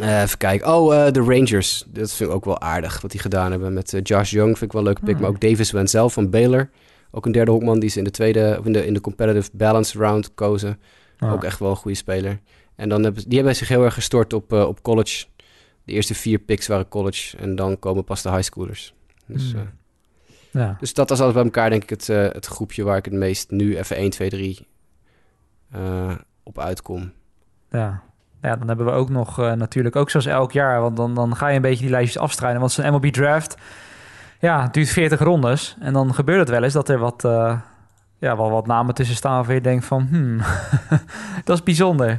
Eh, 0.00 0.22
even 0.22 0.38
kijken. 0.38 0.74
Oh, 0.74 0.94
eh, 0.94 1.12
de 1.12 1.20
Rangers. 1.20 1.84
Dat 1.88 2.12
vind 2.12 2.30
ik 2.30 2.34
ook 2.34 2.44
wel 2.44 2.60
aardig 2.60 3.00
wat 3.00 3.10
die 3.10 3.20
gedaan 3.20 3.50
hebben. 3.50 3.72
Met 3.72 3.94
eh, 3.94 4.00
Josh 4.02 4.30
Young 4.30 4.58
vind 4.58 4.62
ik 4.62 4.72
wel 4.72 4.80
een 4.80 4.86
leuke 4.86 5.00
pick. 5.00 5.12
Hmm. 5.12 5.20
Maar 5.22 5.30
ook 5.30 5.40
Davis 5.40 5.70
Wenzel 5.70 6.10
van 6.10 6.30
Baylor. 6.30 6.70
Ook 7.10 7.26
een 7.26 7.32
derde 7.32 7.50
hoekman 7.50 7.80
die 7.80 7.90
ze 7.90 7.98
in 7.98 8.04
de 8.04 8.10
tweede... 8.10 8.56
Of 8.58 8.66
in 8.66 8.72
de, 8.72 8.86
in 8.86 8.94
de 8.94 9.00
competitive 9.00 9.50
balance 9.52 9.98
round 9.98 10.34
kozen. 10.34 10.78
Ja. 11.18 11.32
Ook 11.32 11.44
echt 11.44 11.58
wel 11.58 11.70
een 11.70 11.76
goede 11.76 11.96
speler. 11.96 12.40
En 12.76 12.88
dan 12.88 13.02
hebben, 13.02 13.22
die 13.26 13.36
hebben 13.36 13.56
zich 13.56 13.68
heel 13.68 13.84
erg 13.84 13.94
gestort 13.94 14.32
op, 14.32 14.52
op 14.52 14.82
college. 14.82 15.24
De 15.84 15.92
eerste 15.92 16.14
vier 16.14 16.38
picks 16.38 16.66
waren 16.66 16.88
college. 16.88 17.36
En 17.36 17.56
dan 17.56 17.78
komen 17.78 18.04
pas 18.04 18.22
de 18.22 18.30
highschoolers. 18.30 18.94
Dus... 19.26 19.52
Hmm. 19.52 19.60
eh, 19.60 19.66
Ja. 20.52 20.76
Dus 20.80 20.94
dat 20.94 21.10
is 21.10 21.20
alles 21.20 21.34
bij 21.34 21.42
elkaar, 21.44 21.70
denk 21.70 21.82
ik, 21.82 21.90
het, 21.90 22.08
eh, 22.08 22.22
het 22.22 22.46
groepje 22.46 22.84
waar 22.84 22.96
ik 22.96 23.04
het 23.04 23.14
meest 23.14 23.50
nu 23.50 23.76
even 23.76 23.96
1, 23.96 24.10
2, 24.10 24.28
3 24.28 24.66
eh, 25.70 26.14
op 26.42 26.58
uitkom. 26.58 27.12
Ja. 27.70 28.02
ja, 28.42 28.56
dan 28.56 28.68
hebben 28.68 28.86
we 28.86 28.92
ook 28.92 29.08
nog 29.08 29.38
eh, 29.38 29.52
natuurlijk, 29.52 29.96
ook 29.96 30.10
zoals 30.10 30.26
elk 30.26 30.52
jaar, 30.52 30.80
want 30.80 30.96
dan, 30.96 31.14
dan 31.14 31.36
ga 31.36 31.48
je 31.48 31.56
een 31.56 31.62
beetje 31.62 31.82
die 31.82 31.90
lijstjes 31.90 32.22
afstrijden. 32.22 32.60
Want 32.60 32.72
zo'n 32.72 32.90
MLB 32.90 33.06
draft, 33.06 33.56
ja, 34.40 34.68
duurt 34.68 34.88
40 34.88 35.20
rondes. 35.20 35.76
En 35.80 35.92
dan 35.92 36.14
gebeurt 36.14 36.40
het 36.40 36.48
wel 36.48 36.62
eens 36.62 36.72
dat 36.72 36.88
er 36.88 36.98
wat, 36.98 37.22
ja, 38.18 38.36
wel 38.36 38.50
wat 38.50 38.66
namen 38.66 38.94
tussen 38.94 39.16
staan 39.16 39.34
waarvan 39.34 39.54
je 39.54 39.60
denkt 39.60 39.84
van, 39.84 40.06
hmm, 40.10 40.38
dat 41.44 41.56
is 41.56 41.62
bijzonder. 41.62 42.18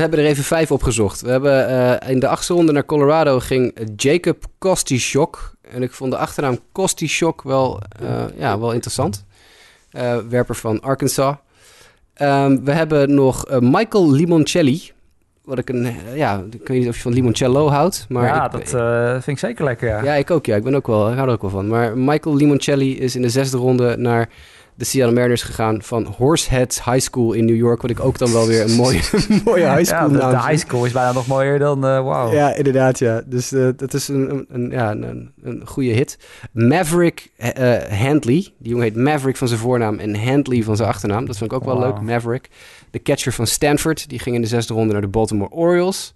We 0.00 0.06
hebben 0.06 0.24
er 0.24 0.30
even 0.30 0.44
vijf 0.44 0.70
opgezocht. 0.70 1.20
We 1.20 1.30
hebben 1.30 1.68
eh, 1.68 2.10
in 2.10 2.20
de 2.20 2.28
achtste 2.28 2.52
ronde 2.52 2.72
naar 2.72 2.84
Colorado 2.84 3.40
ging 3.40 3.78
Jacob 3.96 4.44
Kostichok. 4.58 5.54
En 5.70 5.82
ik 5.82 5.92
vond 5.92 6.10
de 6.10 6.16
achternaam 6.16 6.58
Kostichok 6.72 7.42
wel, 7.42 7.80
eh, 8.00 8.24
ja, 8.36 8.58
wel 8.58 8.72
interessant. 8.72 9.24
Eh, 9.90 10.16
werper 10.28 10.54
van 10.54 10.80
Arkansas. 10.80 11.36
Ehm, 12.14 12.58
we 12.64 12.72
hebben 12.72 13.14
nog 13.14 13.60
Michael 13.60 14.10
Limoncelli. 14.10 14.92
Wat 15.44 15.58
ik 15.58 15.68
een, 15.68 15.94
ja, 16.14 16.44
ik 16.50 16.68
weet 16.68 16.78
niet 16.78 16.88
of 16.88 16.96
je 16.96 17.02
van 17.02 17.12
limoncello 17.12 17.68
houdt. 17.68 18.06
Maar 18.08 18.24
ja, 18.24 18.44
ik, 18.44 18.70
dat 18.70 18.70
vind 19.12 19.26
ik 19.26 19.38
zeker 19.38 19.64
lekker, 19.64 19.88
ja. 19.88 20.02
Ja, 20.02 20.14
ik 20.14 20.30
ook. 20.30 20.46
Ja, 20.46 20.56
ik 20.56 20.62
ben 20.62 20.74
ook 20.74 20.86
wel, 20.86 21.10
ik 21.10 21.14
hou 21.14 21.28
er 21.28 21.34
ook 21.34 21.42
wel 21.42 21.50
van. 21.50 21.68
Maar 21.68 21.98
Michael 21.98 22.36
Limoncelli 22.36 22.98
is 22.98 23.16
in 23.16 23.22
de 23.22 23.28
zesde 23.28 23.56
ronde 23.56 23.96
naar 23.96 24.28
de 24.80 24.86
Seattle 24.86 25.14
Mariners 25.14 25.42
gegaan 25.42 25.82
van 25.82 26.04
Horseheads 26.16 26.84
High 26.84 26.98
School 27.00 27.32
in 27.32 27.44
New 27.44 27.56
York. 27.56 27.82
Wat 27.82 27.90
ik 27.90 28.00
ook 28.00 28.18
dan 28.18 28.32
wel 28.32 28.46
weer 28.46 28.62
een 28.64 28.76
mooie, 28.76 29.00
mooie 29.44 29.64
high 29.74 29.78
Ja, 29.78 29.84
school 29.96 30.08
de, 30.08 30.18
naam 30.18 30.30
de 30.30 30.42
high 30.46 30.66
school 30.66 30.84
is 30.84 30.92
bijna 30.92 31.12
nog 31.12 31.26
mooier 31.26 31.58
dan, 31.58 31.84
eh 31.84 32.04
wauw. 32.04 32.32
Ja, 32.32 32.54
inderdaad, 32.54 32.98
ja. 32.98 33.22
Dus 33.26 33.52
eh, 33.52 33.68
dat 33.76 33.94
is 33.94 34.08
een, 34.08 34.30
een, 34.30 34.46
een- 34.48 34.70
ja, 34.70 34.90
een, 34.90 35.32
een 35.42 35.62
goede 35.66 35.90
hit. 35.90 36.18
Maverick 36.52 37.30
eh, 37.36 37.72
Handley. 38.04 38.34
Die 38.58 38.70
jongen 38.70 38.82
heet 38.84 38.96
Maverick 38.96 39.36
van 39.36 39.48
zijn 39.48 39.60
voornaam 39.60 39.98
en 39.98 40.24
Handley 40.24 40.62
van 40.62 40.76
zijn 40.76 40.88
achternaam. 40.88 41.26
Dat 41.26 41.36
vind 41.38 41.52
ik 41.52 41.56
ook 41.58 41.64
wel 41.64 41.78
leuk, 41.78 42.00
Maverick. 42.00 42.48
De 42.90 43.02
catcher 43.02 43.32
van 43.32 43.46
Stanford. 43.46 44.08
Die 44.08 44.18
ging 44.18 44.36
in 44.36 44.42
de 44.42 44.48
zesde 44.48 44.74
ronde 44.74 44.92
naar 44.92 45.02
de 45.02 45.08
Baltimore 45.08 45.50
Orioles. 45.50 46.14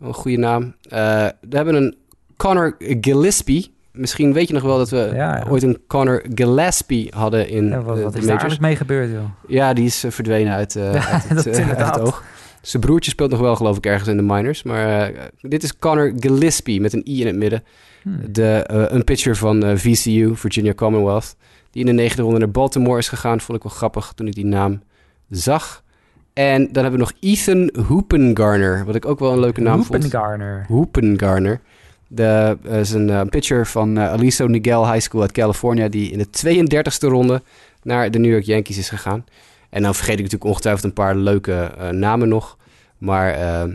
Een 0.00 0.14
goede 0.14 0.36
naam. 0.38 0.74
We 0.88 1.32
hebben 1.50 1.74
een 1.74 1.96
Connor 2.36 2.76
Gillespie. 3.00 3.74
Misschien 3.96 4.32
weet 4.32 4.48
je 4.48 4.54
nog 4.54 4.62
wel 4.62 4.78
dat 4.78 4.90
we 4.90 5.10
Ja, 5.14 5.36
ja. 5.36 5.44
ooit 5.48 5.62
een 5.62 5.78
Connor 5.86 6.22
Gillespie 6.34 7.12
hadden 7.16 7.48
in 7.48 7.68
Ja, 7.68 7.82
wat 7.82 7.96
de, 7.96 8.02
wat 8.02 8.12
de 8.12 8.18
is 8.18 8.26
daar 8.26 8.34
majors. 8.36 8.58
eigenlijk 8.58 8.60
mee 8.60 8.76
gebeurd, 8.76 9.10
joh? 9.10 9.30
Ja, 9.48 9.72
die 9.72 9.84
is 9.84 10.04
eh, 10.04 10.10
verdwenen 10.10 10.52
uit, 10.52 10.76
eh, 10.76 11.12
uit, 11.14 11.28
het, 11.28 11.46
eh, 11.46 11.68
uit 11.68 11.78
het 11.78 12.00
oog. 12.00 12.22
Zijn 12.62 12.82
broertje 12.82 13.10
speelt 13.10 13.30
nog 13.30 13.40
wel, 13.40 13.56
geloof 13.56 13.76
ik, 13.76 13.86
ergens 13.86 14.08
in 14.08 14.16
de 14.16 14.22
minors. 14.22 14.62
Maar 14.62 15.08
eh, 15.08 15.22
dit 15.40 15.62
is 15.62 15.78
Connor 15.78 16.12
Gillespie 16.16 16.80
met 16.80 16.92
een 16.92 17.04
i 17.08 17.20
in 17.20 17.26
het 17.26 17.36
midden. 17.36 17.64
Hmm. 18.02 18.20
De, 18.32 18.52
eh, 18.66 18.84
een 18.88 19.04
pitcher 19.04 19.36
van 19.36 19.64
eh, 19.64 19.76
VCU, 19.76 20.36
Virginia 20.36 20.74
Commonwealth. 20.74 21.36
Die 21.70 21.80
in 21.84 21.96
de 21.96 22.02
negende 22.02 22.22
ronde 22.22 22.38
naar 22.38 22.50
Baltimore 22.50 22.98
is 22.98 23.08
gegaan. 23.08 23.40
Vond 23.40 23.58
ik 23.58 23.64
wel 23.64 23.72
grappig 23.72 24.12
toen 24.14 24.26
ik 24.26 24.34
die 24.34 24.44
naam 24.46 24.82
zag. 25.28 25.84
En 26.32 26.58
dan 26.72 26.82
hebben 26.82 27.00
we 27.00 27.06
nog 27.06 27.12
Ethan 27.20 27.70
Hoopengarner. 27.88 28.84
Wat 28.84 28.94
ik 28.94 29.06
ook 29.06 29.18
wel 29.18 29.32
een 29.32 29.40
leuke 29.40 29.60
naam 29.60 29.84
vond. 29.84 30.02
Hoopengarner. 30.02 30.64
Hoopengarner. 30.68 31.60
De, 32.08 32.58
eh, 32.62 32.80
is 32.80 32.90
een 32.90 33.10
eh, 33.10 33.20
pitcher 33.22 33.66
van 33.66 33.98
eh, 33.98 34.12
Aliso 34.12 34.46
Niguel 34.46 34.92
High 34.92 35.04
School 35.04 35.22
uit 35.22 35.32
California... 35.32 35.88
die 35.88 36.10
in 36.10 36.18
de 36.18 36.26
32e 36.26 37.08
ronde 37.08 37.42
naar 37.82 38.10
de 38.10 38.18
New 38.18 38.30
York 38.30 38.44
Yankees 38.44 38.78
is 38.78 38.88
gegaan. 38.88 39.24
En 39.70 39.82
dan 39.82 39.94
vergeet 39.94 40.14
ik 40.14 40.22
natuurlijk 40.22 40.50
ongetwijfeld 40.50 40.84
een 40.84 40.92
paar 40.92 41.16
leuke 41.16 41.70
namen 41.90 42.28
nog. 42.28 42.56
Maar 42.98 43.34
ehm, 43.34 43.72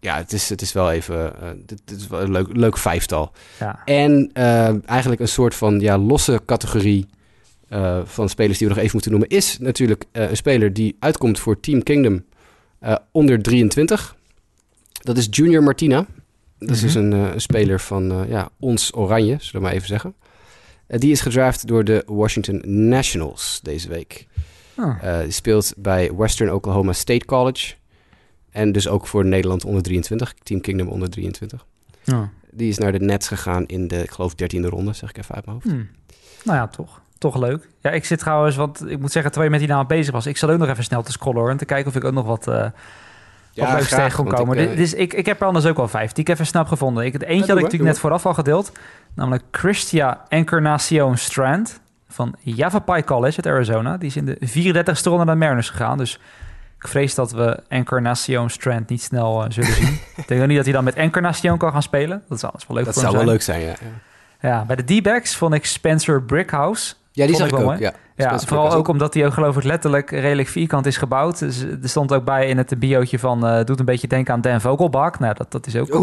ja, 0.00 0.16
het 0.16 0.32
is, 0.32 0.48
het 0.48 0.62
is 0.62 0.72
wel 0.72 0.92
even... 0.92 1.32
dit 1.66 1.80
is 1.96 2.06
wel 2.06 2.20
een 2.20 2.30
leuk, 2.30 2.46
leuk 2.52 2.78
vijftal. 2.78 3.32
Ja. 3.58 3.82
En 3.84 4.30
eigenlijk 4.86 5.20
een 5.20 5.28
soort 5.28 5.54
van 5.54 5.80
ja, 5.80 5.98
losse 5.98 6.40
categorie 6.46 7.06
van 8.04 8.28
spelers 8.28 8.58
die 8.58 8.68
we 8.68 8.74
nog 8.74 8.82
even 8.82 8.92
moeten 8.92 9.10
noemen... 9.10 9.28
is 9.28 9.58
natuurlijk 9.58 10.04
een 10.12 10.36
speler 10.36 10.72
die 10.72 10.96
uitkomt 10.98 11.38
voor 11.38 11.60
Team 11.60 11.82
Kingdom 11.82 12.24
onder 13.10 13.42
23. 13.42 14.16
Dat 15.02 15.16
is 15.16 15.26
Junior 15.30 15.62
Martina. 15.62 16.06
Dat 16.58 16.70
is 16.70 16.76
Mhm. 16.76 16.84
dus 16.86 16.94
een, 16.94 17.12
eh, 17.12 17.32
een 17.34 17.40
speler 17.40 17.80
van 17.80 18.10
eh, 18.12 18.28
ja, 18.28 18.48
ons 18.60 18.94
Oranje, 18.94 19.36
zullen 19.38 19.52
we 19.52 19.60
maar 19.60 19.72
even 19.72 19.88
zeggen. 19.88 20.14
Eh, 20.86 20.98
die 21.00 21.10
is 21.10 21.20
gedraft 21.20 21.66
door 21.66 21.84
de 21.84 22.02
Washington 22.06 22.62
Nationals 22.88 23.60
deze 23.62 23.88
week. 23.88 24.26
Oh. 24.76 24.96
Eh, 25.02 25.20
die 25.22 25.30
speelt 25.30 25.72
bij 25.76 26.14
Western 26.14 26.52
Oklahoma 26.52 26.92
State 26.92 27.24
College. 27.24 27.74
En 28.50 28.72
dus 28.72 28.88
ook 28.88 29.06
voor 29.06 29.24
Nederland 29.24 29.64
onder 29.64 29.82
23. 29.82 30.34
Team 30.42 30.60
Kingdom 30.60 30.88
onder 30.88 31.10
23. 31.10 31.66
Ja. 32.02 32.30
Die 32.50 32.68
is 32.68 32.78
naar 32.78 32.92
de 32.92 33.00
Nets 33.00 33.28
gegaan 33.28 33.66
in 33.66 33.88
de, 33.88 34.02
ik 34.02 34.10
geloof, 34.10 34.34
13e 34.34 34.68
ronde, 34.68 34.92
zeg 34.92 35.10
ik 35.10 35.18
even 35.18 35.34
uit 35.34 35.44
mijn 35.46 35.56
hoofd. 35.56 35.68
Hmm. 35.76 35.88
Nou 36.44 36.58
ja, 36.58 36.66
toch. 36.68 37.00
Toch 37.18 37.36
leuk. 37.36 37.68
Ja, 37.80 37.90
ik 37.90 38.04
zit 38.04 38.18
trouwens, 38.18 38.56
want 38.56 38.90
ik 38.90 38.98
moet 38.98 39.12
zeggen, 39.12 39.32
terwijl 39.32 39.52
je 39.52 39.58
met 39.58 39.66
die 39.68 39.76
naam 39.76 39.86
bezig 39.86 40.12
was, 40.12 40.26
ik 40.26 40.36
zat 40.36 40.50
ook 40.50 40.58
nog 40.58 40.68
even 40.68 40.84
snel 40.84 41.02
te 41.02 41.12
scrollen 41.12 41.40
hoor, 41.40 41.50
en 41.50 41.56
te 41.56 41.64
kijken 41.64 41.86
of 41.90 41.96
ik 41.96 42.04
ook 42.04 42.12
nog 42.12 42.26
wat, 42.26 42.46
wat 43.58 43.72
leuks 43.72 43.88
tegen 43.88 44.16
kon 44.16 44.24
want 44.24 44.36
komen. 44.36 44.58
ik, 44.58 44.68
Dit- 44.68 44.76
dus 44.76 44.94
ik, 44.94 45.12
ik 45.14 45.26
heb 45.26 45.40
er 45.40 45.46
anders 45.46 45.66
ook 45.66 45.76
wel 45.76 45.88
vijf 45.88 46.12
die 46.12 46.24
ik 46.24 46.30
even 46.30 46.58
heb 46.58 46.66
gevonden. 46.66 47.04
Ik, 47.04 47.12
het 47.12 47.22
eentje 47.22 47.38
doe 47.38 47.48
had 47.48 47.56
ik 47.56 47.62
natuurlijk 47.62 47.90
net 47.90 47.98
vooraf 48.00 48.26
al 48.26 48.34
gedeeld, 48.34 48.72
namelijk 49.14 49.44
Christia 49.50 50.24
Encarnacion 50.28 51.16
Strand 51.16 51.80
van 52.08 52.34
Yavapai 52.40 53.04
College 53.04 53.36
uit 53.36 53.46
Arizona. 53.54 53.96
Die 53.96 54.08
is 54.08 54.16
in 54.16 54.24
de 54.24 54.36
34ste 54.38 55.02
ronde 55.02 55.24
naar 55.24 55.34
de 55.34 55.40
Mariners 55.40 55.70
gegaan, 55.70 55.98
dus 55.98 56.20
ik 56.78 56.88
vrees 56.88 57.14
dat 57.14 57.32
we 57.32 57.62
Encarnacion 57.68 58.50
Strand 58.50 58.88
niet 58.88 59.02
snel 59.02 59.44
eh, 59.44 59.50
zullen 59.50 59.72
zien. 59.72 60.00
ik 60.16 60.28
denk 60.28 60.46
niet 60.46 60.56
dat 60.56 60.64
hij 60.64 60.74
dan 60.74 60.84
met 60.84 60.94
Encarnacion 60.94 61.58
kan 61.58 61.72
gaan 61.72 61.82
spelen. 61.82 62.22
Dat 62.28 62.38
is 62.38 62.44
alles 62.44 62.66
wel 62.66 62.76
leuk 62.76 62.84
dat 62.84 62.94
voor 62.94 63.02
zou 63.02 63.16
hem 63.16 63.24
wel 63.24 63.32
leuk 63.32 63.42
zijn, 63.42 63.60
ja. 63.60 63.66
ja. 63.68 63.76
Ja, 64.40 64.64
bij 64.64 64.76
de 64.76 65.00
D-backs 65.00 65.36
vond 65.36 65.54
ik 65.54 65.66
Spencer 65.66 66.22
Brickhouse. 66.22 66.94
Ja, 67.18 67.26
die 67.26 67.36
zag 67.36 67.48
ik 67.48 67.58
ook, 67.58 67.78
ja. 67.78 68.38
Vooral 68.38 68.72
ook 68.72 68.88
omdat 68.88 69.14
hij 69.14 69.26
ook 69.26 69.32
geloof 69.32 69.56
ik 69.56 69.62
letterlijk 69.62 70.10
redelijk 70.10 70.48
vierkant 70.48 70.86
is 70.86 70.96
gebouwd. 70.96 71.38
Dus 71.38 71.62
er 71.62 71.78
stond 71.88 72.12
ook 72.12 72.24
bij 72.24 72.48
in 72.48 72.58
het 72.58 72.78
biootje 72.78 73.18
van... 73.18 73.46
eh, 73.46 73.64
doet 73.64 73.78
een 73.78 73.84
beetje 73.84 74.08
denken 74.08 74.34
aan 74.34 74.40
Dan 74.40 74.60
Vogelbach. 74.60 75.18
Nou, 75.18 75.34
dat, 75.34 75.52
dat 75.52 75.66
is 75.66 75.76
ook 75.76 75.88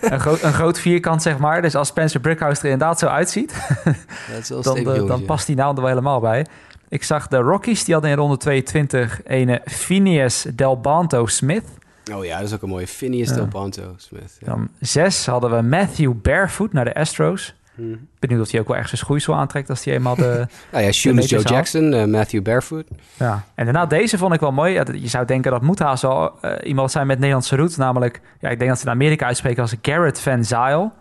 een, 0.00 0.20
groot, 0.20 0.42
een 0.42 0.52
groot 0.52 0.78
vierkant, 0.80 1.22
zeg 1.22 1.38
maar. 1.38 1.62
Dus 1.62 1.74
als 1.74 1.88
Spencer 1.88 2.20
Brickhouse 2.20 2.62
er 2.62 2.70
inderdaad 2.70 2.98
zo 2.98 3.06
uitziet... 3.06 3.54
Dan, 4.62 4.76
eh, 4.76 5.06
dan 5.06 5.24
past 5.24 5.46
die 5.46 5.56
naam 5.56 5.74
er 5.74 5.80
wel 5.80 5.90
helemaal 5.90 6.20
bij. 6.20 6.46
Ik 6.88 7.02
zag 7.04 7.28
de 7.28 7.36
Rockies, 7.36 7.84
die 7.84 7.94
hadden 7.94 8.12
in 8.12 8.16
ronde 8.16 8.36
22... 8.36 9.20
een 9.24 9.60
Phineas 9.64 10.46
Del 10.54 10.80
Banto 10.80 11.26
Smith. 11.26 11.64
Oh 12.12 12.24
ja, 12.24 12.38
dat 12.38 12.48
is 12.48 12.54
ook 12.54 12.62
een 12.62 12.68
mooie. 12.68 12.86
Phineas 12.86 13.28
Ja. 13.28 13.34
Del 13.34 13.46
Ponto 13.46 13.94
Smith. 13.96 14.36
Ja. 14.40 14.46
Dan 14.46 14.68
zes 14.80 15.26
hadden 15.26 15.50
we 15.50 15.62
Matthew 15.62 16.12
Barefoot 16.22 16.72
naar 16.72 16.84
de 16.84 16.94
Astros. 16.94 17.54
Mhm. 17.74 17.96
Benieuwd 18.18 18.40
of 18.40 18.50
hij 18.50 18.60
ook 18.60 18.66
wel 18.66 18.76
ergens 18.76 18.92
zijn 18.94 19.04
schoeisel 19.04 19.34
aantrekt... 19.34 19.70
als 19.70 19.84
hij 19.84 19.94
eenmaal 19.94 20.14
de... 20.14 20.46
Nou 20.72 20.84
ja, 20.84 21.12
meters 21.12 21.28
Joe. 21.28 21.42
Jackson, 21.42 21.92
eh, 21.92 22.04
Matthew 22.04 22.42
Barefoot. 22.42 22.86
Ja, 23.16 23.44
en 23.54 23.64
daarna 23.64 23.86
deze 23.86 24.18
vond 24.18 24.34
ik 24.34 24.40
wel 24.40 24.52
mooi. 24.52 24.72
Ja, 24.72 24.84
je 24.92 25.08
zou 25.08 25.26
denken 25.26 25.50
dat 25.50 25.62
moet 25.62 25.78
haast 25.78 26.02
wel 26.02 26.40
eh, 26.40 26.68
iemand 26.68 26.90
zijn 26.90 27.06
met 27.06 27.18
Nederlandse 27.18 27.56
roots. 27.56 27.76
Namelijk, 27.76 28.20
ja, 28.40 28.48
ik 28.48 28.58
denk 28.58 28.70
dat 28.70 28.78
ze 28.78 28.86
in 28.86 28.92
Amerika 28.92 29.26
uitspreken 29.26 29.62
als 29.62 29.74
Garrett 29.82 30.20
Van 30.20 30.44
Zyl. 30.44 30.92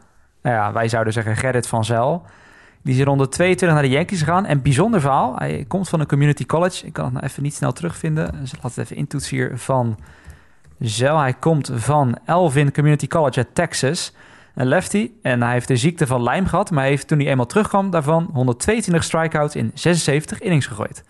Nou 0.41 0.55
ja, 0.55 0.73
wij 0.73 0.87
zouden 0.87 1.13
zeggen 1.13 1.35
Gerrit 1.35 1.67
van 1.67 1.85
Zyl. 1.85 2.25
Die 2.81 2.93
is 2.93 2.99
in 2.99 3.05
ronde 3.05 3.29
22 3.29 3.77
naar 3.77 3.87
de 3.87 3.93
Yankees 3.93 4.19
gegaan. 4.19 4.45
En 4.45 4.61
bijzonder 4.61 5.01
verhaal, 5.01 5.35
hij 5.37 5.65
komt 5.67 5.89
van 5.89 5.99
een 5.99 6.07
community 6.07 6.45
college. 6.45 6.85
Ik 6.85 6.93
kan 6.93 7.03
het 7.03 7.13
nou 7.13 7.25
even 7.25 7.43
niet 7.43 7.53
snel 7.53 7.71
terugvinden. 7.71 8.35
Dus 8.39 8.53
laat 8.61 8.75
het 8.75 8.77
even 8.77 8.95
intoetsen 8.95 9.35
hier 9.35 9.57
van 9.57 9.97
Zyl. 10.79 11.19
Hij 11.19 11.33
komt 11.33 11.71
van 11.73 12.17
Elvin 12.25 12.71
Community 12.71 13.07
College 13.07 13.37
uit 13.37 13.55
Texas. 13.55 14.13
Een 14.55 14.67
lefty. 14.67 15.11
En 15.21 15.41
hij 15.41 15.51
heeft 15.51 15.67
de 15.67 15.75
ziekte 15.75 16.07
van 16.07 16.23
Lyme 16.23 16.47
gehad. 16.47 16.71
Maar 16.71 16.81
hij 16.81 16.89
heeft 16.89 17.07
toen 17.07 17.19
hij 17.19 17.27
eenmaal 17.27 17.45
terugkwam 17.45 17.89
daarvan 17.89 18.29
122 18.33 19.03
strikeouts 19.03 19.55
in 19.55 19.71
76 19.73 20.39
innings 20.39 20.65
gegooid. 20.65 21.03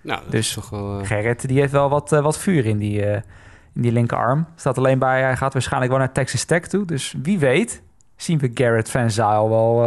Nou, 0.00 0.20
dat 0.22 0.30
Dus 0.30 0.48
is 0.48 0.54
toch 0.54 0.70
wel... 0.70 1.00
eh, 1.00 1.06
Gerrit 1.06 1.48
die 1.48 1.60
heeft 1.60 1.72
wel 1.72 1.88
wat, 1.88 2.12
eh, 2.12 2.20
wat 2.20 2.38
vuur 2.38 2.66
in 2.66 2.78
die, 2.78 3.04
eh, 3.04 3.14
in 3.74 3.82
die 3.82 3.92
linkerarm. 3.92 4.46
Staat 4.56 4.78
alleen 4.78 4.98
bij, 4.98 5.20
hij 5.22 5.36
gaat 5.36 5.52
waarschijnlijk 5.52 5.90
wel 5.92 6.00
naar 6.00 6.12
Texas 6.12 6.44
Tech 6.44 6.66
toe. 6.66 6.84
Dus 6.84 7.14
wie 7.22 7.38
weet 7.38 7.82
zien 8.16 8.38
we 8.38 8.50
Garrett 8.54 8.90
Van 8.90 9.10
Zyl 9.10 9.48
wel... 9.48 9.84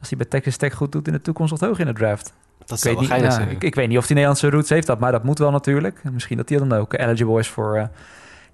als 0.00 0.08
hij 0.08 0.16
bij 0.18 0.26
Texas 0.26 0.56
Tech 0.56 0.74
goed 0.74 0.92
doet 0.92 1.06
in 1.06 1.12
de 1.12 1.20
toekomst 1.20 1.50
wat 1.50 1.60
hoog 1.60 1.78
in 1.78 1.86
de 1.86 1.92
draft. 1.92 2.32
dat 2.58 2.70
Ik 2.70 2.78
zou 2.84 2.96
weet, 2.98 3.08
wel 3.08 3.20
niet, 3.20 3.32
zijn. 3.32 3.50
ik, 3.50 3.62
ik 3.64 3.74
weet 3.74 3.88
niet 3.88 3.96
of 3.98 4.02
die 4.06 4.14
Nederlandse 4.14 4.50
roots 4.50 4.68
heeft 4.68 4.86
dat, 4.86 4.98
maar 4.98 5.12
dat 5.12 5.24
moet 5.24 5.38
wel 5.38 5.50
natuurlijk. 5.50 6.00
En 6.02 6.12
misschien 6.12 6.36
dat 6.36 6.48
hij 6.48 6.58
dan 6.58 6.72
ook 6.72 6.92
eligible 6.92 7.38
is 7.38 7.48
voor 7.48 7.90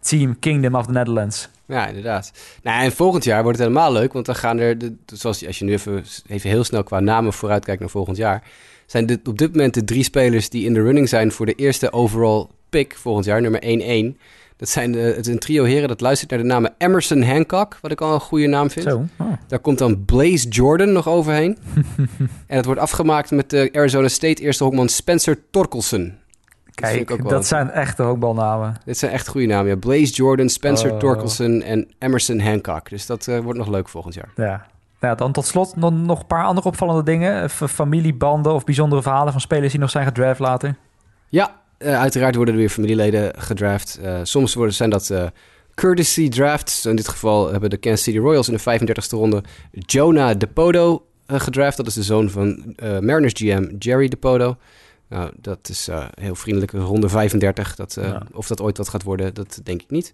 Team 0.07 0.39
Kingdom 0.39 0.75
of 0.75 0.87
the 0.87 0.93
Netherlands. 0.93 1.49
Ja, 1.67 1.87
inderdaad. 1.87 2.33
Nou, 2.63 2.85
en 2.85 2.93
volgend 2.93 3.25
jaar 3.25 3.43
wordt 3.43 3.59
het 3.59 3.69
helemaal 3.69 3.93
leuk, 3.93 4.13
want 4.13 4.27
dan 4.27 4.35
gaan 4.35 4.59
er, 4.59 4.79
de, 4.79 4.95
zoals 5.07 5.47
als 5.47 5.59
je 5.59 5.65
nu 5.65 5.73
even, 5.73 6.05
even 6.27 6.51
heel 6.51 6.65
snel 6.65 6.83
qua 6.83 7.01
namen 7.01 7.33
vooruitkijkt 7.33 7.81
naar 7.81 7.91
volgend 7.91 8.17
jaar, 8.17 8.43
zijn 8.87 9.07
dit, 9.07 9.29
op 9.29 9.39
dit 9.39 9.51
moment 9.51 9.75
de 9.75 9.85
drie 9.85 10.03
spelers 10.03 10.49
die 10.49 10.65
in 10.65 10.75
de 10.75 10.83
running 10.83 11.09
zijn 11.09 11.33
voor 11.33 11.47
de 11.47 11.55
eerste 11.55 11.93
overall 11.93 12.47
pick 12.71 12.97
volgend 12.97 13.25
jaar, 13.25 13.41
nummer 13.41 14.15
1-1. 14.15 14.21
Dat 14.57 14.69
zijn 14.69 14.93
de, 14.93 14.99
het 14.99 15.27
is 15.27 15.33
een 15.33 15.39
trio 15.39 15.65
heren 15.65 15.89
dat 15.89 16.01
luistert 16.01 16.31
naar 16.31 16.41
de 16.41 16.45
namen 16.45 16.75
Emerson 16.79 17.23
Hancock, 17.23 17.79
wat 17.81 17.91
ik 17.91 18.01
al 18.01 18.15
een 18.15 18.21
goede 18.21 18.47
naam 18.47 18.71
vind. 18.71 18.87
Zo, 18.87 19.05
oh. 19.17 19.33
Daar 19.47 19.59
komt 19.59 19.79
dan 19.79 20.05
Blaze 20.05 20.49
Jordan 20.49 20.93
nog 20.93 21.09
overheen. 21.09 21.59
en 22.47 22.57
het 22.57 22.65
wordt 22.65 22.81
afgemaakt 22.81 23.31
met 23.31 23.51
de 23.51 23.69
Arizona 23.73 24.09
State 24.09 24.43
eerste 24.43 24.65
honkman 24.65 24.89
Spencer 24.89 25.39
Torkelson. 25.51 26.15
Kijk, 26.81 27.29
dat 27.29 27.47
zijn 27.47 27.71
echte 27.71 28.03
honkbalnamen. 28.03 28.75
Dit 28.85 28.99
zijn 28.99 29.13
echt 29.13 29.29
goede 29.29 29.47
namen. 29.47 29.67
Ja. 29.71 29.77
Blaze 29.77 30.13
Jordan, 30.13 30.49
Spencer 30.49 30.93
Oh. 30.93 30.99
Torkelson 30.99 31.63
en 31.63 31.89
Emerson 31.99 32.41
Hancock. 32.41 32.89
Dus 32.89 33.07
dat 33.07 33.27
eh, 33.27 33.39
wordt 33.39 33.59
nog 33.59 33.69
leuk 33.69 33.89
volgend 33.89 34.15
jaar. 34.15 34.29
Ja. 34.37 34.67
Nou 35.01 35.17
dan 35.17 35.33
tot 35.33 35.47
slot 35.47 35.77
nog, 35.77 35.93
nog 35.93 36.21
een 36.21 36.27
paar 36.27 36.45
andere 36.45 36.67
opvallende 36.69 37.03
dingen. 37.03 37.43
Eh, 37.43 37.49
fa- 37.49 37.69
familiebanden 37.69 38.53
of 38.55 38.65
bijzondere 38.65 39.03
verhalen 39.03 39.33
van 39.33 39.41
spelers 39.41 39.71
die 39.73 39.81
nog 39.81 39.91
zijn 39.91 40.07
gedraft 40.07 40.41
later. 40.41 40.77
Ja, 41.29 41.61
eh, 41.79 41.99
uiteraard 42.01 42.35
worden 42.35 42.55
er 42.55 42.61
weer 42.61 42.69
familieleden 42.69 43.33
gedraft. 43.39 44.01
Soms 44.23 44.55
worden, 44.55 44.75
zijn 44.75 44.91
dat 44.91 45.13
courtesy 45.75 46.29
drafts. 46.29 46.87
In 46.87 46.97
dit 46.97 47.09
geval 47.09 47.51
hebben 47.53 47.71
de 47.71 47.77
Kansas 47.77 48.03
City 48.03 48.19
Royals 48.19 48.49
in 48.49 48.55
de 48.55 48.61
35e 48.61 49.17
ronde 49.17 49.43
Jonah 49.71 50.39
DePoto 50.39 51.07
eh, 51.27 51.41
gedraft. 51.41 51.77
Dat 51.77 51.87
is 51.87 51.95
de 51.95 52.03
zoon 52.03 52.31
van 52.31 52.75
Mariners 53.01 53.33
GM 53.37 53.69
Jerry 53.79 54.09
DePoto. 54.09 54.57
Nou, 55.09 55.31
dat 55.41 55.69
is 55.69 55.89
eh, 55.89 56.05
heel 56.21 56.35
vriendelijk. 56.35 56.73
Ronde 56.73 57.09
35. 57.09 57.75
Dat, 57.77 57.97
eh, 57.97 58.05
Ja. 58.05 58.23
Of 58.33 58.47
dat 58.47 58.61
ooit 58.61 58.77
wat 58.77 58.89
gaat 58.89 59.03
worden, 59.03 59.35
dat 59.35 59.61
denk 59.63 59.83
ik 59.83 59.91
niet. 59.91 60.13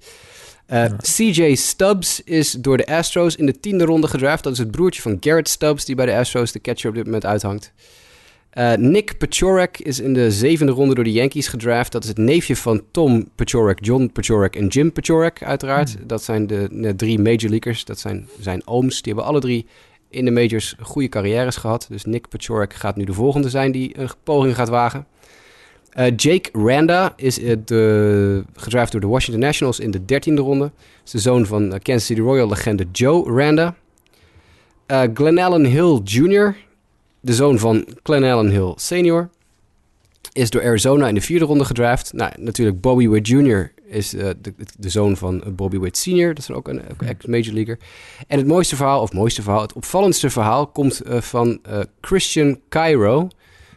Eh, 0.67 0.79
Ja. 0.89 0.97
CJ 0.97 1.55
Stubbs 1.55 2.23
is 2.23 2.51
door 2.51 2.77
de 2.77 2.87
Astros 2.87 3.37
in 3.37 3.47
de 3.47 3.61
tiende 3.61 3.85
ronde 3.85 4.07
gedraft. 4.09 4.43
Dat 4.45 4.53
is 4.53 4.59
het 4.59 4.71
broertje 4.71 5.03
van 5.03 5.17
Garrett 5.21 5.49
Stubbs, 5.49 5.85
die 5.85 5.95
bij 5.95 6.07
de 6.07 6.15
Astros 6.17 6.53
de 6.53 6.61
catcher 6.61 6.89
op 6.89 6.95
dit 6.95 7.05
moment 7.05 7.27
uithangt. 7.27 7.73
Eh, 8.51 8.73
Nick 8.75 9.19
Pachorek 9.19 9.79
is 9.79 10.01
in 10.01 10.15
de 10.15 10.31
zevende 10.31 10.73
ronde 10.73 10.95
door 10.95 11.05
de 11.05 11.13
Yankees 11.13 11.49
gedraft. 11.49 11.93
Dat 11.93 12.03
is 12.03 12.09
het 12.09 12.19
neefje 12.19 12.57
van 12.57 12.83
Tom 12.91 13.29
Pachorek, 13.35 13.85
John 13.85 14.11
Pachorek 14.13 14.57
en 14.57 14.67
Jim 14.67 14.93
Pachorek 14.93 15.43
uiteraard. 15.43 15.95
Hmm. 15.95 16.07
Dat 16.07 16.23
zijn 16.23 16.47
de, 16.47 16.69
de 16.71 16.97
drie 16.97 17.19
major 17.19 17.49
leaguers. 17.51 17.85
Dat 17.85 17.99
zijn 17.99 18.29
zijn 18.41 18.67
ooms. 18.67 19.03
Die 19.03 19.13
hebben 19.13 19.31
alle 19.31 19.41
drie 19.41 19.67
in 20.13 20.25
de 20.25 20.31
majors 20.31 20.75
goede 20.81 21.09
carrières 21.09 21.57
gehad. 21.57 21.87
Dus 21.91 22.05
Nick 22.05 22.29
Pachorek 22.29 22.75
gaat 22.75 22.97
nu 22.97 23.05
de 23.05 23.13
volgende 23.13 23.49
zijn 23.49 23.73
die 23.73 23.99
een 23.99 24.11
poging 24.23 24.55
gaat 24.55 24.69
wagen. 24.69 25.07
Eh, 25.91 26.13
Jake 26.17 26.49
Randa 26.53 27.13
is 27.17 27.41
eh, 27.41 27.57
de, 27.65 28.45
door 28.91 29.01
de 29.01 29.07
Washington 29.07 29.45
Nationals 29.45 29.81
in 29.81 29.91
de 29.91 30.05
dertiende 30.05 30.41
ronde. 30.41 30.71
is 31.05 31.11
de 31.11 31.19
zoon 31.19 31.47
van 31.47 31.73
eh, 31.73 31.81
Kansas 31.83 32.07
City 32.07 32.21
Royal 32.21 32.49
legende 32.49 32.87
Joe 32.93 33.31
Randa. 33.43 33.75
Glenn 35.15 35.39
Allen 35.39 35.65
Hill 35.65 36.01
Jr., 36.05 36.57
de 37.21 37.35
zoon 37.35 37.59
van 37.59 37.87
Glenn 38.03 38.25
Allen 38.25 38.51
Hill 38.51 38.73
Sr., 38.77 39.29
is 40.33 40.51
door 40.51 40.63
Arizona 40.63 41.09
in 41.09 41.15
de 41.15 41.21
vierde 41.21 41.45
ronde 41.45 41.65
gedraft. 41.65 42.13
Nou, 42.13 42.33
natuurlijk 42.37 42.81
Bobby 42.81 43.09
Witt 43.09 43.29
Jr. 43.29 43.73
is 43.93 44.15
eh, 44.15 44.29
de, 44.41 44.55
de 44.79 44.89
zoon 44.89 45.17
van 45.17 45.43
Bobby 45.57 45.79
Witt 45.79 45.97
Sr., 45.97 46.27
dat 46.27 46.39
is 46.39 46.51
ook 46.51 46.69
een 46.69 46.83
ex-major 46.99 47.55
leaguer. 47.55 47.79
En 48.27 48.39
het 48.39 48.47
mooiste 48.47 48.77
verhaal, 48.77 49.01
of 49.01 49.13
mooiste 49.13 49.43
verhaal, 49.43 49.63
het 49.63 49.73
opvallendste 49.73 50.31
verhaal 50.31 50.67
komt 50.67 51.01
eh, 51.01 51.21
van 51.21 51.59
eh, 51.63 51.81
Christian 52.01 52.61
Cairo. 52.69 53.29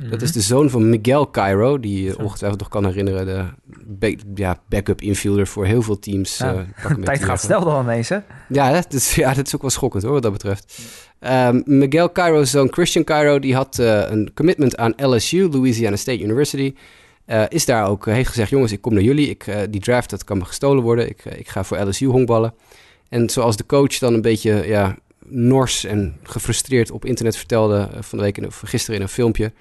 Dat 0.09 0.21
is 0.21 0.31
de 0.31 0.41
zoon 0.41 0.69
van 0.69 0.89
Miguel 0.89 1.31
Cairo, 1.31 1.79
die 1.79 2.03
je 2.03 2.11
Mhm. 2.11 2.21
Ongetwijfeld 2.21 2.61
nog 2.61 2.69
kan 2.69 2.85
herinneren. 2.85 3.55
De 3.99 4.17
ja, 4.33 4.59
backup 4.69 5.01
infielder 5.01 5.47
voor 5.47 5.65
heel 5.65 5.81
veel 5.81 5.99
teams. 5.99 6.37
Ja. 6.37 6.65
Tijd 7.03 7.23
gaat 7.23 7.41
snel 7.41 7.63
dan 7.63 7.83
ineens, 7.83 8.09
hè? 8.09 8.19
Ja, 8.49 8.71
dat 8.71 8.93
is, 8.93 9.15
ja, 9.15 9.33
dat 9.33 9.45
is 9.45 9.55
ook 9.55 9.61
wel 9.61 9.69
schokkend 9.69 10.03
hoor, 10.03 10.11
wat 10.11 10.21
dat 10.21 10.31
betreft. 10.31 10.79
Ehm, 11.19 11.61
Miguel 11.65 12.11
Cairo's 12.11 12.49
zoon 12.49 12.67
Christian 12.71 13.03
Cairo, 13.03 13.39
die 13.39 13.55
had 13.55 13.77
een 13.77 14.31
commitment 14.33 14.77
aan 14.77 14.93
LSU, 14.97 15.49
Louisiana 15.49 15.95
State 15.95 16.23
University. 16.23 16.73
Eh, 17.25 17.43
is 17.47 17.65
daar 17.65 17.87
ook, 17.87 18.07
eh, 18.07 18.13
heeft 18.13 18.29
gezegd, 18.29 18.49
jongens, 18.49 18.71
ik 18.71 18.81
kom 18.81 18.93
naar 18.93 19.03
jullie. 19.03 19.29
Ik, 19.29 19.47
eh, 19.47 19.61
die 19.69 19.81
draft, 19.81 20.09
dat 20.09 20.23
kan 20.23 20.37
me 20.37 20.45
gestolen 20.45 20.83
worden. 20.83 21.09
Ik, 21.09 21.25
ik 21.25 21.47
ga 21.47 21.63
voor 21.63 21.77
LSU 21.77 22.05
honkballen. 22.05 22.53
En 23.09 23.29
zoals 23.29 23.57
de 23.57 23.65
coach 23.65 23.97
dan 23.97 24.13
een 24.13 24.21
beetje 24.21 24.67
ja, 24.67 24.95
nors 25.25 25.85
en 25.85 26.17
gefrustreerd 26.23 26.91
op 26.91 27.05
internet 27.05 27.37
vertelde... 27.37 27.89
van 27.99 28.17
de 28.17 28.23
week, 28.23 28.37
in, 28.37 28.45
of 28.45 28.61
gisteren 28.65 28.95
in 28.95 29.01
een 29.01 29.09
filmpje... 29.09 29.51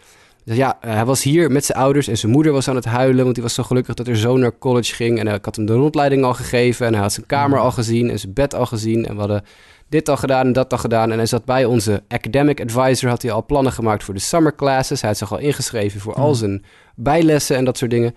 Dus 0.45 0.57
ja, 0.57 0.77
hij 0.81 1.05
was 1.05 1.23
hier 1.23 1.51
met 1.51 1.65
zijn 1.65 1.79
ouders 1.79 2.09
en 2.09 2.19
zijn 2.19 2.33
moeder 2.33 2.53
was 2.53 2.69
aan 2.69 2.75
het 2.75 2.85
huilen, 2.85 3.23
want 3.23 3.35
die 3.35 3.43
was 3.43 3.55
zo 3.55 3.63
gelukkig 3.63 3.95
dat 3.95 4.09
er 4.09 4.17
zoon 4.17 4.41
naar 4.41 4.59
college 4.59 4.95
ging. 4.95 5.19
En 5.19 5.27
ik 5.27 5.45
had 5.45 5.57
hem 5.57 5.67
de 5.67 5.73
rondleiding 5.73 6.25
al 6.25 6.35
gegeven 6.35 6.87
en 6.87 6.93
hij 6.93 7.03
had 7.03 7.13
zijn 7.13 7.27
kamer 7.27 7.59
al 7.59 7.71
gezien 7.71 8.11
en 8.11 8.19
zijn 8.19 8.33
bed 8.33 8.55
al 8.55 8.67
gezien. 8.67 9.07
En 9.07 9.15
we 9.15 9.19
hadden 9.19 9.45
dit 9.89 10.09
al 10.09 10.17
gedaan 10.17 10.47
en 10.47 10.53
dat 10.53 10.73
al 10.73 10.79
gedaan. 10.79 11.11
En 11.13 11.17
hij 11.17 11.27
zat 11.27 11.45
bij 11.45 11.65
onze 11.65 12.03
academic 12.09 12.61
advisor, 12.61 13.09
had 13.09 13.23
hij 13.23 13.33
al 13.33 13.45
plannen 13.45 13.73
gemaakt 13.73 14.05
voor 14.05 14.15
de 14.15 14.21
summer 14.21 14.55
classes. 14.55 15.01
Hij 15.01 15.11
had 15.11 15.19
zich 15.19 15.33
al 15.33 15.39
ingeschreven 15.39 16.01
voor 16.01 16.15
al 16.15 16.25
Hmm. 16.25 16.35
zijn 16.35 16.65
bijlessen 16.95 17.57
en 17.57 17.65
dat 17.65 17.79
soort 17.79 17.91
dingen. 17.91 18.15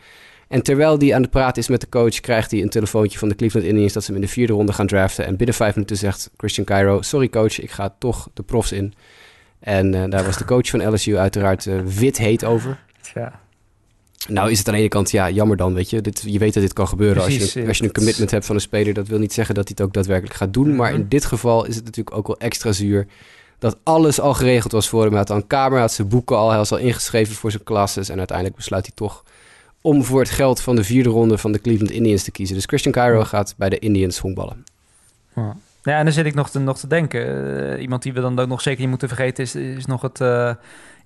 En 0.47 0.61
terwijl 0.61 0.97
hij 0.97 1.15
aan 1.15 1.21
het 1.21 1.31
praten 1.31 1.61
is 1.61 1.67
met 1.67 1.81
de 1.81 1.89
coach, 1.89 2.19
krijgt 2.19 2.51
hij 2.51 2.61
een 2.61 2.69
telefoontje 2.69 3.19
van 3.19 3.29
de 3.29 3.35
Cleveland 3.35 3.67
Indians 3.67 3.93
dat 3.93 4.03
ze 4.03 4.11
hem 4.11 4.21
in 4.21 4.25
de 4.27 4.33
vierde 4.33 4.53
ronde 4.53 4.73
gaan 4.73 4.87
draften. 4.87 5.25
En 5.25 5.37
binnen 5.37 5.55
vijf 5.55 5.75
minuten 5.75 5.97
zegt 5.97 6.29
Christian 6.37 6.65
Cairo, 6.65 7.01
sorry 7.01 7.29
coach, 7.29 7.59
ik 7.59 7.71
ga 7.71 7.95
toch 7.99 8.29
de 8.33 8.43
profs 8.43 8.71
in. 8.71 8.93
En 9.59 9.93
eh, 9.93 10.09
daar 10.09 10.25
was 10.25 10.37
de 10.37 10.45
coach 10.45 10.69
van 10.69 10.93
LSU 10.93 11.17
uiteraard 11.17 11.67
eh, 11.67 11.79
wit 11.79 12.17
heet 12.17 12.45
over. 12.45 12.79
Ja. 13.13 13.39
Nou 14.27 14.51
is 14.51 14.57
het 14.57 14.67
aan 14.67 14.73
de 14.73 14.79
ene 14.79 14.89
kant, 14.89 15.11
ja, 15.11 15.29
jammer 15.29 15.57
dan, 15.57 15.73
weet 15.73 15.89
je. 15.89 16.01
Dit, 16.01 16.23
je 16.25 16.39
weet 16.39 16.53
dat 16.53 16.63
dit 16.63 16.73
kan 16.73 16.87
gebeuren 16.87 17.23
als, 17.23 17.35
je, 17.53 17.67
als 17.67 17.77
je 17.77 17.83
een 17.83 17.91
commitment 17.91 18.31
hebt 18.31 18.45
van 18.45 18.55
een 18.55 18.61
speler. 18.61 18.93
Dat 18.93 19.07
wil 19.07 19.19
niet 19.19 19.33
zeggen 19.33 19.55
dat 19.55 19.63
hij 19.67 19.73
het 19.77 19.87
ook 19.87 19.93
daadwerkelijk 19.93 20.35
gaat 20.35 20.53
doen. 20.53 20.75
Maar 20.75 20.91
Mhm. 20.91 20.99
in 21.01 21.07
dit 21.07 21.25
geval 21.25 21.65
is 21.65 21.75
het 21.75 21.85
natuurlijk 21.85 22.15
ook 22.17 22.27
wel 22.27 22.37
extra 22.37 22.71
zuur... 22.71 23.07
dat 23.59 23.77
alles 23.83 24.19
al 24.19 24.33
geregeld 24.33 24.71
was 24.71 24.89
voor 24.89 25.01
hem. 25.01 25.09
Hij 25.09 25.19
had 25.19 25.29
al 25.29 25.35
een 25.35 25.47
kamer, 25.47 25.79
had 25.79 25.91
zijn 25.93 26.07
boeken 26.07 26.37
al, 26.37 26.49
hij 26.49 26.57
was 26.57 26.71
al 26.71 26.77
ingeschreven 26.77 27.35
voor 27.35 27.51
zijn 27.51 27.63
klasses. 27.63 28.09
En 28.09 28.17
uiteindelijk 28.17 28.57
besluit 28.57 28.85
hij 28.85 28.95
toch 28.95 29.23
om 29.81 30.03
voor 30.03 30.19
het 30.19 30.29
geld 30.29 30.61
van 30.61 30.75
de 30.75 30.83
vierde 30.83 31.09
ronde 31.09 31.37
van 31.37 31.51
de 31.51 31.59
Cleveland 31.61 31.91
Indians 31.91 32.23
te 32.23 32.31
kiezen. 32.31 32.55
Dus 32.55 32.65
Christian 32.65 32.93
Cairo 32.93 33.23
gaat 33.23 33.53
bij 33.57 33.69
de 33.69 33.79
Indians 33.79 34.17
honkballen. 34.19 34.63
Ja. 35.35 35.55
Ja, 35.83 35.97
en 35.97 36.03
dan 36.03 36.13
zit 36.13 36.25
ik 36.25 36.33
nog 36.33 36.49
te, 36.49 36.59
nog 36.59 36.77
te 36.79 36.87
denken. 36.87 37.21
eh, 37.75 37.81
iemand 37.81 38.03
die 38.03 38.13
we 38.13 38.21
dan 38.21 38.39
ook 38.39 38.47
nog 38.47 38.61
zeker 38.61 38.79
niet 38.79 38.89
moeten 38.89 39.07
vergeten 39.07 39.43
is, 39.43 39.55
is 39.55 39.85
nog 39.85 40.01
het 40.01 40.21
eh 40.21 40.53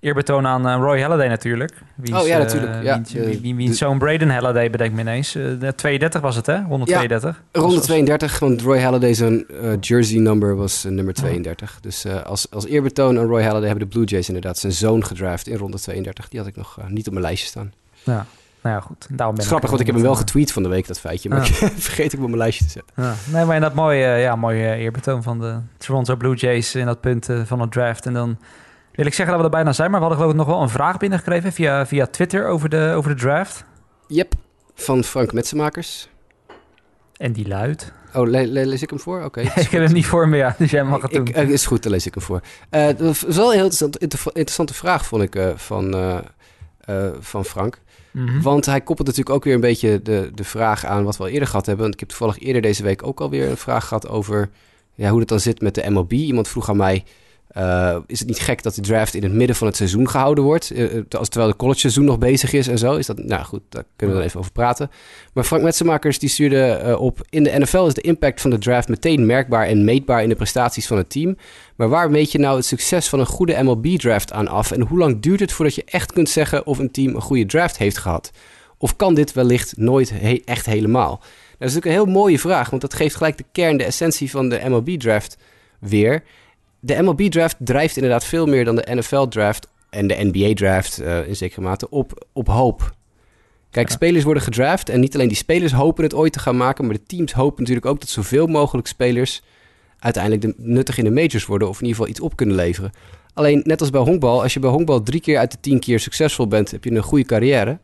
eerbetoon 0.01 0.47
aan 0.47 0.67
eh, 0.67 0.75
Roy 0.75 1.01
Halladay 1.01 1.27
natuurlijk. 1.27 1.73
Wiens, 1.95 2.21
Oh 2.21 2.27
ja, 2.27 2.33
eh, 2.33 2.39
natuurlijk, 2.43 2.83
ja. 2.83 2.93
wiens- 2.95 3.11
De- 3.11 3.39
wie, 3.41 3.55
wie, 3.55 3.73
zoon 3.73 3.97
Braden 3.97 4.29
Halladay 4.29 4.69
bedenk 4.69 4.93
me 4.93 5.01
ineens. 5.01 5.35
Eh, 5.35 5.43
de 5.59 5.75
32 5.75 6.21
was 6.21 6.35
het 6.35 6.45
hè? 6.45 6.61
132. 6.61 7.41
Ronde 7.51 7.75
Als- 7.75 7.85
32, 7.85 8.39
want 8.39 8.61
Roy 8.61 8.79
Halladay 8.79 9.13
zijn 9.13 9.47
eh, 9.47 9.69
jersey 9.79 10.19
number 10.19 10.55
was 10.55 10.85
eh, 10.85 10.91
nummer 10.91 11.13
32. 11.13 11.77
Dus 11.81 12.05
eh, 12.05 12.21
als, 12.23 12.47
als 12.51 12.65
eerbetoon 12.65 13.19
aan 13.19 13.25
Roy 13.25 13.41
Halladay 13.43 13.67
hebben 13.67 13.87
de 13.89 13.93
Blue 13.93 14.05
Jays 14.05 14.27
inderdaad 14.27 14.57
zijn 14.57 14.71
zoon 14.73 15.05
gedraft 15.05 15.47
in 15.47 15.57
ronde 15.57 15.79
32. 15.79 16.29
Die 16.29 16.39
had 16.39 16.47
ik 16.49 16.55
nog 16.55 16.77
eh, 16.79 16.87
niet 16.87 17.05
op 17.07 17.13
mijn 17.13 17.25
lijstje 17.25 17.47
staan. 17.47 17.73
Ja. 18.03 18.25
Nou 18.63 18.75
ja, 18.75 18.81
goed. 18.81 19.07
Daarom 19.09 19.35
ben 19.35 19.43
is 19.43 19.49
grappig, 19.49 19.69
want 19.69 19.81
ik 19.81 19.87
heb 19.87 19.95
hem 19.95 20.05
wel 20.05 20.15
getweet 20.15 20.51
van 20.51 20.63
de 20.63 20.69
week, 20.69 20.87
dat 20.87 20.99
feitje. 20.99 21.29
Maar 21.29 21.45
ik 21.47 21.53
vergeet 21.75 22.05
ik 22.05 22.11
hem 22.11 22.21
op 22.21 22.27
mijn 22.27 22.37
lijstje 22.41 22.65
te 22.65 22.71
zetten. 22.71 22.93
Ja. 22.95 23.13
Nee, 23.37 23.45
maar 23.45 23.59
dat 23.59 23.73
mooie, 23.73 24.03
eh, 24.05 24.21
ja, 24.21 24.35
mooie 24.35 24.75
eerbetoon 24.75 25.23
van 25.23 25.39
de 25.39 25.55
Toronto 25.77 26.15
Blue 26.15 26.35
Jays 26.35 26.75
in 26.75 26.85
dat 26.85 27.01
punt 27.01 27.29
eh, 27.29 27.41
van 27.45 27.59
het 27.59 27.71
draft. 27.71 28.05
En 28.05 28.13
dan 28.13 28.37
wil 28.91 29.05
ik 29.05 29.13
zeggen 29.13 29.27
dat 29.27 29.37
we 29.37 29.43
er 29.43 29.49
bijna 29.63 29.73
zijn, 29.73 29.91
maar 29.91 29.99
we 29.99 30.05
hadden 30.05 30.23
geloof 30.23 30.39
ik 30.39 30.45
nog 30.47 30.55
wel 30.55 30.63
een 30.63 30.69
vraag 30.73 30.97
binnengekregen 30.97 31.53
via, 31.53 31.85
via 31.85 32.07
Twitter 32.07 32.47
over 32.47 32.69
de, 32.69 32.93
over 32.95 33.15
de 33.15 33.21
draft. 33.21 33.63
Yep, 34.07 34.33
van 34.75 35.03
Frank 35.03 35.33
Metsenmakers. 35.33 36.09
En 37.17 37.31
die 37.33 37.47
luidt. 37.47 37.91
Oh, 38.15 38.27
le- 38.29 38.43
le- 38.45 38.63
lees 38.65 38.81
ik 38.81 38.89
hem 38.89 38.99
voor? 38.99 39.23
Oké. 39.23 39.39
ik 39.65 39.69
heb 39.69 39.83
hem 39.83 39.93
niet 39.93 40.05
voor 40.05 40.27
me, 40.29 40.37
ja, 40.37 40.55
dus 40.57 40.71
jij 40.71 40.83
mag 40.83 41.01
het 41.01 41.11
doen. 41.11 41.27
Ik, 41.27 41.35
eh, 41.35 41.49
is 41.49 41.65
goed, 41.65 41.83
dan 41.83 41.91
lees 41.91 42.05
ik 42.05 42.13
hem 42.13 42.23
voor. 42.23 42.41
Eh, 42.69 42.85
dat 42.85 42.99
was 42.99 43.21
wel 43.21 43.29
een 43.29 43.35
heel 43.35 43.45
interessant, 43.53 43.97
inter- 43.97 44.25
interessante 44.25 44.73
vraag, 44.73 45.05
vond 45.05 45.23
ik, 45.23 45.35
eh, 45.35 45.49
van, 45.55 45.95
van 47.19 47.45
Frank. 47.45 47.79
Mhm. 48.11 48.41
Want 48.41 48.65
hij 48.65 48.81
koppelt 48.81 49.07
natuurlijk 49.07 49.35
ook 49.35 49.43
weer 49.43 49.53
een 49.53 49.59
beetje 49.59 50.01
de, 50.01 50.31
de 50.33 50.43
vraag 50.43 50.85
aan 50.85 51.03
wat 51.03 51.17
we 51.17 51.23
al 51.23 51.29
eerder 51.29 51.47
gehad 51.47 51.65
hebben. 51.65 51.83
Want 51.83 51.93
ik 51.93 51.99
heb 51.99 52.09
toevallig 52.09 52.39
eerder 52.39 52.61
deze 52.61 52.83
week 52.83 53.07
ook 53.07 53.21
alweer 53.21 53.49
een 53.49 53.57
vraag 53.57 53.87
gehad 53.87 54.07
over 54.07 54.49
ja, 54.95 55.09
hoe 55.09 55.19
het 55.19 55.27
dan 55.27 55.39
zit 55.39 55.61
met 55.61 55.75
de 55.75 55.89
MLB. 55.89 56.11
Iemand 56.11 56.47
vroeg 56.47 56.69
aan 56.69 56.77
mij, 56.77 57.03
eh, 57.51 57.97
is 58.07 58.19
het 58.19 58.27
niet 58.27 58.39
gek 58.39 58.63
dat 58.63 58.75
de 58.75 58.81
draft 58.81 59.13
in 59.13 59.23
het 59.23 59.33
midden 59.33 59.55
van 59.55 59.67
het 59.67 59.75
seizoen 59.75 60.09
gehouden 60.09 60.43
wordt? 60.43 60.73
Als, 61.09 61.29
terwijl 61.29 61.51
de 61.51 61.57
college 61.57 61.79
seizoen 61.79 62.05
nog 62.05 62.17
bezig 62.17 62.53
is 62.53 62.67
en 62.67 62.77
zo. 62.77 62.95
Is 62.95 63.05
dat, 63.05 63.17
nou 63.17 63.43
goed, 63.43 63.61
daar 63.69 63.83
kunnen 63.95 64.15
we 64.15 64.21
dan 64.21 64.29
even 64.29 64.39
over 64.39 64.51
praten. 64.51 64.89
Maar 65.33 65.43
Frank 65.43 65.63
Metsenmakers 65.63 66.19
die 66.19 66.29
stuurde 66.29 66.95
op... 66.99 67.25
In 67.29 67.43
de 67.43 67.59
NFL 67.59 67.85
is 67.85 67.93
de 67.93 68.01
impact 68.01 68.41
van 68.41 68.49
de 68.49 68.57
draft 68.57 68.87
meteen 68.87 69.25
merkbaar 69.25 69.67
en 69.67 69.85
meetbaar 69.85 70.23
in 70.23 70.29
de 70.29 70.35
prestaties 70.35 70.87
van 70.87 70.97
het 70.97 71.09
team. 71.09 71.37
Maar 71.75 71.89
waar 71.89 72.11
meet 72.11 72.31
je 72.31 72.39
nou 72.39 72.55
het 72.55 72.65
succes 72.65 73.09
van 73.09 73.19
een 73.19 73.25
goede 73.25 73.63
MLB-draft 73.63 74.31
aan 74.31 74.47
af? 74.47 74.71
En 74.71 74.81
hoe 74.81 74.97
lang 74.97 75.21
duurt 75.21 75.39
het 75.39 75.51
voordat 75.51 75.75
je 75.75 75.83
echt 75.85 76.13
kunt 76.13 76.29
zeggen 76.29 76.65
of 76.65 76.79
een 76.79 76.91
team 76.91 77.15
een 77.15 77.21
goede 77.21 77.45
draft 77.45 77.77
heeft 77.77 77.97
gehad? 77.97 78.31
Of 78.77 78.95
kan 78.95 79.13
dit 79.13 79.33
wellicht 79.33 79.77
nooit 79.77 80.13
echt 80.45 80.65
helemaal? 80.65 81.09
Nou, 81.09 81.19
dat 81.57 81.69
is 81.69 81.75
natuurlijk 81.75 81.85
een 81.85 82.11
heel 82.11 82.21
mooie 82.21 82.39
vraag, 82.39 82.69
want 82.69 82.81
dat 82.81 82.93
geeft 82.93 83.15
gelijk 83.15 83.37
de 83.37 83.45
kern, 83.51 83.77
de 83.77 83.83
essentie 83.83 84.29
van 84.29 84.49
de 84.49 84.61
MLB-draft 84.65 85.37
weer. 85.79 86.23
De 86.83 87.01
MLB-draft 87.01 87.55
drijft 87.59 87.95
inderdaad 87.95 88.25
veel 88.25 88.45
meer 88.45 88.65
dan 88.65 88.75
de 88.75 88.87
NFL-draft 88.95 89.67
en 89.89 90.07
de 90.07 90.29
NBA-draft 90.31 90.99
eh, 90.99 91.27
in 91.27 91.35
zekere 91.35 91.61
mate 91.61 91.89
op, 91.89 92.25
op 92.33 92.47
hoop. 92.47 92.93
Kijk, 93.71 93.87
Ja. 93.87 93.93
spelers 93.93 94.23
worden 94.23 94.43
gedraft 94.43 94.89
en 94.89 94.99
niet 94.99 95.13
alleen 95.15 95.27
die 95.27 95.37
spelers 95.37 95.71
hopen 95.71 96.03
het 96.03 96.13
ooit 96.13 96.33
te 96.33 96.39
gaan 96.39 96.57
maken, 96.57 96.85
maar 96.85 96.93
de 96.95 97.03
teams 97.03 97.33
hopen 97.33 97.59
natuurlijk 97.59 97.85
ook 97.85 97.99
dat 97.99 98.09
zoveel 98.09 98.47
mogelijk 98.47 98.87
spelers 98.87 99.41
uiteindelijk 99.99 100.41
de, 100.43 100.53
nuttig 100.57 100.97
in 100.97 101.03
de 101.03 101.11
majors 101.11 101.45
worden 101.45 101.67
of 101.69 101.75
in 101.75 101.85
ieder 101.85 101.95
geval 101.95 102.11
iets 102.11 102.19
op 102.19 102.35
kunnen 102.35 102.55
leveren. 102.55 102.91
Alleen, 103.33 103.61
net 103.65 103.81
als 103.81 103.89
bij 103.89 104.01
honkbal, 104.01 104.41
als 104.41 104.53
je 104.53 104.59
bij 104.59 104.69
honkbal 104.69 105.03
drie 105.03 105.21
keer 105.21 105.37
uit 105.37 105.51
de 105.51 105.57
tien 105.61 105.79
keer 105.79 105.99
succesvol 105.99 106.47
bent, 106.47 106.71
heb 106.71 106.83
je 106.83 106.91
een 106.91 107.03
goede 107.03 107.25
carrière. 107.25 107.79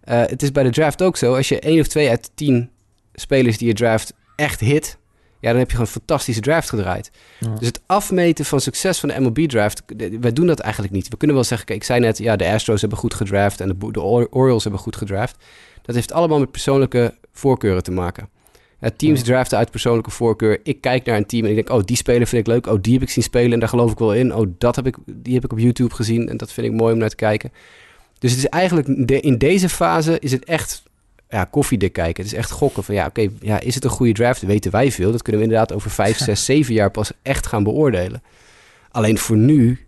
Eh, 0.00 0.20
het 0.20 0.42
is 0.42 0.52
bij 0.52 0.62
de 0.62 0.70
draft 0.70 1.02
ook 1.02 1.16
zo. 1.16 1.34
Als 1.34 1.48
je 1.48 1.60
één 1.60 1.80
of 1.80 1.86
twee 1.86 2.08
uit 2.08 2.24
de 2.24 2.30
tien 2.34 2.70
spelers 3.14 3.58
die 3.58 3.68
je 3.68 3.74
draft 3.74 4.12
echt 4.36 4.60
hit, 4.60 4.98
ja, 5.40 5.50
dan 5.50 5.58
heb 5.58 5.66
je 5.70 5.76
gewoon 5.76 5.86
een 5.86 6.00
fantastische 6.00 6.40
draft 6.40 6.68
gedraaid. 6.68 7.10
Ja. 7.40 7.54
Dus 7.54 7.66
het 7.66 7.80
afmeten 7.86 8.44
van 8.44 8.60
succes 8.60 8.98
van 8.98 9.08
de 9.08 9.20
MLB-draft, 9.20 9.82
wij 10.20 10.32
doen 10.32 10.46
dat 10.46 10.58
eigenlijk 10.58 10.92
niet. 10.92 11.08
We 11.08 11.16
kunnen 11.16 11.36
wel 11.36 11.44
zeggen, 11.44 11.66
kijk, 11.66 11.78
ik 11.78 11.84
zei 11.84 12.00
net, 12.00 12.18
ja, 12.18 12.36
de 12.36 12.48
Astros 12.48 12.80
hebben 12.80 12.98
goed 12.98 13.14
gedraft 13.14 13.60
en 13.60 13.78
de, 13.78 14.02
Orioles 14.30 14.62
hebben 14.62 14.80
goed 14.80 14.96
gedraft. 14.96 15.36
Dat 15.82 15.94
heeft 15.94 16.12
allemaal 16.12 16.38
met 16.38 16.50
persoonlijke 16.50 17.14
voorkeuren 17.32 17.82
te 17.82 17.90
maken. 17.90 18.28
Ja, 18.80 18.90
teams 18.96 19.22
draften 19.22 19.58
uit 19.58 19.70
persoonlijke 19.70 20.10
voorkeur. 20.10 20.60
Ik 20.62 20.80
kijk 20.80 21.04
naar 21.04 21.16
een 21.16 21.26
team 21.26 21.44
en 21.44 21.50
ik 21.50 21.54
denk, 21.54 21.70
oh, 21.70 21.84
die 21.84 21.96
speler 21.96 22.26
vind 22.26 22.46
ik 22.46 22.52
leuk. 22.52 22.66
Oh, 22.66 22.78
die 22.80 22.92
heb 22.92 23.02
ik 23.02 23.10
zien 23.10 23.22
spelen 23.22 23.52
en 23.52 23.60
daar 23.60 23.68
geloof 23.68 23.92
ik 23.92 23.98
wel 23.98 24.14
in. 24.14 24.34
Oh, 24.34 24.46
dat 24.58 24.76
heb 24.76 24.86
ik, 24.86 24.96
die 25.06 25.34
heb 25.34 25.44
ik 25.44 25.52
op 25.52 25.58
YouTube 25.58 25.94
gezien 25.94 26.28
en 26.28 26.36
dat 26.36 26.52
vind 26.52 26.66
ik 26.66 26.72
mooi 26.72 26.92
om 26.92 26.98
naar 26.98 27.08
te 27.08 27.16
kijken. 27.16 27.52
Dus 28.18 28.30
het 28.30 28.40
is 28.40 28.46
eigenlijk, 28.46 28.88
in 29.08 29.38
deze 29.38 29.68
fase 29.68 30.18
is 30.18 30.32
het 30.32 30.44
echt 30.44 30.82
ja, 31.28 31.44
koffiedik 31.44 31.92
kijken. 31.92 32.22
Het 32.22 32.32
is 32.32 32.38
echt 32.38 32.50
gokken 32.50 32.84
van, 32.84 32.94
ja, 32.94 33.06
oké, 33.06 33.28
ja, 33.40 33.60
is 33.60 33.74
het 33.74 33.84
een 33.84 33.90
goede 33.90 34.12
draft? 34.12 34.42
Weten 34.42 34.70
wij 34.70 34.92
veel. 34.92 35.12
Dat 35.12 35.22
kunnen 35.22 35.40
we 35.40 35.46
inderdaad 35.46 35.76
over 35.76 35.90
vijf, 35.90 36.18
zes, 36.24 36.44
zeven 36.44 36.74
jaar 36.74 36.90
pas 36.90 37.10
echt 37.22 37.46
gaan 37.46 37.62
beoordelen. 37.62 38.22
Alleen 38.90 39.18
voor 39.18 39.36
nu, 39.36 39.86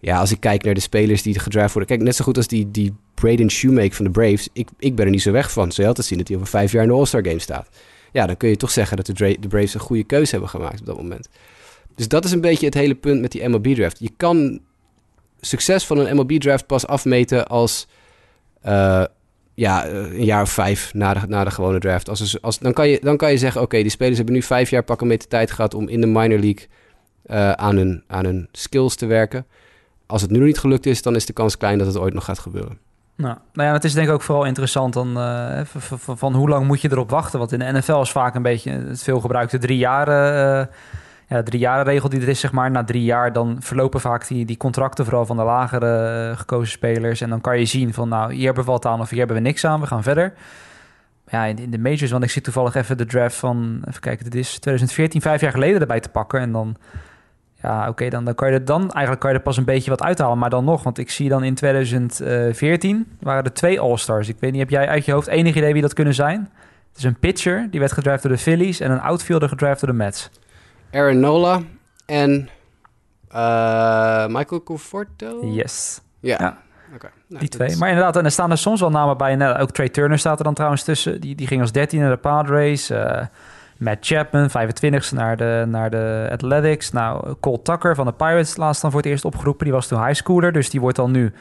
ja, 0.00 0.18
als 0.18 0.30
ik 0.32 0.40
kijk 0.40 0.62
naar 0.64 0.74
de 0.74 0.80
spelers 0.80 1.22
die 1.22 1.38
gedraft 1.38 1.74
worden. 1.74 1.96
Kijk, 1.96 2.02
net 2.08 2.16
zo 2.16 2.24
goed 2.24 2.36
als 2.36 2.46
die, 2.46 2.70
die 2.70 2.94
Braden 3.14 3.50
Shoemake 3.50 3.94
van 3.94 4.04
de 4.04 4.10
Braves. 4.10 4.48
Ik, 4.52 4.68
ik 4.78 4.94
ben 4.94 5.04
er 5.04 5.10
niet 5.10 5.22
zo 5.22 5.32
weg 5.32 5.52
van. 5.52 5.72
Zul 5.72 5.82
je 5.82 5.88
altijd 5.88 6.06
zien 6.06 6.18
dat 6.18 6.28
hij 6.28 6.36
over 6.36 6.48
vijf 6.48 6.72
jaar 6.72 6.82
in 6.82 6.88
de 6.88 6.94
All-Star 6.94 7.24
Game 7.26 7.38
staat. 7.38 7.68
Ja, 8.12 8.26
dan 8.26 8.36
kun 8.36 8.48
je 8.48 8.56
toch 8.56 8.70
zeggen 8.70 8.96
dat 8.96 9.06
de, 9.06 9.12
Dra- 9.12 9.36
de 9.40 9.48
Braves 9.48 9.74
een 9.74 9.80
goede 9.80 10.04
keuze 10.04 10.30
hebben 10.30 10.48
gemaakt 10.48 10.80
op 10.80 10.86
dat 10.86 10.96
moment. 10.96 11.28
Dus 11.94 12.08
dat 12.08 12.24
is 12.24 12.32
een 12.32 12.40
beetje 12.40 12.66
het 12.66 12.74
hele 12.74 12.94
punt 12.94 13.20
met 13.20 13.32
die 13.32 13.48
MLB-draft. 13.48 13.98
Je 14.00 14.10
kan 14.16 14.60
succes 15.40 15.84
van 15.86 15.98
een 15.98 16.16
MLB-draft 16.16 16.66
pas 16.66 16.86
afmeten 16.86 17.46
als... 17.46 17.86
eh, 18.60 19.04
ja, 19.58 19.84
eh, 19.84 19.92
een 19.96 20.24
jaar 20.24 20.42
of 20.42 20.50
vijf 20.50 20.94
na 20.94 21.14
de, 21.14 21.20
na 21.28 21.44
de 21.44 21.50
gewone 21.50 21.78
draft. 21.78 22.08
Als, 22.08 22.42
als, 22.42 22.58
dan, 22.58 22.72
kan 22.72 22.88
je, 22.88 22.98
dan 23.02 23.16
kan 23.16 23.30
je 23.30 23.38
zeggen, 23.38 23.60
oké, 23.60 23.76
die 23.82 23.90
spelers 23.90 24.16
hebben 24.16 24.34
nu 24.34 24.42
vijf 24.42 24.70
jaar 24.70 24.82
pakken 24.82 25.06
met 25.06 25.20
de 25.20 25.28
tijd 25.28 25.50
gehad 25.50 25.74
om 25.74 25.88
in 25.88 26.00
de 26.00 26.06
minor 26.06 26.38
league 26.38 26.66
eh, 27.22 27.50
aan, 27.52 27.76
hun, 27.76 28.02
aan 28.06 28.24
hun 28.24 28.48
skills 28.52 28.96
te 28.96 29.06
werken. 29.06 29.46
Als 30.06 30.22
het 30.22 30.30
nu 30.30 30.36
nog 30.38 30.46
niet 30.46 30.58
gelukt 30.58 30.86
is, 30.86 31.02
dan 31.02 31.14
is 31.14 31.26
de 31.26 31.32
kans 31.32 31.56
klein 31.56 31.78
dat 31.78 31.86
het 31.86 31.96
ooit 31.96 32.14
nog 32.14 32.24
gaat 32.24 32.38
gebeuren. 32.38 32.78
Nou, 33.16 33.36
nou 33.52 33.68
ja, 33.68 33.74
het 33.74 33.84
is 33.84 33.92
denk 33.92 34.08
ik 34.08 34.12
ook 34.14 34.22
vooral 34.22 34.44
interessant 34.44 34.92
dan, 34.92 35.14
v- 35.64 35.92
van 36.18 36.34
hoe 36.34 36.48
lang 36.48 36.66
moet 36.66 36.80
je 36.80 36.90
erop 36.90 37.10
wachten. 37.10 37.38
Want 37.38 37.52
in 37.52 37.58
de 37.58 37.72
NFL 37.72 38.00
is 38.00 38.10
vaak 38.10 38.34
een 38.34 38.42
beetje 38.42 38.70
het 38.70 39.02
veel 39.02 39.20
gebruikte 39.20 39.58
drie 39.58 39.86
eh, 39.86 40.66
ja, 41.28 41.42
drie 41.42 41.60
jaren 41.60 41.84
regel 41.84 42.08
die 42.08 42.20
er 42.20 42.28
is, 42.28 42.40
zeg 42.40 42.52
maar. 42.52 42.70
Na 42.70 42.84
drie 42.84 43.04
jaar 43.04 43.32
dan 43.32 43.56
verlopen 43.60 44.00
vaak 44.00 44.26
die, 44.26 44.44
die 44.44 44.56
contracten 44.56 45.04
vooral 45.04 45.26
van 45.26 45.36
de 45.36 45.42
lagere 45.42 46.28
eh, 46.30 46.38
gekozen 46.38 46.72
spelers. 46.72 47.20
En 47.20 47.30
dan 47.30 47.40
kan 47.40 47.58
je 47.58 47.64
zien 47.64 47.94
van 47.94 48.08
nou, 48.08 48.32
hier 48.32 48.44
hebben 48.44 48.64
we 48.64 48.70
wat 48.70 48.86
aan 48.86 49.00
of 49.00 49.10
hier 49.10 49.18
hebben 49.18 49.36
we 49.36 49.42
niks 49.42 49.64
aan. 49.64 49.80
We 49.80 49.86
gaan 49.86 50.02
verder. 50.02 50.32
Ja, 51.28 51.44
in, 51.44 51.70
de 51.70 51.78
majors, 51.78 52.10
want 52.10 52.24
ik 52.24 52.30
zie 52.30 52.42
toevallig 52.42 52.74
even 52.74 52.96
de 52.96 53.04
draft 53.04 53.36
van, 53.36 53.82
even 53.88 54.00
kijken, 54.00 54.24
dit 54.24 54.34
is 54.34 54.50
2014, 54.50 55.20
vijf 55.20 55.40
jaar 55.40 55.52
geleden 55.52 55.80
erbij 55.80 56.00
te 56.00 56.08
pakken. 56.08 56.40
En 56.40 56.52
dan, 56.52 56.76
ja, 57.62 57.88
oké, 57.88 58.08
dan, 58.08 58.24
dan 58.24 58.34
kan 58.34 58.48
je 58.48 58.54
er 58.54 58.64
dan 58.64 58.80
eigenlijk 58.80 59.20
kan 59.20 59.30
je 59.30 59.36
er 59.36 59.42
pas 59.42 59.56
een 59.56 59.64
beetje 59.64 59.90
wat 59.90 60.02
uithalen. 60.02 60.38
Maar 60.38 60.50
dan 60.50 60.64
nog, 60.64 60.82
want 60.82 60.98
ik 60.98 61.10
zie 61.10 61.28
dan 61.28 61.44
in 61.44 61.54
2014 61.54 63.06
waren 63.20 63.44
er 63.44 63.52
twee 63.52 63.80
All-Stars. 63.80 64.28
Ik 64.28 64.36
weet 64.38 64.50
niet, 64.50 64.60
heb 64.60 64.70
jij 64.70 64.88
uit 64.88 65.04
je 65.04 65.12
hoofd 65.12 65.26
enig 65.26 65.54
idee 65.54 65.72
wie 65.72 65.82
dat 65.82 65.94
kunnen 65.94 66.14
zijn? 66.14 66.50
Het 66.88 66.98
is 66.98 67.04
een 67.04 67.18
pitcher, 67.18 67.68
die 67.70 67.80
werd 67.80 67.92
gedraft 67.92 68.22
door 68.22 68.32
de 68.32 68.38
Phillies 68.38 68.80
en 68.80 68.90
een 68.90 69.00
outfielder 69.00 69.48
gedraft 69.48 69.80
door 69.80 69.90
de 69.90 69.96
Mets. 69.96 70.30
Aaron 70.92 71.20
Nola 71.20 71.60
en 72.06 72.48
eh, 73.28 74.26
Michael 74.26 74.62
Conforto? 74.62 75.46
Yes, 75.46 76.00
Ja. 76.20 76.58
Nou, 77.28 77.40
die 77.40 77.48
twee. 77.48 77.68
is- 77.68 77.76
Maar 77.78 77.88
inderdaad, 77.88 78.16
en 78.16 78.24
er 78.24 78.30
staan 78.30 78.50
er 78.50 78.58
soms 78.58 78.80
wel 78.80 78.90
namen 78.90 79.16
bij. 79.16 79.32
En, 79.38 79.56
ook 79.56 79.70
Trey 79.70 79.88
Turner 79.88 80.18
staat 80.18 80.38
er 80.38 80.44
dan 80.44 80.54
trouwens 80.54 80.82
tussen. 80.82 81.20
Die, 81.20 81.34
die 81.34 81.46
ging 81.46 81.60
als 81.60 81.72
13 81.72 82.00
naar 82.00 82.10
de 82.10 82.16
Padres. 82.16 82.90
eh, 82.90 83.22
Matt 83.76 84.06
Chapman, 84.06 84.50
25ste 84.50 85.14
naar 85.14 85.36
de, 85.36 85.64
naar 85.68 85.90
de 85.90 86.28
Athletics. 86.32 86.92
Nou, 86.92 87.34
Cole 87.40 87.62
Tucker 87.62 87.94
van 87.94 88.06
de 88.06 88.12
Pirates 88.12 88.56
laatst 88.56 88.82
dan 88.82 88.90
voor 88.90 89.00
het 89.00 89.08
eerst 89.10 89.24
opgeroepen. 89.24 89.64
Die 89.64 89.74
was 89.74 89.86
toen 89.86 90.04
high 90.04 90.14
schooler, 90.14 90.52
dus 90.52 90.70
die 90.70 90.80
wordt 90.80 90.96
dan 90.96 91.10
nu 91.10 91.32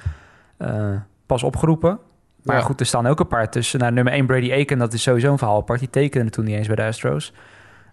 eh, 0.57 0.89
pas 1.25 1.43
opgeroepen. 1.43 1.99
Maar 2.43 2.55
Ja. 2.55 2.61
goed, 2.61 2.79
er 2.79 2.85
staan 2.85 3.07
ook 3.07 3.19
een 3.19 3.27
paar 3.27 3.49
tussen. 3.49 3.79
Nou, 3.79 3.91
nummer 3.93 4.13
1 4.13 4.25
Brady 4.25 4.51
Aiken, 4.51 4.77
dat 4.77 4.93
is 4.93 5.01
sowieso 5.01 5.31
een 5.31 5.37
verhaal 5.37 5.57
apart. 5.57 5.79
Die 5.79 5.89
tekende 5.89 6.31
toen 6.31 6.45
niet 6.45 6.55
eens 6.55 6.67
bij 6.67 6.75
de 6.75 6.83
Astros. 6.83 7.33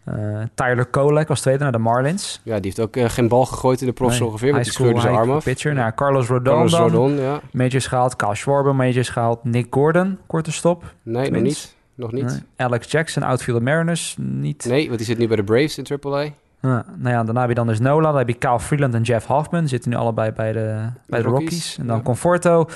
Eh, 0.05 0.43
Tyler 0.55 0.87
Kolek 0.87 1.29
als 1.29 1.41
tweede 1.41 1.63
naar 1.63 1.73
de 1.73 1.79
Marlins. 1.79 2.41
Ja, 2.43 2.55
die 2.55 2.65
heeft 2.65 2.81
ook 2.81 2.97
eh, 2.97 3.09
geen 3.09 3.29
bal 3.29 3.47
gegooid 3.47 3.81
in 3.81 3.87
de 3.87 3.93
profs 3.93 4.19
Nee, 4.19 4.29
ongeveer, 4.29 4.53
want 4.53 4.65
die 4.65 4.73
scheurde 4.73 5.01
zijn 5.01 5.15
arm 5.15 5.31
af. 5.31 5.45
Pitcher. 5.45 5.75
Nou, 5.75 5.93
Carlos 5.95 6.27
Rodon 6.27 6.55
Carlos 6.55 6.71
dan. 6.71 6.81
Rodon, 6.81 7.17
ja. 7.17 7.41
Majors 7.53 7.87
gehaald. 7.87 8.17
Kyle 8.17 8.35
Schwarber, 8.35 8.75
majors 8.75 9.09
gehaald. 9.09 9.45
Nick 9.45 9.67
Gordon, 9.71 10.19
korte 10.27 10.53
stop. 10.53 10.95
Nee, 11.03 11.31
nog 11.31 11.43
niet. 11.43 11.75
Nog 11.95 12.13
niet. 12.13 12.25
Nee. 12.25 12.43
Alex 12.57 12.91
Jackson, 12.91 13.23
outfielder 13.23 13.63
Mariners, 13.63 14.17
niet. 14.19 14.65
Nee, 14.65 14.87
want 14.87 14.99
die 14.99 15.07
zit 15.07 15.19
nu 15.19 15.27
bij 15.27 15.37
de 15.37 15.45
Braves 15.45 15.79
in 15.79 15.87
AAA. 16.03 16.29
Ja, 16.61 16.85
nou 16.97 17.15
ja, 17.15 17.25
daarna 17.25 17.41
heb 17.41 17.49
je 17.49 17.55
dan 17.55 17.67
dus 17.67 17.81
Nola, 17.81 18.09
dan 18.09 18.19
heb 18.19 18.29
je 18.29 18.35
Kyle 18.35 18.61
Freeland 18.61 18.95
en 18.95 19.03
Jeff 19.03 19.27
Hoffman. 19.27 19.69
Zitten 19.69 19.91
nu 19.91 19.97
allebei 19.97 20.33
bij 20.33 20.53
de, 20.53 20.89
bij 21.07 21.23
de 21.23 21.29
Rockies, 21.29 21.49
Rockies. 21.49 21.79
En 21.79 21.87
dan 21.87 21.97
ja. 21.97 22.03
Conforto. 22.03 22.69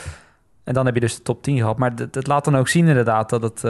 En 0.64 0.74
dan 0.74 0.86
heb 0.86 0.94
je 0.94 1.00
dus 1.00 1.16
de 1.16 1.22
top 1.22 1.42
10 1.42 1.56
gehad. 1.58 1.78
Maar 1.78 1.96
dat, 1.96 2.12
dat 2.12 2.26
laat 2.26 2.44
dan 2.44 2.56
ook 2.56 2.68
zien 2.68 2.88
inderdaad 2.88 3.30
dat 3.30 3.42
het... 3.42 3.64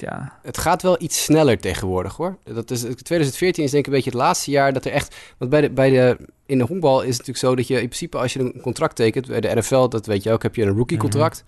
ja, 0.00 0.38
Het 0.42 0.58
gaat 0.58 0.82
wel 0.82 1.02
iets 1.02 1.24
sneller 1.24 1.58
tegenwoordig 1.58 2.16
hoor. 2.16 2.38
Dat 2.44 2.70
is, 2.70 2.80
2014 2.80 3.64
is 3.64 3.70
denk 3.70 3.86
ik 3.86 3.90
een 3.90 3.96
beetje 3.96 4.10
het 4.10 4.18
laatste 4.18 4.50
jaar 4.50 4.72
dat 4.72 4.84
er 4.84 4.92
echt. 4.92 5.16
Want 5.38 5.50
bij 5.50 5.60
de, 5.60 5.70
bij 5.70 5.90
de, 5.90 6.16
in 6.46 6.58
de 6.58 6.64
honkbal 6.64 7.00
is 7.00 7.16
het 7.16 7.26
natuurlijk 7.26 7.38
zo 7.38 7.54
dat 7.54 7.66
je 7.66 7.74
in 7.74 7.88
principe 7.88 8.18
als 8.18 8.32
je 8.32 8.40
een 8.40 8.60
contract 8.60 8.96
tekent. 8.96 9.26
Bij 9.26 9.40
de 9.40 9.54
NFL, 9.54 9.88
dat 9.88 10.06
weet 10.06 10.22
je 10.22 10.32
ook, 10.32 10.42
heb 10.42 10.54
je 10.54 10.62
een 10.62 10.76
rookie 10.76 10.98
contract. 10.98 11.44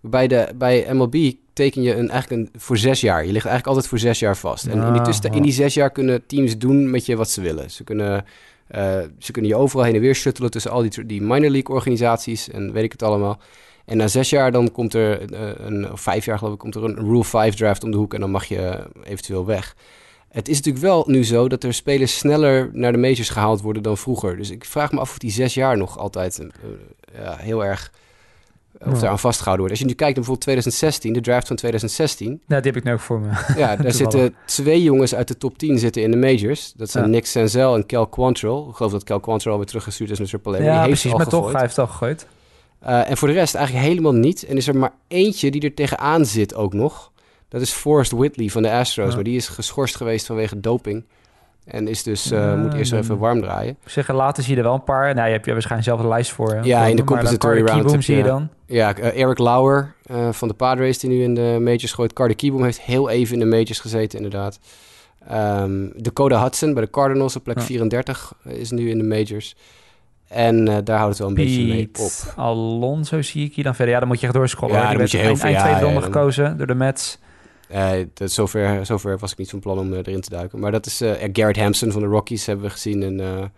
Bij, 0.00 0.26
de, 0.26 0.48
bij 0.56 0.86
MLB 0.92 1.32
teken 1.52 1.82
je 1.82 1.94
een, 1.94 2.10
eigenlijk 2.10 2.42
een, 2.52 2.60
voor 2.60 2.76
zes 2.76 3.00
jaar. 3.00 3.26
Je 3.26 3.32
ligt 3.32 3.46
eigenlijk 3.46 3.66
altijd 3.66 3.86
voor 3.86 3.98
zes 3.98 4.18
jaar 4.18 4.36
vast. 4.36 4.66
En 4.66 4.72
in, 4.72 4.92
die 4.92 5.00
Ah, 5.00 5.04
tussen, 5.04 5.32
in 5.32 5.42
die 5.42 5.52
zes 5.52 5.74
jaar 5.74 5.90
kunnen 5.90 6.26
teams 6.26 6.58
doen 6.58 6.90
met 6.90 7.06
je 7.06 7.16
wat 7.16 7.30
ze 7.30 7.40
willen. 7.40 7.70
Ze 7.70 7.84
kunnen, 7.84 8.24
eh, 8.66 8.98
ze 9.18 9.32
kunnen 9.32 9.50
je 9.50 9.56
overal 9.56 9.84
heen 9.84 9.94
en 9.94 10.00
weer 10.00 10.14
shuttelen 10.14 10.50
tussen 10.50 10.70
al 10.70 10.82
die, 10.82 11.06
die 11.06 11.22
minor 11.22 11.50
league 11.50 11.74
organisaties 11.74 12.50
en 12.50 12.72
weet 12.72 12.84
ik 12.84 12.92
het 12.92 13.02
allemaal. 13.02 13.40
En 13.86 13.96
na 13.96 14.08
zes 14.08 14.30
jaar 14.30 14.52
dan 14.52 14.72
komt 14.72 14.94
er, 14.94 15.32
eh, 15.32 15.40
een, 15.56 15.92
of 15.92 16.00
vijf 16.00 16.24
jaar 16.24 16.38
geloof 16.38 16.52
ik, 16.52 16.58
komt 16.58 16.74
er 16.74 16.84
een 16.84 16.96
Rule 16.96 17.24
5 17.24 17.54
draft 17.54 17.84
om 17.84 17.90
de 17.90 17.96
hoek 17.96 18.14
en 18.14 18.20
dan 18.20 18.30
mag 18.30 18.44
je 18.44 18.90
eventueel 19.04 19.46
weg. 19.46 19.76
Het 20.28 20.48
is 20.48 20.56
natuurlijk 20.56 20.84
wel 20.84 21.04
nu 21.06 21.24
zo 21.24 21.48
dat 21.48 21.64
er 21.64 21.74
spelers 21.74 22.18
sneller 22.18 22.70
naar 22.72 22.92
de 22.92 22.98
majors 22.98 23.28
gehaald 23.28 23.60
worden 23.60 23.82
dan 23.82 23.96
vroeger. 23.96 24.36
Dus 24.36 24.50
ik 24.50 24.64
vraag 24.64 24.92
me 24.92 25.00
af 25.00 25.10
of 25.10 25.18
die 25.18 25.30
zes 25.30 25.54
jaar 25.54 25.76
nog 25.76 25.98
altijd 25.98 26.38
eh, 26.38 26.46
ja, 27.22 27.36
heel 27.36 27.64
erg 27.64 27.92
of 28.80 28.92
Ja. 28.94 29.00
daar 29.00 29.10
aan 29.10 29.18
vastgehouden 29.18 29.66
wordt. 29.66 29.70
Als 29.70 29.78
je 29.78 29.86
nu 29.86 29.94
kijkt 29.94 30.16
naar 30.16 30.24
bijvoorbeeld 30.24 30.40
2016, 30.40 31.12
de 31.12 31.20
draft 31.20 31.46
van 31.46 31.56
2016. 31.56 32.40
nou, 32.46 32.62
die 32.62 32.70
heb 32.70 32.80
ik 32.80 32.84
nu 32.84 32.92
ook 32.92 33.00
voor 33.00 33.20
me. 33.20 33.28
Ja, 33.62 33.76
daar 33.76 33.92
zitten 33.92 34.34
twee 34.46 34.82
jongens 34.82 35.14
uit 35.14 35.28
de 35.28 35.36
top 35.36 35.58
10 35.58 35.78
zitten 35.78 36.02
in 36.02 36.10
de 36.10 36.16
majors. 36.16 36.72
Dat 36.76 36.90
zijn. 36.90 37.10
Nick 37.10 37.26
Senzel 37.26 37.74
en 37.74 37.86
Kel 37.86 38.06
Quantrill. 38.06 38.64
Ik 38.68 38.74
geloof 38.74 38.92
dat 38.92 39.04
Kel 39.04 39.20
Quantrill 39.20 39.52
alweer 39.52 39.66
teruggestuurd 39.66 40.10
is 40.10 40.18
naar 40.18 40.28
Triple 40.28 40.54
A. 40.54 40.56
die 40.56 40.66
ja, 40.66 40.74
heeft 40.76 40.86
precies. 40.88 41.12
al 41.12 41.18
Maar 41.18 41.26
toch, 41.28 41.52
hij 41.52 41.60
heeft 41.60 41.78
al 41.78 41.86
gegooid. 41.86 42.26
Uh, 42.86 43.10
en 43.10 43.16
voor 43.16 43.28
de 43.28 43.34
rest 43.34 43.54
eigenlijk 43.54 43.86
helemaal 43.86 44.12
niet. 44.12 44.42
En 44.44 44.56
is 44.56 44.68
er 44.68 44.76
maar 44.76 44.92
eentje 45.08 45.50
die 45.50 45.60
er 45.60 45.74
tegenaan 45.74 46.24
zit 46.26 46.54
ook 46.54 46.72
nog. 46.72 47.12
Dat 47.48 47.60
is 47.60 47.72
Forrest 47.72 48.12
Whitley 48.12 48.48
van 48.48 48.62
de 48.62 48.70
Astros. 48.70 49.08
Ja. 49.08 49.14
Maar 49.14 49.24
die 49.24 49.36
is 49.36 49.48
geschorst 49.48 49.96
geweest 49.96 50.26
vanwege 50.26 50.60
doping. 50.60 51.04
En 51.64 51.88
is 51.88 52.02
dus, 52.02 52.32
uh, 52.32 52.38
Ja, 52.38 52.56
moet 52.56 52.74
eerst 52.74 52.92
even 52.92 53.18
warm 53.18 53.40
draaien. 53.40 53.76
Ik 53.84 53.90
zeg, 53.90 54.08
later 54.08 54.42
zie 54.42 54.52
je 54.52 54.58
er 54.58 54.66
wel 54.66 54.74
een 54.74 54.84
paar. 54.84 55.14
Nou, 55.14 55.26
je 55.26 55.32
hebt 55.32 55.44
je 55.44 55.52
waarschijnlijk 55.52 55.88
zelf 55.88 56.00
de 56.00 56.08
lijst 56.08 56.30
voor. 56.30 56.54
hè. 56.54 56.60
Ja, 56.60 56.84
in 56.84 56.96
de 56.96 57.04
compensatory 57.04 57.64
round 57.64 57.90
heb 57.90 58.02
zie 58.02 58.16
je 58.16 58.22
dan. 58.22 58.48
Ja, 58.66 58.98
uh, 58.98 59.20
Eric 59.22 59.38
Lauer 59.38 59.94
uh, 60.10 60.32
van 60.32 60.48
de 60.48 60.54
Padres 60.54 60.98
die 60.98 61.10
nu 61.10 61.22
in 61.22 61.34
de 61.34 61.56
majors 61.60 61.92
gooit. 61.92 62.12
Carter 62.12 62.36
Kieboom 62.36 62.62
heeft 62.62 62.80
heel 62.80 63.08
even 63.08 63.34
in 63.34 63.40
de 63.40 63.56
majors 63.56 63.80
gezeten 63.80 64.18
inderdaad. 64.18 64.58
Um, 65.32 65.92
Dakota 65.96 66.42
Hudson 66.42 66.74
bij 66.74 66.82
de 66.84 66.90
Cardinals 66.90 67.36
op 67.36 67.44
plek 67.44 67.58
Ja. 67.58 67.64
34 67.64 68.32
is 68.44 68.70
nu 68.70 68.90
in 68.90 68.98
de 68.98 69.04
majors. 69.04 69.56
En 70.28 70.68
uh, 70.68 70.76
daar 70.84 70.96
houdt 70.98 71.10
het 71.10 71.18
wel 71.18 71.28
een 71.28 71.34
beetje 71.34 71.66
mee 71.66 71.90
op. 72.00 72.32
Alonso 72.36 73.22
zie 73.22 73.44
ik 73.44 73.54
hier 73.54 73.64
dan 73.64 73.74
verder. 73.74 73.94
Ja, 73.94 74.00
dan 74.00 74.08
moet 74.08 74.20
je 74.20 74.26
echt 74.26 74.34
doorscrollen. 74.34 74.76
Ja, 74.76 74.88
dan 74.90 75.00
moet 75.00 75.10
je 75.10 75.18
heel 75.18 75.36
veel- 75.36 75.48
eind 75.48 75.58
tweede 75.60 75.80
ronde 75.80 76.02
gekozen 76.02 76.56
door 76.58 76.66
de 76.66 76.74
Mets. 76.74 77.18
Uh, 77.72 77.90
dat, 78.14 78.30
zover, 78.30 78.86
zover 78.86 79.18
was 79.18 79.32
ik 79.32 79.38
niet 79.38 79.50
van 79.50 79.60
plan 79.60 79.78
om 79.78 79.92
uh, 79.92 79.98
erin 79.98 80.20
te 80.20 80.30
duiken. 80.30 80.58
Maar 80.60 80.70
dat 80.72 80.86
is 80.86 81.02
uh, 81.02 81.10
Garrett 81.32 81.58
Hampson 81.58 81.92
van 81.92 82.00
de 82.00 82.06
Rockies 82.06 82.46
hebben 82.46 82.64
we 82.64 82.70
gezien 82.70 83.02
in, 83.02 83.50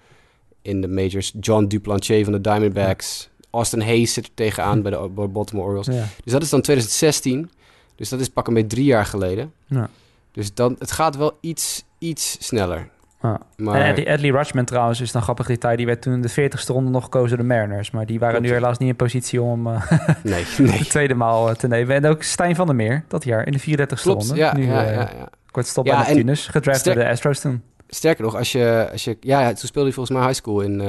in 0.62 0.80
de 0.80 0.88
majors. 0.88 1.32
John 1.40 1.64
Duplantier 1.64 2.24
van 2.24 2.32
de 2.32 2.40
Diamondbacks. 2.40 3.28
Austin 3.50 3.80
Hayes 3.80 4.12
zit 4.12 4.24
er 4.24 4.30
tegenaan 4.34 4.82
bij 4.82 4.90
de 4.90 5.08
Baltimore 5.28 5.66
Orioles. 5.68 5.86
Ja. 5.86 6.04
Dus 6.24 6.32
dat 6.32 6.42
is 6.42 6.48
dan 6.48 6.60
2016. 6.60 7.50
Dus 7.94 8.08
dat 8.08 8.20
is 8.20 8.28
pak 8.28 8.46
een 8.46 8.54
beetje 8.54 8.68
drie 8.68 8.84
jaar 8.84 9.06
geleden. 9.06 9.52
Ja. 9.66 9.90
Dus 10.32 10.54
dan, 10.54 10.76
het 10.78 10.92
gaat 10.92 11.16
wel 11.16 11.38
iets, 11.40 11.84
iets 11.98 12.36
sneller. 12.40 12.88
Ja. 13.22 13.40
Maar 13.56 13.80
En 13.80 13.90
Adley, 13.90 14.12
Adley 14.12 14.30
Rutschman 14.30 14.64
trouwens 14.64 15.00
is 15.00 15.12
dan 15.12 15.22
grappig 15.22 15.46
detail. 15.46 15.76
Die 15.76 15.86
werd 15.86 16.02
toen 16.02 16.12
in 16.12 16.22
de 16.22 16.30
40ste 16.30 16.66
ronde 16.66 16.90
nog 16.90 17.04
gekozen 17.04 17.28
door 17.28 17.46
de 17.46 17.54
Mariners. 17.54 17.90
Maar 17.90 18.06
die 18.06 18.18
waren 18.18 18.34
Klopt, 18.34 18.50
nu 18.50 18.54
helaas 18.58 18.78
niet 18.78 18.88
in 18.88 18.96
positie 18.96 19.42
om 19.42 19.66
eh, 19.66 19.90
nee, 20.22 20.44
nee. 20.58 20.78
de 20.78 20.84
tweede 20.86 21.14
maal 21.14 21.48
eh, 21.48 21.54
te 21.54 21.68
nemen. 21.68 21.96
En 21.96 22.06
ook 22.06 22.22
Stijn 22.22 22.56
van 22.56 22.66
der 22.66 22.76
Meer 22.76 23.04
dat 23.08 23.24
jaar 23.24 23.46
in 23.46 23.52
de 23.52 23.60
34ste 23.60 24.02
Klopt, 24.02 24.04
ronde. 24.04 24.34
ja, 24.34 24.56
nu, 24.56 24.66
ja, 24.66 24.84
eh, 24.84 24.94
ja, 24.94 25.00
ja. 25.00 25.28
Kort 25.50 25.66
stop 25.66 25.86
Ja, 25.86 25.96
bij 25.96 26.06
Neptunus. 26.06 26.46
Gedraft 26.46 26.84
door 26.84 26.94
de 26.94 27.08
Astros 27.08 27.40
toen. 27.40 27.62
Sterker 27.88 28.24
nog, 28.24 28.36
als 28.36 28.52
je, 28.52 28.88
als 28.92 29.04
je... 29.04 29.16
Ja, 29.20 29.46
toen 29.46 29.56
speelde 29.56 29.88
hij 29.88 29.92
volgens 29.92 30.18
mij 30.18 30.26
high 30.26 30.40
school 30.40 30.60
in... 30.60 30.80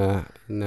in 0.48 0.64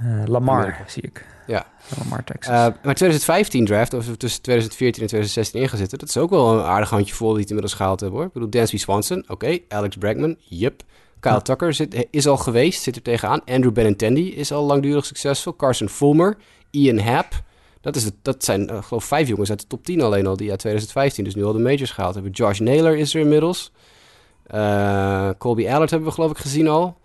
eh, 0.00 0.22
Eh, 0.22 0.26
Lamar 0.26 0.84
zie 0.86 1.02
ik. 1.02 1.26
Ja. 1.46 1.66
Lamar, 1.98 2.24
Texas. 2.24 2.52
Uh, 2.52 2.60
maar 2.82 2.94
2015 2.94 3.64
draft, 3.64 3.94
of 3.94 4.16
tussen 4.16 4.42
2014 4.42 5.02
en 5.02 5.08
2016 5.08 5.60
ingezet, 5.60 5.90
dat 5.90 6.08
is 6.08 6.16
ook 6.16 6.30
wel 6.30 6.58
een 6.58 6.64
aardig 6.64 6.90
handje 6.90 7.14
vol 7.14 7.30
die 7.30 7.40
het 7.40 7.48
inmiddels 7.48 7.74
gehaald 7.74 8.00
hebben 8.00 8.18
hoor. 8.18 8.28
Ik 8.28 8.32
bedoel, 8.32 8.50
Dansby 8.50 8.76
Swanson, 8.76 9.24
oké. 9.28 9.58
Alex 9.68 9.96
Bregman, 9.96 10.36
yep. 10.38 10.82
Kyle 11.20 11.34
Ja. 11.34 11.40
Tucker 11.40 11.74
zit, 11.74 12.06
is 12.10 12.26
al 12.26 12.36
geweest, 12.36 12.82
zit 12.82 12.96
er 12.96 13.02
tegenaan. 13.02 13.40
Andrew 13.44 13.72
Benintendi 13.72 14.34
is 14.34 14.52
al 14.52 14.64
langdurig 14.64 15.06
succesvol. 15.06 15.56
Carson 15.56 15.88
Fulmer, 15.88 16.36
Ian 16.70 16.98
Happ. 16.98 17.42
Dat, 17.80 17.96
is 17.96 18.04
het, 18.04 18.14
dat 18.22 18.44
zijn, 18.44 18.70
uh, 18.70 18.82
geloof 18.82 19.04
vijf 19.04 19.28
jongens 19.28 19.50
uit 19.50 19.60
de 19.60 19.66
top 19.66 19.84
10 19.84 20.00
alleen 20.00 20.26
al, 20.26 20.36
die 20.36 20.50
uit 20.50 20.58
2015 20.58 21.24
dus 21.24 21.34
nu 21.34 21.44
al 21.44 21.52
de 21.52 21.58
majors 21.58 21.90
gehaald 21.90 22.14
hebben. 22.14 22.32
Josh 22.32 22.58
Naylor 22.58 22.96
is 22.96 23.14
er 23.14 23.20
inmiddels. 23.20 23.72
Colby 25.38 25.68
Allard 25.68 25.90
hebben 25.90 26.08
we 26.08 26.14
geloof 26.14 26.30
ik 26.30 26.38
gezien 26.38 26.68
al. 26.68 26.99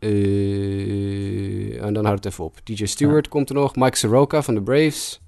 Uh, 0.00 1.82
en 1.84 1.92
dan 1.92 2.04
houdt 2.04 2.24
het 2.24 2.32
even 2.32 2.44
op. 2.44 2.54
DJ 2.64 2.84
Stewart 2.86 3.28
komt 3.28 3.48
er 3.48 3.54
nog. 3.54 3.76
Mike 3.76 3.96
Soroka 3.96 4.42
van 4.42 4.54
de 4.54 4.62
Braves. 4.62 5.20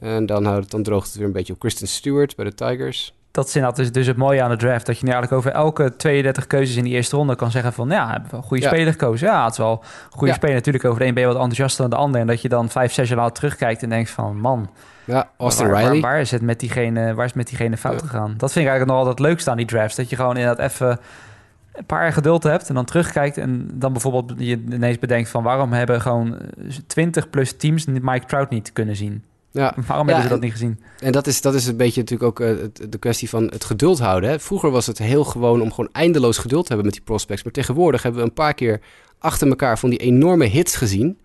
En 0.00 0.26
dan, 0.26 0.44
houdt 0.44 0.62
het, 0.62 0.70
dan 0.70 0.82
droogt 0.82 1.06
het 1.06 1.16
weer 1.16 1.26
een 1.26 1.32
beetje 1.32 1.52
op. 1.52 1.58
Kristen 1.58 1.88
Stewart 1.88 2.36
bij 2.36 2.44
de 2.44 2.54
Tigers. 2.54 3.14
dat 3.30 3.46
is 3.54 3.62
dus, 3.74 3.92
dus 3.92 4.06
het 4.06 4.16
mooie 4.16 4.42
aan 4.42 4.50
de 4.50 4.56
draft. 4.56 4.86
Dat 4.86 4.98
je 4.98 5.04
nu 5.04 5.10
eigenlijk 5.12 5.40
over 5.40 5.52
elke 5.58 5.96
32 5.96 6.46
keuzes 6.46 6.76
in 6.76 6.84
die 6.84 6.92
eerste 6.92 7.16
ronde 7.16 7.36
kan 7.36 7.50
zeggen 7.50 7.72
van... 7.72 7.88
Ja, 7.88 8.10
hebben 8.10 8.30
we 8.30 8.36
een 8.36 8.42
goede 8.42 8.62
Ja. 8.62 8.68
speler 8.68 8.92
gekozen. 8.92 9.26
Ja, 9.28 9.42
het 9.42 9.52
is 9.52 9.58
wel 9.58 9.70
een 9.70 10.10
goede 10.10 10.26
Ja. 10.26 10.34
speler. 10.34 10.54
Natuurlijk 10.54 10.84
over 10.84 11.00
de 11.00 11.06
een 11.06 11.14
ben 11.14 11.22
je 11.22 11.28
wat 11.28 11.36
enthousiaster 11.38 11.80
dan 11.80 11.90
de 11.90 11.96
ander. 12.04 12.20
En 12.20 12.26
dat 12.26 12.42
je 12.42 12.48
dan 12.48 12.68
vijf, 12.68 12.92
zes 12.92 13.08
jaar 13.08 13.18
later 13.18 13.34
terugkijkt 13.34 13.82
en 13.82 13.88
denkt 13.88 14.10
van... 14.10 14.40
Man, 14.40 14.70
Ja, 15.04 15.30
Austin 15.36 15.66
waar, 15.68 15.76
Riley. 15.82 16.00
Waar, 16.00 16.10
waar 16.10 16.20
is 16.20 16.30
het 16.30 16.42
met 16.42 16.60
diegene, 16.60 17.14
waar 17.14 17.24
is 17.24 17.30
het 17.30 17.34
met 17.34 17.48
diegene 17.48 17.76
fout 17.76 18.02
gegaan? 18.02 18.34
Dat 18.36 18.52
vind 18.52 18.64
ik 18.64 18.70
eigenlijk 18.70 18.86
nog 18.90 18.96
altijd 18.96 19.18
het 19.18 19.26
leukste 19.26 19.50
aan 19.50 19.56
die 19.56 19.66
drafts. 19.66 19.96
Dat 19.96 20.10
je 20.10 20.16
gewoon 20.16 20.36
inderdaad 20.36 20.70
even 20.70 20.98
een 21.78 21.86
paar 21.86 22.02
jaar 22.02 22.12
geduld 22.12 22.42
hebt 22.42 22.68
en 22.68 22.74
dan 22.74 22.84
terugkijkt 22.84 23.36
en 23.36 23.70
dan 23.74 23.92
bijvoorbeeld 23.92 24.32
je 24.38 24.62
ineens 24.70 24.98
bedenkt 24.98 25.28
van 25.28 25.42
waarom 25.42 25.72
hebben 25.72 26.00
gewoon 26.00 26.36
20 26.86 27.30
plus 27.30 27.52
teams 27.52 27.84
Mike 27.86 28.26
Trout 28.26 28.50
niet 28.50 28.72
kunnen 28.72 28.96
zien? 28.96 29.22
Ja, 29.50 29.74
Waarom 29.86 30.08
Ja, 30.08 30.12
hebben 30.14 30.22
ze 30.22 30.28
dat 30.28 30.38
en- 30.38 30.44
niet 30.44 30.52
gezien? 30.52 30.80
en 31.00 31.12
dat 31.12 31.26
is, 31.26 31.40
dat 31.40 31.54
is 31.54 31.66
een 31.66 31.76
beetje 31.76 32.00
natuurlijk 32.00 32.40
ook 32.40 32.40
eh, 32.48 32.56
de 32.88 32.98
kwestie 32.98 33.28
van 33.28 33.44
het 33.44 33.64
geduld 33.64 33.98
houden. 33.98 34.30
Hè. 34.30 34.38
Vroeger 34.40 34.70
was 34.70 34.86
het 34.86 34.98
heel 34.98 35.24
gewoon 35.24 35.60
om 35.60 35.70
gewoon 35.72 35.88
eindeloos 35.92 36.38
geduld 36.38 36.62
te 36.62 36.68
hebben 36.68 36.86
met 36.86 36.94
die 36.94 37.04
prospects. 37.04 37.42
Maar 37.42 37.52
tegenwoordig 37.52 38.02
hebben 38.02 38.20
we 38.20 38.26
een 38.26 38.34
paar 38.34 38.54
keer 38.54 38.80
achter 39.18 39.48
elkaar 39.48 39.78
van 39.78 39.90
die 39.90 39.98
enorme 39.98 40.44
hits 40.44 40.76
gezien. 40.76 41.18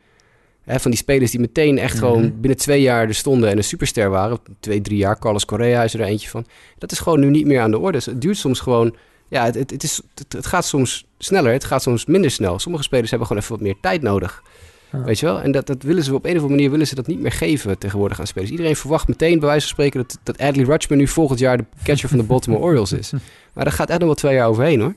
Hè, 0.64 0.80
van 0.80 0.92
die 0.92 1.00
spelers 1.00 1.32
die 1.32 1.40
meteen 1.40 1.78
echt 1.78 1.94
Mhm. 1.96 2.04
gewoon 2.06 2.22
binnen 2.40 2.58
twee 2.60 2.82
jaar 2.82 3.08
er 3.08 3.16
stonden 3.16 3.50
en 3.50 3.58
een 3.58 3.64
superster 3.64 4.10
waren. 4.10 4.38
Twee, 4.60 4.82
drie 4.82 4.98
jaar. 4.98 5.20
Carlos 5.20 5.46
Correa 5.46 5.84
is 5.84 5.94
er 5.94 6.02
eentje 6.02 6.30
van. 6.30 6.46
Dat 6.78 6.92
is 6.92 7.00
gewoon 7.00 7.20
nu 7.20 7.30
niet 7.30 7.46
meer 7.46 7.62
aan 7.62 7.72
de 7.72 7.80
orde. 7.80 7.92
Dus 7.98 8.06
het 8.06 8.22
duurt 8.22 8.38
soms 8.38 8.60
gewoon... 8.60 8.96
Ja, 9.28 9.46
het, 9.46 9.56
het, 9.56 9.84
is, 9.84 10.02
het, 10.16 10.34
het 10.34 10.46
gaat 10.46 10.66
soms 10.66 11.06
sneller, 11.18 11.52
het 11.52 11.64
gaat 11.64 11.82
soms 11.82 12.06
minder 12.06 12.32
snel. 12.32 12.60
Sommige 12.60 12.84
spelers 12.84 13.10
hebben 13.10 13.28
gewoon 13.28 13.44
even 13.44 13.56
wat 13.56 13.64
meer 13.64 13.76
tijd 13.82 14.02
nodig. 14.02 14.44
Ja. 14.92 15.04
Weet 15.04 15.20
je 15.20 15.26
wel? 15.26 15.42
En 15.42 15.52
dat, 15.52 15.68
dat 15.68 15.84
willen 15.84 16.04
ze 16.04 16.14
op 16.14 16.24
een 16.24 16.30
of 16.30 16.36
andere 16.36 16.56
manier 16.56 16.72
willen 16.72 16.88
ze 16.88 16.96
dat 16.96 17.08
niet 17.08 17.20
meer 17.20 17.32
geven 17.32 17.78
tegenwoordig 17.78 18.20
aan 18.20 18.28
spelers. 18.28 18.52
Iedereen 18.52 18.76
verwacht 18.76 19.08
meteen 19.08 19.40
bij 19.40 19.48
wijze 19.48 19.62
van 19.62 19.70
spreken 19.70 20.00
dat, 20.00 20.18
dat 20.24 20.38
Adley 20.38 20.66
Rutschman 20.66 20.98
nu 20.98 21.08
volgend 21.08 21.40
jaar 21.40 21.58
de 21.58 21.66
catcher 21.84 22.10
van 22.10 22.18
de 22.18 22.24
Baltimore 22.24 22.64
Orioles 22.68 22.92
is. 22.92 23.12
Maar 23.54 23.64
daar 23.64 23.74
gaat 23.74 23.90
echt 23.90 24.00
nog 24.00 24.08
wel 24.08 24.18
twee 24.18 24.36
jaar 24.36 24.48
overheen 24.48 24.80
hoor. 24.80 24.96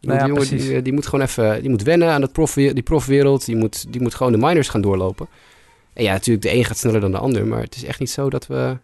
Die, 0.00 0.10
Nou 0.10 0.20
ja, 0.20 0.26
die 0.26 0.34
jongen 0.34 0.68
die, 0.68 0.82
die 0.82 0.92
moet 0.92 1.06
gewoon 1.06 1.24
even 1.24 1.60
die 1.60 1.70
moet 1.70 1.82
wennen 1.82 2.08
aan 2.08 2.20
dat 2.20 2.32
prof, 2.32 2.54
die 2.54 2.82
profwereld. 2.82 3.44
Die 3.44 3.56
moet, 3.56 3.92
die 3.92 4.00
moet 4.00 4.14
gewoon 4.14 4.32
de 4.32 4.38
minors 4.38 4.68
gaan 4.68 4.80
doorlopen. 4.80 5.28
En 5.92 6.04
ja, 6.04 6.12
natuurlijk, 6.12 6.46
de 6.46 6.54
een 6.54 6.64
gaat 6.64 6.78
sneller 6.78 7.00
dan 7.00 7.10
de 7.10 7.18
ander. 7.18 7.46
Maar 7.46 7.60
het 7.60 7.76
is 7.76 7.84
echt 7.84 7.98
niet 7.98 8.10
zo 8.10 8.30
dat 8.30 8.46
we, 8.46 8.76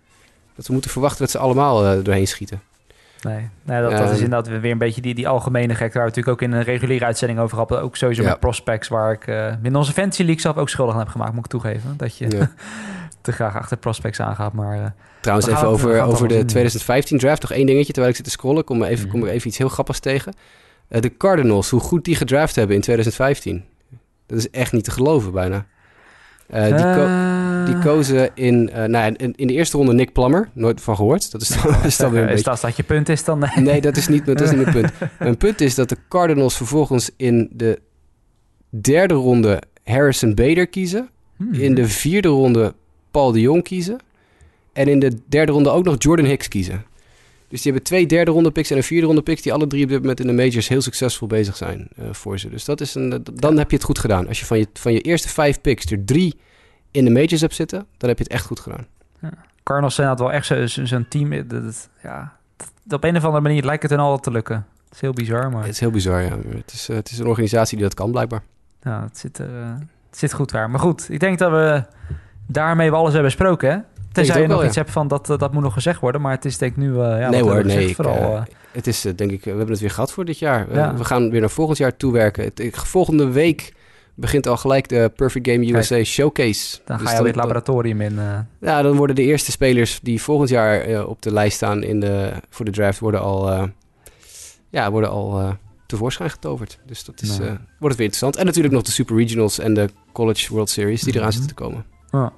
dat 0.57 0.67
we 0.67 0.73
moeten 0.73 0.91
verwachten 0.91 1.21
dat 1.21 1.31
ze 1.31 1.39
allemaal 1.39 1.85
eh, 1.85 2.05
doorheen 2.05 2.29
schieten. 2.29 2.63
Nee, 3.25 3.49
nee 3.63 3.81
dat, 3.83 3.91
dat 3.91 4.11
is 4.11 4.21
inderdaad 4.21 4.49
weer 4.61 4.71
een 4.73 4.79
beetje 4.79 5.01
die, 5.01 5.15
die 5.15 5.29
algemene 5.29 5.75
gek... 5.75 5.93
waar 5.95 6.03
we 6.03 6.09
natuurlijk 6.09 6.29
ook 6.29 6.43
in 6.49 6.53
een 6.53 6.63
reguliere 6.63 7.05
uitzending 7.05 7.41
over 7.41 7.57
hadden. 7.57 7.81
Ook 7.83 7.97
sowieso 7.97 8.23
Ja. 8.23 8.29
met 8.29 8.41
prospects 8.41 8.89
waar 8.89 9.13
ik 9.13 9.27
uh, 9.27 9.53
in 9.63 9.77
onze 9.77 9.93
fantasy 9.93 10.23
league 10.23 10.41
zelf 10.41 10.57
ook 10.57 10.69
schuldig 10.69 10.95
aan 10.95 11.01
heb 11.01 11.09
gemaakt, 11.09 11.33
moet 11.35 11.45
ik 11.45 11.51
toegeven. 11.51 11.95
Dat 11.97 12.17
je 12.19 12.31
Ja. 12.31 12.51
te 13.21 13.33
graag 13.33 13.57
achter 13.57 13.77
prospects 13.77 14.21
aangaat, 14.21 14.53
maar... 14.53 14.77
uh, 14.79 14.85
Trouwens, 15.21 15.49
even 15.49 15.67
over, 15.69 15.89
over 15.89 15.93
de 15.97 16.01
allemaal 16.03 16.17
zien. 16.31 16.47
2015 16.47 17.19
draft. 17.19 17.43
Nog 17.43 17.53
één 17.53 17.67
dingetje, 17.67 17.87
terwijl 17.93 18.09
ik 18.09 18.17
zit 18.17 18.25
te 18.25 18.31
scrollen, 18.31 18.65
kom, 18.65 18.83
er 18.83 18.89
even, 18.89 19.03
Mhm. 19.07 19.13
kom 19.19 19.25
ik 19.27 19.33
even 19.33 19.49
iets 19.49 19.59
heel 19.59 19.69
grappigs 19.69 19.99
tegen. 19.99 20.35
Eh, 20.89 21.01
de 21.01 21.17
Cardinals, 21.17 21.71
hoe 21.71 21.81
goed 21.81 22.05
die 22.05 22.17
gedraft 22.17 22.57
hebben 22.57 22.77
in 22.77 22.83
2015. 22.83 23.65
Dat 24.27 24.39
is 24.39 24.51
echt 24.51 24.73
niet 24.73 24.85
te 24.85 24.91
geloven 24.91 25.33
bijna. 25.33 25.65
Eh, 26.47 26.65
die, 26.65 26.73
eh, 26.75 27.44
die 27.65 27.79
kozen 27.79 28.31
in, 28.35 28.71
eh, 28.71 28.85
nou, 28.85 29.15
in, 29.17 29.33
in 29.37 29.47
de 29.47 29.53
eerste 29.53 29.77
ronde 29.77 29.93
Nick 29.93 30.13
Plummer, 30.13 30.51
nooit 30.53 30.81
van 30.81 30.97
gehoord. 30.97 31.33
Dat 31.33 31.41
is 31.41 31.49
dan, 31.49 31.73
dat 31.73 31.85
is 31.93 31.97
dan 31.97 32.11
weer 32.11 32.23
een 32.23 32.29
Is 32.29 32.35
beetje... 32.35 32.51
dat, 32.51 32.61
dat 32.61 32.77
je 32.77 32.83
punt 32.83 33.09
is 33.09 33.25
dan... 33.25 33.45
Nee, 33.55 33.81
dat 33.81 33.97
is 33.97 34.09
niet, 34.09 34.27
dat 34.27 34.41
is 34.41 34.51
niet 34.51 34.61
mijn 34.61 34.73
punt. 34.73 34.93
Mijn 35.19 35.37
punt 35.37 35.61
is 35.61 35.75
dat 35.75 35.89
de 35.89 35.97
Cardinals 36.09 36.57
vervolgens 36.57 37.11
in 37.17 37.51
de 37.53 37.81
derde 38.69 39.15
ronde 39.15 39.63
Harrison 39.85 40.35
Bader 40.35 40.67
kiezen. 40.67 41.09
Hmm. 41.37 41.53
In 41.53 41.75
de 41.75 41.89
vierde 41.89 42.29
ronde 42.29 42.75
Paul 43.11 43.33
de 43.33 43.41
Jong 43.41 43.63
kiezen. 43.63 43.99
En 44.73 44.89
in 44.89 44.99
de 44.99 45.13
derde 45.29 45.53
ronde 45.53 45.71
ook 45.71 45.85
nog 45.85 45.95
Jordan 45.99 46.27
Hicks 46.27 46.49
kiezen. 46.49 46.85
Dus 47.49 47.63
die 47.63 47.73
hebben 47.73 47.91
twee 47.91 48.07
derde 48.07 48.31
ronde 48.31 48.51
picks 48.51 48.71
en 48.71 48.77
een 48.77 48.83
vierde 48.83 49.07
ronde 49.07 49.23
picks... 49.23 49.43
die 49.43 49.53
alle 49.53 49.67
drie 49.67 49.83
op 49.83 49.89
dit 49.89 50.01
moment 50.01 50.21
in 50.21 50.27
de 50.27 50.33
majors 50.33 50.69
heel 50.69 50.81
succesvol 50.81 51.29
bezig 51.29 51.57
zijn 51.57 51.89
uh, 51.99 52.05
voor 52.13 52.39
ze. 52.39 52.51
Dus 52.51 52.65
dat 52.65 52.81
is 52.81 52.95
een, 52.95 53.25
dan 53.35 53.59
heb 53.59 53.71
je 53.71 53.77
het 53.77 53.85
goed 53.85 53.99
gedaan. 53.99 54.29
Als 54.29 54.39
je 54.39 54.45
van 54.45 54.59
je, 54.59 54.67
van 54.73 54.93
je 54.93 55.01
eerste 55.01 55.29
vijf 55.29 55.61
picks 55.61 55.85
er 55.85 56.05
drie 56.05 56.35
in 56.95 57.05
de 57.05 57.11
majors 57.11 57.41
hebt 57.41 57.55
zitten... 57.55 57.87
dan 57.97 58.09
heb 58.09 58.19
je 58.19 58.25
het 58.25 58.33
echt 58.33 58.47
goed 58.47 58.61
gedaan. 58.61 58.87
Ja. 59.21 59.31
Cardinals 59.63 59.95
zijn 59.95 60.09
dat 60.09 60.19
wel 60.19 60.33
echt 60.33 60.47
zo'n 60.67 61.07
team... 61.09 61.49
Dat, 61.49 61.89
ja, 62.03 62.33
op 62.91 63.05
een 63.05 63.17
of 63.17 63.25
andere 63.25 63.43
manier 63.43 63.65
lijkt 63.65 63.83
het 63.83 63.91
hen 63.91 64.01
altijd 64.01 64.23
te 64.23 64.31
lukken. 64.31 64.67
Het 64.85 64.95
is 64.95 65.01
heel 65.01 65.13
bizar, 65.13 65.51
maar... 65.51 65.63
Het 65.63 65.73
is 65.73 65.81
heel 65.81 65.91
bizar, 65.91 66.23
ja. 66.23 66.37
Het 66.57 66.73
is, 66.73 66.89
uh, 66.91 66.97
het 66.97 67.11
is 67.11 67.19
een 67.19 67.27
organisatie 67.27 67.77
die 67.77 67.87
dat 67.87 67.95
kan, 67.95 68.11
blijkbaar. 68.11 68.43
Ja, 68.83 69.03
het 69.03 69.19
zit, 69.19 69.39
uh, 69.39 69.47
het 70.11 70.19
zit 70.19 70.33
goed 70.33 70.51
daar. 70.51 70.71
Maar 70.71 70.81
goed, 70.81 71.07
ik 71.11 71.21
denk 71.21 71.39
dat 71.39 71.51
we 71.51 71.85
daarmee 72.47 72.91
we 72.91 72.97
alles 72.97 73.13
hebben 73.13 73.31
besproken, 73.31 73.71
hè? 73.71 73.79
Tenzij 74.13 74.41
je 74.41 74.47
nog 74.47 74.57
wel, 74.57 74.67
iets 74.67 74.75
ja. 74.75 74.81
hebt 74.81 74.93
van 74.93 75.09
dat, 75.09 75.27
dat 75.27 75.53
moet 75.53 75.63
nog 75.63 75.73
gezegd 75.73 76.01
worden. 76.01 76.21
Maar 76.21 76.33
het 76.33 76.45
is 76.45 76.59
denk 76.59 76.73
ik 76.73 76.79
nu... 76.79 76.91
Uh, 76.91 76.97
ja, 76.97 77.31
nee 77.31 77.43
hoor, 77.43 77.65
nee. 77.65 77.89
Ik, 77.89 77.95
vooral, 77.95 78.37
uh, 78.37 78.43
het 78.73 78.87
is 78.87 79.01
denk 79.01 79.31
ik... 79.31 79.45
We 79.45 79.51
hebben 79.51 79.71
het 79.71 79.81
weer 79.81 79.91
gehad 79.91 80.13
voor 80.13 80.25
dit 80.25 80.39
jaar. 80.39 80.75
Ja. 80.75 80.95
we 80.95 81.05
gaan 81.05 81.31
weer 81.31 81.41
naar 81.41 81.51
volgend 81.51 81.79
jaar 81.79 81.97
toewerken. 81.97 82.45
Het, 82.45 82.71
volgende 82.73 83.31
week 83.31 83.75
begint 84.15 84.47
al 84.47 84.57
gelijk 84.57 84.89
de 84.89 85.13
Perfect 85.17 85.49
Game 85.49 85.73
USA 85.73 85.95
Kijk, 85.95 86.07
Showcase. 86.07 86.79
Dan 86.85 86.99
dus 86.99 87.07
ga 87.07 87.13
je 87.13 87.19
weer 87.19 87.27
het 87.27 87.37
laboratorium 87.37 88.01
in. 88.01 88.13
Uh... 88.13 88.39
Ja, 88.61 88.83
dan 88.83 88.97
worden 88.97 89.17
de 89.17 89.23
eerste 89.23 89.51
spelers 89.51 90.01
die 90.03 90.23
volgend 90.23 90.49
jaar 90.49 90.89
uh, 90.89 91.09
op 91.09 91.23
de 91.23 91.33
lijst 91.33 91.57
staan 91.57 91.83
in 91.83 92.01
de, 92.01 92.33
voor 92.51 92.65
de 92.65 92.71
draft... 92.71 92.99
worden 92.99 93.21
al, 93.21 93.53
uh, 93.53 93.65
ja, 94.71 94.91
worden 94.91 95.11
al 95.11 95.57
tevoorschijn 95.87 96.31
getoverd. 96.31 96.79
Dus 96.87 97.05
dat 97.05 97.23
is, 97.23 97.29
nou. 97.29 97.43
wordt 97.49 97.59
het 97.79 97.97
weer 97.97 98.07
interessant. 98.07 98.37
En 98.37 98.47
natuurlijk 98.47 98.75
nog 98.75 98.83
de 98.83 98.91
Super 98.91 99.17
Regionals 99.17 99.59
en 99.59 99.75
de 99.75 99.89
College 100.13 100.53
World 100.53 100.71
Series 100.71 101.03
die 101.03 101.15
eraan 101.15 101.29
mm 101.29 101.33
-hmm. 101.33 101.41
zitten 101.41 101.57
te 101.57 101.63
komen. 101.63 101.85
Ja. 102.11 102.33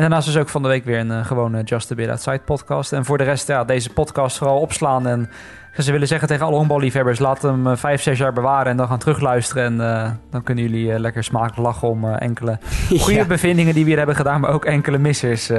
En 0.00 0.06
daarnaast 0.06 0.28
is 0.28 0.36
ook 0.36 0.48
van 0.48 0.62
de 0.62 0.68
week 0.68 0.84
weer 0.84 0.98
een 0.98 1.10
uh, 1.10 1.26
gewone 1.26 1.62
Just 1.62 1.90
a 1.90 1.94
Bit 1.94 2.08
Outside 2.08 2.40
podcast. 2.44 2.92
En 2.92 3.04
voor 3.04 3.18
de 3.18 3.24
rest, 3.24 3.46
ja, 3.46 3.64
deze 3.64 3.90
podcast 3.90 4.38
vooral 4.38 4.60
opslaan. 4.60 5.06
En 5.06 5.30
ze 5.78 5.92
willen 5.92 6.06
zeggen 6.06 6.28
tegen 6.28 6.46
alle 6.46 6.56
honkballiefhebbers... 6.56 7.18
laat 7.18 7.42
hem 7.42 7.66
uh, 7.66 7.76
vijf, 7.76 8.02
zes 8.02 8.18
jaar 8.18 8.32
bewaren 8.32 8.70
en 8.70 8.76
dan 8.76 8.86
gaan 8.86 8.98
terugluisteren. 8.98 9.64
En 9.64 9.74
uh, 9.74 10.10
dan 10.30 10.42
kunnen 10.42 10.64
jullie 10.64 10.98
lekker 10.98 11.24
smakelijk 11.24 11.56
lachen 11.56 11.88
om 11.88 12.04
enkele 12.14 12.58
goede 13.00 13.18
ja. 13.18 13.24
bevindingen... 13.24 13.74
die 13.74 13.82
we 13.82 13.88
hier 13.88 13.98
hebben 13.98 14.16
gedaan, 14.16 14.40
maar 14.40 14.50
ook 14.50 14.64
enkele 14.64 14.98
missers... 14.98 15.50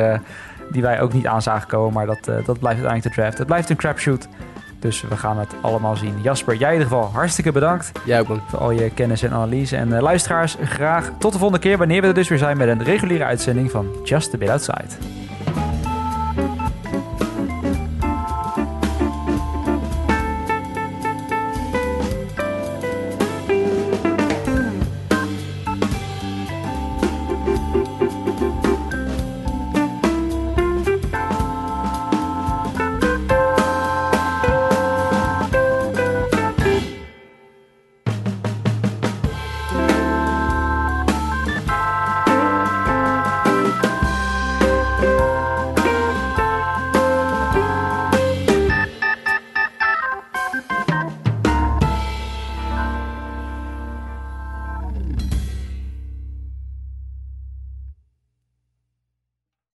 die 0.71 0.81
wij 0.81 1.01
ook 1.01 1.13
niet 1.13 1.27
aan 1.27 1.41
zagen 1.41 1.67
komen. 1.67 1.93
Maar 1.93 2.05
dat, 2.05 2.25
dat 2.25 2.59
blijft 2.59 2.79
uiteindelijk 2.83 3.03
de 3.03 3.21
draft. 3.21 3.37
Het 3.37 3.47
blijft 3.47 3.69
een 3.69 3.75
crapshoot. 3.75 4.27
Dus 4.81 5.01
we 5.01 5.17
gaan 5.17 5.39
het 5.39 5.53
allemaal 5.61 5.95
zien. 5.95 6.21
Jasper, 6.21 6.55
jij 6.55 6.73
in 6.73 6.79
ieder 6.79 6.91
geval 6.91 7.09
hartstikke 7.11 7.51
bedankt. 7.51 7.91
Jij 8.05 8.19
ook 8.19 8.27
man. 8.27 8.41
Voor 8.47 8.59
al 8.59 8.71
je 8.71 8.89
kennis 8.89 9.23
en 9.23 9.31
analyse. 9.31 9.75
En 9.75 9.89
uh, 9.89 10.01
luisteraars, 10.01 10.57
graag 10.63 11.11
tot 11.17 11.31
de 11.31 11.39
volgende 11.39 11.63
keer 11.63 11.77
wanneer 11.77 12.01
we 12.01 12.07
er 12.07 12.13
dus 12.13 12.27
weer 12.27 12.37
zijn 12.37 12.57
met 12.57 12.67
een 12.67 12.83
reguliere 12.83 13.23
uitzending 13.23 13.71
van 13.71 13.87
Just 14.03 14.33
a 14.33 14.37
Bit 14.37 14.49
Outside. 14.49 14.87